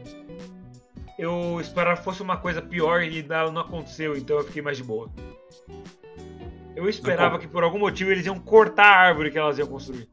eu 1.19 1.59
esperava 1.59 1.97
que 1.97 2.03
fosse 2.03 2.21
uma 2.21 2.37
coisa 2.37 2.61
pior 2.61 3.03
e 3.03 3.21
não 3.21 3.51
não 3.51 3.61
aconteceu, 3.61 4.15
então 4.15 4.37
eu 4.37 4.45
fiquei 4.45 4.61
mais 4.61 4.77
de 4.77 4.83
boa. 4.83 5.11
Eu 6.75 6.89
esperava 6.89 7.37
que 7.37 7.47
por 7.47 7.63
algum 7.63 7.77
motivo 7.77 8.09
eles 8.11 8.25
iam 8.25 8.39
cortar 8.39 8.85
a 8.85 8.99
árvore 9.07 9.31
que 9.31 9.37
elas 9.37 9.59
iam 9.59 9.67
construir. 9.67 10.09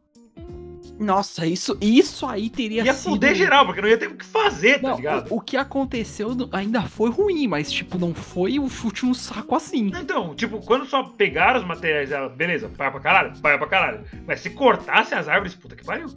Nossa, 1.01 1.47
isso, 1.47 1.79
isso 1.81 2.27
aí 2.27 2.51
teria 2.51 2.85
Ia 2.85 2.93
sido. 2.93 3.13
fuder 3.13 3.35
geral, 3.35 3.65
porque 3.65 3.81
não 3.81 3.89
ia 3.89 3.97
ter 3.97 4.09
o 4.09 4.17
que 4.17 4.25
fazer, 4.25 4.81
tá 4.83 4.91
Não, 4.91 4.97
ligado? 4.97 5.33
o, 5.33 5.37
o 5.37 5.41
que 5.41 5.57
aconteceu 5.57 6.31
ainda 6.53 6.83
foi 6.83 7.11
ruim, 7.11 7.49
mas, 7.49 7.73
tipo, 7.73 7.99
não 7.99 8.13
foi 8.15 8.59
um 8.59 8.69
chute 8.69 9.07
no 9.07 9.15
saco 9.15 9.55
assim. 9.55 9.91
Então, 9.99 10.35
tipo, 10.35 10.61
quando 10.61 10.85
só 10.85 11.03
pegaram 11.03 11.59
os 11.61 11.67
materiais 11.67 12.11
dela, 12.11 12.29
beleza, 12.29 12.69
paga 12.69 12.91
pra 12.91 13.01
caralho, 13.01 13.39
paga 13.41 13.57
pra 13.59 13.67
caralho. 13.67 14.05
Mas 14.27 14.41
se 14.41 14.51
cortasse 14.51 15.15
as 15.15 15.27
árvores, 15.27 15.55
puta 15.55 15.75
que 15.75 15.85
pariu. 15.85 16.09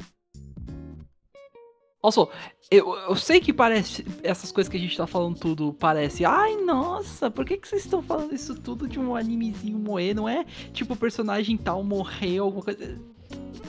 Olha 2.06 2.12
só, 2.12 2.30
eu, 2.70 2.94
eu 2.94 3.16
sei 3.16 3.40
que 3.40 3.54
parece. 3.54 4.06
Essas 4.24 4.52
coisas 4.52 4.70
que 4.70 4.76
a 4.76 4.80
gente 4.80 4.98
tá 4.98 5.08
falando 5.08 5.40
tudo 5.40 5.72
parece. 5.72 6.26
Ai, 6.26 6.58
nossa, 6.58 7.32
por 7.32 7.46
que, 7.46 7.56
que 7.56 7.66
vocês 7.66 7.86
estão 7.86 8.02
falando 8.02 8.36
isso 8.36 8.54
tudo 8.60 8.90
de 8.90 9.00
um 9.00 9.16
animezinho 9.16 9.80
moer? 9.80 10.14
Não 10.14 10.28
é 10.28 10.44
tipo 10.74 10.94
o 10.94 10.98
personagem 10.98 11.56
tal 11.56 11.82
morreu, 11.82 12.44
alguma 12.44 12.64
coisa. 12.66 13.00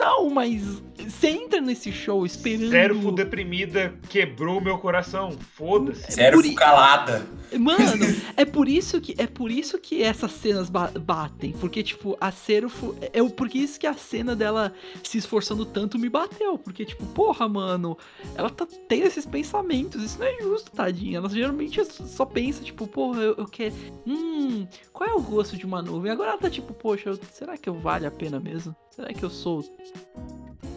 Não, 0.04 0.28
mas 0.30 0.82
você 1.08 1.28
entra 1.28 1.60
nesse 1.60 1.90
show 1.90 2.24
esperando. 2.26 2.70
Zero 2.70 3.12
deprimida 3.12 3.94
quebrou 4.08 4.60
meu 4.60 4.78
coração. 4.78 5.32
Foda-se. 5.54 6.20
I- 6.20 6.54
calada. 6.54 7.26
Mano, 7.58 8.04
é 8.36 8.44
por 8.44 8.68
isso 8.68 9.00
que 9.00 9.14
é 9.16 9.26
por 9.26 9.50
isso 9.50 9.78
que 9.78 10.02
essas 10.02 10.32
cenas 10.32 10.68
ba- 10.68 10.90
batem, 11.00 11.52
porque 11.52 11.82
tipo, 11.82 12.16
a 12.20 12.30
Serufo 12.32 12.96
é 13.12 13.22
o 13.22 13.30
por 13.30 13.54
isso 13.54 13.78
que 13.78 13.86
a 13.86 13.94
cena 13.94 14.34
dela 14.34 14.72
se 15.04 15.18
esforçando 15.18 15.64
tanto 15.64 15.98
me 15.98 16.08
bateu, 16.08 16.58
porque 16.58 16.84
tipo, 16.84 17.04
porra, 17.06 17.48
mano, 17.48 17.96
ela 18.34 18.50
tá 18.50 18.66
tendo 18.88 19.06
esses 19.06 19.24
pensamentos, 19.24 20.02
isso 20.02 20.18
não 20.18 20.26
é 20.26 20.34
justo, 20.42 20.70
tadinha. 20.72 21.18
Ela 21.18 21.28
geralmente 21.28 21.82
só 21.84 22.24
pensa 22.24 22.62
tipo, 22.62 22.86
porra, 22.88 23.20
eu, 23.22 23.34
eu 23.38 23.46
quero, 23.46 23.74
hum, 24.06 24.66
qual 24.92 25.08
é 25.10 25.14
o 25.14 25.22
gosto 25.22 25.56
de 25.56 25.64
uma 25.64 25.80
nuvem? 25.80 26.10
Agora 26.10 26.30
ela 26.30 26.38
tá 26.38 26.50
tipo, 26.50 26.74
poxa, 26.74 27.18
será 27.32 27.56
que 27.56 27.68
eu 27.68 27.74
vale 27.74 28.04
a 28.06 28.10
pena 28.10 28.40
mesmo? 28.40 28.74
Será 28.94 29.12
que 29.12 29.24
eu 29.24 29.30
sou 29.30 29.64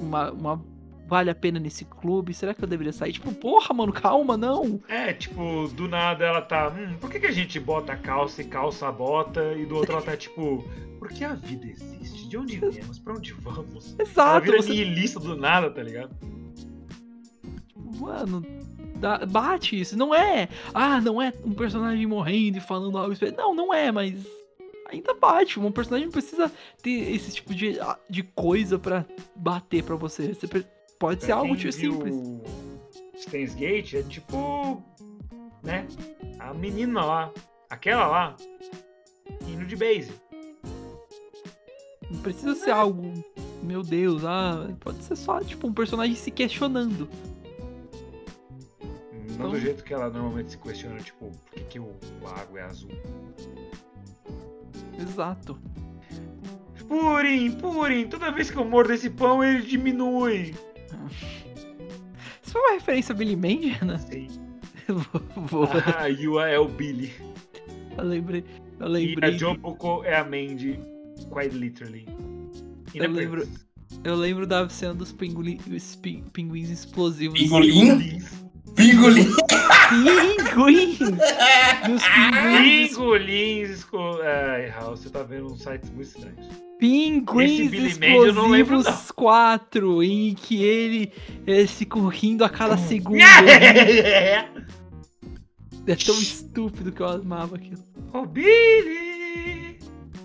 uma, 0.02 0.31
uma 0.31 0.65
vale 1.07 1.30
a 1.30 1.35
pena 1.35 1.60
nesse 1.60 1.85
clube? 1.85 2.34
Será 2.34 2.52
que 2.53 2.64
eu 2.64 2.68
deveria 2.68 2.91
sair? 2.91 3.14
Tipo, 3.14 3.31
porra, 3.31 3.73
mano, 3.76 3.94
calma, 3.94 4.35
não. 4.35 4.81
É, 4.88 5.14
tipo, 5.14 5.68
do 5.76 5.88
nada 5.88 6.26
ela 6.26 6.41
tá. 6.41 6.69
Hum, 6.69 6.98
por 6.99 7.11
que, 7.11 7.19
que 7.19 7.27
a 7.27 7.31
gente 7.31 7.60
bota 7.60 7.95
calça 7.95 8.41
e 8.41 8.45
calça 8.45 8.91
bota? 8.91 9.53
E 9.53 9.68
do 9.68 9.76
outro 9.76 9.94
ela 9.94 10.02
tá 10.02 10.18
tipo. 10.18 10.68
Por 10.98 11.10
que 11.10 11.23
a 11.23 11.35
vida 11.35 11.68
existe? 11.68 12.27
De 12.27 12.38
onde 12.38 12.57
viemos? 12.57 12.98
Pra 12.98 13.14
onde 13.14 13.34
vamos? 13.34 13.94
Ela 13.99 14.10
Exato, 14.10 14.45
vira 14.45 14.57
você 14.61 14.69
nihilista 14.69 15.19
do 15.19 15.38
nada, 15.38 15.69
tá 15.69 15.84
ligado? 15.84 16.10
Mano, 17.99 18.44
dá- 18.95 19.23
bate 19.27 19.80
isso. 19.80 19.95
Não 19.95 20.14
é. 20.14 20.49
Ah, 20.73 20.99
não 20.99 21.22
é 21.22 21.31
um 21.45 21.53
personagem 21.53 22.06
morrendo 22.07 22.57
e 22.57 22.61
falando 22.61 22.98
algo. 22.98 23.14
Não, 23.38 23.53
não 23.53 23.72
é, 23.72 23.91
mas. 23.91 24.26
Ainda 24.90 25.14
bate. 25.14 25.60
Um 25.60 25.72
personagem 25.72 26.10
precisa 26.10 26.52
ter 26.82 27.14
esse 27.14 27.32
tipo 27.34 27.54
de, 27.54 27.78
de 28.10 28.24
coisa 28.24 28.80
pra 28.80 29.06
bater 29.36 29.84
pra 29.84 29.96
você. 29.96 30.34
Você 30.34 30.48
pode 31.00 31.24
ser 31.24 31.32
algo 31.34 31.56
tipo 31.56 31.72
simples. 31.72 32.16
Steins 33.18 33.54
Gate 33.56 33.96
é 33.96 34.04
tipo. 34.04 34.82
Né? 35.64 35.88
A 36.40 36.54
menina 36.54 37.04
lá. 37.04 37.32
Aquela 37.70 38.08
lá. 38.08 38.36
Indo 39.48 39.66
de 39.66 39.76
base. 39.76 40.12
Não 42.10 42.22
precisa 42.22 42.56
ser 42.56 42.72
algo. 42.72 43.12
Meu 43.62 43.84
Deus, 43.84 44.24
ah, 44.24 44.70
pode 44.80 45.04
ser 45.04 45.16
só 45.18 45.42
tipo 45.44 45.68
um 45.68 45.74
personagem 45.74 46.16
se 46.16 46.32
questionando. 46.32 47.10
Não 48.82 49.34
Então- 49.34 49.50
do 49.52 49.60
jeito 49.60 49.84
que 49.84 49.94
ela 49.94 50.10
normalmente 50.10 50.52
se 50.52 50.58
questiona, 50.58 51.00
tipo, 51.00 51.30
por 51.30 51.52
que, 51.52 51.60
que 51.66 51.80
o 51.80 51.92
lago 52.22 52.58
é 52.58 52.64
azul? 52.64 52.92
Exato. 54.99 55.57
Purim, 56.88 57.52
Purim, 57.52 58.07
toda 58.07 58.32
vez 58.32 58.49
que 58.49 58.57
eu 58.57 58.65
mordo 58.65 58.94
esse 58.94 59.10
pão, 59.10 59.44
ele 59.44 59.61
diminui. 59.64 60.56
Isso 62.41 62.53
foi 62.53 62.61
uma 62.61 62.72
referência 62.74 63.14
a 63.14 63.15
Billy 63.18 63.36
Mandy, 63.36 63.78
né? 63.84 63.98
Sim. 63.98 64.28
vou, 64.88 65.22
vou- 65.45 65.69
Ah, 65.98 66.07
Yua 66.07 66.48
é 66.48 66.57
o 66.57 66.68
Billy. 66.68 67.11
eu 67.98 68.03
lembrei. 68.06 68.44
Eu 68.80 68.88
E 68.88 68.90
lembrei. 68.90 69.30
a 69.30 69.38
Jopoko 69.38 70.03
é 70.06 70.18
a 70.18 70.24
Mandy, 70.24 70.80
quite 71.30 71.53
literally. 71.56 72.06
E 72.94 72.99
Eu 72.99 73.11
lembro-. 73.11 73.48
Eu 74.03 74.15
lembro 74.15 74.45
da 74.48 74.68
cena 74.69 74.94
dos 74.94 75.11
pinguim, 75.11 75.60
os 75.76 75.95
pin- 75.98 76.24
pinguins 76.32 76.69
explosivos. 76.69 77.38
Pingolim? 77.40 78.22
Pingolim? 78.76 79.28
Pinguim! 79.90 80.98
Dos 80.98 82.04
pinguins. 82.08 82.90
Pingolins. 82.90 83.70
esco- 83.70 84.20
Ai, 84.22 84.68
Raul, 84.68 84.96
você 84.98 85.10
tá 85.10 85.24
vendo 85.24 85.46
uns 85.54 85.62
sites 85.62 85.90
muito 85.90 86.08
estranhos. 86.08 86.48
Pinguins 86.80 87.74
Explosivos 87.74 89.12
4, 89.12 90.04
em 90.04 90.36
que 90.36 90.62
ele, 90.64 91.12
ele 91.48 91.68
fica 91.68 92.00
rindo 92.10 92.44
a 92.46 92.50
cada 92.50 92.78
segundo. 92.78 93.18
É 95.88 95.96
tão 96.06 96.16
estúpido 96.20 96.92
que 96.92 97.02
eu 97.02 97.08
amava 97.08 97.56
aquilo. 97.56 97.82
Ô 98.14 98.26
Billy, 98.26 99.80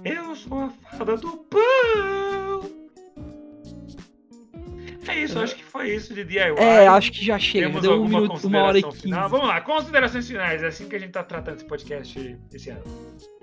eu 0.04 0.34
sou 0.36 0.58
a 0.64 0.70
fada 0.96 1.16
do 1.16 1.30
pão. 1.48 2.81
É 5.08 5.18
isso, 5.18 5.38
acho 5.38 5.56
que 5.56 5.64
foi 5.64 5.90
isso 5.90 6.14
de 6.14 6.24
DIY. 6.24 6.54
É, 6.58 6.86
acho 6.86 7.10
que 7.10 7.24
já 7.24 7.38
chega. 7.38 7.66
Temos 7.66 7.82
Deu 7.82 8.00
um 8.00 8.08
minuto, 8.08 8.46
uma 8.46 8.62
hora 8.62 8.78
e 8.78 8.82
quinze. 8.82 9.10
Vamos 9.10 9.48
lá, 9.48 9.60
considerações 9.60 10.28
finais. 10.28 10.62
É 10.62 10.68
assim 10.68 10.88
que 10.88 10.94
a 10.94 10.98
gente 10.98 11.10
tá 11.10 11.24
tratando 11.24 11.56
esse 11.56 11.64
podcast 11.64 12.38
esse 12.52 12.70
ano. 12.70 12.82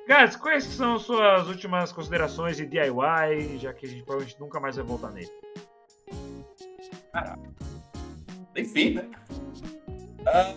Guys, 0.07 0.35
quais 0.35 0.63
são 0.63 0.97
suas 0.97 1.47
últimas 1.47 1.91
considerações 1.91 2.57
de 2.57 2.65
DIY, 2.65 3.59
já 3.59 3.73
que 3.73 3.85
a 3.85 3.89
gente 3.89 4.03
provavelmente 4.03 4.39
nunca 4.39 4.59
mais 4.59 4.75
vai 4.75 4.85
voltar 4.85 5.11
nele? 5.11 5.29
Enfim, 8.55 8.95
né? 8.95 9.05
Ah, 10.25 10.53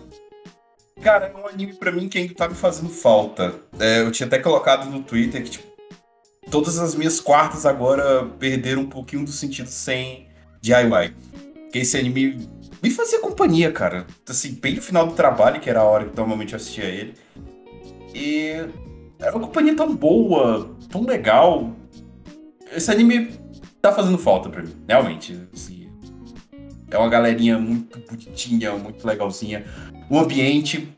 cara, 1.01 1.27
é 1.27 1.35
um 1.35 1.47
anime 1.47 1.73
pra 1.73 1.91
mim 1.91 2.09
que 2.09 2.17
ainda 2.17 2.33
tá 2.33 2.47
me 2.47 2.55
fazendo 2.55 2.89
falta. 2.89 3.55
É, 3.79 4.01
eu 4.01 4.11
tinha 4.11 4.25
até 4.25 4.39
colocado 4.39 4.89
no 4.89 5.03
Twitter 5.03 5.43
que, 5.43 5.51
tipo, 5.51 5.67
todas 6.49 6.79
as 6.79 6.95
minhas 6.95 7.19
quartas 7.19 7.65
agora 7.65 8.25
perderam 8.39 8.81
um 8.81 8.89
pouquinho 8.89 9.23
do 9.23 9.31
sentido 9.31 9.69
sem 9.69 10.32
DIY. 10.63 11.13
Porque 11.63 11.79
esse 11.79 11.97
anime 11.97 12.49
me 12.81 12.89
fazia 12.89 13.19
companhia, 13.19 13.71
cara. 13.71 14.07
Assim, 14.27 14.53
bem 14.53 14.75
no 14.75 14.81
final 14.81 15.05
do 15.05 15.13
trabalho, 15.13 15.59
que 15.59 15.69
era 15.69 15.81
a 15.81 15.83
hora 15.83 16.05
que 16.05 16.15
normalmente 16.15 16.53
eu 16.53 16.57
assistia 16.57 16.85
ele. 16.85 17.13
E 18.15 18.65
era 19.19 19.35
uma 19.35 19.45
companhia 19.45 19.75
tão 19.75 19.93
boa, 19.93 20.73
tão 20.89 21.03
legal. 21.03 21.71
Esse 22.71 22.89
anime 22.89 23.37
tá 23.81 23.91
fazendo 23.91 24.17
falta 24.17 24.49
pra 24.49 24.63
mim, 24.63 24.73
realmente. 24.87 25.37
Assim, 25.53 25.89
é 26.89 26.97
uma 26.97 27.09
galerinha 27.09 27.57
muito 27.59 27.99
bonitinha, 27.99 28.71
muito 28.73 29.05
legalzinha. 29.05 29.65
O 30.09 30.17
ambiente, 30.17 30.93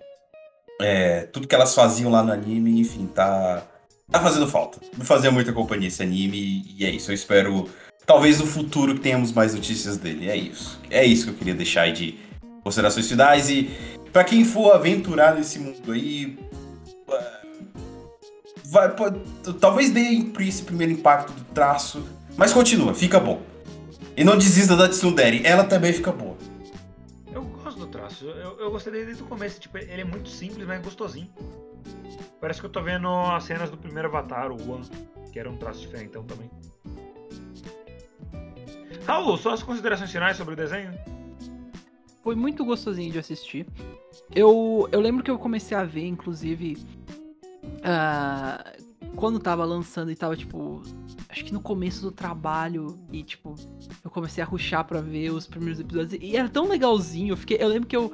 é, 0.80 1.22
tudo 1.22 1.48
que 1.48 1.56
elas 1.56 1.74
faziam 1.74 2.12
lá 2.12 2.22
no 2.22 2.32
anime, 2.32 2.80
enfim, 2.80 3.08
tá, 3.08 3.66
tá 4.12 4.20
fazendo 4.20 4.48
falta. 4.48 4.80
Me 4.96 5.06
fazia 5.06 5.32
muita 5.32 5.54
companhia 5.54 5.88
esse 5.88 6.04
anime 6.04 6.66
e 6.78 6.86
é 6.86 6.90
isso. 6.90 7.12
Eu 7.12 7.16
espero, 7.16 7.70
talvez 8.06 8.40
no 8.40 8.46
futuro, 8.46 8.98
tenhamos 9.00 9.32
mais 9.32 9.54
notícias 9.54 9.98
dele. 9.98 10.30
É 10.30 10.36
isso. 10.36 10.80
É 10.90 11.06
isso 11.06 11.26
que 11.26 11.32
eu 11.32 11.36
queria 11.36 11.56
deixar 11.56 11.82
aí 11.84 11.94
de 11.94 12.20
considerações 12.64 13.08
finais. 13.08 13.50
E 13.50 13.70
pra 14.12 14.24
quem 14.24 14.44
for 14.46 14.72
aventurar 14.74 15.36
nesse 15.36 15.60
mundo 15.60 15.92
aí, 15.92 16.38
é, 17.12 17.42
vai, 18.66 18.96
pode- 18.96 19.20
talvez 19.60 19.90
dê 19.92 20.26
esse 20.40 20.64
primeiro 20.64 20.94
impacto 20.94 21.32
do 21.34 21.44
traço, 21.46 22.04
mas 22.38 22.54
continua, 22.54 22.94
fica 22.94 23.20
bom. 23.20 23.42
E 24.18 24.24
não 24.24 24.38
desista 24.38 24.76
da 24.78 24.88
Tsundere, 24.88 25.42
ela 25.44 25.64
também 25.66 25.92
fica 25.92 26.12
boa. 26.12 26.38
Eu 27.34 27.44
gosto 27.44 27.80
do 27.80 27.88
traço. 27.88 28.26
Eu, 28.26 28.58
eu 28.60 28.72
gostei 28.72 28.94
dele 28.94 29.06
desde 29.08 29.24
o 29.24 29.26
começo. 29.26 29.60
Tipo, 29.60 29.78
ele 29.78 30.02
é 30.02 30.06
muito 30.06 30.30
simples, 30.30 30.66
mas 30.66 30.82
gostosinho. 30.82 31.28
Parece 32.40 32.62
que 32.62 32.66
eu 32.66 32.70
tô 32.70 32.82
vendo 32.82 33.10
as 33.10 33.44
cenas 33.44 33.70
do 33.70 33.76
primeiro 33.78 34.08
Avatar, 34.08 34.52
o 34.52 34.72
One, 34.72 34.86
que 35.34 35.38
era 35.40 35.50
um 35.50 35.58
traço 35.58 35.82
diferentão 35.82 36.24
também. 36.24 36.50
Raul, 39.06 39.38
suas 39.38 39.62
considerações 39.62 40.12
finais 40.12 40.36
sobre 40.36 40.54
o 40.54 40.58
desenho? 40.58 40.92
Foi 42.24 42.36
muito 42.36 42.66
gostosinho 42.66 43.12
de 43.12 43.20
assistir. 43.20 43.68
Eu, 44.34 44.90
eu 44.92 45.00
lembro 45.00 45.24
que 45.24 45.30
eu 45.30 45.38
comecei 45.38 45.78
a 45.78 45.84
ver, 45.84 46.08
inclusive, 46.08 46.76
ah, 47.84 48.74
quando 49.16 49.40
tava 49.40 49.64
lançando 49.64 50.12
e 50.12 50.16
tava, 50.16 50.36
tipo, 50.36 50.82
acho 51.30 51.46
que 51.46 51.54
no 51.54 51.62
começo 51.62 52.02
do 52.02 52.12
trabalho 52.12 52.98
e, 53.12 53.22
tipo, 53.22 53.54
eu 54.04 54.10
comecei 54.10 54.44
a 54.44 54.48
ruxar 54.48 54.84
pra 54.86 55.02
ver 55.02 55.30
os 55.30 55.46
primeiros 55.46 55.80
episódios 55.80 56.20
e 56.20 56.36
era 56.36 56.50
tão 56.50 56.68
legalzinho. 56.68 57.34
Eu, 57.34 57.38
fiquei, 57.38 57.58
eu 57.60 57.68
lembro 57.68 57.88
que 57.88 57.96
eu, 57.96 58.12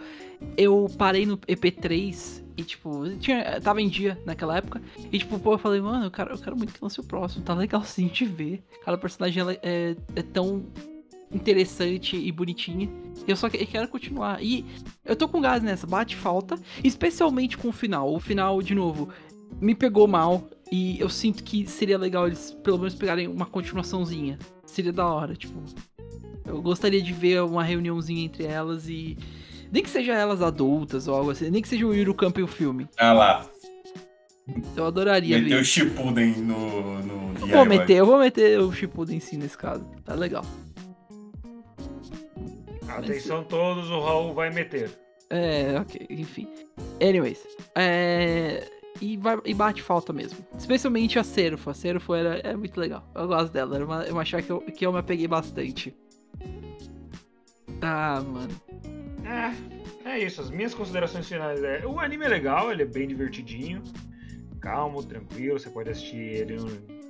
eu 0.57 0.91
parei 0.97 1.25
no 1.25 1.37
EP3 1.37 2.43
e, 2.57 2.63
tipo, 2.63 3.09
tinha, 3.17 3.59
tava 3.61 3.81
em 3.81 3.87
dia 3.87 4.17
naquela 4.25 4.57
época 4.57 4.81
e, 5.11 5.17
tipo, 5.17 5.39
pô, 5.39 5.53
eu 5.53 5.57
falei, 5.57 5.81
mano, 5.81 6.05
eu 6.05 6.11
quero, 6.11 6.33
eu 6.33 6.37
quero 6.37 6.57
muito 6.57 6.73
que 6.73 6.83
lance 6.83 6.99
o 6.99 7.03
próximo, 7.03 7.43
tá 7.43 7.53
legalzinho 7.53 8.09
de 8.09 8.25
ver. 8.25 8.63
Cada 8.83 8.97
personagem 8.97 9.41
ela 9.41 9.53
é, 9.53 9.95
é 10.15 10.21
tão 10.21 10.65
interessante 11.33 12.17
e 12.17 12.31
bonitinha. 12.31 12.89
Eu 13.27 13.35
só 13.35 13.49
quero 13.49 13.87
continuar. 13.87 14.43
E 14.43 14.65
eu 15.05 15.15
tô 15.15 15.27
com 15.27 15.41
gás 15.41 15.63
nessa, 15.63 15.87
bate 15.87 16.15
falta, 16.15 16.59
especialmente 16.83 17.57
com 17.57 17.69
o 17.69 17.73
final. 17.73 18.13
O 18.13 18.19
final, 18.19 18.61
de 18.61 18.75
novo, 18.75 19.09
me 19.59 19.73
pegou 19.73 20.07
mal 20.07 20.49
e 20.71 20.99
eu 20.99 21.09
sinto 21.09 21.43
que 21.43 21.67
seria 21.67 21.97
legal 21.97 22.27
eles 22.27 22.51
pelo 22.63 22.77
menos 22.77 22.95
pegarem 22.95 23.27
uma 23.27 23.45
continuaçãozinha. 23.45 24.37
Seria 24.65 24.93
da 24.93 25.05
hora, 25.07 25.35
tipo. 25.35 25.61
Eu 26.45 26.61
gostaria 26.61 27.01
de 27.01 27.13
ver 27.13 27.41
uma 27.43 27.63
reuniãozinha 27.63 28.25
entre 28.25 28.43
elas 28.43 28.89
e 28.89 29.17
nem 29.71 29.81
que 29.81 29.89
seja 29.89 30.13
elas 30.13 30.41
adultas 30.41 31.07
ou 31.07 31.15
algo 31.15 31.31
assim, 31.31 31.49
nem 31.49 31.61
que 31.61 31.67
seja 31.67 31.85
o 31.85 31.93
Yuru 31.95 32.13
Camp 32.13 32.37
e 32.37 32.43
o 32.43 32.47
filme. 32.47 32.87
Ah 32.97 33.13
lá, 33.13 33.45
Eu 34.75 34.85
adoraria 34.85 35.39
meteu 35.39 35.57
o 35.57 35.59
ver. 35.61 35.65
Shippuden 35.65 36.31
no, 36.41 36.99
no 37.01 37.39
Eu 37.39 37.47
vou 37.47 37.65
meter, 37.65 37.97
eu 37.97 38.05
vou 38.05 38.19
meter 38.19 38.59
o 38.59 38.71
Shippuden 38.71 39.19
sim 39.19 39.37
nesse 39.37 39.57
caso. 39.57 39.85
Tá 40.03 40.13
legal. 40.13 40.43
Atenção 42.87 43.43
todos, 43.43 43.89
o 43.89 43.99
Raul 44.01 44.33
vai 44.33 44.49
meter. 44.49 44.91
É, 45.29 45.79
ok, 45.79 46.05
enfim. 46.09 46.47
Anyways. 47.01 47.39
É. 47.75 48.67
E, 48.99 49.15
vai- 49.17 49.39
e 49.45 49.53
bate 49.53 49.81
falta 49.81 50.11
mesmo. 50.11 50.37
Especialmente 50.57 51.17
a 51.17 51.23
Serufo. 51.23 51.69
A 51.69 51.73
Serufo 51.73 52.13
era, 52.13 52.39
é 52.39 52.53
muito 52.55 52.77
legal. 52.77 53.07
Eu 53.15 53.27
gosto 53.27 53.53
dela. 53.53 53.75
Era 53.77 53.85
uma, 53.85 54.03
uma 54.07 54.25
chave 54.25 54.43
que 54.43 54.51
eu, 54.51 54.59
que 54.61 54.85
eu 54.85 54.91
me 54.91 54.99
apeguei 54.99 55.27
bastante. 55.27 55.95
Ah, 57.81 58.21
mano. 58.21 58.49
É, 59.31 60.09
é 60.09 60.19
isso. 60.19 60.41
As 60.41 60.49
minhas 60.49 60.73
considerações 60.73 61.27
finais 61.27 61.63
é. 61.63 61.85
O 61.85 61.99
anime 61.99 62.25
é 62.25 62.29
legal, 62.29 62.71
ele 62.71 62.83
é 62.83 62.85
bem 62.85 63.07
divertidinho. 63.07 63.81
Calmo, 64.59 65.03
tranquilo. 65.03 65.57
Você 65.57 65.69
pode 65.69 65.89
assistir 65.89 66.17
ele 66.17 66.57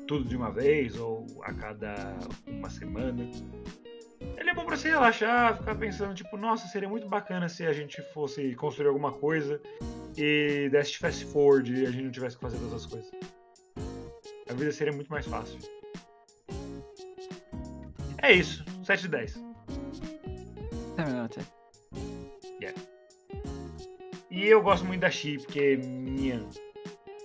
tudo 0.08 0.26
de 0.26 0.36
uma 0.36 0.52
vez 0.52 0.96
ou 0.98 1.26
a 1.44 1.54
cada 1.54 2.18
uma 2.48 2.70
semana. 2.70 3.30
Ele 4.38 4.50
é 4.50 4.54
bom 4.54 4.66
pra 4.66 4.78
você 4.78 4.90
relaxar, 4.90 5.58
ficar 5.58 5.76
pensando, 5.76 6.14
tipo, 6.14 6.38
nossa, 6.38 6.68
seria 6.68 6.88
muito 6.88 7.08
bacana 7.08 7.50
se 7.50 7.66
a 7.66 7.74
gente 7.74 8.02
fosse 8.14 8.54
construir 8.56 8.88
alguma 8.88 9.12
coisa 9.12 9.60
e 10.18 10.70
desse 10.72 10.98
fast 10.98 11.26
forward 11.26 11.74
e 11.74 11.86
a 11.86 11.92
gente 11.92 12.04
não 12.04 12.12
tivesse 12.12 12.36
que 12.36 12.42
fazer 12.42 12.58
todas 12.58 12.74
as 12.74 12.86
coisas. 12.86 13.12
A 14.50 14.54
vida 14.54 14.72
seria 14.72 14.94
muito 14.94 15.10
mais 15.10 15.26
fácil. 15.26 15.58
É 18.22 18.32
isso, 18.32 18.64
7 18.84 19.04
de 19.04 19.08
10. 19.08 19.44
Terminou. 20.96 21.61
E 24.32 24.48
eu 24.48 24.62
gosto 24.62 24.86
muito 24.86 25.02
da 25.02 25.12
Shi, 25.12 25.40
porque 25.40 25.60
é 25.60 25.76
minha. 25.76 26.42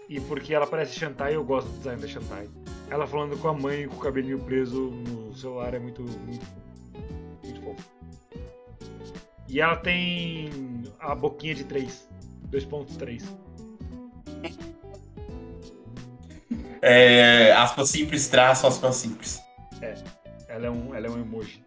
E 0.08 0.20
porque 0.22 0.52
ela 0.52 0.66
parece 0.66 0.98
Shantai, 0.98 1.36
eu 1.36 1.44
gosto 1.44 1.68
do 1.68 1.78
design 1.78 2.02
da 2.02 2.08
Shantai. 2.08 2.48
Ela 2.90 3.06
falando 3.06 3.38
com 3.38 3.46
a 3.46 3.52
mãe 3.52 3.86
com 3.86 3.94
o 3.94 4.00
cabelinho 4.00 4.40
preso 4.40 4.90
no 4.90 5.34
celular 5.36 5.72
é 5.72 5.78
muito, 5.78 6.02
muito, 6.02 6.46
muito 7.44 7.60
fofo. 7.62 7.88
E 9.48 9.60
ela 9.60 9.76
tem 9.76 10.50
a 10.98 11.14
boquinha 11.14 11.54
de 11.54 11.62
3. 11.64 12.08
2.3. 12.50 13.22
É, 16.82 17.52
aspas 17.52 17.88
simples, 17.90 18.28
traço, 18.28 18.66
aspas 18.66 18.96
simples. 18.96 19.40
Ela 20.48 20.66
é 20.66 20.70
um, 20.70 20.94
ela 20.94 21.06
é 21.06 21.10
um 21.10 21.20
emoji. 21.20 21.65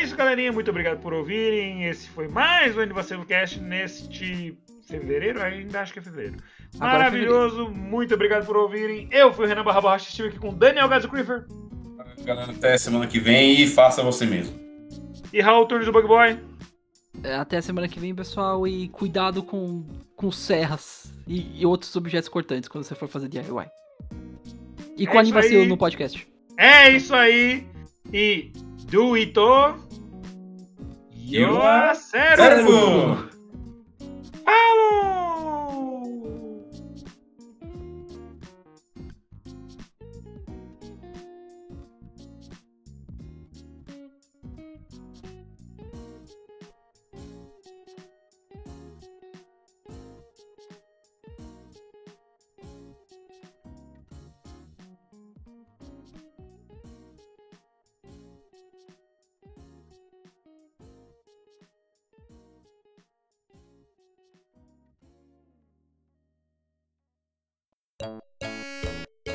É 0.00 0.04
isso, 0.04 0.16
galerinha. 0.16 0.50
Muito 0.50 0.70
obrigado 0.70 0.98
por 1.00 1.12
ouvirem. 1.12 1.84
Esse 1.84 2.08
foi 2.08 2.26
mais 2.26 2.74
um 2.74 2.80
Anivacilo 2.80 3.24
Cast 3.26 3.60
neste 3.60 4.56
fevereiro. 4.88 5.42
Ainda 5.42 5.82
acho 5.82 5.92
que 5.92 5.98
é 5.98 6.02
fevereiro. 6.02 6.36
Agora 6.76 6.92
é 6.92 6.98
Maravilhoso. 6.98 7.68
Muito 7.68 8.14
obrigado 8.14 8.46
por 8.46 8.56
ouvirem. 8.56 9.08
Eu 9.10 9.30
fui 9.30 9.44
o 9.44 9.48
Renan 9.48 9.62
Barra 9.62 9.80
Borracha. 9.82 10.08
Estive 10.08 10.28
aqui 10.28 10.38
com 10.38 10.54
Daniel 10.54 10.88
Gadzo 10.88 11.06
Creeper 11.08 11.44
Galera, 12.24 12.50
até 12.52 12.78
semana 12.78 13.06
que 13.06 13.20
vem 13.20 13.60
e 13.60 13.66
faça 13.66 14.02
você 14.02 14.24
mesmo. 14.24 14.58
e 15.32 15.40
Raul 15.42 15.66
Turnes 15.66 15.86
do 15.86 15.92
Bug 15.92 16.08
Boy. 16.08 16.38
É, 17.22 17.34
Até 17.34 17.58
a 17.58 17.62
semana 17.62 17.86
que 17.86 18.00
vem, 18.00 18.14
pessoal. 18.14 18.66
E 18.66 18.88
cuidado 18.88 19.42
com, 19.42 19.84
com 20.16 20.32
serras 20.32 21.12
e, 21.28 21.60
e 21.60 21.66
outros 21.66 21.94
objetos 21.94 22.28
cortantes 22.30 22.70
quando 22.70 22.84
você 22.84 22.94
for 22.94 23.06
fazer 23.08 23.28
DIY. 23.28 23.44
E 24.96 25.06
com 25.06 25.14
É 25.14 25.16
a 25.18 25.20
Anivacilo 25.20 25.62
aí. 25.62 25.68
no 25.68 25.76
podcast. 25.76 26.26
É 26.56 26.90
isso 26.90 27.14
aí. 27.14 27.66
E 28.10 28.50
do 28.90 29.14
Ito. 29.16 29.89
Yoacero. 31.30 32.36
Certo! 32.36 33.30
Falou! 34.44 35.29